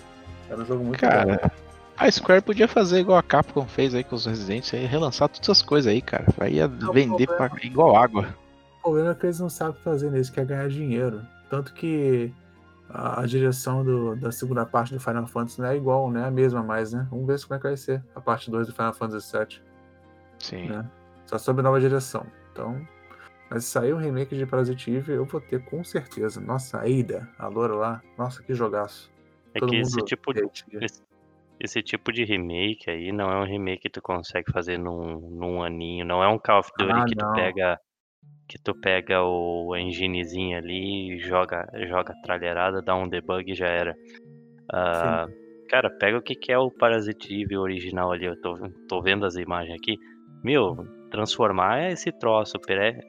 Era 0.50 0.62
um 0.62 0.66
jogo 0.66 0.84
muito 0.84 1.02
bom. 1.02 1.08
Cara, 1.08 1.52
a 1.98 2.12
Square 2.12 2.42
podia 2.42 2.68
fazer 2.68 3.00
igual 3.00 3.18
a 3.18 3.24
Capcom 3.24 3.66
fez 3.66 3.94
aí 3.96 4.04
com 4.04 4.16
os 4.16 4.26
Residentes 4.26 4.74
aí, 4.74 4.86
relançar 4.86 5.28
todas 5.30 5.50
as 5.50 5.62
coisas 5.62 5.92
aí, 5.92 6.02
cara. 6.02 6.26
Aí 6.40 6.56
ia 6.56 6.68
vender 6.68 7.28
pra, 7.28 7.50
igual 7.64 7.96
água. 7.96 8.36
O 8.80 8.82
problema 8.84 9.12
é 9.12 9.16
que 9.16 9.26
eles 9.26 9.40
não 9.40 9.50
sabem 9.50 9.82
fazer 9.82 10.12
nisso, 10.12 10.32
que 10.32 10.40
é 10.40 10.46
ganhar 10.46 10.70
dinheiro. 10.70 11.22
Tanto 11.50 11.74
que 11.74 12.32
a, 12.90 13.22
a 13.22 13.26
direção 13.26 13.84
do- 13.84 14.16
da 14.16 14.32
segunda 14.32 14.66
parte 14.66 14.94
do 14.94 15.00
Final 15.00 15.28
Fantasy 15.28 15.60
não 15.60 15.68
é 15.68 15.76
igual, 15.76 16.10
não 16.12 16.22
é 16.22 16.26
a 16.26 16.32
mesma 16.32 16.64
mais, 16.64 16.94
né? 16.94 17.06
Vamos 17.10 17.28
ver 17.28 17.42
como 17.42 17.56
é 17.56 17.58
que 17.58 17.68
vai 17.68 17.76
ser 17.78 18.02
a 18.16 18.22
parte 18.22 18.50
2 18.50 18.68
do 18.68 18.74
Final 18.74 18.94
Fantasy 18.94 19.38
VII. 19.38 19.62
Sim. 20.40 20.70
Né? 20.70 20.86
Só 21.26 21.38
sob 21.38 21.62
nova 21.62 21.80
direção. 21.82 22.26
Então, 22.54 22.80
mas 23.50 23.66
se 23.66 23.72
sair 23.72 23.94
um 23.94 23.98
remake 23.98 24.36
de 24.36 24.46
Parasite 24.46 24.92
Eve, 24.92 25.14
eu 25.14 25.26
vou 25.26 25.40
ter 25.40 25.64
com 25.64 25.84
certeza. 25.84 26.42
Nossa, 26.42 26.80
a 26.80 26.82
Ada, 26.82 27.30
a 27.38 27.48
loura 27.48 27.76
lá. 27.76 28.02
Nossa, 28.18 28.44
que 28.44 28.54
jogaço. 28.54 29.12
É 29.54 29.60
Todo 29.60 29.70
que 29.70 29.78
esse 29.78 29.98
tipo, 30.04 30.34
de, 30.34 30.44
hateia. 30.44 30.84
esse, 30.84 31.02
esse 31.60 31.82
tipo 31.82 32.12
de 32.12 32.24
remake 32.24 32.90
aí 32.90 33.12
não 33.12 33.32
é 33.32 33.40
um 33.40 33.46
remake 33.46 33.84
que 33.84 33.90
tu 33.90 34.02
consegue 34.02 34.52
fazer 34.52 34.78
num, 34.78 35.20
num 35.30 35.64
aninho. 35.64 36.06
Não 36.06 36.22
é 36.24 36.28
um 36.28 36.38
Call 36.38 36.60
of 36.60 36.72
Duty 36.78 36.92
Ah, 36.92 37.06
que 37.06 37.16
tu 37.16 37.32
pega 37.34 37.80
que 38.48 38.58
tu 38.58 38.74
pega 38.74 39.22
o 39.22 39.76
enginezinho 39.76 40.58
ali, 40.58 41.20
joga, 41.20 41.68
joga 41.88 42.14
a 42.14 42.22
tralherada, 42.22 42.82
dá 42.82 42.96
um 42.96 43.08
debug 43.08 43.52
e 43.52 43.56
já 43.56 43.68
era. 43.68 43.94
Ah, 44.72 45.28
cara, 45.70 45.90
pega 45.90 46.18
o 46.18 46.22
que 46.22 46.34
que 46.34 46.52
é 46.52 46.58
o 46.58 46.72
Parasite 46.72 47.42
Eve 47.42 47.58
original 47.58 48.12
ali. 48.12 48.26
Eu 48.26 48.40
tô, 48.40 48.56
tô 48.88 49.02
vendo 49.02 49.26
as 49.26 49.36
imagens 49.36 49.76
aqui. 49.76 49.98
Meu, 50.44 50.78
transformar 51.12 51.92
esse 51.92 52.12
troço 52.12 52.58
pré, 52.60 53.00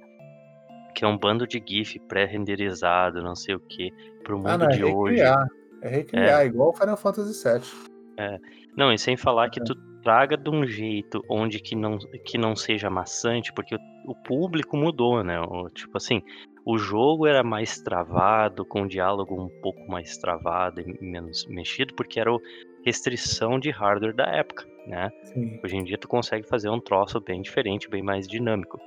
que 0.98 1.04
é 1.04 1.08
um 1.08 1.16
bando 1.16 1.46
de 1.46 1.62
GIF 1.64 1.96
pré-renderizado, 2.08 3.22
não 3.22 3.36
sei 3.36 3.54
o 3.54 3.60
que, 3.60 3.92
pro 4.24 4.36
mundo 4.36 4.48
Ah, 4.48 4.58
não, 4.58 4.66
é 4.66 4.68
de 4.70 4.82
hoje. 4.82 5.14
recriar. 5.14 5.46
É 5.80 5.88
recriar, 5.88 6.44
igual 6.44 6.70
o 6.70 6.72
Final 6.72 6.96
Fantasy 6.96 7.48
VII. 7.48 7.88
É. 8.16 8.36
Não, 8.76 8.92
e 8.92 8.98
sem 8.98 9.16
falar 9.16 9.48
que 9.48 9.62
tu 9.62 9.76
traga 10.02 10.36
de 10.36 10.50
um 10.50 10.66
jeito 10.66 11.22
onde 11.30 11.60
que 11.60 11.76
não, 11.76 11.98
que 12.24 12.36
não 12.36 12.56
seja 12.56 12.90
maçante, 12.90 13.52
porque 13.52 13.76
o, 13.76 13.78
o 14.08 14.14
público 14.24 14.76
mudou, 14.76 15.22
né? 15.22 15.40
O- 15.40 15.70
tipo 15.70 15.96
assim, 15.96 16.20
o 16.66 16.76
jogo 16.76 17.28
era 17.28 17.44
mais 17.44 17.80
travado, 17.80 18.64
com 18.64 18.82
o 18.82 18.88
diálogo 18.88 19.40
um 19.40 19.48
pouco 19.62 19.88
mais 19.88 20.18
travado 20.18 20.80
e 20.80 20.98
menos 21.00 21.46
mexido, 21.46 21.94
porque 21.94 22.18
era 22.18 22.32
o 22.32 22.40
restrição 22.84 23.60
de 23.60 23.70
hardware 23.70 24.16
da 24.16 24.24
época, 24.26 24.66
né? 24.84 25.10
Sim. 25.22 25.60
Hoje 25.64 25.76
em 25.76 25.84
dia 25.84 25.96
tu 25.96 26.08
consegue 26.08 26.48
fazer 26.48 26.70
um 26.70 26.80
troço 26.80 27.20
bem 27.20 27.40
diferente, 27.40 27.88
bem 27.88 28.02
mais 28.02 28.26
dinâmico. 28.26 28.80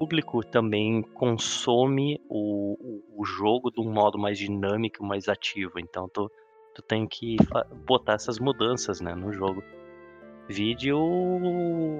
O 0.00 0.06
público 0.06 0.42
também 0.42 1.02
consome 1.02 2.18
o, 2.26 2.72
o, 2.80 3.20
o 3.20 3.24
jogo 3.26 3.70
de 3.70 3.82
um 3.82 3.92
modo 3.92 4.18
mais 4.18 4.38
dinâmico, 4.38 5.04
mais 5.04 5.28
ativo. 5.28 5.78
Então 5.78 6.08
tu, 6.08 6.32
tu 6.74 6.80
tem 6.80 7.06
que 7.06 7.36
botar 7.86 8.14
essas 8.14 8.38
mudanças 8.38 8.98
né, 9.02 9.14
no 9.14 9.30
jogo. 9.30 9.62
Vídeo 10.48 10.96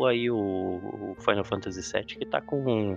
aí 0.09 0.31
o, 0.31 0.35
o 0.39 1.15
Final 1.21 1.45
Fantasy 1.45 1.83
VII 1.93 2.05
que 2.07 2.25
tá 2.25 2.41
com 2.41 2.97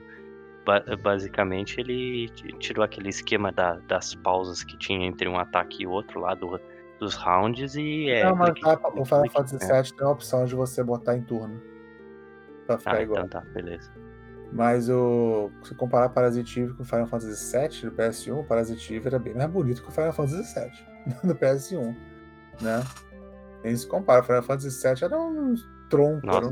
ba- 0.65 0.85
basicamente 1.03 1.81
ele 1.81 2.29
tirou 2.59 2.81
aquele 2.81 3.09
esquema 3.09 3.51
da- 3.51 3.79
das 3.79 4.15
pausas 4.15 4.63
que 4.63 4.77
tinha 4.77 5.05
entre 5.05 5.27
um 5.27 5.37
ataque 5.37 5.83
e 5.83 5.85
outro 5.87 6.21
lá 6.21 6.33
do- 6.33 6.59
dos 6.97 7.13
rounds 7.15 7.75
e 7.75 8.09
é 8.09 8.23
não, 8.23 8.37
mas 8.37 8.51
clique, 8.53 8.61
tá, 8.61 8.77
clique, 8.77 8.99
o 9.01 9.05
Final 9.05 9.29
Fantasy 9.29 9.69
é. 9.69 9.81
VII 9.81 9.95
tem 9.97 10.07
a 10.07 10.11
opção 10.11 10.45
de 10.45 10.55
você 10.55 10.81
botar 10.81 11.17
em 11.17 11.21
turno. 11.23 11.61
Pra 12.65 12.77
ficar 12.79 12.95
Ah, 12.95 13.01
igual. 13.01 13.25
então 13.25 13.41
tá, 13.41 13.45
beleza. 13.51 13.91
Mas 14.53 14.87
o, 14.87 15.49
se 15.63 15.73
comparar 15.73 16.09
Parasite 16.09 16.61
Eve 16.61 16.73
com 16.73 16.83
o 16.83 16.85
Final 16.85 17.07
Fantasy 17.07 17.57
VII 17.57 17.89
do 17.89 17.95
PS1, 17.97 18.39
o 18.39 18.43
Parasite 18.43 18.95
Eve 18.95 19.07
era 19.07 19.17
bem 19.19 19.33
mais 19.33 19.49
bonito 19.49 19.81
que 19.81 19.89
o 19.89 19.91
Final 19.91 20.13
Fantasy 20.13 20.59
VII 20.59 20.71
do 21.27 21.35
PS1, 21.35 21.95
né? 22.61 22.83
Nem 23.63 23.75
se 23.75 23.87
compara. 23.87 24.21
O 24.21 24.23
Final 24.23 24.43
Fantasy 24.43 24.69
VII 24.87 25.03
era 25.05 25.19
um 25.19 25.55
tronco. 25.89 26.29
Era 26.29 26.45
um... 26.47 26.51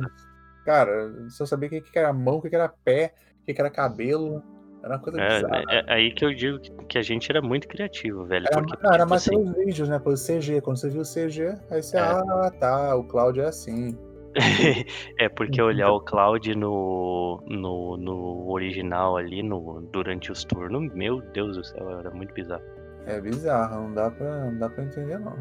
Cara, 0.65 1.09
não 1.09 1.29
sabia 1.29 1.67
o 1.67 1.69
que, 1.69 1.81
que 1.81 1.99
era 1.99 2.11
mão, 2.11 2.37
o 2.37 2.41
que, 2.41 2.49
que 2.49 2.55
era 2.55 2.69
pé, 2.69 3.13
o 3.41 3.45
que, 3.45 3.53
que 3.53 3.61
era 3.61 3.69
cabelo. 3.69 4.41
Era 4.83 4.95
uma 4.95 4.99
coisa 4.99 5.21
É, 5.21 5.35
bizarra. 5.43 5.63
é- 5.69 5.75
é 5.87 5.93
aí 5.93 6.11
que 6.11 6.25
eu 6.25 6.33
digo 6.33 6.59
que, 6.59 6.71
que 6.85 6.97
a 6.97 7.03
gente 7.03 7.29
era 7.31 7.39
muito 7.41 7.67
criativo, 7.67 8.25
velho. 8.25 8.47
Era, 8.51 8.61
porque, 8.63 8.83
era 8.83 8.97
tipo 8.97 9.09
mais 9.09 9.21
assim, 9.27 9.29
pelos 9.43 9.55
vídeos, 9.57 9.89
né? 9.89 9.99
Pelo 9.99 10.15
CG. 10.17 10.59
Quando 10.61 10.77
você 10.77 10.89
viu 10.89 11.01
o 11.01 11.05
CG, 11.05 11.55
aí 11.69 11.83
você, 11.83 11.97
É. 11.97 11.99
ah, 11.99 12.51
tá, 12.59 12.95
o 12.95 13.03
Cláudio 13.03 13.43
é 13.43 13.47
assim. 13.47 13.95
é 15.19 15.29
porque 15.29 15.61
olhar 15.61 15.91
o 15.91 15.99
Cloud 16.01 16.55
no, 16.55 17.43
no, 17.47 17.97
no 17.97 18.51
original 18.51 19.17
ali, 19.17 19.43
no, 19.43 19.81
durante 19.91 20.31
os 20.31 20.43
turnos, 20.43 20.93
meu 20.93 21.21
Deus 21.33 21.57
do 21.57 21.63
céu, 21.63 21.99
era 21.99 22.11
muito 22.11 22.33
bizarro. 22.33 22.63
É 23.05 23.19
bizarro, 23.19 23.83
não 23.83 23.93
dá 23.93 24.11
pra, 24.11 24.45
não 24.45 24.57
dá 24.57 24.69
pra 24.69 24.83
entender, 24.83 25.19
não. 25.19 25.35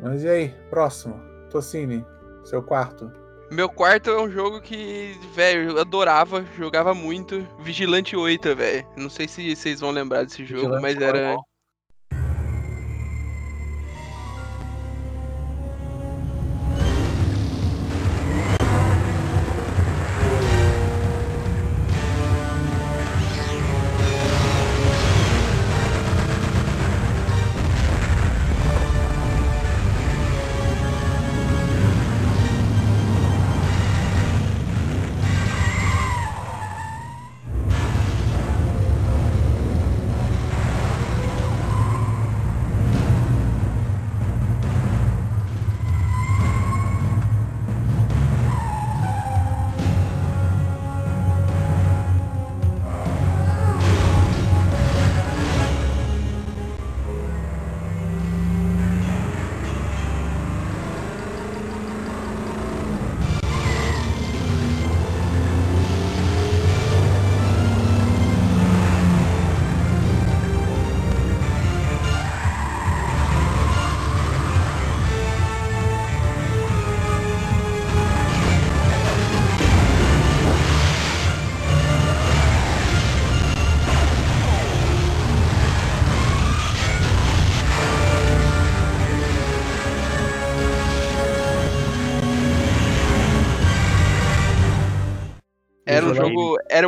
Mas 0.00 0.24
e 0.24 0.28
aí, 0.28 0.54
próximo? 0.70 1.20
Tocine, 1.50 2.04
seu 2.44 2.62
quarto. 2.62 3.12
Meu 3.50 3.68
quarto 3.68 4.10
é 4.10 4.20
um 4.20 4.30
jogo 4.30 4.60
que, 4.60 5.18
velho, 5.34 5.70
eu 5.70 5.80
adorava, 5.80 6.44
jogava 6.56 6.94
muito. 6.94 7.46
Vigilante 7.58 8.16
8, 8.16 8.54
velho. 8.54 8.86
Não 8.96 9.10
sei 9.10 9.26
se 9.26 9.54
vocês 9.54 9.80
vão 9.80 9.90
lembrar 9.90 10.22
desse 10.22 10.44
jogo, 10.44 10.62
Vigilante 10.62 10.82
mas 10.82 11.00
era. 11.00 11.36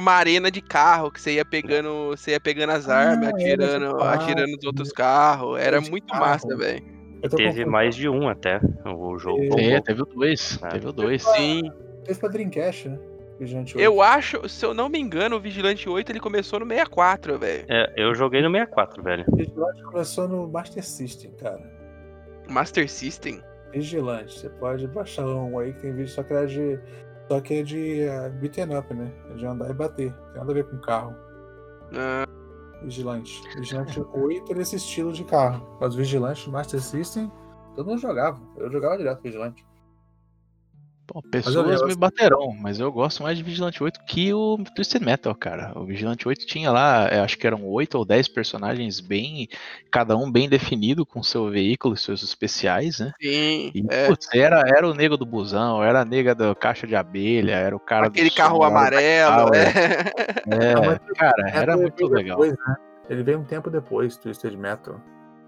Uma 0.02 0.12
arena 0.12 0.50
de 0.50 0.60
carro 0.60 1.10
que 1.10 1.20
você 1.20 1.32
ia 1.34 1.44
pegando, 1.44 2.08
você 2.08 2.32
ia 2.32 2.40
pegando 2.40 2.70
as 2.70 2.88
armas, 2.88 3.28
Ah, 3.28 3.40
era 3.40 3.64
atirando, 3.64 4.02
atirando 4.02 4.46
nos 4.52 4.56
carro. 4.58 4.66
outros 4.66 4.92
carros. 4.92 5.58
Era 5.58 5.76
Era 5.78 5.80
muito 5.90 6.06
carro. 6.08 6.20
massa, 6.20 6.56
velho. 6.56 6.82
Teve 7.22 7.36
confundindo. 7.44 7.70
mais 7.70 7.94
de 7.94 8.08
um 8.08 8.28
até, 8.28 8.60
o 8.84 9.16
jogo. 9.18 9.58
É, 9.60 9.80
teve 9.80 10.02
o 10.02 10.04
2. 10.06 10.58
É. 10.62 10.68
Teve 10.70 10.88
o 10.88 10.92
2. 10.92 11.22
Sim. 11.22 11.70
Teve 12.04 12.18
pra 12.18 12.28
Dreamcast, 12.28 12.88
né? 12.88 12.98
Vigilante 13.38 13.76
8. 13.76 13.84
Eu 13.84 14.02
acho, 14.02 14.48
se 14.48 14.64
eu 14.66 14.74
não 14.74 14.88
me 14.88 14.98
engano, 14.98 15.36
o 15.36 15.40
Vigilante 15.40 15.88
8 15.88 16.10
ele 16.10 16.18
começou 16.20 16.58
no 16.60 16.66
64, 16.66 17.38
velho. 17.38 17.64
É, 17.68 17.92
eu 17.96 18.12
joguei 18.14 18.42
no 18.42 18.50
64, 18.50 19.02
velho. 19.02 19.24
Vigilante 19.36 19.82
começou 19.84 20.28
no 20.28 20.48
Master 20.48 20.84
System, 20.84 21.30
cara. 21.40 21.62
Master 22.48 22.90
System. 22.90 23.40
Vigilante. 23.72 24.38
Você 24.40 24.48
pode 24.50 24.86
baixar 24.88 25.24
um 25.26 25.58
aí 25.58 25.72
que 25.72 25.80
tem 25.80 25.92
vídeo, 25.92 26.08
só 26.10 26.22
que 26.24 26.34
é 26.34 26.44
de. 26.44 26.78
Só 27.28 27.40
que 27.40 27.54
é 27.54 27.62
de 27.62 28.06
uh, 28.08 28.30
beaten 28.40 28.76
up, 28.76 28.92
né? 28.92 29.12
É 29.30 29.34
de 29.34 29.46
andar 29.46 29.70
e 29.70 29.74
bater. 29.74 30.12
Tem 30.12 30.38
nada 30.38 30.50
a 30.50 30.54
ver 30.54 30.68
com 30.68 30.78
carro. 30.78 31.14
Ah, 31.94 32.26
Vigilante. 32.82 33.42
Vigilante 33.56 34.00
8 34.00 34.52
é 34.52 34.54
desse 34.54 34.76
estilo 34.76 35.12
de 35.12 35.24
carro. 35.24 35.78
Mas 35.80 35.94
Vigilante 35.94 36.50
Master 36.50 36.80
System, 36.80 37.30
todo 37.74 37.86
mundo 37.86 38.00
jogava. 38.00 38.40
Eu 38.56 38.70
jogava 38.70 38.98
direto 38.98 39.22
Vigilante. 39.22 39.64
Eu 41.14 41.22
pessoas 41.30 41.82
me 41.82 41.90
assim- 41.90 41.98
baterão, 41.98 42.52
mas 42.58 42.78
eu 42.80 42.90
gosto 42.90 43.22
mais 43.22 43.36
de 43.36 43.42
Vigilante 43.42 43.82
8 43.82 44.00
que 44.06 44.32
o 44.32 44.56
Twisted 44.74 45.02
Metal, 45.02 45.34
cara. 45.34 45.72
O 45.76 45.84
Vigilante 45.84 46.26
8 46.26 46.46
tinha 46.46 46.70
lá, 46.70 47.08
eu 47.08 47.22
acho 47.22 47.36
que 47.36 47.46
eram 47.46 47.66
8 47.66 47.96
ou 47.98 48.04
10 48.04 48.28
personagens 48.28 49.00
bem. 49.00 49.48
Cada 49.90 50.16
um 50.16 50.30
bem 50.30 50.48
definido 50.48 51.04
com 51.04 51.22
seu 51.22 51.50
veículo 51.50 51.94
e 51.94 51.98
seus 51.98 52.22
especiais, 52.22 53.00
né? 53.00 53.12
sim. 53.20 53.70
E, 53.74 53.84
é. 53.90 54.06
putz, 54.06 54.28
era, 54.34 54.62
era 54.66 54.88
o 54.88 54.94
nego 54.94 55.16
do 55.16 55.26
busão, 55.26 55.82
era 55.82 56.00
a 56.00 56.04
nega 56.04 56.34
da 56.34 56.54
caixa 56.54 56.86
de 56.86 56.94
abelha, 56.96 57.52
era 57.54 57.74
o 57.76 57.80
cara 57.80 58.06
Aquele 58.06 58.30
do 58.30 58.34
carro 58.36 58.56
som, 58.58 58.62
amarelo, 58.64 59.50
Black 59.50 59.66
é. 59.68 59.80
É, 60.70 60.72
Ah, 60.72 60.80
mas 60.86 60.98
cara, 61.18 61.48
era 61.50 61.72
ele 61.74 61.82
muito 61.82 62.06
legal. 62.06 62.40
Depois, 62.40 62.58
né? 62.66 62.76
Ele 63.10 63.22
veio 63.22 63.38
um 63.40 63.44
tempo 63.44 63.68
depois, 63.68 64.16
Twisted 64.16 64.56
Metal. 64.56 65.00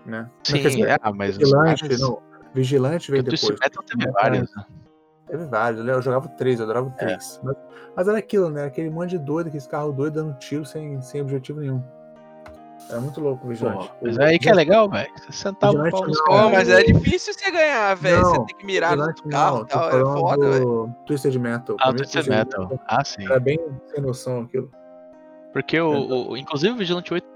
Né? 0.05 0.29
Sim, 0.43 0.61
Quer 0.61 0.69
dizer, 0.69 0.89
é, 0.91 0.99
mas 1.15 1.31
os 1.31 1.39
Vigilante, 1.39 1.83
caras- 1.83 2.01
não. 2.01 2.23
Vigilante 2.53 3.11
veio 3.11 3.23
o 3.23 3.27
Twisted 3.27 3.51
depois. 3.55 3.61
Metal 3.71 3.83
teve 3.85 3.99
Metal 4.07 4.15
vários, 4.23 4.55
né? 4.55 4.65
Teve 5.27 5.45
vários, 5.47 5.87
eu 5.87 6.03
jogava 6.03 6.29
3, 6.29 6.59
eu 6.61 6.65
adorava 6.65 6.93
É. 6.99 7.07
3. 7.07 7.41
Mas, 7.43 7.57
mas 7.97 8.09
era 8.09 8.19
aquilo, 8.19 8.51
né? 8.51 8.65
Aquele 8.65 8.91
monte 8.91 9.11
de 9.11 9.19
doido, 9.19 9.49
aquele 9.49 9.65
carro 9.67 9.93
doido 9.93 10.15
dando 10.23 10.35
tiro 10.39 10.65
sem, 10.65 11.01
sem 11.01 11.21
objetivo 11.23 11.61
nenhum. 11.61 11.83
Era 12.91 13.01
muito 13.01 13.19
louco 13.19 13.47
o 13.47 13.49
Vigilante. 13.49 13.89
Pô, 13.89 13.95
mas 14.03 14.19
aí 14.19 14.39
que 14.39 14.49
é 14.49 14.53
legal, 14.53 14.91
velho. 14.91 15.11
Você 15.17 15.33
sentava 15.33 15.73
o 15.73 15.91
pau 15.91 16.07
nos 16.07 16.21
Pô, 16.23 16.51
mas 16.51 16.69
é 16.69 16.83
difícil 16.83 17.33
você 17.33 17.51
ganhar, 17.51 17.95
velho. 17.97 18.23
Você 18.23 18.45
tem 18.45 18.57
que 18.59 18.67
mirar 18.67 18.95
no 18.95 19.15
carro 19.31 19.63
e 19.63 19.67
tô 19.67 19.67
tal. 19.79 19.89
É 19.89 20.03
foda, 20.21 20.51
velho. 20.51 20.95
Twisted 21.07 21.37
Metal. 21.39 21.77
Ah, 21.81 21.95
Twisted 21.95 22.29
Metal. 22.29 22.79
Ah, 22.87 23.03
sim. 23.03 23.25
Era 23.25 23.41
bem 23.41 23.59
sem 23.87 24.03
noção 24.03 24.43
aquilo. 24.43 24.71
Porque 25.55 25.81
o, 25.81 26.29
o- 26.33 26.37
inclusive 26.37 26.75
o 26.75 26.77
Vigilante 26.77 27.15
8 27.15 27.27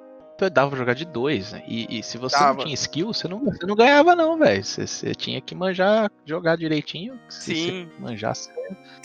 dava 0.51 0.70
pra 0.70 0.78
jogar 0.78 0.94
de 0.94 1.05
dois, 1.05 1.52
né? 1.52 1.62
E, 1.66 1.98
e 1.98 2.02
se 2.02 2.16
você 2.19 2.39
Dava. 2.39 2.55
não 2.55 2.65
tinha 2.65 2.74
skill, 2.74 3.12
você 3.12 3.27
não, 3.27 3.44
você 3.44 3.66
não 3.66 3.74
ganhava, 3.74 4.15
não, 4.15 4.39
velho. 4.39 4.62
Você, 4.65 4.86
você 4.86 5.15
tinha 5.15 5.40
que 5.40 5.55
manjar, 5.55 6.10
jogar 6.24 6.56
direitinho. 6.56 7.19
Se 7.28 7.55
Sim. 7.55 7.89
você 7.97 8.01
manjasse. 8.01 8.51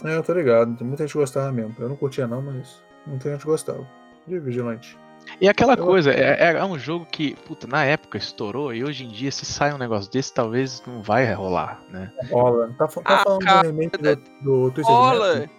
É, 0.06 0.16
eu 0.16 0.24
tô 0.24 0.34
ligado. 0.34 0.76
Tem 0.78 0.86
muita 0.86 1.04
gente 1.04 1.14
que 1.14 1.20
gostava 1.20 1.52
mesmo. 1.52 1.76
Eu 1.80 1.90
não 1.90 1.96
curtia 1.96 2.28
não, 2.28 2.42
mas 2.42 2.84
muita 3.08 3.32
gente 3.32 3.46
gostava. 3.46 3.88
De 4.28 4.40
Vigilante. 4.40 4.98
E 5.40 5.48
aquela 5.48 5.74
Eu- 5.74 5.86
coisa, 5.86 6.12
é, 6.12 6.52
é 6.54 6.66
um 6.66 6.78
jogo 6.78 7.06
que, 7.06 7.34
puta, 7.48 7.66
na 7.66 7.84
época 7.86 8.18
estourou 8.18 8.74
e 8.74 8.84
hoje 8.84 9.06
em 9.06 9.08
dia, 9.10 9.32
se 9.32 9.46
sai 9.46 9.74
um 9.74 9.78
negócio 9.78 10.12
desse, 10.12 10.34
talvez 10.34 10.84
não 10.86 11.02
vai 11.02 11.34
rolar, 11.34 11.82
né? 11.90 12.12
Rola. 12.30 12.68
Tá, 12.78 12.88
tá 12.88 13.02
Ah, 13.06 13.18
falando 13.24 13.40
cara, 13.40 13.62
do 13.64 13.68
remake 13.68 13.98
do, 13.98 14.16
do 14.42 14.72
Twisted 14.72 14.94
Rola. 14.96 15.50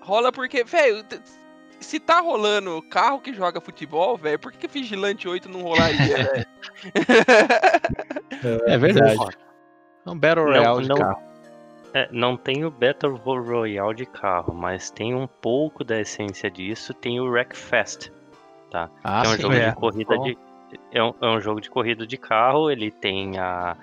Rola 0.00 0.32
porque, 0.32 0.64
velho, 0.64 1.04
se 1.82 1.98
tá 2.00 2.20
rolando 2.20 2.80
carro 2.82 3.20
que 3.20 3.32
joga 3.32 3.60
futebol, 3.60 4.16
velho, 4.16 4.38
por 4.38 4.52
que, 4.52 4.58
que 4.58 4.68
Vigilante 4.68 5.28
8 5.28 5.48
não 5.48 5.62
rolaria, 5.62 6.16
velho? 6.32 6.46
É 8.66 8.78
verdade. 8.78 9.36
É 10.06 10.10
um 10.10 10.18
Battle 10.18 10.44
Não, 10.46 10.52
Royale 10.52 10.82
de 10.82 10.88
não- 10.88 10.96
carro. 10.96 11.22
É, 11.94 12.08
não 12.10 12.36
tem 12.38 12.64
o 12.64 12.70
Battle 12.70 13.16
Royale 13.16 13.94
de 13.94 14.06
carro, 14.06 14.54
mas 14.54 14.90
tem 14.90 15.14
um 15.14 15.26
pouco 15.26 15.84
da 15.84 16.00
essência 16.00 16.50
disso, 16.50 16.94
tem 16.94 17.20
o 17.20 17.30
Wreckfest, 17.30 18.10
tá? 18.70 18.88
Ah, 19.04 19.22
é 19.26 19.28
um 19.28 19.32
sim, 19.36 19.42
jogo 19.42 19.54
é. 19.54 19.68
de 19.68 19.76
corrida 19.76 20.16
Bom. 20.16 20.24
de 20.24 20.38
é 20.90 21.04
um, 21.04 21.12
é 21.20 21.26
um 21.28 21.38
jogo 21.38 21.60
de 21.60 21.68
corrida 21.68 22.06
de 22.06 22.16
carro, 22.16 22.70
ele 22.70 22.90
tem 22.90 23.38
a, 23.38 23.76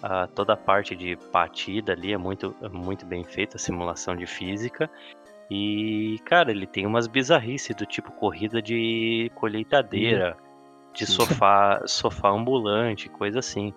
a- 0.00 0.28
toda 0.28 0.52
a 0.52 0.56
parte 0.56 0.94
de 0.94 1.18
batida 1.32 1.92
ali, 1.92 2.12
é 2.12 2.16
muito, 2.16 2.54
é 2.62 2.68
muito 2.68 3.04
bem 3.04 3.24
feita, 3.24 3.56
a 3.56 3.58
simulação 3.58 4.14
de 4.14 4.26
física. 4.26 4.88
E, 5.50 6.18
cara, 6.24 6.50
ele 6.50 6.66
tem 6.66 6.86
umas 6.86 7.06
bizarrices 7.08 7.74
do 7.74 7.84
tipo 7.84 8.12
corrida 8.12 8.62
de 8.62 9.30
colheitadeira, 9.34 10.36
de 10.94 11.06
Sim. 11.06 11.12
sofá, 11.12 11.82
sofá 11.86 12.28
ambulante, 12.30 13.08
coisa 13.08 13.40
assim. 13.40 13.74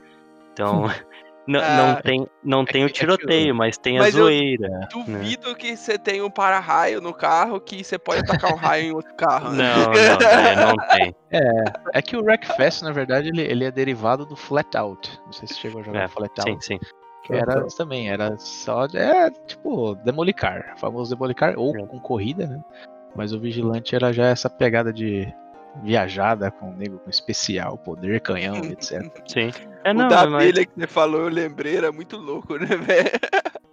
Então, 0.51 0.83
não, 1.47 1.59
Ah, 1.61 1.75
não 1.75 1.95
tem, 1.95 2.27
não 2.43 2.63
tem 2.65 2.83
é 2.83 2.85
o 2.85 2.89
que- 2.89 2.93
é 2.93 2.99
tiroteio, 2.99 3.55
mas 3.55 3.75
tem 3.77 3.97
a 3.97 4.01
Mas 4.01 4.13
eu 4.15 4.25
zoeira. 4.25 4.67
né? 4.69 4.87
Duvido 4.91 5.55
que 5.55 5.75
você 5.75 5.97
tenha 5.97 6.23
um 6.23 6.29
para-raio 6.29 7.01
no 7.01 7.11
carro 7.13 7.59
que 7.59 7.83
você 7.83 7.97
pode 7.97 8.19
atacar 8.21 8.51
um 8.51 8.55
raio 8.55 8.85
em 8.85 8.91
outro 8.93 9.13
carro. 9.15 9.49
né? 9.51 9.63
Não, 9.63 9.93
não, 9.93 10.17
daí 10.19 10.55
não 10.55 10.75
tem. 10.91 11.15
É, 11.33 11.97
é 11.97 12.01
que 12.03 12.15
o 12.15 12.21
Wreckfest, 12.23 12.83
na 12.83 12.91
verdade, 12.91 13.29
ele, 13.29 13.41
ele 13.41 13.65
é 13.65 13.71
derivado 13.71 14.23
do 14.23 14.35
Flatout. 14.35 15.19
Não 15.25 15.33
sei 15.33 15.47
se 15.47 15.55
chegou 15.57 15.81
a 15.81 15.83
jogar 15.83 16.03
É, 16.03 16.07
Flatout. 16.07 16.43
sim, 16.63 16.77
sim. 16.77 16.79
Que 17.23 17.33
era 17.33 17.65
isso 17.65 17.77
também, 17.77 18.09
era 18.09 18.37
só. 18.37 18.85
É 18.93 19.29
tipo, 19.31 19.95
Demolicar. 19.95 20.73
Famoso 20.77 21.15
Demolicar, 21.15 21.53
ou 21.57 21.75
É. 21.77 21.85
com 21.87 21.99
corrida, 21.99 22.45
né? 22.47 22.61
Mas 23.15 23.31
o 23.33 23.39
Vigilante 23.39 23.95
era 23.95 24.11
já 24.11 24.25
essa 24.27 24.49
pegada 24.49 24.91
de 24.91 25.31
viajada 25.83 26.51
com 26.51 26.69
o 26.69 26.73
nego 26.75 26.99
com 26.99 27.09
especial, 27.09 27.77
poder, 27.77 28.19
canhão, 28.21 28.55
etc. 28.65 29.01
Sim. 29.27 29.51
É, 29.83 29.91
o 29.91 29.93
não, 29.93 30.07
da 30.07 30.25
mas- 30.27 30.43
abelha 30.43 30.65
que 30.65 30.71
você 30.75 30.87
falou, 30.87 31.21
eu 31.21 31.29
lembrei, 31.29 31.77
era 31.77 31.91
muito 31.91 32.17
louco, 32.17 32.57
né, 32.57 32.65
velho? 32.67 33.09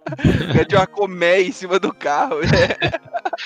É 0.59 0.65
de 0.65 0.75
uma 0.75 0.85
colmeia 0.85 1.41
em 1.47 1.53
cima 1.53 1.79
do 1.79 1.93
carro, 1.93 2.41
né? 2.41 2.99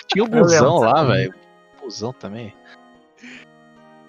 Tinha 0.07 0.23
lembro 0.23 0.40
busão 0.41 0.77
lá, 0.80 1.03
velho. 1.03 1.32
Busão 1.80 2.11
também. 2.11 2.52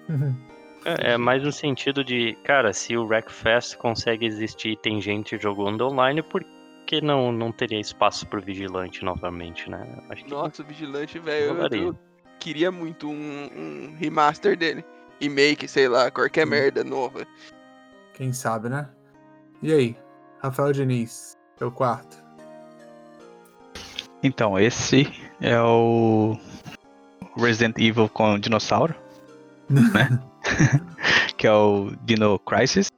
É, 0.09 0.13
é 0.99 1.17
mais 1.17 1.43
no 1.43 1.51
sentido 1.51 2.03
de, 2.03 2.37
cara, 2.43 2.71
se 2.71 2.95
o 2.95 3.05
Wreckfest 3.05 3.75
consegue 3.75 4.25
existir 4.25 4.71
e 4.71 4.77
tem 4.77 5.01
gente 5.01 5.37
jogando 5.37 5.85
online, 5.85 6.21
por 6.21 6.45
que 6.85 7.01
não, 7.01 7.31
não 7.31 7.51
teria 7.51 7.79
espaço 7.79 8.25
pro 8.25 8.41
vigilante 8.41 9.03
novamente, 9.03 9.69
né? 9.69 9.85
Acho 10.09 10.23
que 10.23 10.31
Nossa, 10.31 10.61
o 10.63 10.65
Vigilante, 10.65 11.19
velho, 11.19 11.57
eu, 11.73 11.95
queria 12.39 12.71
muito 12.71 13.09
um, 13.09 13.49
um 13.55 13.95
remaster 13.99 14.57
dele. 14.57 14.85
Remake, 15.19 15.67
sei 15.67 15.89
lá, 15.89 16.09
qualquer 16.09 16.45
merda 16.45 16.83
nova. 16.83 17.27
Quem 18.13 18.31
sabe, 18.31 18.69
né? 18.69 18.87
E 19.61 19.73
aí? 19.73 19.97
Rafael 20.41 20.71
Diniz, 20.71 21.35
é 21.59 21.65
o 21.65 21.71
quarto. 21.71 22.23
Então, 24.23 24.57
esse 24.57 25.11
é 25.41 25.59
o 25.59 26.37
Resident 27.35 27.77
Evil 27.77 28.07
com 28.07 28.39
dinossauro, 28.39 28.95
né? 29.69 30.19
que 31.37 31.47
é 31.47 31.51
o 31.51 31.91
Dino 32.03 32.39
Crisis. 32.39 32.96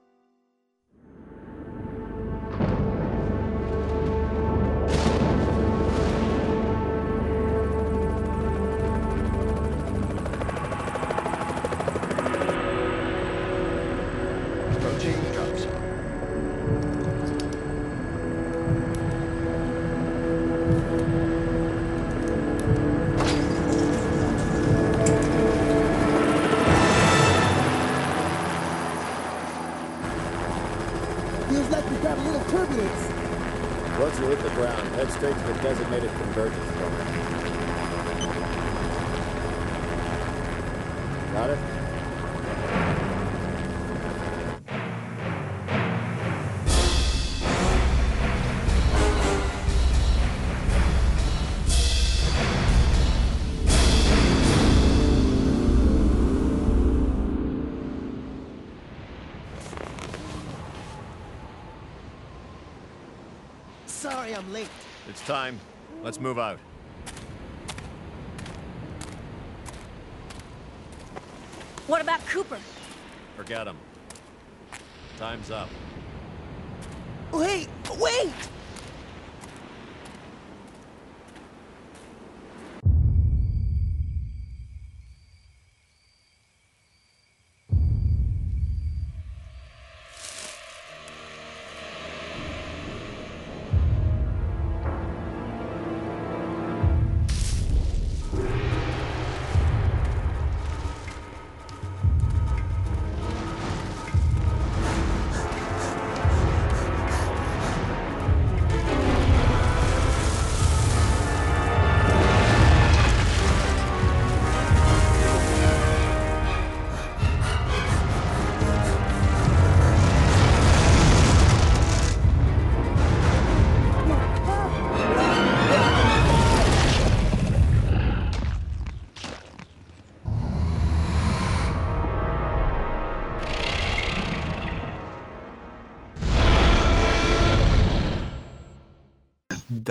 It's 65.19 65.27
time. 65.27 65.59
Let's 66.01 66.17
move 66.17 66.39
out. 66.39 66.58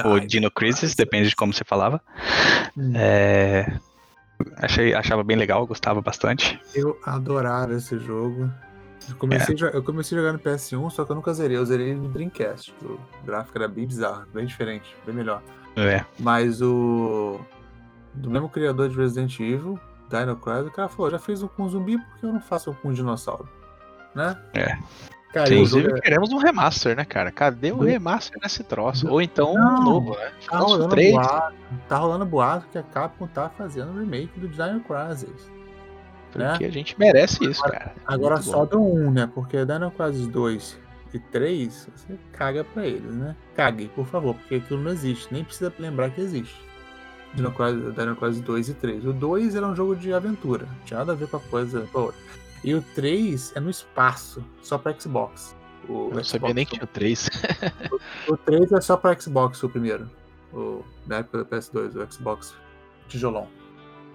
Ou 0.07 0.21
Dino 0.21 0.51
Crisis, 0.51 0.95
depende 0.95 1.29
de 1.29 1.37
como 1.37 1.53
você 1.53 1.65
falava. 1.65 2.01
Hum. 2.77 2.93
É, 2.95 3.73
achei, 4.57 4.95
achava 4.95 5.23
bem 5.25 5.37
legal, 5.37 5.67
gostava 5.67 6.01
bastante. 6.01 6.61
Eu 6.75 6.99
adorava 7.05 7.75
esse 7.75 7.99
jogo. 7.99 8.51
Eu 9.09 9.17
comecei, 9.17 9.55
a 9.55 9.59
jo- 9.59 9.67
eu 9.67 9.83
comecei 9.83 10.19
a 10.19 10.21
jogar 10.21 10.33
no 10.35 10.39
PS1, 10.39 10.91
só 10.91 11.05
que 11.05 11.11
eu 11.13 11.17
nunca 11.17 11.33
zerei. 11.33 11.57
Eu 11.57 11.65
zerei 11.65 11.95
no 11.95 12.09
Dreamcast. 12.09 12.75
O 12.83 12.99
gráfico 13.25 13.57
era 13.57 13.67
bem 13.67 13.87
bizarro, 13.87 14.27
bem 14.35 14.45
diferente, 14.45 14.95
bem 15.07 15.15
melhor. 15.15 15.43
É. 15.77 16.05
Mas 16.19 16.61
o. 16.61 17.41
Do 18.15 18.31
mesmo 18.31 18.49
criador 18.49 18.89
de 18.89 18.97
Resident 18.97 19.39
Evil, 19.41 19.79
Dino 20.11 20.37
Crisis, 20.37 20.67
o 20.67 20.71
cara 20.73 20.89
falou: 20.89 21.11
já 21.11 21.19
fiz 21.19 21.43
um 21.43 21.49
com 21.49 21.69
zumbi, 21.69 21.97
por 21.97 22.19
que 22.19 22.27
eu 22.27 22.33
não 22.33 22.41
faço 22.41 22.71
um 22.71 22.75
com 22.75 22.93
dinossauro? 22.93 23.49
Né? 24.15 24.37
É. 24.55 24.77
Cara, 25.33 25.53
e 25.53 25.63
o 25.63 25.67
jogo 25.67 25.81
Inclusive, 25.81 25.99
é- 25.99 26.01
queremos 26.01 26.33
um 26.33 26.39
remaster, 26.39 26.97
né, 26.97 27.05
cara? 27.05 27.31
Cadê 27.31 27.71
o 27.71 27.79
remaster 27.79 28.39
nesse 28.43 28.65
troço? 28.65 29.09
Ou 29.09 29.21
então 29.21 29.55
Não, 29.55 29.81
um 29.81 29.85
novo, 29.85 30.17
né? 30.17 30.33
Tá 30.49 30.63
o 30.63 30.65
rolando, 30.65 30.89
3. 30.89 31.13
boato, 31.13 31.55
tá 31.87 31.97
rolando 31.99 32.27
boato 32.27 32.67
que 32.73 32.79
a 32.79 32.83
Capcom 32.83 33.27
tá 33.27 33.51
fazendo 33.51 33.93
um 33.93 34.01
remake 34.01 34.41
do 34.41 34.49
Dino 34.49 34.81
Crisis. 34.81 35.51
Porque 36.33 36.65
né? 36.65 36.69
a 36.69 36.71
gente 36.71 36.99
merece 36.99 37.45
isso, 37.45 37.63
cara. 37.63 37.95
Agora 38.07 38.37
Muito 38.37 38.51
só 38.51 38.65
bom. 38.65 38.67
do 38.67 38.83
1, 38.83 39.11
né? 39.11 39.31
Porque 39.35 39.65
Dino 39.65 39.91
Crisis 39.91 40.27
2 40.29 40.79
e 41.13 41.19
3, 41.19 41.89
você 41.95 42.19
caga 42.33 42.65
pra 42.65 42.87
eles, 42.87 43.15
né? 43.15 43.35
Cague, 43.55 43.89
por 43.95 44.07
favor, 44.07 44.35
porque 44.35 44.57
aquilo 44.57 44.81
não 44.83 44.91
existe. 44.91 45.33
Nem 45.33 45.45
precisa 45.45 45.73
lembrar 45.79 46.11
que 46.11 46.21
existe. 46.21 46.57
Dino 47.35 47.53
Crisis, 47.53 47.95
Dino 47.95 48.17
Crisis 48.17 48.41
2 48.41 48.69
e 48.71 48.75
3. 48.75 49.05
O 49.05 49.13
2 49.13 49.55
era 49.55 49.67
um 49.67 49.77
jogo 49.77 49.95
de 49.95 50.13
aventura. 50.13 50.67
Não 50.67 50.85
tinha 50.85 50.99
nada 51.01 51.13
a 51.13 51.17
ver 51.17 51.29
com 51.29 51.37
a 51.37 51.41
coisa 51.41 51.87
outra. 51.93 52.21
E 52.65 52.75
o 52.75 52.83
3 52.83 53.53
é 53.55 53.61
no 53.61 53.71
espaço, 53.71 54.45
só 54.63 54.79
pra 54.79 54.99
Xbox. 54.99 55.57
O 55.89 56.09
Eu 56.11 56.17
não 56.17 56.25
sabia 56.25 56.53
nem 56.53 56.67
que 56.67 56.73
tinha 56.73 56.85
o 56.85 56.89
3. 56.89 57.29
O 58.29 58.37
3 58.37 58.73
é 58.73 58.81
só 58.81 58.97
pra 58.97 59.19
Xbox, 59.19 59.63
o 59.63 59.69
primeiro. 59.69 60.11
O, 60.53 60.85
na 61.07 61.17
época 61.17 61.39
do 61.39 61.47
PS2, 61.47 61.95
o 61.97 62.13
Xbox 62.13 62.55
tijolão. 63.09 63.49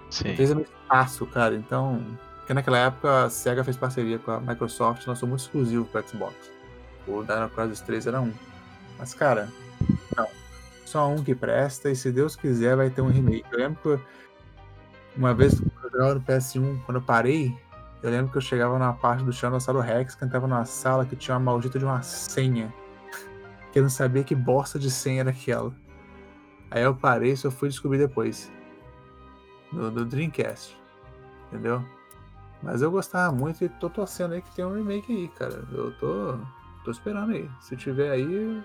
Sim. 0.10 0.32
O 0.32 0.36
3 0.36 0.52
é 0.52 0.54
no 0.56 0.62
espaço, 0.62 1.26
cara. 1.26 1.56
Então. 1.56 2.04
Porque 2.38 2.54
naquela 2.54 2.78
época 2.78 3.24
a 3.24 3.30
SEGA 3.30 3.64
fez 3.64 3.78
parceria 3.78 4.20
com 4.20 4.32
a 4.32 4.40
Microsoft 4.40 5.08
lançou 5.08 5.30
muito 5.30 5.42
exclusivo 5.42 5.86
pro 5.86 6.06
Xbox. 6.08 6.36
O 7.08 7.24
Dino 7.24 7.50
Crisis 7.50 7.80
3 7.82 8.08
era 8.08 8.22
um. 8.22 8.34
Mas, 9.00 9.14
cara, 9.14 9.50
não. 10.16 10.28
Só 10.86 11.08
um 11.08 11.24
que 11.24 11.34
presta 11.34 11.90
e 11.90 11.96
se 11.96 12.12
Deus 12.12 12.36
quiser 12.36 12.76
vai 12.76 12.90
ter 12.90 13.02
um 13.02 13.08
remake. 13.08 13.46
Eu 13.52 13.60
lembro 13.60 13.80
que 13.82 14.04
uma 15.18 15.34
vez 15.34 15.60
no 15.60 16.22
PS1, 16.22 16.84
quando 16.86 16.98
eu 16.98 17.02
parei, 17.02 17.56
eu 18.04 18.12
lembro 18.12 18.30
que 18.30 18.38
eu 18.38 18.42
chegava 18.42 18.78
numa 18.78 18.94
parte 18.94 19.24
do 19.24 19.32
Tiranossauro 19.32 19.80
Rex 19.80 20.14
que 20.14 20.26
entrava 20.26 20.46
numa 20.46 20.66
sala 20.66 21.06
que 21.06 21.16
tinha 21.16 21.38
uma 21.38 21.52
maldita 21.52 21.80
de 21.80 21.86
uma 21.86 22.02
senha. 22.02 22.74
Que 23.72 23.80
eu 23.80 23.84
não 23.84 23.90
sabia 23.90 24.26
que 24.26 24.36
bosta 24.36 24.78
de 24.78 24.92
senha 24.92 25.22
era 25.22 25.30
aquela. 25.30 25.74
Aí 26.70 26.84
eu 26.84 26.94
parei 26.94 27.32
e 27.32 27.38
só 27.38 27.50
fui 27.50 27.70
descobrir 27.70 28.00
depois. 28.00 28.52
No, 29.72 29.90
no 29.90 30.04
Dreamcast. 30.04 30.78
Entendeu? 31.48 31.82
Mas 32.62 32.82
eu 32.82 32.92
gostava 32.92 33.34
muito 33.34 33.64
e 33.64 33.70
tô 33.70 33.90
torcendo 33.90 34.34
aí 34.34 34.42
que 34.42 34.54
tem 34.54 34.66
um 34.66 34.74
remake 34.74 35.10
aí, 35.10 35.28
cara. 35.30 35.64
Eu 35.72 35.92
tô. 35.98 36.38
tô 36.84 36.92
esperando 36.92 37.32
aí. 37.32 37.50
Se 37.62 37.78
tiver 37.78 38.12
aí, 38.12 38.62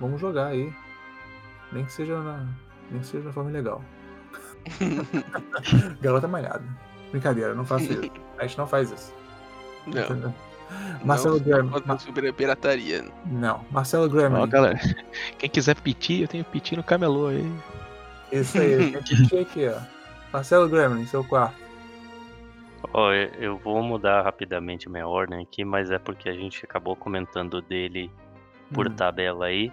vamos 0.00 0.20
jogar 0.20 0.46
aí. 0.46 0.72
Nem 1.72 1.84
que 1.84 1.92
seja 1.92 2.22
na. 2.22 2.46
Nem 2.88 3.00
que 3.00 3.06
seja 3.06 3.24
na 3.24 3.32
forma 3.32 3.50
legal. 3.50 3.82
Garota 6.00 6.28
malhada. 6.28 6.91
Brincadeira, 7.12 7.54
não 7.54 7.64
faço 7.64 7.84
isso. 7.84 8.10
A 8.38 8.42
gente 8.46 8.58
não 8.58 8.66
faz 8.66 8.90
isso. 8.90 9.14
Não. 9.86 10.02
Entendeu? 10.02 10.34
Marcelo 11.04 11.36
não, 11.38 11.44
Graham. 11.44 11.82
não 11.84 11.98
sobre 11.98 12.32
pirataria. 12.32 13.04
Não, 13.26 13.64
Marcelo 13.70 14.08
Graham. 14.08 14.40
Ó, 14.40 14.46
galera, 14.46 14.78
quem 15.38 15.48
quiser 15.50 15.76
piti, 15.80 16.22
eu 16.22 16.28
tenho 16.28 16.44
piti 16.44 16.74
no 16.76 16.82
camelô 16.82 17.26
aí. 17.28 17.52
Isso 18.32 18.58
aí, 18.58 18.92
tem 18.92 19.26
que 19.28 19.38
aqui, 19.38 19.68
ó. 19.68 19.78
Marcelo 20.32 20.66
Gremlin, 20.68 21.04
seu 21.06 21.22
quarto. 21.22 21.54
Ó, 22.94 23.12
eu- 23.12 23.30
eu 23.38 23.58
vou 23.58 23.82
mudar 23.82 24.22
rapidamente 24.22 24.88
a 24.88 24.90
minha 24.90 25.06
ordem 25.06 25.42
aqui, 25.42 25.62
mas 25.64 25.90
é 25.90 25.98
porque 25.98 26.28
a 26.28 26.32
gente 26.34 26.64
acabou 26.64 26.96
comentando 26.96 27.60
dele 27.60 28.10
por 28.72 28.88
Hum. 28.88 28.94
tabela 28.94 29.46
aí. 29.46 29.70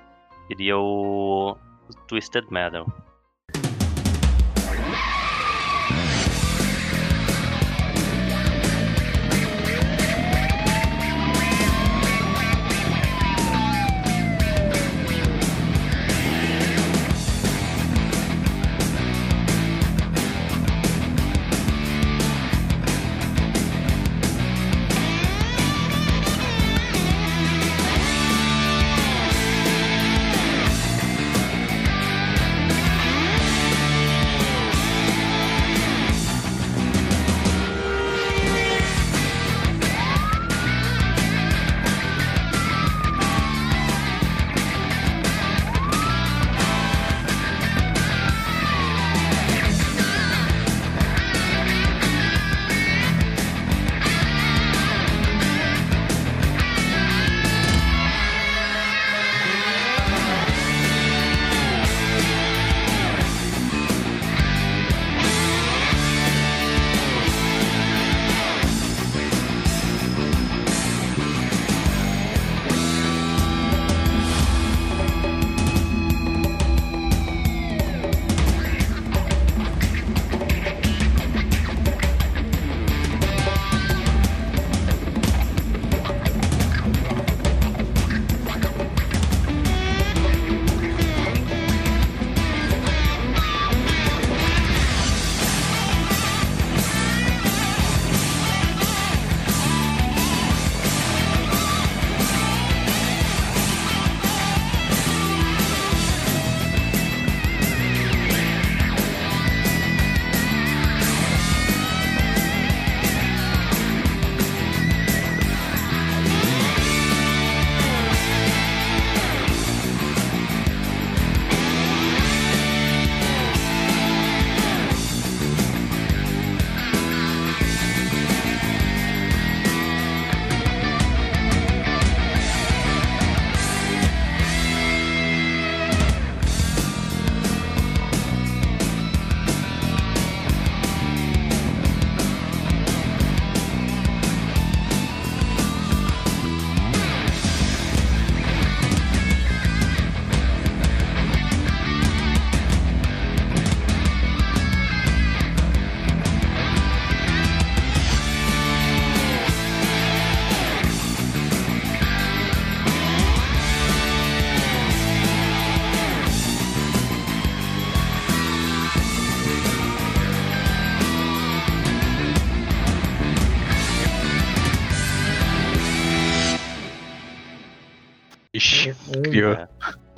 Seria 0.48 0.78
o 0.78 1.56
Twisted 2.08 2.46
Metal. 2.52 2.86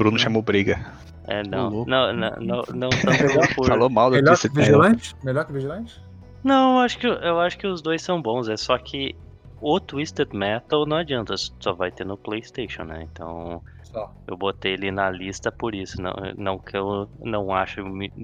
Bruno 0.03 0.17
chamou 0.19 0.41
briga. 0.41 0.79
É, 1.27 1.43
não. 1.43 1.85
Não, 1.85 2.11
não, 2.13 2.31
não, 2.39 2.63
não 2.73 2.89
tanto 2.89 3.53
por. 3.55 3.67
Falou 3.67 3.89
mal 3.89 4.09
do 4.09 4.15
Melhor 4.15 4.35
que 4.35 4.41
Twisted 4.49 4.53
Metal. 4.55 4.81
Vigilante? 4.81 5.15
Melhor 5.23 5.45
que 5.45 5.53
Vigilante? 5.53 6.01
Não, 6.43 6.77
eu 6.77 6.79
acho, 6.79 6.97
que, 6.97 7.05
eu 7.05 7.39
acho 7.39 7.57
que 7.57 7.67
os 7.67 7.81
dois 7.81 8.01
são 8.01 8.19
bons. 8.19 8.49
É 8.49 8.57
só 8.57 8.75
que 8.77 9.15
o 9.61 9.79
Twisted 9.79 10.33
Metal 10.33 10.85
não 10.87 10.97
adianta, 10.97 11.35
só 11.37 11.73
vai 11.73 11.91
ter 11.91 12.03
no 12.05 12.17
PlayStation, 12.17 12.83
né? 12.83 13.07
Então 13.11 13.61
Só. 13.83 14.11
eu 14.27 14.35
botei 14.35 14.73
ele 14.73 14.89
na 14.89 15.11
lista 15.11 15.51
por 15.51 15.75
isso. 15.75 16.01
Não, 16.01 16.13
não 16.35 16.57
que 16.57 16.75
eu 16.75 17.07
não 17.23 17.53
acho 17.53 17.83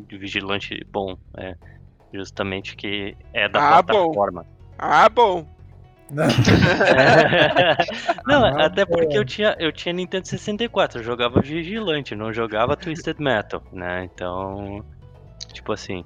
Vigilante 0.10 0.84
bom. 0.92 1.16
É 1.38 1.56
justamente 2.12 2.76
que 2.76 3.16
é 3.34 3.48
da 3.48 3.78
Ah, 3.78 3.82
bom. 3.84 3.94
plataforma. 3.94 4.46
Ah, 4.80 5.08
bom. 5.10 5.46
não, 8.26 8.46
Ah, 8.46 8.66
até 8.66 8.86
porque 8.86 9.16
bom. 9.16 9.22
eu 9.22 9.26
tinha, 9.26 9.56
eu 9.60 9.72
tinha 9.72 9.94
Nintendo 9.94 10.28
64, 10.28 11.00
eu 11.00 11.04
jogava 11.04 11.42
Vigilante, 11.42 12.16
não 12.16 12.32
jogava 12.32 12.76
Twisted 12.78 13.20
Metal, 13.20 13.62
né? 13.72 14.06
Então, 14.06 14.84
tipo 15.54 15.74
assim, 15.74 16.04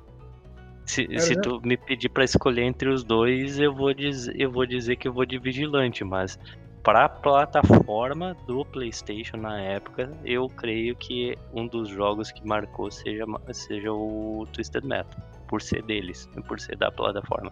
se, 0.85 1.05
Era, 1.09 1.19
se 1.19 1.35
né? 1.35 1.41
tu 1.41 1.61
me 1.63 1.77
pedir 1.77 2.09
pra 2.09 2.23
escolher 2.23 2.63
entre 2.63 2.89
os 2.89 3.03
dois, 3.03 3.59
eu 3.59 3.73
vou 3.73 3.93
dizer, 3.93 4.33
eu 4.39 4.51
vou 4.51 4.65
dizer 4.65 4.95
que 4.95 5.07
eu 5.07 5.13
vou 5.13 5.25
de 5.25 5.37
Vigilante, 5.37 6.03
mas 6.03 6.37
pra 6.83 7.07
plataforma 7.07 8.35
do 8.47 8.65
PlayStation 8.65 9.37
na 9.37 9.61
época, 9.61 10.11
eu 10.25 10.47
creio 10.47 10.95
que 10.95 11.37
um 11.53 11.67
dos 11.67 11.89
jogos 11.89 12.31
que 12.31 12.43
marcou 12.45 12.89
seja, 12.89 13.23
seja 13.51 13.93
o 13.93 14.47
Twisted 14.51 14.83
Metal, 14.83 15.21
por 15.47 15.61
ser 15.61 15.83
deles, 15.83 16.27
por 16.47 16.59
ser 16.59 16.75
da 16.77 16.91
plataforma. 16.91 17.51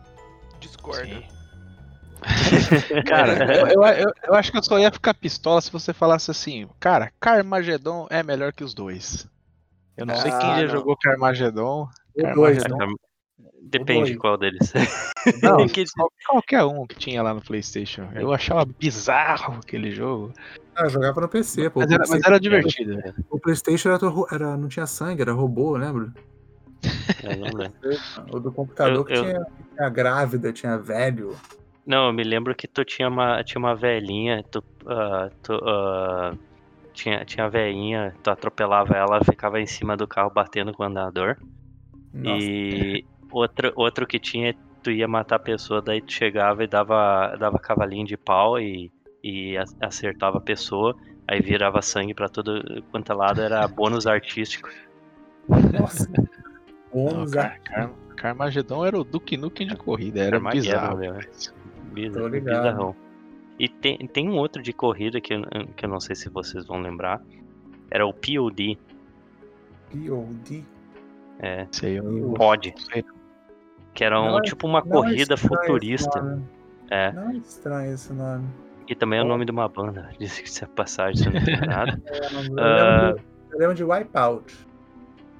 Discordo. 0.60 1.24
Cara, 3.08 3.56
eu, 3.56 3.84
eu, 3.84 4.14
eu- 4.28 4.34
acho 4.36 4.52
que 4.52 4.58
eu 4.58 4.64
só 4.64 4.78
ia 4.80 4.92
ficar 4.92 5.14
pistola 5.14 5.62
se 5.62 5.72
você 5.72 5.94
falasse 5.94 6.30
assim, 6.32 6.68
cara, 6.80 7.12
Carmageddon 7.20 8.08
é 8.10 8.22
melhor 8.24 8.52
que 8.54 8.64
os 8.64 8.74
dois. 8.74 9.28
Eu 9.98 10.06
não 10.06 10.16
sei 10.16 10.32
quem 10.32 10.50
Ah, 10.50 10.56
já 10.62 10.68
não. 10.68 10.72
jogou 10.80 10.98
Carmageddon. 10.98 11.88
Carmageddon. 12.20 12.96
Depende 13.62 14.16
qual 14.16 14.38
deles. 14.38 14.72
Não, 15.44 15.68
Que- 15.68 15.84
qual- 15.96 16.12
qualquer 16.28 16.64
um 16.64 16.88
que 16.88 16.96
tinha 16.96 17.22
lá 17.22 17.34
no 17.34 17.42
PlayStation. 17.42 18.08
Eu 18.16 18.32
achava 18.34 18.66
bizarro 18.66 19.60
aquele 19.62 19.92
jogo. 19.92 20.34
Ah, 20.76 20.84
eu 20.86 20.90
jogava 20.90 21.20
no 21.22 21.28
PC, 21.28 21.70
pô. 21.70 21.82
Mas 21.82 21.92
era, 21.92 22.04
mas 22.08 22.24
era 22.26 22.40
divertido. 22.40 22.96
né? 22.96 23.14
O 23.30 23.38
PlayStation 23.38 23.90
era, 23.90 24.00
era- 24.32 24.58
não 24.58 24.70
tinha 24.70 24.88
sangue, 24.88 25.22
era 25.22 25.34
robô, 25.34 25.76
lembra? 25.76 26.12
Eu 27.22 27.38
não 27.38 27.54
lembro. 27.54 27.74
O 28.32 28.40
do 28.40 28.52
computador 28.52 28.96
Eu- 28.96 29.06
que 29.06 29.14
eu- 29.14 29.24
tinha, 29.26 29.46
tinha 29.76 29.90
grávida, 29.90 30.54
tinha 30.54 30.78
velho. 30.78 31.36
Não, 31.90 32.06
eu 32.06 32.14
me 32.14 32.24
lembro 32.24 32.54
que 32.54 32.68
tu 32.68 32.86
tinha 32.86 33.08
uma, 33.10 33.44
tinha 33.44 33.58
uma 33.58 33.76
velhinha, 33.76 34.44
tu, 34.44 34.64
ah, 34.86 35.32
tu, 35.42 35.54
ah, 35.56 36.36
tinha, 36.94 37.26
tinha 37.26 37.48
a 37.48 37.50
velhinha, 37.50 38.14
tu 38.22 38.30
atropelava 38.30 38.96
ela, 38.96 39.24
ficava 39.24 39.60
em 39.60 39.66
cima 39.66 39.98
do 39.98 40.08
carro 40.08 40.30
batendo 40.30 40.72
com 40.72 40.84
o 40.84 40.86
andador. 40.86 41.36
Nossa. 42.14 42.46
E 42.46 43.04
outro, 43.32 43.74
outro 43.76 44.06
que 44.06 44.20
tinha, 44.20 44.54
tu 44.84 44.92
ia 44.92 45.08
matar 45.08 45.38
a 45.38 45.40
pessoa, 45.40 45.82
daí 45.82 46.00
tu 46.00 46.14
chegava 46.14 46.64
e 46.64 46.68
dava, 46.68 47.36
dava 47.40 47.58
cavalinho 47.58 48.06
de 48.06 48.16
pau 48.16 48.60
e, 48.60 48.92
e 49.24 49.56
acertava 49.82 50.38
a 50.38 50.42
pessoa, 50.42 50.96
aí 51.28 51.42
virava 51.42 51.82
sangue 51.82 52.14
pra 52.14 52.30
todo 52.30 52.84
quanto 52.92 53.12
é 53.12 53.16
lado, 53.16 53.42
era 53.42 53.68
bônus 53.68 54.06
artístico. 54.06 54.70
Nossa. 55.74 56.08
Bônus 56.94 57.32
cara, 57.32 57.58
Car- 57.66 57.94
Carmageddon 58.16 58.86
era 58.86 59.00
o 59.00 59.04
Duke 59.04 59.36
Nukem 59.36 59.66
de 59.66 59.76
corrida, 59.76 60.22
era 60.22 60.38
Armageddon, 60.38 60.70
bizarro. 60.70 60.98
meu. 61.00 61.16
Bizar- 61.92 62.22
Tô 62.22 62.28
ligado. 62.28 62.58
bizarrão. 62.64 62.96
E 63.60 63.68
tem, 63.68 63.98
tem 64.08 64.30
um 64.30 64.38
outro 64.38 64.62
de 64.62 64.72
corrida 64.72 65.20
que 65.20 65.34
eu, 65.34 65.42
que 65.76 65.86
eu 65.86 65.90
não 65.90 66.00
sei 66.00 66.16
se 66.16 66.30
vocês 66.30 66.66
vão 66.66 66.80
lembrar. 66.82 67.22
Era 67.92 68.06
o 68.06 68.14
POD. 68.14 68.78
POD. 69.92 70.66
É, 71.40 71.68
Sei, 71.72 72.00
eu 72.00 72.34
POD. 72.36 72.74
sei. 72.78 73.04
Que 73.94 74.04
era 74.04 74.20
um, 74.22 74.26
Não 74.32 74.38
é- 74.40 74.42
tipo 74.42 74.68
uma 74.68 74.80
não 74.82 74.88
é 74.88 74.92
corrida 74.92 75.34
esse 75.34 75.48
futurista. 75.48 76.42
É. 76.90 77.12
Não 77.12 77.30
é 77.32 77.36
estranho 77.38 77.94
esse 77.94 78.14
nome. 78.14 78.48
E 78.88 78.96
também 78.96 79.20
é 79.20 79.24
o 79.24 79.26
nome 79.28 79.46
de 79.46 79.52
uma 79.52 79.68
banda. 79.68 80.10
Diz 80.20 80.40
que 80.40 80.50
se 80.50 80.64
é 80.64 80.68
passagem, 80.68 81.16
se 81.18 81.28
eu 81.28 81.34
não 81.34 81.44
tenho 81.44 81.66
nada. 81.66 82.02
É, 82.06 82.20
eu 82.34 82.40
lembro, 82.42 82.60
Ah. 82.64 83.12
de, 83.14 83.22
eu 83.54 83.60
lembro 83.60 83.76
de 83.76 83.84
Wipeout. 83.84 84.68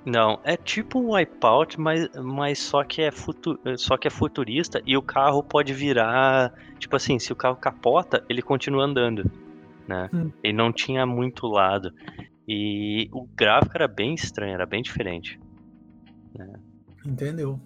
Não, 0.06 0.40
é 0.44 0.56
tipo 0.56 1.00
um 1.00 1.14
Wipeout, 1.14 1.80
mas, 1.80 2.10
mas 2.16 2.60
só, 2.60 2.84
que 2.84 3.02
é 3.02 3.12
futu, 3.12 3.60
só 3.78 3.98
que 3.98 4.08
é 4.08 4.12
futurista 4.12 4.82
e 4.86 4.96
o 4.96 5.02
carro 5.02 5.44
pode 5.44 5.74
virar. 5.74 6.54
Tipo 6.80 6.96
assim, 6.96 7.20
se 7.20 7.34
o 7.34 7.36
carro 7.36 7.58
capota, 7.58 8.24
ele 8.30 8.42
continua 8.42 8.86
andando. 8.86 9.30
Né? 9.88 10.10
Hum. 10.14 10.32
Ele 10.44 10.54
não 10.54 10.72
tinha 10.72 11.06
muito 11.06 11.48
lado. 11.48 11.94
E 12.48 13.10
o 13.12 13.28
gráfico 13.36 13.76
era 13.76 13.88
bem 13.88 14.14
estranho, 14.14 14.54
era 14.54 14.66
bem 14.66 14.82
diferente. 14.82 15.40
Entendeu? 17.06 17.60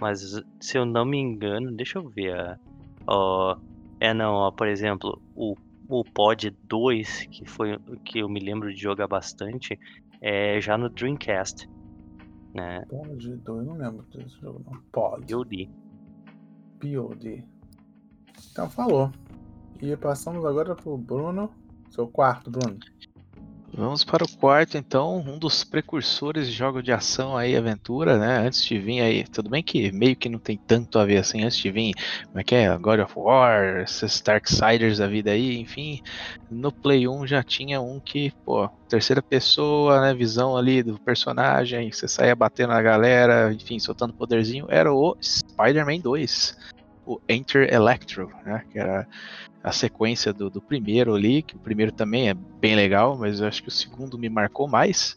Mas 0.00 0.42
se 0.60 0.78
eu 0.78 0.84
não 0.84 1.04
me 1.04 1.18
engano, 1.18 1.72
deixa 1.72 1.98
eu 1.98 2.08
ver. 2.08 2.58
Ó, 3.06 3.56
é 4.00 4.12
não, 4.12 4.34
ó, 4.34 4.50
por 4.50 4.66
exemplo, 4.66 5.20
o, 5.34 5.56
o 5.88 6.04
Pod 6.04 6.50
2, 6.68 7.26
que 7.30 7.44
foi 7.44 7.74
o 7.74 7.96
que 8.04 8.20
eu 8.20 8.28
me 8.28 8.40
lembro 8.40 8.72
de 8.72 8.80
jogar 8.80 9.06
bastante, 9.06 9.78
é 10.20 10.60
já 10.60 10.76
no 10.76 10.88
Dreamcast. 10.88 11.68
Né? 12.54 12.84
Pod 12.88 13.36
2, 13.36 13.46
eu 13.46 13.64
não 13.64 13.76
lembro 13.76 14.06
desse 14.12 14.40
jogo 14.40 14.62
não. 14.64 14.80
Pod. 14.92 15.26
POD. 15.26 15.70
POD. 16.78 17.44
Então 18.52 18.70
falou. 18.70 19.10
E 19.82 19.96
passamos 19.96 20.44
agora 20.44 20.74
pro 20.74 20.96
Bruno. 20.96 21.50
Seu 21.90 22.06
quarto, 22.06 22.50
Bruno. 22.50 22.78
Vamos 23.76 24.04
para 24.04 24.22
o 24.22 24.28
quarto, 24.36 24.78
então, 24.78 25.18
um 25.18 25.36
dos 25.36 25.64
precursores 25.64 26.46
de 26.46 26.52
jogo 26.52 26.80
de 26.80 26.92
ação 26.92 27.36
aí, 27.36 27.56
aventura, 27.56 28.16
né? 28.16 28.46
Antes 28.46 28.64
de 28.64 28.78
vir 28.78 29.00
aí, 29.00 29.24
tudo 29.26 29.50
bem 29.50 29.64
que 29.64 29.90
meio 29.90 30.14
que 30.14 30.28
não 30.28 30.38
tem 30.38 30.56
tanto 30.56 30.96
a 30.96 31.04
ver 31.04 31.16
assim, 31.16 31.42
antes 31.42 31.58
de 31.58 31.72
vir, 31.72 31.92
como 32.26 32.38
é 32.38 32.44
que 32.44 32.54
é? 32.54 32.78
God 32.78 33.00
of 33.00 33.12
War, 33.16 33.80
esses 33.80 34.20
Darksiders 34.20 34.98
da 34.98 35.08
vida 35.08 35.32
aí, 35.32 35.58
enfim. 35.58 36.00
No 36.48 36.70
Play 36.70 37.08
1 37.08 37.26
já 37.26 37.42
tinha 37.42 37.80
um 37.80 37.98
que, 37.98 38.32
pô, 38.44 38.68
terceira 38.88 39.20
pessoa, 39.20 40.00
né? 40.00 40.14
Visão 40.14 40.56
ali 40.56 40.80
do 40.80 40.96
personagem, 41.00 41.90
você 41.90 42.06
saía 42.06 42.36
batendo 42.36 42.68
na 42.68 42.80
galera, 42.80 43.52
enfim, 43.52 43.80
soltando 43.80 44.14
poderzinho. 44.14 44.66
Era 44.68 44.94
o 44.94 45.16
Spider-Man 45.20 45.98
2, 45.98 46.56
o 47.06 47.20
Enter 47.28 47.72
Electro, 47.72 48.30
né? 48.44 48.64
Que 48.70 48.78
era 48.78 49.06
a 49.62 49.72
sequência 49.72 50.32
do, 50.32 50.50
do 50.50 50.60
primeiro 50.60 51.14
ali, 51.14 51.42
que 51.42 51.56
o 51.56 51.60
primeiro 51.60 51.90
também 51.90 52.28
é 52.28 52.34
bem 52.34 52.74
legal, 52.74 53.16
mas 53.16 53.40
eu 53.40 53.46
acho 53.46 53.62
que 53.62 53.68
o 53.68 53.72
segundo 53.72 54.18
me 54.18 54.28
marcou 54.28 54.68
mais. 54.68 55.16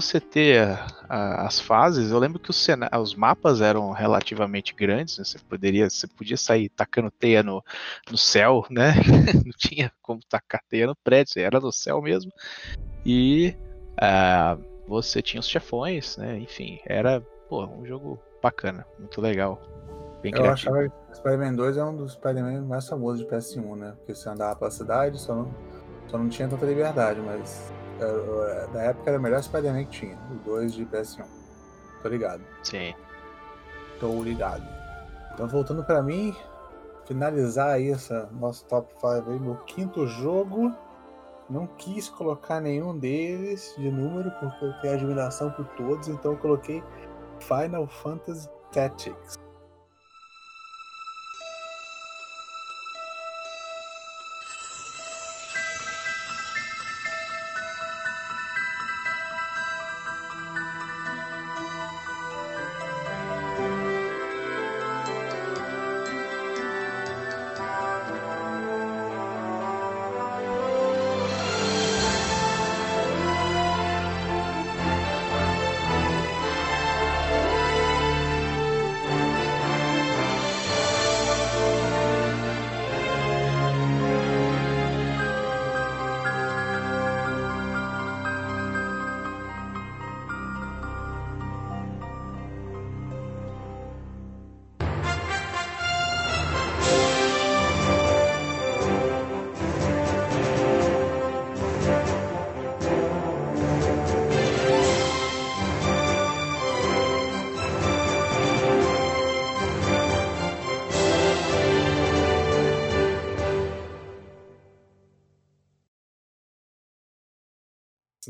Você 0.00 0.20
ter 0.20 0.60
a- 0.60 0.86
a- 1.08 1.46
as 1.46 1.58
fases, 1.58 2.10
eu 2.10 2.18
lembro 2.18 2.38
que 2.38 2.50
os, 2.50 2.66
os 3.00 3.14
mapas 3.14 3.60
eram 3.60 3.90
relativamente 3.92 4.74
grandes, 4.74 5.18
né? 5.18 5.24
Você 5.24 5.38
poderia, 5.38 5.88
você 5.88 6.06
podia 6.06 6.36
sair 6.36 6.68
tacando 6.68 7.10
teia 7.10 7.42
no, 7.42 7.62
no 8.10 8.18
céu, 8.18 8.64
né? 8.70 8.92
Não 9.44 9.52
tinha 9.56 9.90
como 10.02 10.20
tacar 10.28 10.62
teia 10.68 10.86
no 10.86 10.94
prédio, 10.96 11.32
você 11.32 11.40
era 11.40 11.58
no 11.58 11.72
céu 11.72 12.02
mesmo. 12.02 12.30
E 13.04 13.56
ah, 14.00 14.58
você 14.86 15.22
tinha 15.22 15.40
os 15.40 15.48
chefões, 15.48 16.16
né? 16.16 16.38
Enfim, 16.38 16.78
era 16.84 17.20
pô, 17.48 17.64
um 17.64 17.86
jogo 17.86 18.20
bacana, 18.42 18.86
muito 18.98 19.20
legal. 19.20 19.60
Bem 20.22 20.32
Eu 20.32 20.42
criativo. 20.42 20.74
achava 20.74 20.88
que 20.88 21.16
Spider-Man 21.16 21.54
2 21.54 21.76
é 21.76 21.84
um 21.84 21.96
dos 21.96 22.12
Spider-Man 22.12 22.62
mais 22.62 22.86
famosos 22.86 23.20
de 23.20 23.26
PS1, 23.26 23.76
né? 23.76 23.94
Porque 23.96 24.14
você 24.14 24.28
andava 24.28 24.56
pela 24.56 24.70
cidade, 24.70 25.18
só 25.18 25.34
não, 25.34 25.54
só 26.08 26.18
não 26.18 26.28
tinha 26.28 26.48
tanta 26.48 26.66
liberdade, 26.66 27.20
mas 27.20 27.72
na 28.72 28.82
época 28.82 29.10
era 29.10 29.18
o 29.18 29.22
melhor 29.22 29.42
Spider-Man 29.42 29.84
que 29.84 30.00
tinha, 30.00 30.18
o 30.30 30.34
2 30.44 30.72
de 30.74 30.86
PS1. 30.86 31.24
Tô 32.02 32.08
ligado. 32.08 32.42
Sim. 32.62 32.94
Tô 33.98 34.22
ligado. 34.22 34.66
Então 35.32 35.48
voltando 35.48 35.82
pra 35.84 36.02
mim, 36.02 36.34
finalizar 37.06 37.70
aí 37.70 37.90
essa 37.90 38.28
nosso 38.32 38.64
top 38.66 38.92
5 38.94 39.30
aí, 39.30 39.40
meu 39.40 39.56
quinto 39.66 40.06
jogo. 40.06 40.72
Não 41.48 41.66
quis 41.66 42.08
colocar 42.08 42.60
nenhum 42.60 42.98
deles 42.98 43.72
de 43.78 43.88
número, 43.88 44.32
porque 44.32 44.64
eu 44.64 44.72
tenho 44.80 44.94
admiração 44.94 45.50
por 45.52 45.64
todos, 45.76 46.08
então 46.08 46.32
eu 46.32 46.38
coloquei 46.38 46.82
Final 47.38 47.86
Fantasy 47.86 48.48
Tactics. 48.72 49.45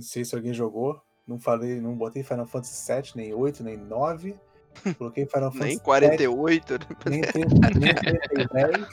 Sei 0.07 0.25
se 0.25 0.35
alguém 0.35 0.55
jogou. 0.55 1.01
Não 1.27 1.39
falei, 1.39 1.81
não 1.81 1.95
botei 1.95 2.23
Final 2.23 2.47
Fantasy 2.47 2.77
7, 2.77 3.17
nem 3.17 3.35
8, 3.35 3.65
nem 3.65 3.77
9. 3.77 4.37
Coloquei 4.97 5.27
Final 5.27 5.51
Fantasy 5.51 5.69
Nem 5.69 5.77
7, 5.77 5.85
48. 5.85 6.79
nem 7.11 7.21
30, 7.23 7.55
nem 7.79 7.95
33. 7.95 8.89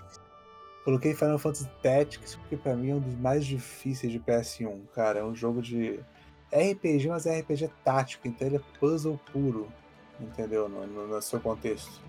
Coloquei 0.84 1.14
Final 1.14 1.40
Fantasy 1.40 1.69
Tactics, 1.81 2.35
porque 2.35 2.57
pra 2.57 2.76
mim 2.76 2.90
é 2.90 2.95
um 2.95 2.99
dos 2.99 3.15
mais 3.15 3.45
difíceis 3.45 4.11
de 4.11 4.19
PS1, 4.19 4.81
cara. 4.94 5.19
É 5.19 5.23
um 5.23 5.34
jogo 5.34 5.61
de 5.61 5.99
RPG, 6.52 7.07
mas 7.07 7.26
é 7.26 7.40
RPG 7.40 7.69
tático, 7.85 8.27
então 8.27 8.48
ele 8.48 8.57
é 8.57 8.61
puzzle 8.80 9.19
puro, 9.31 9.68
entendeu? 10.19 10.68
No, 10.68 10.85
no, 10.85 11.07
no 11.07 11.22
seu 11.22 11.40
contexto. 11.40 12.02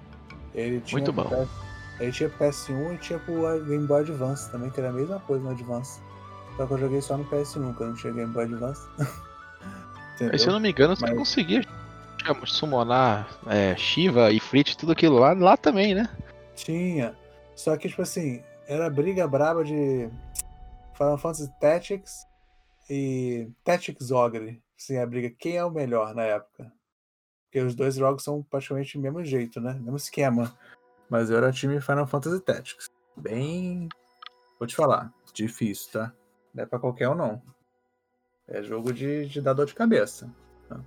Ele 0.55 0.81
tinha 0.81 1.01
Muito 1.01 1.13
bom. 1.13 1.25
PS 1.25 2.01
Ele 2.01 2.13
tinha 2.13 2.29
pro 2.29 2.47
PS1 2.47 2.95
e 2.95 2.99
tinha 2.99 3.19
pro 3.19 3.65
Game 3.65 3.87
Boy 3.87 4.01
Advance 4.01 4.51
também, 4.51 4.71
que 4.71 4.81
era 4.81 4.91
a 4.91 4.93
mesma 4.93 5.21
coisa 5.21 5.45
no 5.45 5.51
Advance. 5.51 6.01
Só 6.57 6.67
que 6.67 6.73
eu 6.75 6.79
joguei 6.79 7.01
só 7.01 7.17
no 7.17 7.25
PS1, 7.25 7.75
que 7.77 7.83
eu 7.83 7.87
não 7.89 7.95
tinha 7.95 8.13
Game 8.13 8.33
Boy 8.33 8.45
Advance. 8.45 8.87
Mas, 10.31 10.43
se 10.43 10.49
eu 10.49 10.53
não 10.53 10.61
me 10.61 10.71
engano, 10.71 10.95
você 10.95 11.07
Mas- 11.07 11.17
conseguia 11.19 11.63
summonar 12.47 13.29
é, 13.47 13.77
Shiva 13.77 14.31
e 14.31 14.39
Frit, 14.41 14.77
tudo 14.77 14.93
aquilo 14.93 15.19
lá, 15.19 15.33
lá 15.33 15.57
também, 15.57 15.95
né? 15.95 16.09
Tinha. 16.55 17.17
Só 17.57 17.77
que, 17.77 17.89
tipo 17.89 18.03
assim, 18.03 18.43
era 18.67 18.89
briga 18.89 19.27
braba 19.27 19.65
de 19.65 20.09
Final 20.97 21.19
Fantasy 21.19 21.51
Tactics 21.61 22.27
e 22.89 23.49
Tactics 23.65 24.11
Ogre. 24.11 24.63
Assim, 24.79 24.97
a 24.99 25.07
briga, 25.07 25.31
quem 25.31 25.57
é 25.57 25.65
o 25.65 25.71
melhor 25.71 26.15
na 26.15 26.23
época? 26.23 26.73
Porque 27.47 27.61
os 27.61 27.75
dois 27.75 27.97
jogos 27.97 28.23
são 28.23 28.43
praticamente 28.43 28.97
o 28.97 29.01
mesmo 29.01 29.25
jeito, 29.25 29.61
né? 29.61 29.75
Mesmo 29.75 29.97
esquema. 29.97 30.57
Mas 31.11 31.31
eu 31.31 31.37
era 31.37 31.53
time 31.53 31.81
Final 31.81 32.07
Fantasy 32.07 32.41
Tactics. 32.41 32.89
Bem. 33.17 33.89
Vou 34.59 34.67
te 34.67 34.75
falar, 34.75 35.13
difícil, 35.33 35.93
tá? 35.93 36.13
Não 36.55 36.63
é 36.63 36.67
pra 36.67 36.79
qualquer 36.79 37.09
um, 37.09 37.15
não. 37.15 37.43
É 38.47 38.63
jogo 38.63 38.93
de, 38.93 39.27
de 39.27 39.41
dar 39.41 39.55
dor 39.55 39.67
de 39.67 39.75
cabeça. 39.75 40.31
tá? 40.69 40.81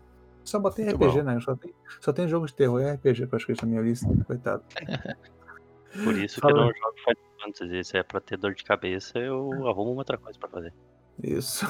Só 0.46 0.60
botei 0.60 0.86
Muito 0.86 0.96
RPG, 1.04 1.18
bom. 1.18 1.24
né? 1.24 1.40
Só 1.42 1.56
tem, 1.56 1.74
só 2.00 2.14
tem 2.14 2.28
jogo 2.28 2.46
de 2.46 2.54
terror 2.54 2.82
e 2.82 2.92
RPG 2.92 3.28
praticamente 3.28 3.64
na 3.64 3.70
minha 3.70 3.82
lista. 3.82 4.08
Coitado. 4.26 4.64
Por 6.04 6.16
isso 6.16 6.40
que 6.40 6.48
eu 6.48 6.56
não 6.56 6.68
jogo 6.68 6.96
Final 7.04 7.24
Fantasy. 7.42 7.84
Se 7.84 7.98
é 7.98 8.04
pra 8.04 8.20
ter 8.22 8.38
dor 8.38 8.54
de 8.54 8.64
cabeça, 8.64 9.18
eu 9.18 9.68
arrumo 9.68 9.92
uma 9.92 10.02
outra 10.02 10.18
coisa 10.18 10.38
pra 10.40 10.48
fazer. 10.50 10.74
Isso. 11.22 11.66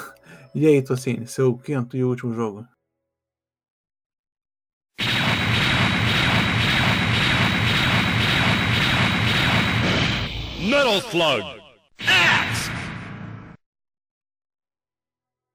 E 0.54 0.68
aí, 0.68 0.82
Tocine, 0.82 1.26
seu 1.28 1.58
quinto 1.58 1.96
e 1.96 2.04
último 2.04 2.34
jogo? 2.34 2.66
Metal 10.70 11.00
Slug. 11.10 11.67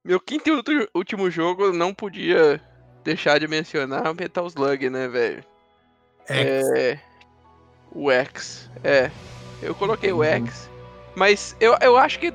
Meu 0.04 0.18
quinto 0.18 0.48
e 0.50 0.88
último 0.94 1.30
jogo 1.30 1.72
não 1.72 1.94
podia 1.94 2.60
deixar 3.04 3.38
de 3.38 3.46
mencionar 3.46 4.10
o 4.10 4.14
Metal 4.14 4.46
Slug, 4.46 4.90
né, 4.90 5.06
velho? 5.08 5.44
É. 6.28 6.98
O 7.92 8.10
X. 8.10 8.68
É. 8.82 9.10
Eu 9.62 9.74
coloquei 9.74 10.12
o 10.12 10.16
Uhum. 10.18 10.24
X. 10.24 10.68
Mas 11.14 11.56
eu, 11.60 11.76
eu 11.80 11.96
acho 11.96 12.18
que. 12.18 12.32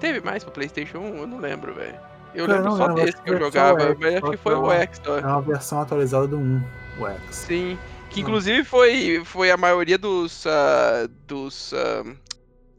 Teve 0.00 0.20
mais 0.20 0.42
pro 0.42 0.52
PlayStation 0.52 0.98
1? 0.98 1.16
Eu 1.18 1.26
não 1.26 1.38
lembro, 1.38 1.74
velho. 1.74 1.98
Eu 2.34 2.46
Cara, 2.46 2.58
lembro 2.60 2.70
não 2.70 2.76
só 2.78 2.86
lembro, 2.86 3.04
desse 3.04 3.22
que 3.22 3.30
eu 3.30 3.38
jogava, 3.38 3.82
X, 3.90 3.98
mas 4.00 4.14
acho 4.16 4.30
que 4.30 4.36
foi 4.38 4.54
o 4.54 4.70
X 4.72 5.00
só. 5.04 5.18
É 5.18 5.26
uma 5.26 5.42
versão 5.42 5.80
atualizada 5.80 6.26
do 6.26 6.38
1, 6.38 6.62
o 7.00 7.06
X. 7.06 7.36
Sim. 7.36 7.78
Que 8.08 8.20
Hum. 8.20 8.22
inclusive 8.22 8.64
foi, 8.64 9.22
foi 9.24 9.50
a 9.50 9.56
maioria 9.56 9.98
dos. 9.98 10.46
ah, 10.46 11.06
dos. 11.26 11.72
ah, 11.74 12.04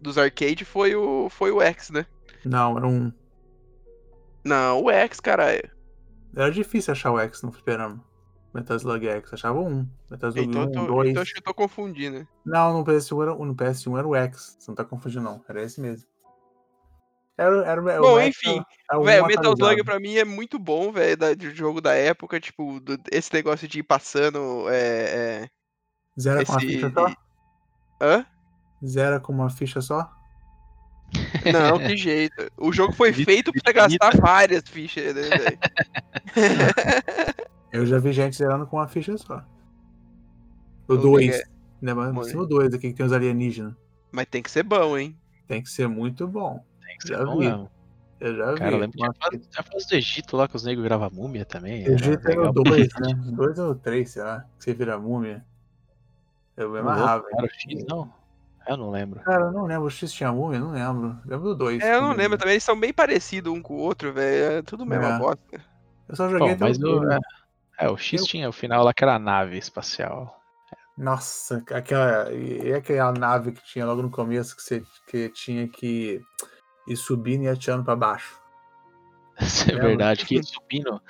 dos 0.01 0.17
arcade 0.17 0.65
foi 0.65 0.95
o, 0.95 1.29
foi 1.29 1.51
o 1.51 1.61
X, 1.61 1.91
né? 1.91 2.05
Não, 2.43 2.75
era 2.77 2.87
um. 2.87 3.11
Não, 4.43 4.83
o 4.83 4.91
X, 4.91 5.19
caralho. 5.19 5.69
Era 6.35 6.51
difícil 6.51 6.91
achar 6.91 7.11
o 7.11 7.19
X 7.19 7.41
no 7.43 7.51
fliperama. 7.51 8.03
Metal 8.53 8.77
Slug 8.77 9.07
X, 9.07 9.33
achava 9.33 9.59
um. 9.59 9.87
Metal 10.09 10.29
Slug 10.29 10.47
Então, 10.49 10.63
eu 10.63 10.69
1, 10.69 10.71
tô, 10.71 10.85
2. 10.87 11.09
então 11.09 11.21
acho 11.23 11.33
que 11.33 11.39
eu 11.39 11.43
tô 11.43 11.53
confundindo. 11.53 12.19
né? 12.19 12.27
Não, 12.45 12.73
no 12.77 12.83
PS1, 12.83 13.21
era, 13.23 13.33
no 13.35 13.55
PS1 13.55 13.97
era 13.97 14.07
o 14.07 14.15
X. 14.15 14.57
Você 14.59 14.69
não 14.69 14.75
tá 14.75 14.85
confundindo, 14.85 15.23
não. 15.23 15.43
Era 15.47 15.63
esse 15.63 15.81
mesmo. 15.81 16.07
Era, 17.35 17.65
era, 17.65 17.81
o 17.81 18.01
Bom, 18.03 18.19
X 18.19 18.27
enfim, 18.37 18.63
era 18.91 18.99
o 18.99 19.01
o 19.03 19.27
Metal 19.27 19.53
Slug 19.53 19.83
pra 19.83 19.99
mim 19.99 20.17
é 20.17 20.23
muito 20.23 20.59
bom, 20.59 20.91
velho, 20.91 21.35
de 21.35 21.49
jogo 21.49 21.81
da 21.81 21.95
época, 21.95 22.39
tipo, 22.39 22.79
do- 22.79 22.99
esse 23.11 23.33
negócio 23.33 23.67
de 23.67 23.79
ir 23.79 23.83
passando, 23.83 24.69
é... 24.69 25.45
é 25.45 25.49
Zera 26.19 26.45
com 26.45 26.51
uma 26.51 26.57
esse- 26.59 26.67
ficha 26.67 26.91
só? 26.93 27.07
Hã? 27.99 28.25
Zera 28.85 29.19
com 29.19 29.33
uma 29.33 29.49
ficha 29.49 29.81
só? 29.81 30.11
Não, 31.51 31.77
que 31.79 31.95
jeito. 31.97 32.51
O 32.57 32.71
jogo 32.71 32.93
foi 32.93 33.11
feito 33.13 33.51
pra 33.61 33.73
gastar 33.73 34.15
várias 34.17 34.63
fichas, 34.67 35.13
né, 35.15 35.21
velho? 35.21 35.59
Eu 37.71 37.85
já 37.85 37.97
vi 37.99 38.13
gente 38.13 38.35
zerando 38.35 38.67
com 38.67 38.77
uma 38.77 38.87
ficha 38.87 39.17
só. 39.17 39.43
O 40.87 40.93
O 40.93 40.97
2. 40.97 41.29
que 41.29 41.35
é? 41.41 41.43
Né, 41.81 41.93
mas 41.93 42.33
no 42.33 42.45
2 42.45 42.73
aqui 42.73 42.89
que 42.89 42.93
tem 42.93 43.05
os 43.05 43.11
alienígenas. 43.11 43.73
Mas 44.11 44.25
tem 44.27 44.41
que 44.43 44.51
ser 44.51 44.63
bom, 44.63 44.97
hein? 44.97 45.17
Tem 45.47 45.61
que 45.61 45.69
ser 45.69 45.87
muito 45.87 46.27
bom. 46.27 46.63
Tem 46.85 46.97
que 46.97 47.07
ser 47.07 47.17
Já 47.17 47.25
bom 47.25 47.37
vi. 47.39 47.45
mesmo. 47.47 47.69
Eu 48.19 48.35
já 48.37 48.53
Cara, 48.53 48.69
vi. 48.69 48.73
eu 48.75 48.79
lembro 48.79 48.91
que 48.91 48.97
tinha 49.49 49.63
fase 49.63 49.87
do 49.89 49.95
Egito 49.95 50.37
lá 50.37 50.47
que 50.47 50.55
os 50.55 50.63
negros 50.63 50.83
gravam 50.85 51.09
múmia 51.11 51.43
também. 51.45 51.83
era 51.83 51.93
Egito 51.93 52.29
era 52.29 52.49
o 52.49 52.53
2, 52.53 52.87
né? 53.01 53.13
2 53.35 53.59
ou 53.59 53.75
3, 53.75 54.09
sei 54.09 54.23
lá. 54.23 54.45
Que 54.57 54.63
você 54.63 54.73
vira 54.73 54.97
múmia. 54.97 55.43
Eu 56.55 56.69
me 56.69 56.77
O 56.77 56.81
amarrava. 56.81 57.25
Era 57.33 57.45
o 57.45 57.49
X, 57.49 57.83
não? 57.89 58.13
Eu 58.67 58.77
não 58.77 58.89
lembro. 58.91 59.19
Cara, 59.21 59.45
eu 59.45 59.51
não 59.51 59.65
lembro. 59.65 59.85
O 59.85 59.89
X 59.89 60.11
tinha 60.13 60.31
múmia? 60.31 60.59
Não 60.59 60.71
lembro. 60.71 61.19
Lembro 61.25 61.49
do 61.49 61.55
2. 61.55 61.81
É, 61.83 61.95
eu 61.95 62.01
não 62.01 62.13
lembro 62.13 62.37
também, 62.37 62.53
eles 62.53 62.63
são 62.63 62.79
bem 62.79 62.93
parecidos 62.93 63.51
um 63.53 63.61
com 63.61 63.73
o 63.73 63.77
outro, 63.77 64.13
velho. 64.13 64.57
É 64.57 64.61
tudo 64.61 64.85
mesma 64.85 65.15
É. 65.15 65.17
bosta. 65.19 65.61
Eu 66.07 66.15
só 66.15 66.29
joguei 66.29 66.47
Bom, 66.49 66.53
até 66.53 66.63
mas 66.65 66.77
o 66.81 66.87
o, 66.97 66.99
três. 67.07 67.21
é, 67.79 67.89
o 67.89 67.97
X 67.97 68.21
Eu- 68.21 68.27
tinha 68.27 68.49
o 68.49 68.53
final 68.53 68.83
lá 68.83 68.93
que 68.93 69.03
era 69.03 69.15
a 69.15 69.19
nave 69.19 69.57
espacial. 69.57 70.39
Nossa, 70.97 71.63
aquela. 71.71 72.31
E 72.31 72.71
aquela 72.73 73.11
nave 73.11 73.51
que 73.51 73.63
tinha 73.65 73.85
logo 73.85 74.01
no 74.01 74.11
começo 74.11 74.55
que 74.55 74.61
você 74.61 74.83
que 75.07 75.27
tinha 75.29 75.67
que 75.67 76.21
ir 76.87 76.95
subindo 76.95 77.43
e 77.43 77.47
atirando 77.49 77.83
pra 77.83 77.95
baixo. 77.95 78.39
Isso 79.41 79.63
é 79.71 79.73
Lembra? 79.73 79.87
verdade, 79.87 80.25
que 80.25 80.35
ia 80.35 80.43
subindo. 80.43 81.01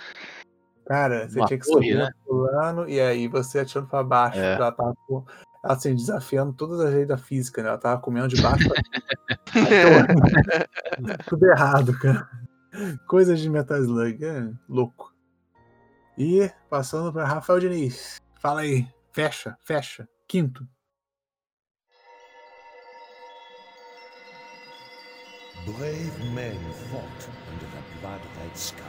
Cara, 0.85 1.27
você 1.30 1.39
Uma 1.39 1.47
tinha 1.47 1.59
que 1.59 1.65
subir 1.65 1.97
né? 1.97 2.09
pulando 2.25 2.88
e 2.89 2.99
aí 2.99 3.27
você 3.27 3.59
atirando 3.59 3.89
pra 3.89 4.03
baixo. 4.03 4.39
É. 4.39 4.53
Ela 4.55 4.71
tava 4.71 4.93
com- 5.07 5.25
assim, 5.64 5.95
desafiando 5.95 6.52
todas 6.53 6.81
as 6.81 6.94
leis 6.94 7.07
da 7.07 7.18
física, 7.18 7.64
né? 7.64 7.69
Ela 7.69 7.77
tava 7.77 8.02
comendo 8.02 8.27
de 8.27 8.41
baixo 8.41 8.68
pra 8.68 8.81
Tudo 11.26 11.45
errado, 11.45 11.98
cara. 11.98 12.30
Coisas 13.07 13.40
de 13.40 13.49
Metal 13.49 13.77
Slug, 13.77 14.26
é 14.26 14.52
louco. 14.68 15.14
E 16.18 16.52
passando 16.69 17.14
pra 17.14 17.26
Rafael 17.26 17.60
Diniz. 17.60 18.18
Fala 18.40 18.61
aí, 18.61 18.88
fecha, 19.11 19.57
fecha. 19.64 20.07
Quinto. 20.27 20.68
Brave 25.65 26.34
men 26.34 26.60
fought 26.91 27.30
under 27.49 27.65
the 27.68 28.02
blood-red 28.02 28.57
sky. 28.57 28.84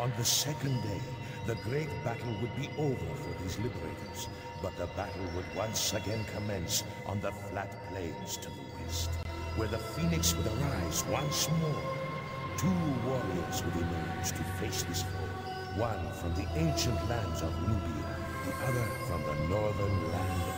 On 0.00 0.10
the 0.16 0.24
second 0.24 0.82
day, 0.82 1.00
the 1.46 1.54
great 1.68 1.88
battle 2.04 2.32
would 2.40 2.54
be 2.56 2.68
over 2.78 3.14
for 3.14 3.42
these 3.42 3.56
liberators, 3.58 4.28
but 4.62 4.76
the 4.76 4.86
battle 4.96 5.26
would 5.34 5.44
once 5.56 5.94
again 5.94 6.24
commence 6.34 6.84
on 7.06 7.20
the 7.20 7.32
flat 7.32 7.70
plains 7.88 8.36
to 8.38 8.48
the 8.48 8.64
west, 8.82 9.10
where 9.56 9.68
the 9.68 9.78
phoenix 9.78 10.34
would 10.34 10.46
arise 10.46 11.04
once 11.06 11.48
more. 11.60 11.96
Two 12.56 12.74
warriors 13.06 13.62
would 13.64 13.76
emerge 13.76 14.28
to 14.28 14.42
face 14.60 14.82
this 14.84 15.02
foe, 15.02 15.80
one 15.80 16.12
from 16.14 16.34
the 16.34 16.46
ancient 16.56 16.98
lands 17.08 17.42
of 17.42 17.52
Nubia, 17.62 18.16
the 18.46 18.54
other 18.66 18.86
from 19.06 19.22
the 19.22 19.48
northern 19.48 20.12
land 20.12 20.57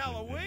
Halloween. 0.00 0.39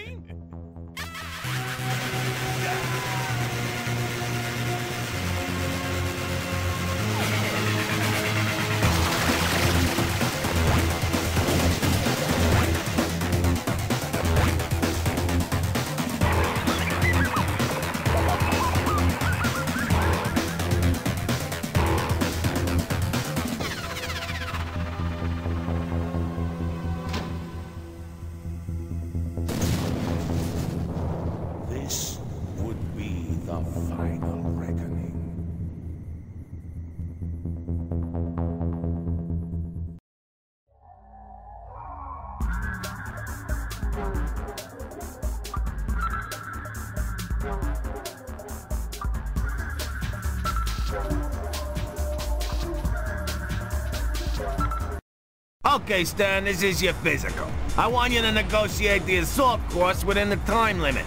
Okay, 55.84 56.06
Stan, 56.06 56.44
this 56.44 56.62
is 56.62 56.82
your 56.82 56.94
physical. 56.94 57.46
I 57.76 57.86
want 57.88 58.10
you 58.10 58.22
to 58.22 58.32
negotiate 58.32 59.04
the 59.04 59.18
assault 59.18 59.60
course 59.68 60.02
within 60.02 60.30
the 60.30 60.38
time 60.38 60.80
limit. 60.80 61.04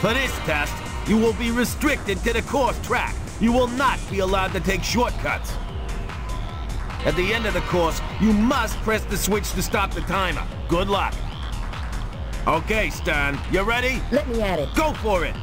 For 0.00 0.12
this 0.12 0.30
test, 0.40 0.74
you 1.08 1.16
will 1.16 1.32
be 1.32 1.50
restricted 1.50 2.18
to 2.24 2.34
the 2.34 2.42
course 2.42 2.78
track. 2.86 3.14
You 3.40 3.52
will 3.52 3.68
not 3.68 3.98
be 4.10 4.18
allowed 4.18 4.52
to 4.52 4.60
take 4.60 4.82
shortcuts. 4.82 5.54
At 7.06 7.16
the 7.16 7.32
end 7.32 7.46
of 7.46 7.54
the 7.54 7.62
course, 7.62 8.02
you 8.20 8.34
must 8.34 8.76
press 8.80 9.02
the 9.06 9.16
switch 9.16 9.50
to 9.52 9.62
stop 9.62 9.92
the 9.92 10.02
timer. 10.02 10.46
Good 10.68 10.88
luck. 10.88 11.14
Okay, 12.46 12.90
Stan, 12.90 13.40
you 13.50 13.62
ready? 13.62 14.02
Let 14.12 14.28
me 14.28 14.42
at 14.42 14.58
it. 14.58 14.68
Go 14.74 14.92
for 14.92 15.24
it! 15.24 15.34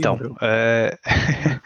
Então, 0.00 0.18
é... 0.40 0.98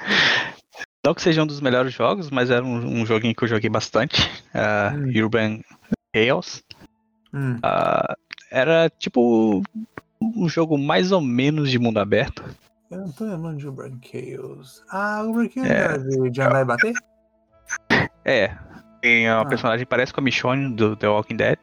não 1.04 1.14
que 1.14 1.22
seja 1.22 1.42
um 1.42 1.46
dos 1.46 1.60
melhores 1.60 1.92
jogos, 1.92 2.30
mas 2.30 2.50
era 2.50 2.64
um, 2.64 3.00
um 3.02 3.06
joguinho 3.06 3.34
que 3.34 3.44
eu 3.44 3.48
joguei 3.48 3.70
bastante. 3.70 4.30
uh, 4.54 5.22
Urban 5.24 5.60
Chaos. 6.14 6.62
Hum. 7.32 7.56
Uh, 7.56 8.14
era 8.50 8.90
tipo 8.98 9.62
um 10.20 10.48
jogo 10.48 10.78
mais 10.78 11.12
ou 11.12 11.20
menos 11.20 11.70
de 11.70 11.78
mundo 11.78 11.98
aberto. 11.98 12.44
Eu 12.90 12.98
não 12.98 13.12
tô 13.12 13.24
lembrando 13.24 13.58
de 13.58 13.66
Urban 13.66 13.98
Chaos. 14.02 14.82
Ah, 14.90 15.22
o 15.24 15.28
Urban 15.30 15.50
Chaos 15.50 15.68
É. 15.68 15.98
de, 15.98 16.30
de 16.30 16.40
andar 16.40 16.62
e 16.62 16.64
bater? 16.64 16.92
É. 18.24 18.56
Tem 19.00 19.28
uma 19.28 19.42
Ah. 19.42 19.46
personagem 19.46 19.84
que 19.84 19.90
parece 19.90 20.12
com 20.12 20.20
a 20.20 20.24
Michonne 20.24 20.74
do 20.74 20.96
The 20.96 21.08
Walking 21.08 21.36
Dead. 21.36 21.58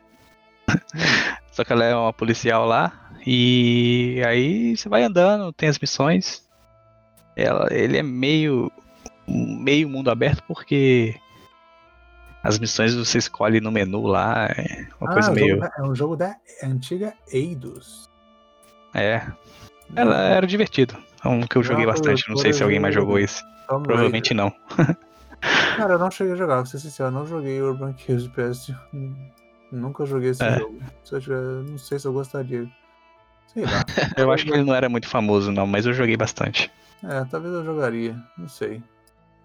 Só 1.52 1.64
que 1.64 1.73
ela 1.73 1.84
é 1.85 1.95
uma 1.95 2.14
policial 2.14 2.65
lá. 2.65 3.10
E 3.26 4.22
aí 4.26 4.76
você 4.76 4.89
vai 4.89 5.03
andando, 5.03 5.52
tem 5.53 5.69
as 5.69 5.80
missões. 5.80 6.43
Ela, 7.36 7.68
ele 7.72 7.98
é 7.98 8.03
meio. 8.03 8.72
meio 9.28 9.88
mundo 9.88 10.10
aberto 10.12 10.44
porque 10.48 11.16
as 12.44 12.58
missões 12.58 12.94
você 12.95 13.18
escolhe 13.18 13.62
no 13.62 13.72
menu 13.72 14.06
lá. 14.06 14.45
É 14.48 14.88
uma 14.99 15.12
ah, 15.12 15.14
coisa 15.14 15.32
meio. 15.32 15.60
da- 15.60 15.72
é 15.78 15.82
um 15.84 15.95
jogo 15.95 16.16
da 16.16 16.36
antiga 16.64 17.14
Eidos. 17.32 18.10
É. 18.94 19.22
Ela 19.95 20.22
era 20.22 20.48
divertido. 20.48 20.98
É 21.24 21.28
um 21.28 21.41
que 21.41 21.56
eu 21.58 21.64
joguei 21.64 21.86
Não, 21.86 21.94
bastante. 21.94 22.28
Não 22.30 22.38
sei 22.38 22.52
se 22.52 22.64
alguém 22.64 22.80
mais 22.80 22.94
jogou 22.95 23.20
esse. 23.20 23.41
Tomb 23.68 23.84
Provavelmente 23.86 24.34
não. 24.34 24.52
Cara, 25.78 25.94
eu 25.94 25.99
não 25.99 26.12
cheguei 26.12 26.34
a 26.34 26.36
jogar, 26.36 26.58
vou 26.58 26.66
ser 26.66 26.80
sincero, 26.80 27.10
eu 27.10 27.14
não 27.14 27.26
joguei 27.26 27.62
Urban 27.62 27.94
de 27.94 28.30
PS. 28.30 28.74
Nunca 29.72 30.06
joguei 30.06 30.32
esse 30.32 30.44
É. 30.44 30.60
jogo. 30.60 30.80
Se 31.03 31.16
eu 31.16 31.22
tiver, 31.22 31.41
não 31.41 31.78
sei 31.78 31.98
se 31.98 32.08
eu 32.08 32.14
gostaria. 32.14 32.68
Sei 33.48 33.64
lá. 33.64 33.84
Eu 34.18 34.32
acho 34.32 34.45
que 34.45 34.52
ele 34.52 34.64
não 34.64 34.74
era 34.74 34.88
muito 34.88 35.08
famoso, 35.08 35.52
não, 35.52 35.68
mas 35.68 35.86
eu 35.86 35.94
joguei 35.94 36.16
bastante. 36.16 36.72
É, 37.03 37.26
talvez 37.26 37.53
eu 37.53 37.64
jogaria, 37.64 38.15
não 38.38 38.48
sei. 38.48 38.82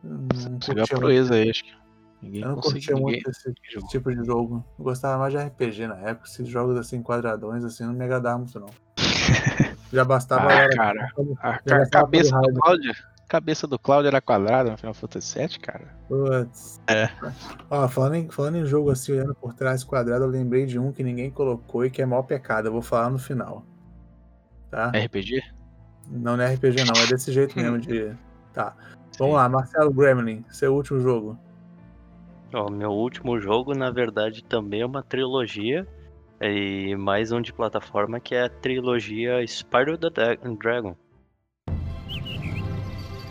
Eu 0.05 0.11
não 0.11 0.59
viu 0.75 0.85
a 0.85 0.87
proeza 0.87 1.35
aí, 1.35 1.51
acho 1.51 1.65
que. 1.65 1.75
Ninguém 2.23 2.43
Eu 2.43 2.49
não 2.49 2.57
curtia 2.57 2.95
Ninguém... 2.95 3.13
muito 3.13 3.31
esse 3.31 3.53
tipo 3.89 4.15
de 4.15 4.25
jogo. 4.25 4.65
Eu 4.79 4.85
gostava 4.85 5.19
mais 5.19 5.33
de 5.33 5.39
RPG 5.39 5.87
na 5.87 5.97
época. 5.97 6.27
Esses 6.29 6.49
jogos 6.49 6.77
assim, 6.79 7.03
quadradões, 7.03 7.63
assim, 7.63 7.85
não 7.85 7.93
me 7.93 8.05
agradavam 8.05 8.41
muito, 8.41 8.59
não. 8.59 8.69
Já 9.93 10.05
bastava. 10.05 10.49
Ah, 10.49 10.53
era- 10.53 10.77
cara. 10.77 11.09
A 11.41 11.59
ca- 11.59 11.89
cabeça 11.91 12.39
do. 12.41 12.55
Cláudio. 12.61 12.95
Cabeça 13.29 13.67
do 13.67 13.77
Cláudio 13.77 14.07
era 14.07 14.21
quadrada 14.21 14.71
no 14.71 14.79
Final 14.79 14.95
Fantasy 14.95 15.37
VII, 15.39 15.59
cara. 15.59 15.89
Putz. 16.07 16.81
É. 16.87 17.11
Ó, 17.69 17.89
falando 17.89 18.15
em, 18.15 18.31
falando 18.31 18.57
em 18.57 18.65
jogo 18.65 18.91
assim, 18.91 19.13
olhando 19.13 19.35
por 19.35 19.53
trás 19.53 19.83
quadrado, 19.83 20.25
eu 20.25 20.29
lembrei 20.29 20.65
de 20.65 20.79
um 20.79 20.93
que 20.93 21.03
ninguém 21.03 21.29
colocou 21.29 21.85
e 21.85 21.91
que 21.91 22.01
é 22.01 22.07
maior 22.07 22.23
pecado. 22.23 22.69
Eu 22.69 22.73
vou 22.73 22.83
falar 22.83 23.11
no 23.11 23.19
final. 23.19 23.65
Tá? 24.71 24.91
RPG? 24.91 25.43
Não, 26.11 26.37
não 26.37 26.45
é 26.45 26.55
RPG, 26.55 26.85
não. 26.85 27.01
É 27.03 27.07
desse 27.07 27.33
jeito 27.33 27.57
mesmo 27.59 27.79
de. 27.79 28.13
Tá. 28.53 28.75
Vamos 29.19 29.35
lá, 29.35 29.49
Marcelo 29.49 29.93
Gremlin, 29.93 30.45
seu 30.51 30.75
último 30.75 31.01
jogo. 31.01 31.39
Ó, 32.55 32.71
meu 32.71 32.91
último 32.93 33.41
jogo, 33.41 33.75
na 33.75 33.91
verdade, 33.91 34.45
também 34.45 34.83
é 34.83 34.87
uma 34.87 35.03
trilogia. 35.03 35.87
E 36.41 36.95
mais 36.97 37.33
um 37.33 37.41
de 37.41 37.51
plataforma 37.53 38.21
que 38.21 38.35
é 38.35 38.45
a 38.45 38.49
trilogia 38.51 39.43
Spyro 39.47 39.97
the 39.97 40.11
Dra- 40.11 40.37
Dragon. 40.61 40.95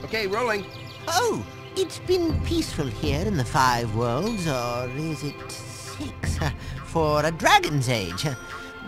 Okay, 0.03 0.27
rolling. 0.27 0.65
Oh, 1.07 1.43
it's 1.77 1.99
been 2.07 2.34
peaceful 2.41 2.85
here 2.88 3.27
in 3.27 3.38
the 3.38 3.45
Five 3.45 3.95
Worlds, 3.95 4.47
or 4.47 4.89
is 4.97 5.23
it 5.23 5.35
six? 5.52 6.41
Uh, 6.41 6.49
For 6.85 7.23
a 7.26 7.31
Dragon's 7.31 7.89
Age. 7.89 8.26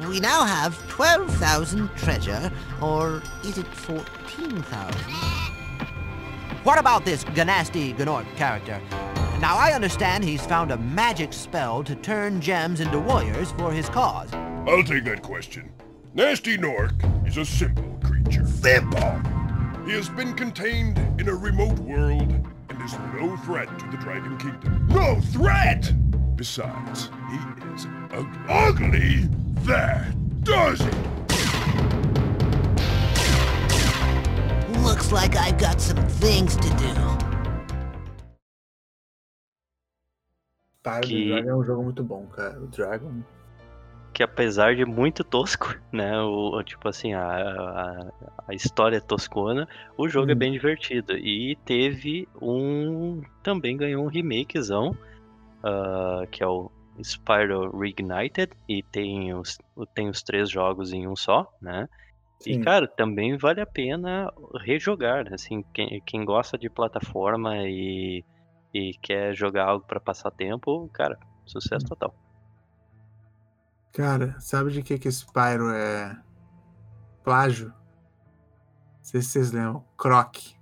We 0.06 0.20
now 0.20 0.46
have 0.46 0.78
12,000 0.90 1.90
treasure, 1.96 2.52
or 2.82 3.24
is 3.44 3.58
it 3.58 3.66
14,000? 3.68 4.96
What 6.64 6.78
about 6.78 7.04
this 7.04 7.24
Ganasty 7.24 7.96
Gnork 7.96 8.28
character? 8.36 8.80
Now, 9.42 9.58
I 9.58 9.72
understand 9.74 10.24
he's 10.24 10.46
found 10.46 10.72
a 10.72 10.78
magic 10.78 11.34
spell 11.34 11.84
to 11.84 11.96
turn 11.96 12.42
gems 12.42 12.80
into 12.80 13.00
warriors 13.00 13.52
for 13.54 13.72
his 13.72 13.90
cause. 13.90 14.32
I'll 14.34 14.84
take 14.84 15.04
that 15.06 15.24
question. 15.24 15.72
Nasty 16.14 16.58
Nork 16.58 16.94
is 17.26 17.38
a 17.38 17.46
simple 17.46 18.00
creature. 18.04 18.46
Simple! 18.46 19.22
He 19.86 19.94
has 19.94 20.10
been 20.10 20.34
contained 20.36 21.00
in 21.20 21.28
a 21.28 21.36
remote 21.36 21.80
world 21.80 22.32
and 22.70 22.82
is 22.84 22.98
no 23.14 23.36
threat 23.38 23.68
to 23.80 23.88
the 23.90 23.98
Dragon 23.98 24.38
Kingdom. 24.38 24.88
No 24.90 25.20
threat! 25.22 25.92
Besides, 26.36 27.10
he 27.32 27.38
is 27.78 27.88
ugly. 28.12 28.40
Ugly? 28.50 29.30
That 29.66 30.44
does 30.44 30.82
it! 30.82 30.96
Looks 34.84 35.12
like 35.12 35.36
I've 35.36 35.58
got 35.58 35.80
some 35.82 35.98
things 36.08 36.56
to 36.56 36.70
do. 36.78 36.94
Que- 41.02 41.28
Dragon 41.30 41.50
é 41.50 41.56
um 41.56 41.64
jogo 41.66 41.84
muito 41.84 42.04
bom, 42.04 42.26
cara. 42.28 42.60
O 42.62 42.68
Dragon. 42.68 43.22
que 44.14 44.24
apesar 44.24 44.76
de 44.76 44.84
muito 44.84 45.24
tosco, 45.24 45.76
né, 45.92 46.20
o, 46.22 46.58
o- 46.58 46.64
tipo 46.64 46.88
assim, 46.90 47.14
a, 47.14 47.22
a, 47.24 48.12
a 48.48 48.54
história 48.56 48.98
é 48.98 49.00
toscona, 49.00 49.68
o 49.96 50.08
jogo 50.10 50.32
é 50.32 50.34
Hum. 50.34 50.38
bem 50.38 50.52
divertido. 50.54 51.16
E 51.16 51.56
teve 51.66 52.28
um, 52.42 53.22
também 53.44 53.78
ganhou 53.78 54.04
um 54.06 54.08
remakezão, 54.08 54.98
ah, 55.64 56.24
que 56.32 56.42
é 56.42 56.48
o 56.48 56.72
Spyro 57.04 57.78
Reignited, 57.78 58.52
e 58.68 58.84
tem 58.84 59.34
os, 59.34 59.58
tem 59.94 60.10
os 60.10 60.22
três 60.24 60.50
jogos 60.50 60.92
em 60.94 61.08
um 61.08 61.16
só, 61.16 61.46
né, 61.62 61.88
e 62.46 62.54
Sim. 62.54 62.62
cara, 62.62 62.88
também 62.88 63.38
vale 63.38 63.62
a 63.62 63.66
pena 63.66 64.32
rejogar, 64.62 65.34
assim, 65.34 65.64
quem, 65.74 66.02
quem 66.06 66.24
gosta 66.24 66.58
de 66.58 66.70
plataforma 66.70 67.58
e, 67.64 68.24
e 68.74 68.92
quer 69.02 69.34
jogar 69.34 69.66
algo 69.66 69.86
pra 69.86 70.00
passar 70.00 70.32
tempo, 70.32 70.88
cara, 70.94 71.18
sucesso 71.46 71.86
Hum. 71.86 71.90
total. 71.90 72.16
Cara, 73.94 74.40
sabe 74.40 74.72
de 74.72 74.84
que 74.84 75.00
que 75.00 75.12
Spyro 75.12 75.72
é 75.72 76.16
plágio? 77.24 77.70
Não 77.70 79.04
sei 79.04 79.22
se 79.22 79.30
vocês 79.30 79.52
lembram. 79.52 79.84
Croc. 79.98 80.57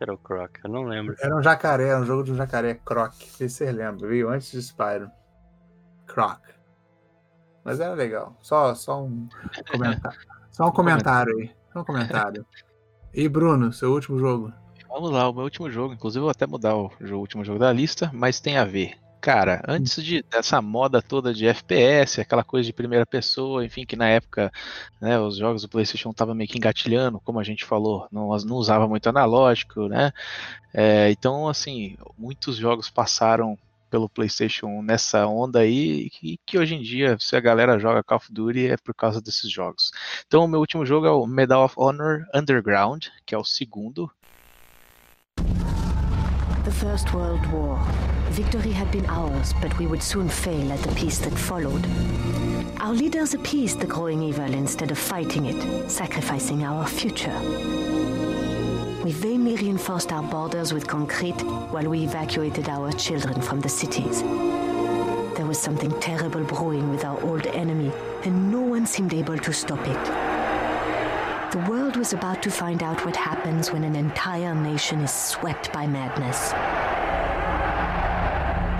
Era 0.00 0.14
o 0.14 0.18
Croc, 0.18 0.56
eu 0.64 0.70
não 0.70 0.84
lembro. 0.84 1.14
Era 1.20 1.36
um 1.36 1.42
jacaré, 1.42 1.88
era 1.88 2.00
um 2.00 2.06
jogo 2.06 2.24
de 2.24 2.32
um 2.32 2.36
jacaré, 2.36 2.74
Croc. 2.74 3.12
Não 3.12 3.26
sei 3.36 3.48
se 3.48 3.56
vocês 3.56 3.74
lembram. 3.76 4.08
Veio 4.08 4.30
antes 4.30 4.50
de 4.50 4.58
Spyro. 4.62 5.10
Croc. 6.06 6.40
Mas 7.62 7.78
era 7.80 7.92
legal. 7.94 8.34
Só, 8.40 8.74
só 8.74 9.02
um 9.04 9.28
comentário. 9.70 10.18
Só 10.50 10.66
um 10.66 10.72
comentário 10.72 11.36
aí. 11.38 11.50
Só 11.72 11.80
um 11.80 11.84
comentário. 11.84 12.44
E 13.14 13.28
Bruno, 13.28 13.72
seu 13.72 13.92
último 13.92 14.18
jogo? 14.18 14.52
Vamos 14.88 15.10
lá, 15.12 15.28
o 15.28 15.32
meu 15.32 15.44
último 15.44 15.70
jogo. 15.70 15.94
Inclusive, 15.94 16.18
eu 16.18 16.24
vou 16.24 16.30
até 16.30 16.44
mudar 16.46 16.74
o, 16.74 16.90
jo- 17.00 17.18
último 17.18 17.44
jogo 17.44 17.58
da 17.60 17.72
lista, 17.72 18.10
mas 18.12 18.40
tem 18.40 18.56
a 18.58 18.64
ver. 18.64 18.98
Cara, 19.20 19.62
antes 19.68 20.02
de, 20.02 20.22
dessa 20.22 20.62
moda 20.62 21.02
toda 21.02 21.34
de 21.34 21.46
FPS, 21.46 22.20
aquela 22.20 22.42
coisa 22.42 22.66
de 22.66 22.72
primeira 22.72 23.04
pessoa, 23.04 23.64
enfim, 23.64 23.84
que 23.84 23.94
na 23.94 24.08
época 24.08 24.50
né, 25.00 25.18
os 25.18 25.36
jogos 25.36 25.62
do 25.62 25.68
PlayStation 25.68 26.10
estavam 26.10 26.34
meio 26.34 26.48
que 26.48 26.56
engatilhando, 26.56 27.20
como 27.20 27.38
a 27.38 27.44
gente 27.44 27.64
falou, 27.64 28.08
não, 28.10 28.34
não 28.38 28.56
usava 28.56 28.88
muito 28.88 29.08
analógico, 29.08 29.88
né? 29.88 30.10
É, 30.72 31.10
então, 31.10 31.48
assim, 31.48 31.96
muitos 32.16 32.56
jogos 32.56 32.88
passaram 32.88 33.58
pelo 33.90 34.08
PlayStation 34.08 34.68
1 34.68 34.82
nessa 34.82 35.26
onda 35.26 35.60
aí, 35.60 36.08
e 36.22 36.38
que 36.46 36.58
hoje 36.58 36.76
em 36.76 36.80
dia, 36.80 37.16
se 37.18 37.36
a 37.36 37.40
galera 37.40 37.78
joga 37.78 38.04
Call 38.04 38.18
of 38.18 38.32
Duty, 38.32 38.68
é 38.68 38.76
por 38.76 38.94
causa 38.94 39.20
desses 39.20 39.50
jogos. 39.50 39.90
Então, 40.26 40.44
o 40.44 40.48
meu 40.48 40.60
último 40.60 40.86
jogo 40.86 41.06
é 41.06 41.10
o 41.10 41.26
Medal 41.26 41.64
of 41.64 41.74
Honor 41.76 42.24
Underground, 42.34 43.06
que 43.26 43.34
é 43.34 43.38
o 43.38 43.44
segundo, 43.44 44.10
The 46.64 46.70
First 46.70 47.14
World 47.14 47.44
War. 47.46 47.80
Victory 48.28 48.70
had 48.70 48.90
been 48.92 49.06
ours, 49.06 49.54
but 49.62 49.76
we 49.78 49.86
would 49.86 50.02
soon 50.02 50.28
fail 50.28 50.70
at 50.70 50.80
the 50.80 50.94
peace 50.94 51.18
that 51.20 51.32
followed. 51.32 51.86
Our 52.80 52.92
leaders 52.92 53.32
appeased 53.32 53.80
the 53.80 53.86
growing 53.86 54.22
evil 54.22 54.52
instead 54.52 54.90
of 54.90 54.98
fighting 54.98 55.46
it, 55.46 55.90
sacrificing 55.90 56.62
our 56.62 56.86
future. 56.86 57.38
We 59.02 59.12
vainly 59.12 59.56
reinforced 59.56 60.12
our 60.12 60.22
borders 60.22 60.74
with 60.74 60.86
concrete 60.86 61.40
while 61.72 61.88
we 61.88 62.04
evacuated 62.04 62.68
our 62.68 62.92
children 62.92 63.40
from 63.40 63.60
the 63.60 63.70
cities. 63.70 64.20
There 64.20 65.46
was 65.46 65.58
something 65.58 65.98
terrible 65.98 66.44
brewing 66.44 66.90
with 66.90 67.06
our 67.06 67.18
old 67.22 67.46
enemy, 67.46 67.90
and 68.24 68.52
no 68.52 68.60
one 68.60 68.84
seemed 68.84 69.14
able 69.14 69.38
to 69.38 69.52
stop 69.54 69.80
it. 69.80 70.04
The 71.52 71.70
world 71.70 71.79
was 71.96 72.12
about 72.12 72.42
to 72.42 72.50
find 72.50 72.82
out 72.82 73.04
what 73.04 73.16
happens 73.16 73.72
when 73.72 73.84
an 73.84 73.96
entire 73.96 74.54
nation 74.54 75.00
is 75.00 75.10
swept 75.12 75.72
by 75.72 75.86
madness. 75.86 76.52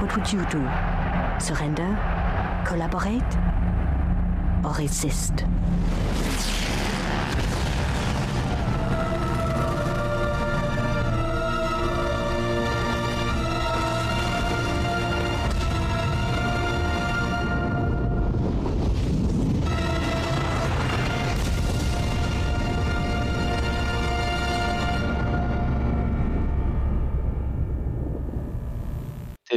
What 0.01 0.15
would 0.17 0.33
you 0.33 0.45
do? 0.47 0.61
Surrender? 1.41 1.99
Collaborate? 2.67 3.23
Or 4.65 4.75
resist? 4.75 5.45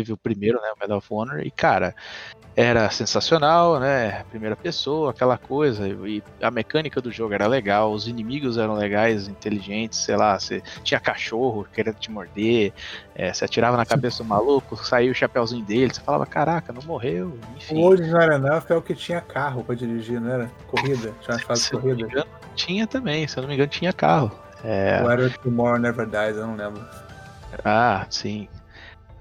Teve 0.04 0.12
o 0.12 0.18
primeiro, 0.18 0.60
né, 0.60 0.68
o 0.76 0.80
Medal 0.80 0.98
of 0.98 1.08
Honor, 1.10 1.40
e 1.40 1.50
cara, 1.50 1.96
era 2.58 2.90
sensacional, 2.90 3.80
né? 3.80 4.26
Primeira 4.30 4.54
pessoa, 4.54 5.12
aquela 5.12 5.38
coisa, 5.38 5.88
e 5.88 6.22
a 6.42 6.52
mecânica 6.52 7.00
do 7.00 7.10
jogo 7.10 7.34
era 7.34 7.48
legal, 7.48 7.94
os 7.94 8.06
inimigos 8.06 8.58
eram 8.58 8.74
legais, 8.74 9.30
inteligentes, 9.30 10.00
sei 10.00 10.18
lá, 10.18 10.38
você 10.38 10.62
tinha 10.84 11.00
cachorro 11.00 11.66
querendo 11.74 11.96
te 11.96 12.12
morder, 12.12 12.74
é, 13.16 13.32
você 13.32 13.46
atirava 13.46 13.78
na 13.78 13.86
cabeça 13.86 14.22
do 14.24 14.28
maluco, 14.28 14.76
saía 14.76 15.10
o 15.10 15.16
chapéuzinho 15.16 15.64
dele, 15.64 15.94
você 15.94 16.02
falava, 16.02 16.26
caraca, 16.26 16.74
não 16.74 16.82
morreu, 16.82 17.40
enfim. 17.56 17.82
O 17.82 17.92
Not 17.92 18.30
Enough 18.30 18.66
é 18.70 18.76
o 18.76 18.82
que 18.82 18.94
tinha 18.94 19.22
carro 19.22 19.64
pra 19.64 19.74
dirigir, 19.74 20.20
não 20.20 20.30
era? 20.30 20.52
Corrida, 20.68 21.14
tinha 21.22 21.38
uma 21.38 21.40
fase 21.40 21.72
corrida. 21.72 22.02
engano, 22.02 22.28
tinha 22.56 22.86
também, 22.86 23.26
se 23.26 23.38
eu 23.38 23.42
não 23.42 23.48
me 23.48 23.56
engano, 23.56 23.70
tinha 23.70 23.94
carro. 23.94 24.38
É, 24.66 25.02
o 25.02 25.40
Tomorrow 25.40 25.80
Never 25.80 26.06
Dies, 26.06 26.36
eu 26.36 26.46
não 26.46 26.58
lembro. 26.58 26.86
Ah, 27.64 28.06
sim. 28.10 28.48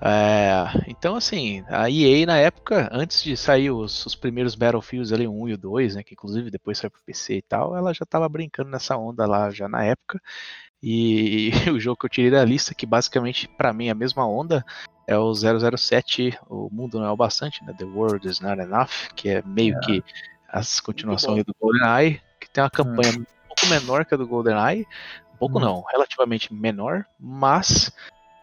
É, 0.05 0.65
então, 0.89 1.15
assim, 1.15 1.65
a 1.69 1.89
EA 1.89 2.27
na 2.27 2.37
época, 2.37 2.89
antes 2.91 3.23
de 3.23 3.37
sair 3.37 3.71
os, 3.71 4.05
os 4.05 4.17
primeiros 4.17 4.57
Battlefields 4.57 5.13
ali, 5.13 5.29
o 5.29 5.33
1 5.33 5.51
e 5.51 5.53
o 5.53 5.59
2, 5.59 5.95
né, 5.95 6.03
que 6.03 6.15
inclusive 6.15 6.51
depois 6.51 6.77
saiu 6.77 6.91
pro 6.91 7.01
PC 7.07 7.37
e 7.37 7.43
tal, 7.43 7.77
ela 7.77 7.95
já 7.95 8.05
tava 8.05 8.29
brincando 8.29 8.69
nessa 8.69 8.97
onda 8.97 9.25
lá 9.27 9.51
já 9.51 9.69
na 9.69 9.85
época. 9.85 10.21
E 10.83 11.51
o 11.73 11.79
jogo 11.79 11.99
que 11.99 12.07
eu 12.07 12.11
tirei 12.11 12.33
da 12.33 12.45
lista, 12.45 12.75
que 12.75 12.85
basicamente 12.85 13.47
pra 13.47 13.73
mim 13.73 13.87
é 13.87 13.91
a 13.91 13.95
mesma 13.95 14.27
onda, 14.27 14.65
é 15.07 15.17
o 15.17 15.33
007, 15.33 16.37
O 16.49 16.69
Mundo 16.73 16.99
Não 16.99 17.07
é 17.07 17.11
o 17.11 17.17
Bastante, 17.17 17.65
né, 17.65 17.73
The 17.73 17.85
World 17.85 18.27
Is 18.27 18.41
Not 18.41 18.61
Enough, 18.61 19.15
que 19.15 19.29
é 19.29 19.43
meio 19.43 19.79
que 19.81 20.03
as 20.49 20.81
continuações 20.81 21.45
do 21.45 21.55
GoldenEye, 21.61 22.21
que 22.41 22.51
tem 22.51 22.65
uma 22.65 22.71
campanha 22.71 23.13
um 23.13 23.25
pouco 23.47 23.67
menor 23.71 24.05
que 24.05 24.15
a 24.15 24.17
do 24.17 24.27
GoldenEye, 24.27 24.85
um 25.33 25.37
pouco 25.37 25.59
Hum. 25.59 25.63
não, 25.63 25.85
relativamente 25.93 26.53
menor, 26.53 27.07
mas 27.21 27.93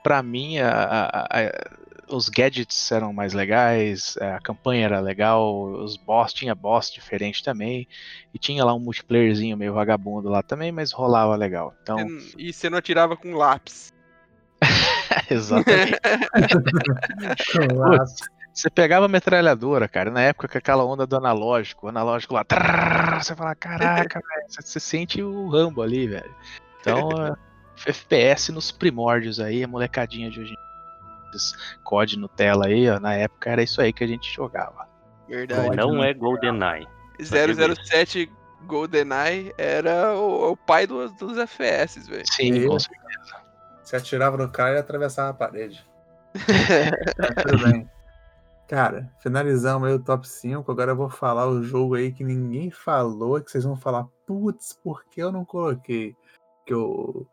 pra 0.01 0.23
mim 0.23 0.57
a- 0.59 0.69
a- 0.69 1.27
a- 1.39 1.80
os 2.15 2.27
gadgets 2.27 2.91
eram 2.91 3.13
mais 3.13 3.34
legais, 3.34 4.17
a 4.17 4.39
campanha 4.39 4.85
era 4.85 4.99
legal, 4.99 5.63
os 5.63 5.95
boss 5.95 6.34
tinha 6.34 6.55
boss 6.55 6.91
diferente 6.91 7.43
também 7.43 7.88
e 8.34 8.39
tinha 8.39 8.65
lá 8.65 8.73
um 8.73 8.80
multiplayerzinho 8.80 9.55
meio 9.55 9.73
vagabundo 9.73 10.27
lá 10.30 10.41
também, 10.41 10.71
mas 10.71 10.91
rolava 10.91 11.35
legal. 11.35 11.76
Então, 11.84 12.07
E 12.38 12.51
você 12.51 12.69
não 12.69 12.80
atirava 12.80 13.15
com 13.15 13.35
lápis. 13.35 13.93
exatamente. 15.30 15.99
Putz, 17.53 18.15
você 18.53 18.69
pegava 18.69 19.05
a 19.05 19.09
metralhadora, 19.09 19.88
cara, 19.88 20.09
na 20.11 20.21
época 20.21 20.47
com 20.47 20.57
aquela 20.57 20.84
onda 20.84 21.05
do 21.05 21.15
analógico, 21.15 21.85
o 21.85 21.89
analógico 21.89 22.34
lá, 22.34 22.43
trrr, 22.43 23.21
você 23.23 23.35
fala, 23.35 23.55
caraca, 23.55 24.19
velho, 24.19 24.45
você, 24.49 24.61
você 24.61 24.80
sente 24.80 25.21
o 25.21 25.47
Rambo 25.47 25.81
ali, 25.81 26.07
velho. 26.07 26.35
Então, 26.81 27.09
é, 27.26 27.34
FPS 27.85 28.51
nos 28.51 28.72
primórdios 28.72 29.39
aí, 29.39 29.64
a 29.64 29.68
molecadinha 29.68 30.30
de 30.30 30.41
hoje 30.41 30.56
COD 31.84 32.18
Nutella 32.18 32.68
aí, 32.68 32.89
ó, 32.89 32.99
na 32.99 33.14
época 33.14 33.51
era 33.51 33.61
isso 33.61 33.81
aí 33.81 33.93
que 33.93 34.03
a 34.03 34.07
gente 34.07 34.34
jogava. 34.34 34.88
Verdade. 35.27 35.76
Não 35.76 36.03
é 36.03 36.14
GoldenEye. 36.14 36.88
007 37.19 38.31
GoldenEye 38.65 39.53
era 39.57 40.15
o, 40.15 40.51
o 40.51 40.57
pai 40.57 40.88
do- 40.88 41.10
dos 41.11 41.38
FPS, 41.38 42.10
velho. 42.10 42.23
Sim, 42.26 42.68
com 42.68 42.80
certeza. 42.80 43.35
Você 43.84 43.95
atirava 43.95 44.38
no 44.38 44.49
cara 44.49 44.76
e 44.76 44.80
atravessava 44.80 45.30
a 45.30 45.34
parede. 45.34 45.85
Tudo 47.43 47.64
bem. 47.72 47.89
Cara, 48.68 49.11
finalizamos 49.22 49.87
aí 49.87 49.95
o 49.95 49.99
top 49.99 50.28
5. 50.28 50.71
Agora 50.71 50.91
eu 50.91 50.95
vou 50.95 51.10
falar 51.10 51.47
o 51.47 51.63
jogo 51.63 51.95
aí 51.95 52.12
que 52.12 52.23
ninguém 52.23 52.70
falou, 52.70 53.41
que 53.41 53.49
vocês 53.52 53.63
vão 53.63 53.76
falar, 53.76 54.05
putz, 54.28 54.73
por 54.84 55.04
que 55.05 55.21
eu 55.21 55.31
não 55.31 55.44
coloquei? 55.44 56.15
Que 56.65 56.73
o 56.73 57.26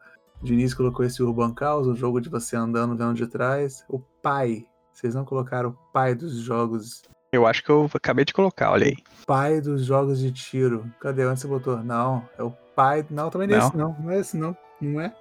Diniz 0.42 0.74
colocou 0.74 1.04
esse 1.04 1.22
Urban 1.22 1.54
Chaos, 1.58 1.86
o 1.86 1.94
jogo 1.94 2.20
de 2.20 2.28
você 2.28 2.56
andando 2.56 2.96
vendo 2.96 3.14
de 3.14 3.26
trás. 3.26 3.84
O 3.88 3.98
pai. 3.98 4.66
Vocês 4.92 5.14
não 5.14 5.24
colocaram 5.24 5.70
o 5.70 5.92
pai 5.92 6.14
dos 6.14 6.34
jogos. 6.36 7.02
Eu 7.32 7.46
acho 7.46 7.62
que 7.62 7.70
eu 7.70 7.90
acabei 7.92 8.24
de 8.24 8.32
colocar, 8.32 8.70
olha 8.70 8.86
aí. 8.86 8.96
Pai 9.26 9.60
dos 9.60 9.84
jogos 9.84 10.18
de 10.18 10.32
tiro. 10.32 10.90
Cadê? 11.00 11.26
Onde 11.26 11.40
você 11.40 11.46
botou? 11.46 11.82
Não, 11.82 12.26
é 12.38 12.42
o 12.42 12.50
pai. 12.74 13.04
Não, 13.10 13.28
também 13.28 13.48
não 13.48 13.56
é 13.56 13.58
esse, 13.58 13.76
não. 13.76 13.96
Não 13.98 14.10
é 14.10 14.18
esse, 14.18 14.36
não. 14.36 14.56
Não 14.80 15.00
é? 15.00 15.14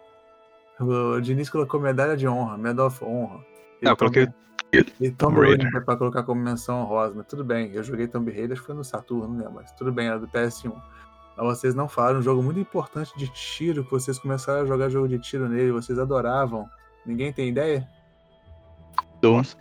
O 0.80 1.20
Diniz 1.20 1.50
colocou 1.50 1.80
medalha 1.80 2.16
de 2.16 2.28
honra, 2.28 2.58
Medal 2.58 2.88
of 2.88 3.04
Honra. 3.04 3.40
Não, 3.82 3.92
eu 3.92 3.98
coloquei 3.98 4.28
E 5.00 5.12
Tomb 5.12 5.40
Raider. 5.40 5.84
Pra 5.84 5.96
colocar 5.96 6.24
como 6.24 6.42
menção 6.42 6.82
honrosa, 6.82 7.14
mas 7.16 7.26
tudo 7.28 7.44
bem. 7.44 7.72
Eu 7.74 7.84
joguei 7.84 8.08
Tomb 8.08 8.32
Raider, 8.32 8.54
acho 8.54 8.62
que 8.62 8.68
foi 8.68 8.76
no 8.76 8.84
Saturno, 8.84 9.38
lembro, 9.38 9.54
mas 9.54 9.72
tudo 9.72 9.92
bem, 9.92 10.08
era 10.08 10.20
do 10.20 10.28
PS1. 10.28 10.74
Vocês 11.38 11.76
não 11.76 11.88
falaram 11.88 12.20
um 12.20 12.22
jogo 12.22 12.42
muito 12.42 12.60
importante 12.60 13.18
de 13.18 13.28
tiro, 13.28 13.84
que 13.84 13.92
vocês 13.92 14.18
começaram 14.18 14.62
a 14.62 14.66
jogar 14.66 14.90
jogo 14.90 15.08
de 15.08 15.20
tiro 15.20 15.50
nele, 15.50 15.72
vocês 15.72 16.00
adoravam. 16.00 16.68
Ninguém 17.06 17.32
tem 17.34 17.50
ideia? 17.50 17.88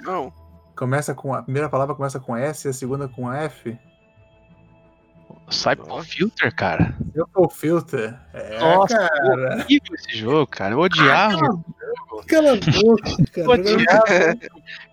Não. 0.00 0.32
Começa 0.76 1.14
com 1.14 1.34
a 1.34 1.42
primeira 1.42 1.68
palavra 1.68 1.94
começa 1.94 2.18
com 2.18 2.36
S 2.36 2.66
e 2.66 2.70
a 2.70 2.72
segunda 2.72 3.08
com 3.08 3.32
F. 3.32 3.78
Cyber 5.48 5.86
Filter, 6.02 6.54
cara. 6.54 6.96
Eu 7.14 7.28
o 7.34 7.48
Filter. 7.48 8.18
É, 8.32 8.58
Nossa, 8.58 8.96
cara. 8.96 9.56
horrível 9.56 9.94
esse 9.94 10.16
jogo, 10.16 10.46
cara. 10.46 10.74
Eu 10.74 10.80
odiava. 10.80 11.36
Cala 12.28 12.52
a 12.52 12.56
boca, 12.56 13.10
cara. 13.32 13.50
odiava. 13.50 14.38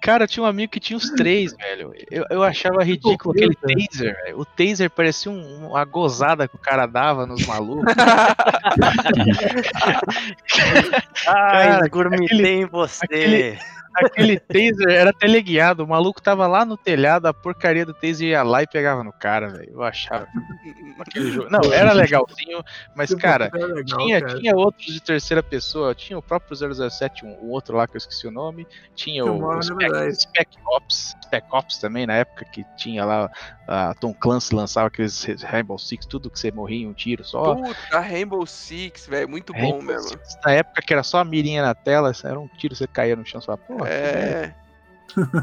Cara, 0.01 0.23
eu 0.23 0.27
tinha 0.27 0.43
um 0.43 0.47
amigo 0.47 0.71
que 0.71 0.79
tinha 0.79 0.97
os 0.97 1.09
três, 1.11 1.53
velho. 1.55 1.93
Eu, 2.09 2.25
eu 2.29 2.43
achava 2.43 2.83
ridículo 2.83 3.33
aquele 3.35 3.55
taser, 3.55 4.15
velho. 4.23 4.39
O 4.39 4.45
taser 4.45 4.89
parecia 4.89 5.31
um- 5.31 5.67
uma 5.69 5.83
gozada 5.85 6.47
que 6.47 6.55
o 6.55 6.59
cara 6.59 6.85
dava 6.85 7.25
nos 7.25 7.45
malucos. 7.45 7.85
Ai, 11.27 11.67
Cara, 11.67 11.87
gourmetei 11.87 12.25
aquele- 12.25 12.47
em 12.49 12.65
você. 12.65 13.05
aquele- 13.05 13.57
Aquele 13.95 14.39
taser 14.39 14.89
era 14.89 15.11
teleguiado, 15.13 15.83
o 15.83 15.87
maluco 15.87 16.21
tava 16.21 16.47
lá 16.47 16.63
no 16.65 16.77
telhado, 16.77 17.27
a 17.27 17.33
porcaria 17.33 17.85
do 17.85 17.93
taser 17.93 18.29
ia 18.29 18.43
lá 18.43 18.63
e 18.63 18.67
pegava 18.67 19.03
no 19.03 19.11
cara, 19.11 19.49
velho. 19.49 19.71
Eu 19.73 19.83
achava. 19.83 20.27
aquele 20.99 21.31
jogo- 21.31 21.49
Não, 21.49 21.61
era 21.73 21.91
legalzinho, 21.93 22.63
mas, 22.95 23.13
cara, 23.13 23.49
legal, 23.53 23.83
tinha, 23.99 24.21
cara. 24.21 24.39
tinha 24.39 24.55
outros 24.55 24.85
de 24.93 25.01
terceira 25.01 25.43
pessoa, 25.43 25.93
tinha 25.93 26.17
o 26.17 26.21
próprio 26.21 26.55
007, 26.55 27.25
um, 27.25 27.29
um 27.45 27.49
outro 27.49 27.75
lá 27.75 27.87
que 27.87 27.95
eu 27.95 27.99
esqueci 27.99 28.27
o 28.27 28.31
nome, 28.31 28.65
tinha 28.95 29.25
o, 29.25 29.43
o 29.43 29.61
Spec, 29.61 29.77
verdade. 29.77 30.21
Spec 30.21 30.49
Ops, 30.65 31.15
Spec 31.31 31.45
Ops 31.49 31.77
também, 31.77 32.05
na 32.05 32.15
época 32.15 32.43
que 32.43 32.65
tinha 32.75 33.05
lá, 33.05 33.31
a 33.65 33.93
Tom 33.93 34.13
Clancy 34.13 34.53
lançava 34.53 34.87
aqueles 34.87 35.23
Rainbow 35.43 35.77
Six, 35.79 36.05
tudo 36.05 36.29
que 36.29 36.37
você 36.37 36.51
morria 36.51 36.83
em 36.83 36.87
um 36.87 36.93
tiro 36.93 37.23
só. 37.23 37.55
Puta, 37.55 37.99
Rainbow 38.01 38.45
Six, 38.45 39.07
velho. 39.07 39.29
Muito 39.29 39.53
bom 39.53 39.59
Rainbow 39.59 39.81
mesmo. 39.81 40.09
Six, 40.09 40.37
Na 40.45 40.51
época 40.51 40.81
que 40.81 40.91
era 40.91 41.03
só 41.03 41.19
a 41.19 41.23
mirinha 41.25 41.61
na 41.61 41.73
tela, 41.73 42.11
era 42.23 42.37
um 42.37 42.47
tiro, 42.49 42.75
você 42.75 42.85
caía 42.85 43.15
no 43.15 43.25
chão, 43.25 43.39
você 43.39 43.45
falava, 43.45 43.63
porra. 43.65 43.87
É. 43.89 44.53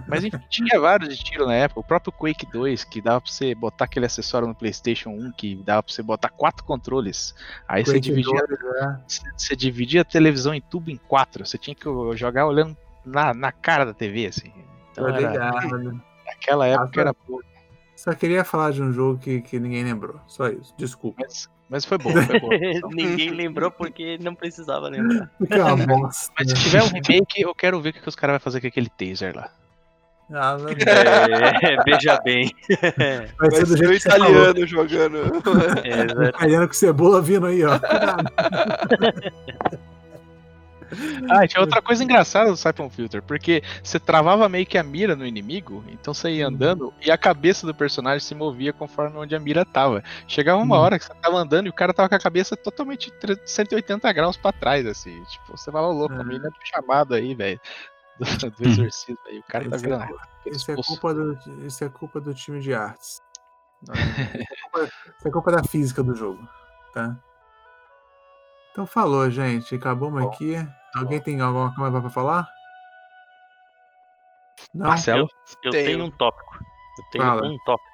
Mas 0.07 0.25
enfim, 0.25 0.39
tinha 0.51 0.79
vários 0.81 1.17
de 1.17 1.25
tiro 1.25 1.47
na 1.47 1.55
época. 1.55 1.81
O 1.81 1.85
próprio 1.85 2.13
Quake 2.13 2.47
2, 2.53 2.85
que 2.85 3.01
dava 3.01 3.21
pra 3.23 3.31
você 3.31 3.55
botar 3.55 3.87
aquele 3.87 4.05
acessório 4.07 4.47
no 4.47 4.55
PlayStation 4.55 5.11
1, 5.11 5.33
que 5.33 5.57
dava 5.57 5.83
pra 5.83 5.93
você 5.93 6.03
botar 6.03 6.29
quatro 6.29 6.65
controles. 6.65 7.35
Aí 7.67 7.83
você 7.85 7.99
dividia, 8.01 8.47
2, 8.47 8.61
é. 8.83 8.99
você- 9.07 9.23
você 9.37 9.57
dividia 9.57 10.03
a 10.03 10.05
televisão 10.05 10.53
em 10.55 10.61
tubo 10.61 10.91
em 10.91 10.97
quatro. 10.97 11.47
Você 11.47 11.57
tinha 11.57 11.75
que 11.75 11.85
jogar 12.17 12.47
olhando 12.47 12.77
na, 13.05 13.33
na 13.33 13.53
cara 13.53 13.85
da 13.87 13.95
TV, 13.95 14.27
assim. 14.27 14.53
Então 14.99 15.17
ligado. 15.17 16.01
naquela 16.27 16.67
época 16.67 16.91
Ah, 16.97 17.01
era 17.01 17.15
boa. 17.27 17.43
Só 17.97 18.13
queria 18.15 18.45
falar 18.45 18.71
de 18.73 18.83
um 18.83 18.93
jogo 18.93 19.19
que, 19.19 19.41
que 19.41 19.59
ninguém 19.59 19.83
lembrou. 19.85 20.21
Só 20.27 20.49
isso. 20.49 20.73
Desculpa. 20.79 21.23
Mas, 21.25 21.49
mas 21.69 21.85
foi 21.85 21.99
bom, 21.99 22.13
foi 22.13 22.39
bom. 22.41 22.49
Ninguém 22.95 23.31
lembrou 23.31 23.71
porque 23.73 24.17
não 24.23 24.35
precisava 24.35 24.89
lembrar. 24.89 25.31
Porque 25.37 25.55
é 25.55 25.65
uma 25.65 25.77
bosta. 25.87 26.33
Mas 26.39 26.49
se 26.51 26.55
tiver 26.65 26.83
um 26.83 26.87
remake, 26.87 27.41
eu 27.43 27.55
quero 27.55 27.81
ver 27.81 27.91
o 27.91 27.93
que 27.95 28.09
os 28.09 28.15
caras 28.15 28.35
vão 28.35 28.41
fazer 28.41 28.61
com 28.61 28.69
aquele 28.69 28.89
taser 28.89 29.35
lá. 29.37 29.51
Ah. 30.33 30.57
É, 31.67 31.83
veja 31.91 32.21
bem. 32.23 32.51
Vai 33.39 33.51
ser 33.51 33.67
do 33.67 33.77
jeito 33.77 34.03
falou. 34.11 34.29
italiano 34.31 34.67
jogando. 34.67 35.17
É, 35.85 36.19
O 36.19 36.25
italiano 36.29 36.67
com 36.69 36.75
cebola 36.75 37.21
vindo 37.21 37.47
aí, 37.47 37.65
ó. 37.65 37.79
Cuidado. 37.81 38.33
Ah, 41.31 41.47
tinha 41.47 41.61
outra 41.61 41.83
coisa 41.83 42.03
engraçada 42.03 42.51
do 42.51 42.57
Siphon 42.57 42.89
Filter, 42.89 43.23
porque 43.23 43.63
você 43.83 43.99
travava 44.01 44.49
meio 44.49 44.65
que 44.67 44.79
a 44.79 44.83
mira 44.83 45.15
no 45.15 45.27
inimigo, 45.27 45.85
então 45.89 46.15
você 46.15 46.31
ia 46.31 46.47
andando 46.49 46.93
e 47.05 47.11
a 47.11 47.19
cabeça 47.19 47.67
do 47.67 47.75
personagem 47.75 48.21
se 48.21 48.35
movia 48.35 48.73
conforme 48.73 49.17
onde 49.19 49.35
a 49.35 49.41
mira 49.41 49.65
tava. 49.65 50.03
Chegava 50.27 50.61
uma 50.63 50.77
Hum. 50.77 50.81
hora 50.81 50.99
que 50.99 51.05
você 51.05 51.15
tava 51.15 51.37
andando 51.37 51.67
e 51.67 51.71
o 51.71 51.73
cara 51.75 51.93
tava 51.93 52.09
com 52.09 52.15
a 52.15 52.19
cabeça 52.21 52.57
totalmente 52.57 53.11
tre- 53.21 53.39
180 53.45 54.11
graus 54.13 54.37
pra 54.37 54.53
trás, 54.53 54.87
assim. 54.87 55.23
Tipo, 55.25 55.57
você 55.57 55.71
fala, 55.71 55.89
"Ô, 55.89 55.93
louco, 55.93 56.15
a 56.15 56.25
mina 56.25 56.49
do 56.49 56.57
chamado 56.65 57.15
aí, 57.15 57.35
velho. 57.35 57.61
Do, 58.19 58.51
do 58.51 58.65
exorcismo 58.69 59.17
aí. 59.27 59.39
O 59.39 59.43
cara 59.45 59.71
tá 59.71 59.77
Isso 59.77 59.85
é 59.87 59.89
virando. 59.89 60.09
cu- 60.09 60.19
Isso 60.47 60.71
é 60.73 60.75
culpa 60.75 61.15
do, 61.15 61.39
isso 61.65 61.85
é 61.85 61.89
culpa 61.89 62.21
do 62.21 62.35
time 62.35 62.59
de 62.61 62.75
artes. 62.75 63.21
Não, 63.87 63.95
Isso 63.95 64.11
é 64.21 64.57
culpa- 64.63 64.93
isso 65.19 65.29
é 65.29 65.31
culpa 65.31 65.53
da 65.53 65.63
física 65.63 66.03
do 66.03 66.17
jogo, 66.17 66.49
tá? 66.93 67.17
Então 68.73 68.87
falou, 68.87 69.31
gente. 69.31 69.75
Acabamos 69.75 70.23
aqui. 70.25 70.55
Alguém 70.95 71.21
tem 71.21 71.41
alguma 71.41 71.75
coisa 71.75 72.01
pra 72.01 72.11
falar? 72.11 72.49
Não? 74.75 74.89
Marcelo? 74.89 75.29
Eu 75.63 75.71
Tenho. 75.71 75.85
tenho 75.85 76.05
um 76.05 76.11
tópico. 76.11 76.59
Eu 76.99 77.05
tenho 77.13 77.25
Fala. 77.25 77.47
um 77.47 77.59
tópico. 77.65 77.89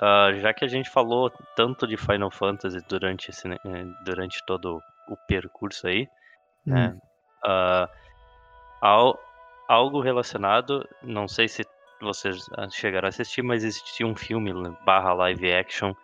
Ah, 0.00 0.32
já 0.34 0.52
que 0.52 0.64
a 0.64 0.68
gente 0.68 0.90
falou 0.90 1.30
tanto 1.54 1.86
de 1.86 1.96
Final 1.96 2.30
Fantasy 2.30 2.80
durante, 2.88 3.30
esse, 3.30 3.46
né, 3.46 3.56
eh, 3.64 3.84
durante 4.04 4.44
todo 4.46 4.80
o 5.08 5.16
percurso 5.28 5.86
aí, 5.86 6.08
né? 6.66 6.88
Hum. 6.88 7.00
ah, 7.44 7.88
ao, 8.80 9.18
algo 9.68 10.00
relacionado, 10.00 10.88
não 11.02 11.28
sei 11.28 11.46
se 11.46 11.64
vocês 12.00 12.48
ah, 12.56 12.68
chegaram 12.68 13.06
a 13.06 13.10
assistir, 13.10 13.42
mas 13.42 13.62
existia 13.62 14.06
um 14.06 14.16
filme 14.16 14.52
barra 14.84 15.12
live 15.12 15.52
action 15.52 15.94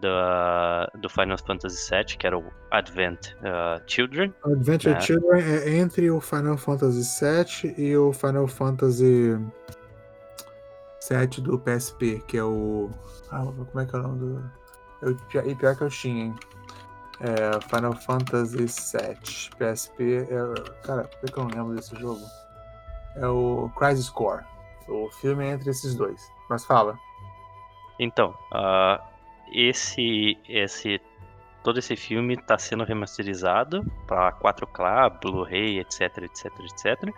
da, 0.00 0.90
do 0.94 1.08
Final 1.08 1.38
Fantasy 1.38 1.90
VII, 1.90 2.16
que 2.16 2.26
era 2.26 2.38
o 2.38 2.44
Advent 2.70 3.34
ah, 3.44 3.80
Children. 3.86 4.34
Adventure 4.44 4.94
né? 4.94 5.00
Children 5.00 5.42
é 5.42 5.76
entre 5.76 6.10
o 6.10 6.20
Final 6.20 6.56
Fantasy 6.56 7.02
VII 7.24 7.74
e 7.78 7.96
o 7.96 8.12
Final 8.12 8.46
Fantasy 8.46 9.38
VII 11.08 11.42
do 11.42 11.58
PSP, 11.58 12.22
que 12.26 12.36
é 12.36 12.44
o. 12.44 12.90
Ah, 13.30 13.44
como 13.44 13.80
é 13.80 13.86
que 13.86 13.96
é 13.96 13.98
o 13.98 14.02
nome 14.02 14.18
do. 14.18 14.50
É 15.02 15.08
o 15.08 15.16
pi- 15.16 15.50
e 15.50 15.54
pior 15.54 15.76
que 15.76 15.82
é 15.82 15.86
o 15.86 15.90
Shin, 15.90 16.18
hein? 16.18 16.34
É 17.20 17.60
Final 17.68 17.94
Fantasy 17.94 18.56
VII. 18.56 19.50
PSP. 19.58 20.28
É... 20.30 20.86
Cara, 20.86 21.04
por 21.04 21.30
que 21.30 21.38
eu 21.38 21.44
não 21.44 21.50
lembro 21.50 21.74
desse 21.74 21.96
jogo? 21.96 22.20
É 23.16 23.26
o 23.26 23.70
Crisis 23.78 24.10
Core. 24.10 24.44
O 24.88 25.08
filme 25.10 25.46
é 25.46 25.52
entre 25.52 25.70
esses 25.70 25.94
dois. 25.94 26.20
Mas 26.50 26.64
fala. 26.64 26.98
Então, 27.98 28.34
ah, 28.52 29.02
esse, 29.52 30.36
esse, 30.48 31.00
todo 31.62 31.78
esse 31.78 31.96
filme 31.96 32.34
está 32.34 32.58
sendo 32.58 32.84
remasterizado 32.84 33.84
para 34.06 34.32
4K, 34.32 35.20
Blu-ray, 35.20 35.78
etc, 35.80 36.18
etc, 36.18 36.46
etc, 36.60 37.14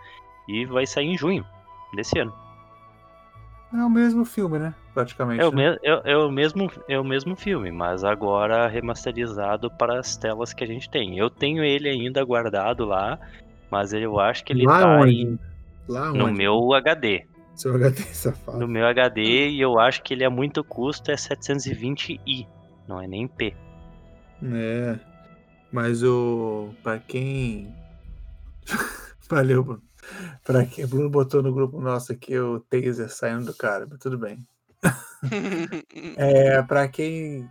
e 0.47 0.65
vai 0.65 0.85
sair 0.85 1.07
em 1.07 1.17
junho 1.17 1.45
desse 1.93 2.19
ano. 2.19 2.33
É 3.71 3.83
o 3.83 3.89
mesmo 3.89 4.25
filme, 4.25 4.57
né? 4.57 4.73
Praticamente. 4.95 5.41
É 5.41 5.47
o, 5.47 5.51
né? 5.51 5.77
é, 5.83 6.11
é 6.13 6.17
o 6.17 6.31
mesmo, 6.31 6.71
é 6.87 6.99
o 6.99 7.03
mesmo 7.03 7.35
filme, 7.35 7.71
mas 7.71 8.03
agora 8.03 8.67
remasterizado 8.67 9.69
para 9.69 9.99
as 9.99 10.17
telas 10.17 10.53
que 10.53 10.63
a 10.63 10.67
gente 10.67 10.89
tem. 10.89 11.19
Eu 11.19 11.29
tenho 11.29 11.63
ele 11.63 11.87
ainda 11.87 12.23
guardado 12.23 12.83
lá, 12.83 13.19
mas 13.69 13.93
eu 13.93 14.19
acho 14.19 14.43
que 14.43 14.53
ele 14.53 14.65
Lá 14.65 14.79
tá 14.79 14.87
onde? 14.87 15.21
em- 15.21 15.39
Lá 15.87 16.11
no 16.11 16.25
onde? 16.25 16.37
meu 16.37 16.73
HD. 16.73 17.27
Seu 17.59 17.75
HD 17.75 18.03
safado. 18.13 18.57
No 18.57 18.67
meu 18.69 18.87
HD 18.87 19.49
e 19.49 19.59
eu 19.59 19.77
acho 19.77 20.01
que 20.01 20.13
ele 20.13 20.23
é 20.23 20.29
muito 20.29 20.63
custo, 20.63 21.11
é 21.11 21.15
720i, 21.15 22.47
não 22.87 23.01
é 23.01 23.07
nem 23.07 23.27
P. 23.27 23.53
É. 24.41 24.97
Mas 25.69 26.01
o. 26.01 26.73
Pra 26.81 26.99
quem. 26.99 27.75
Valeu, 29.29 29.61
Bruno. 29.61 29.83
Pra 30.45 30.65
quem. 30.65 30.87
Bruno 30.87 31.09
botou 31.09 31.43
no 31.43 31.53
grupo 31.53 31.81
nosso 31.81 32.13
aqui 32.13 32.39
o 32.39 32.61
taser 32.61 33.09
saindo 33.09 33.47
do 33.47 33.53
cara, 33.53 33.85
mas 33.89 33.99
tudo 33.99 34.17
bem. 34.17 34.45
É, 36.15 36.61
pra 36.61 36.87
quem 36.87 37.49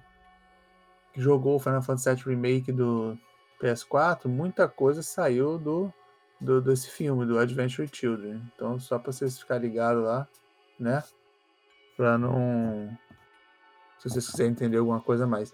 jogou 1.14 1.56
o 1.56 1.60
Final 1.60 1.82
Fantasy 1.82 2.14
VII 2.14 2.34
Remake 2.34 2.72
do 2.72 3.18
PS4, 3.62 4.24
muita 4.26 4.66
coisa 4.66 5.02
saiu 5.02 5.58
do, 5.58 5.92
do 6.40 6.60
desse 6.60 6.88
filme, 6.88 7.26
do 7.26 7.38
Adventure 7.38 7.88
Children. 7.90 8.42
Então, 8.54 8.78
só 8.78 8.98
pra 8.98 9.12
vocês 9.12 9.38
ficarem 9.38 9.68
ligados 9.68 10.02
lá, 10.02 10.26
né? 10.78 11.02
Pra 11.96 12.16
não. 12.16 12.88
Se 13.98 14.08
vocês 14.08 14.30
quiserem 14.30 14.52
entender 14.52 14.78
alguma 14.78 15.00
coisa 15.00 15.24
a 15.24 15.26
mais. 15.26 15.52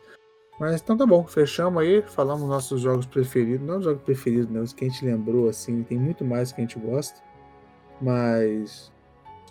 Mas 0.60 0.80
então 0.80 0.96
tá 0.96 1.04
bom, 1.04 1.24
fechamos 1.26 1.82
aí, 1.82 2.02
falamos 2.02 2.48
nossos 2.48 2.80
jogos 2.80 3.06
preferidos. 3.06 3.66
Não 3.66 3.78
os 3.78 3.84
jogos 3.84 4.02
preferidos, 4.02 4.50
né? 4.50 4.60
Os 4.60 4.72
que 4.72 4.84
a 4.84 4.88
gente 4.88 5.04
lembrou, 5.04 5.48
assim, 5.48 5.82
tem 5.82 5.98
muito 5.98 6.24
mais 6.24 6.52
que 6.52 6.60
a 6.60 6.64
gente 6.64 6.78
gosta. 6.78 7.20
Mas 8.00 8.92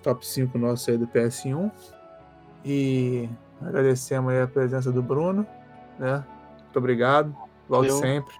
top 0.01 0.25
5 0.25 0.57
nosso 0.57 0.91
aí 0.91 0.97
do 0.97 1.07
PS1. 1.07 1.71
E 2.63 3.29
agradecemos 3.61 4.31
aí 4.31 4.41
a 4.41 4.47
presença 4.47 4.91
do 4.91 5.01
Bruno, 5.01 5.45
né? 5.99 6.23
Muito 6.61 6.77
obrigado. 6.77 7.35
Volte 7.67 7.89
Valeu. 7.89 8.01
sempre. 8.01 8.35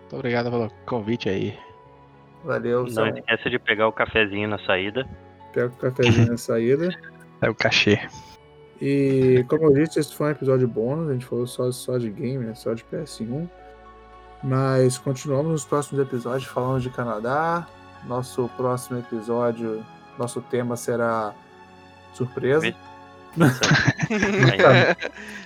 Muito 0.00 0.16
obrigado 0.16 0.50
pelo 0.50 0.70
convite 0.84 1.28
aí. 1.28 1.65
Valeu, 2.46 2.86
Não 2.86 3.08
esqueça 3.08 3.50
de 3.50 3.58
pegar 3.58 3.88
o 3.88 3.92
cafezinho 3.92 4.48
na 4.48 4.58
saída. 4.60 5.04
Pega 5.52 5.66
o 5.66 5.76
cafezinho 5.76 6.28
na 6.28 6.38
saída. 6.38 6.88
É 7.42 7.50
o 7.50 7.54
cachê. 7.54 8.00
E 8.80 9.44
como 9.46 9.64
eu 9.64 9.74
disse, 9.74 10.00
esse 10.00 10.14
foi 10.14 10.28
um 10.28 10.30
episódio 10.30 10.66
bônus, 10.66 11.10
a 11.10 11.12
gente 11.12 11.26
falou 11.26 11.46
só, 11.46 11.70
só 11.70 11.98
de 11.98 12.08
game, 12.08 12.46
né? 12.46 12.54
Só 12.54 12.72
de 12.72 12.82
PS1. 12.84 13.46
Mas 14.42 14.96
continuamos 14.96 15.52
nos 15.52 15.64
próximos 15.66 16.00
episódios 16.00 16.48
falando 16.48 16.80
de 16.80 16.88
Canadá. 16.88 17.68
Nosso 18.06 18.48
próximo 18.56 18.98
episódio, 18.98 19.84
nosso 20.18 20.40
tema 20.40 20.76
será 20.76 21.34
surpresa. 22.14 22.74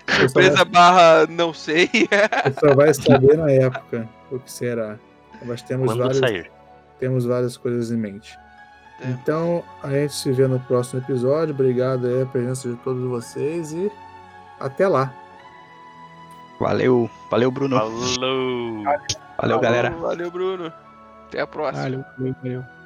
Surpresa 0.07 0.65
barra 0.65 1.27
não 1.29 1.53
sei. 1.53 1.89
Você 1.89 2.69
só 2.69 2.75
vai 2.77 2.95
saber 2.95 3.37
na 3.37 3.51
época 3.51 4.09
o 4.31 4.39
que 4.39 4.53
será. 4.53 4.97
Mas 5.45 5.61
temos 5.62 5.89
Quando 5.89 5.99
várias, 5.99 6.19
sair. 6.19 6.60
Temos 7.01 7.25
várias 7.25 7.57
coisas 7.57 7.91
em 7.91 7.97
mente. 7.97 8.39
Então, 9.03 9.65
a 9.83 9.89
gente 9.91 10.12
se 10.12 10.31
vê 10.31 10.47
no 10.47 10.61
próximo 10.61 11.01
episódio. 11.01 11.55
Obrigado 11.55 12.07
aí 12.07 12.23
a 12.23 12.27
presença 12.27 12.69
de 12.69 12.77
todos 12.77 13.03
vocês 13.09 13.73
e 13.73 13.91
até 14.61 14.87
lá. 14.87 15.12
Valeu, 16.61 17.09
valeu, 17.31 17.51
Bruno. 17.51 17.77
Falou! 17.77 18.85
Valeu, 19.39 19.59
galera. 19.59 19.91
Valeu, 19.91 20.31
Bruno. 20.31 20.70
Até 21.27 21.41
a 21.41 21.47
próxima. 21.47 21.83
Valeu, 21.83 22.05
valeu, 22.19 22.35
valeu. 22.43 22.80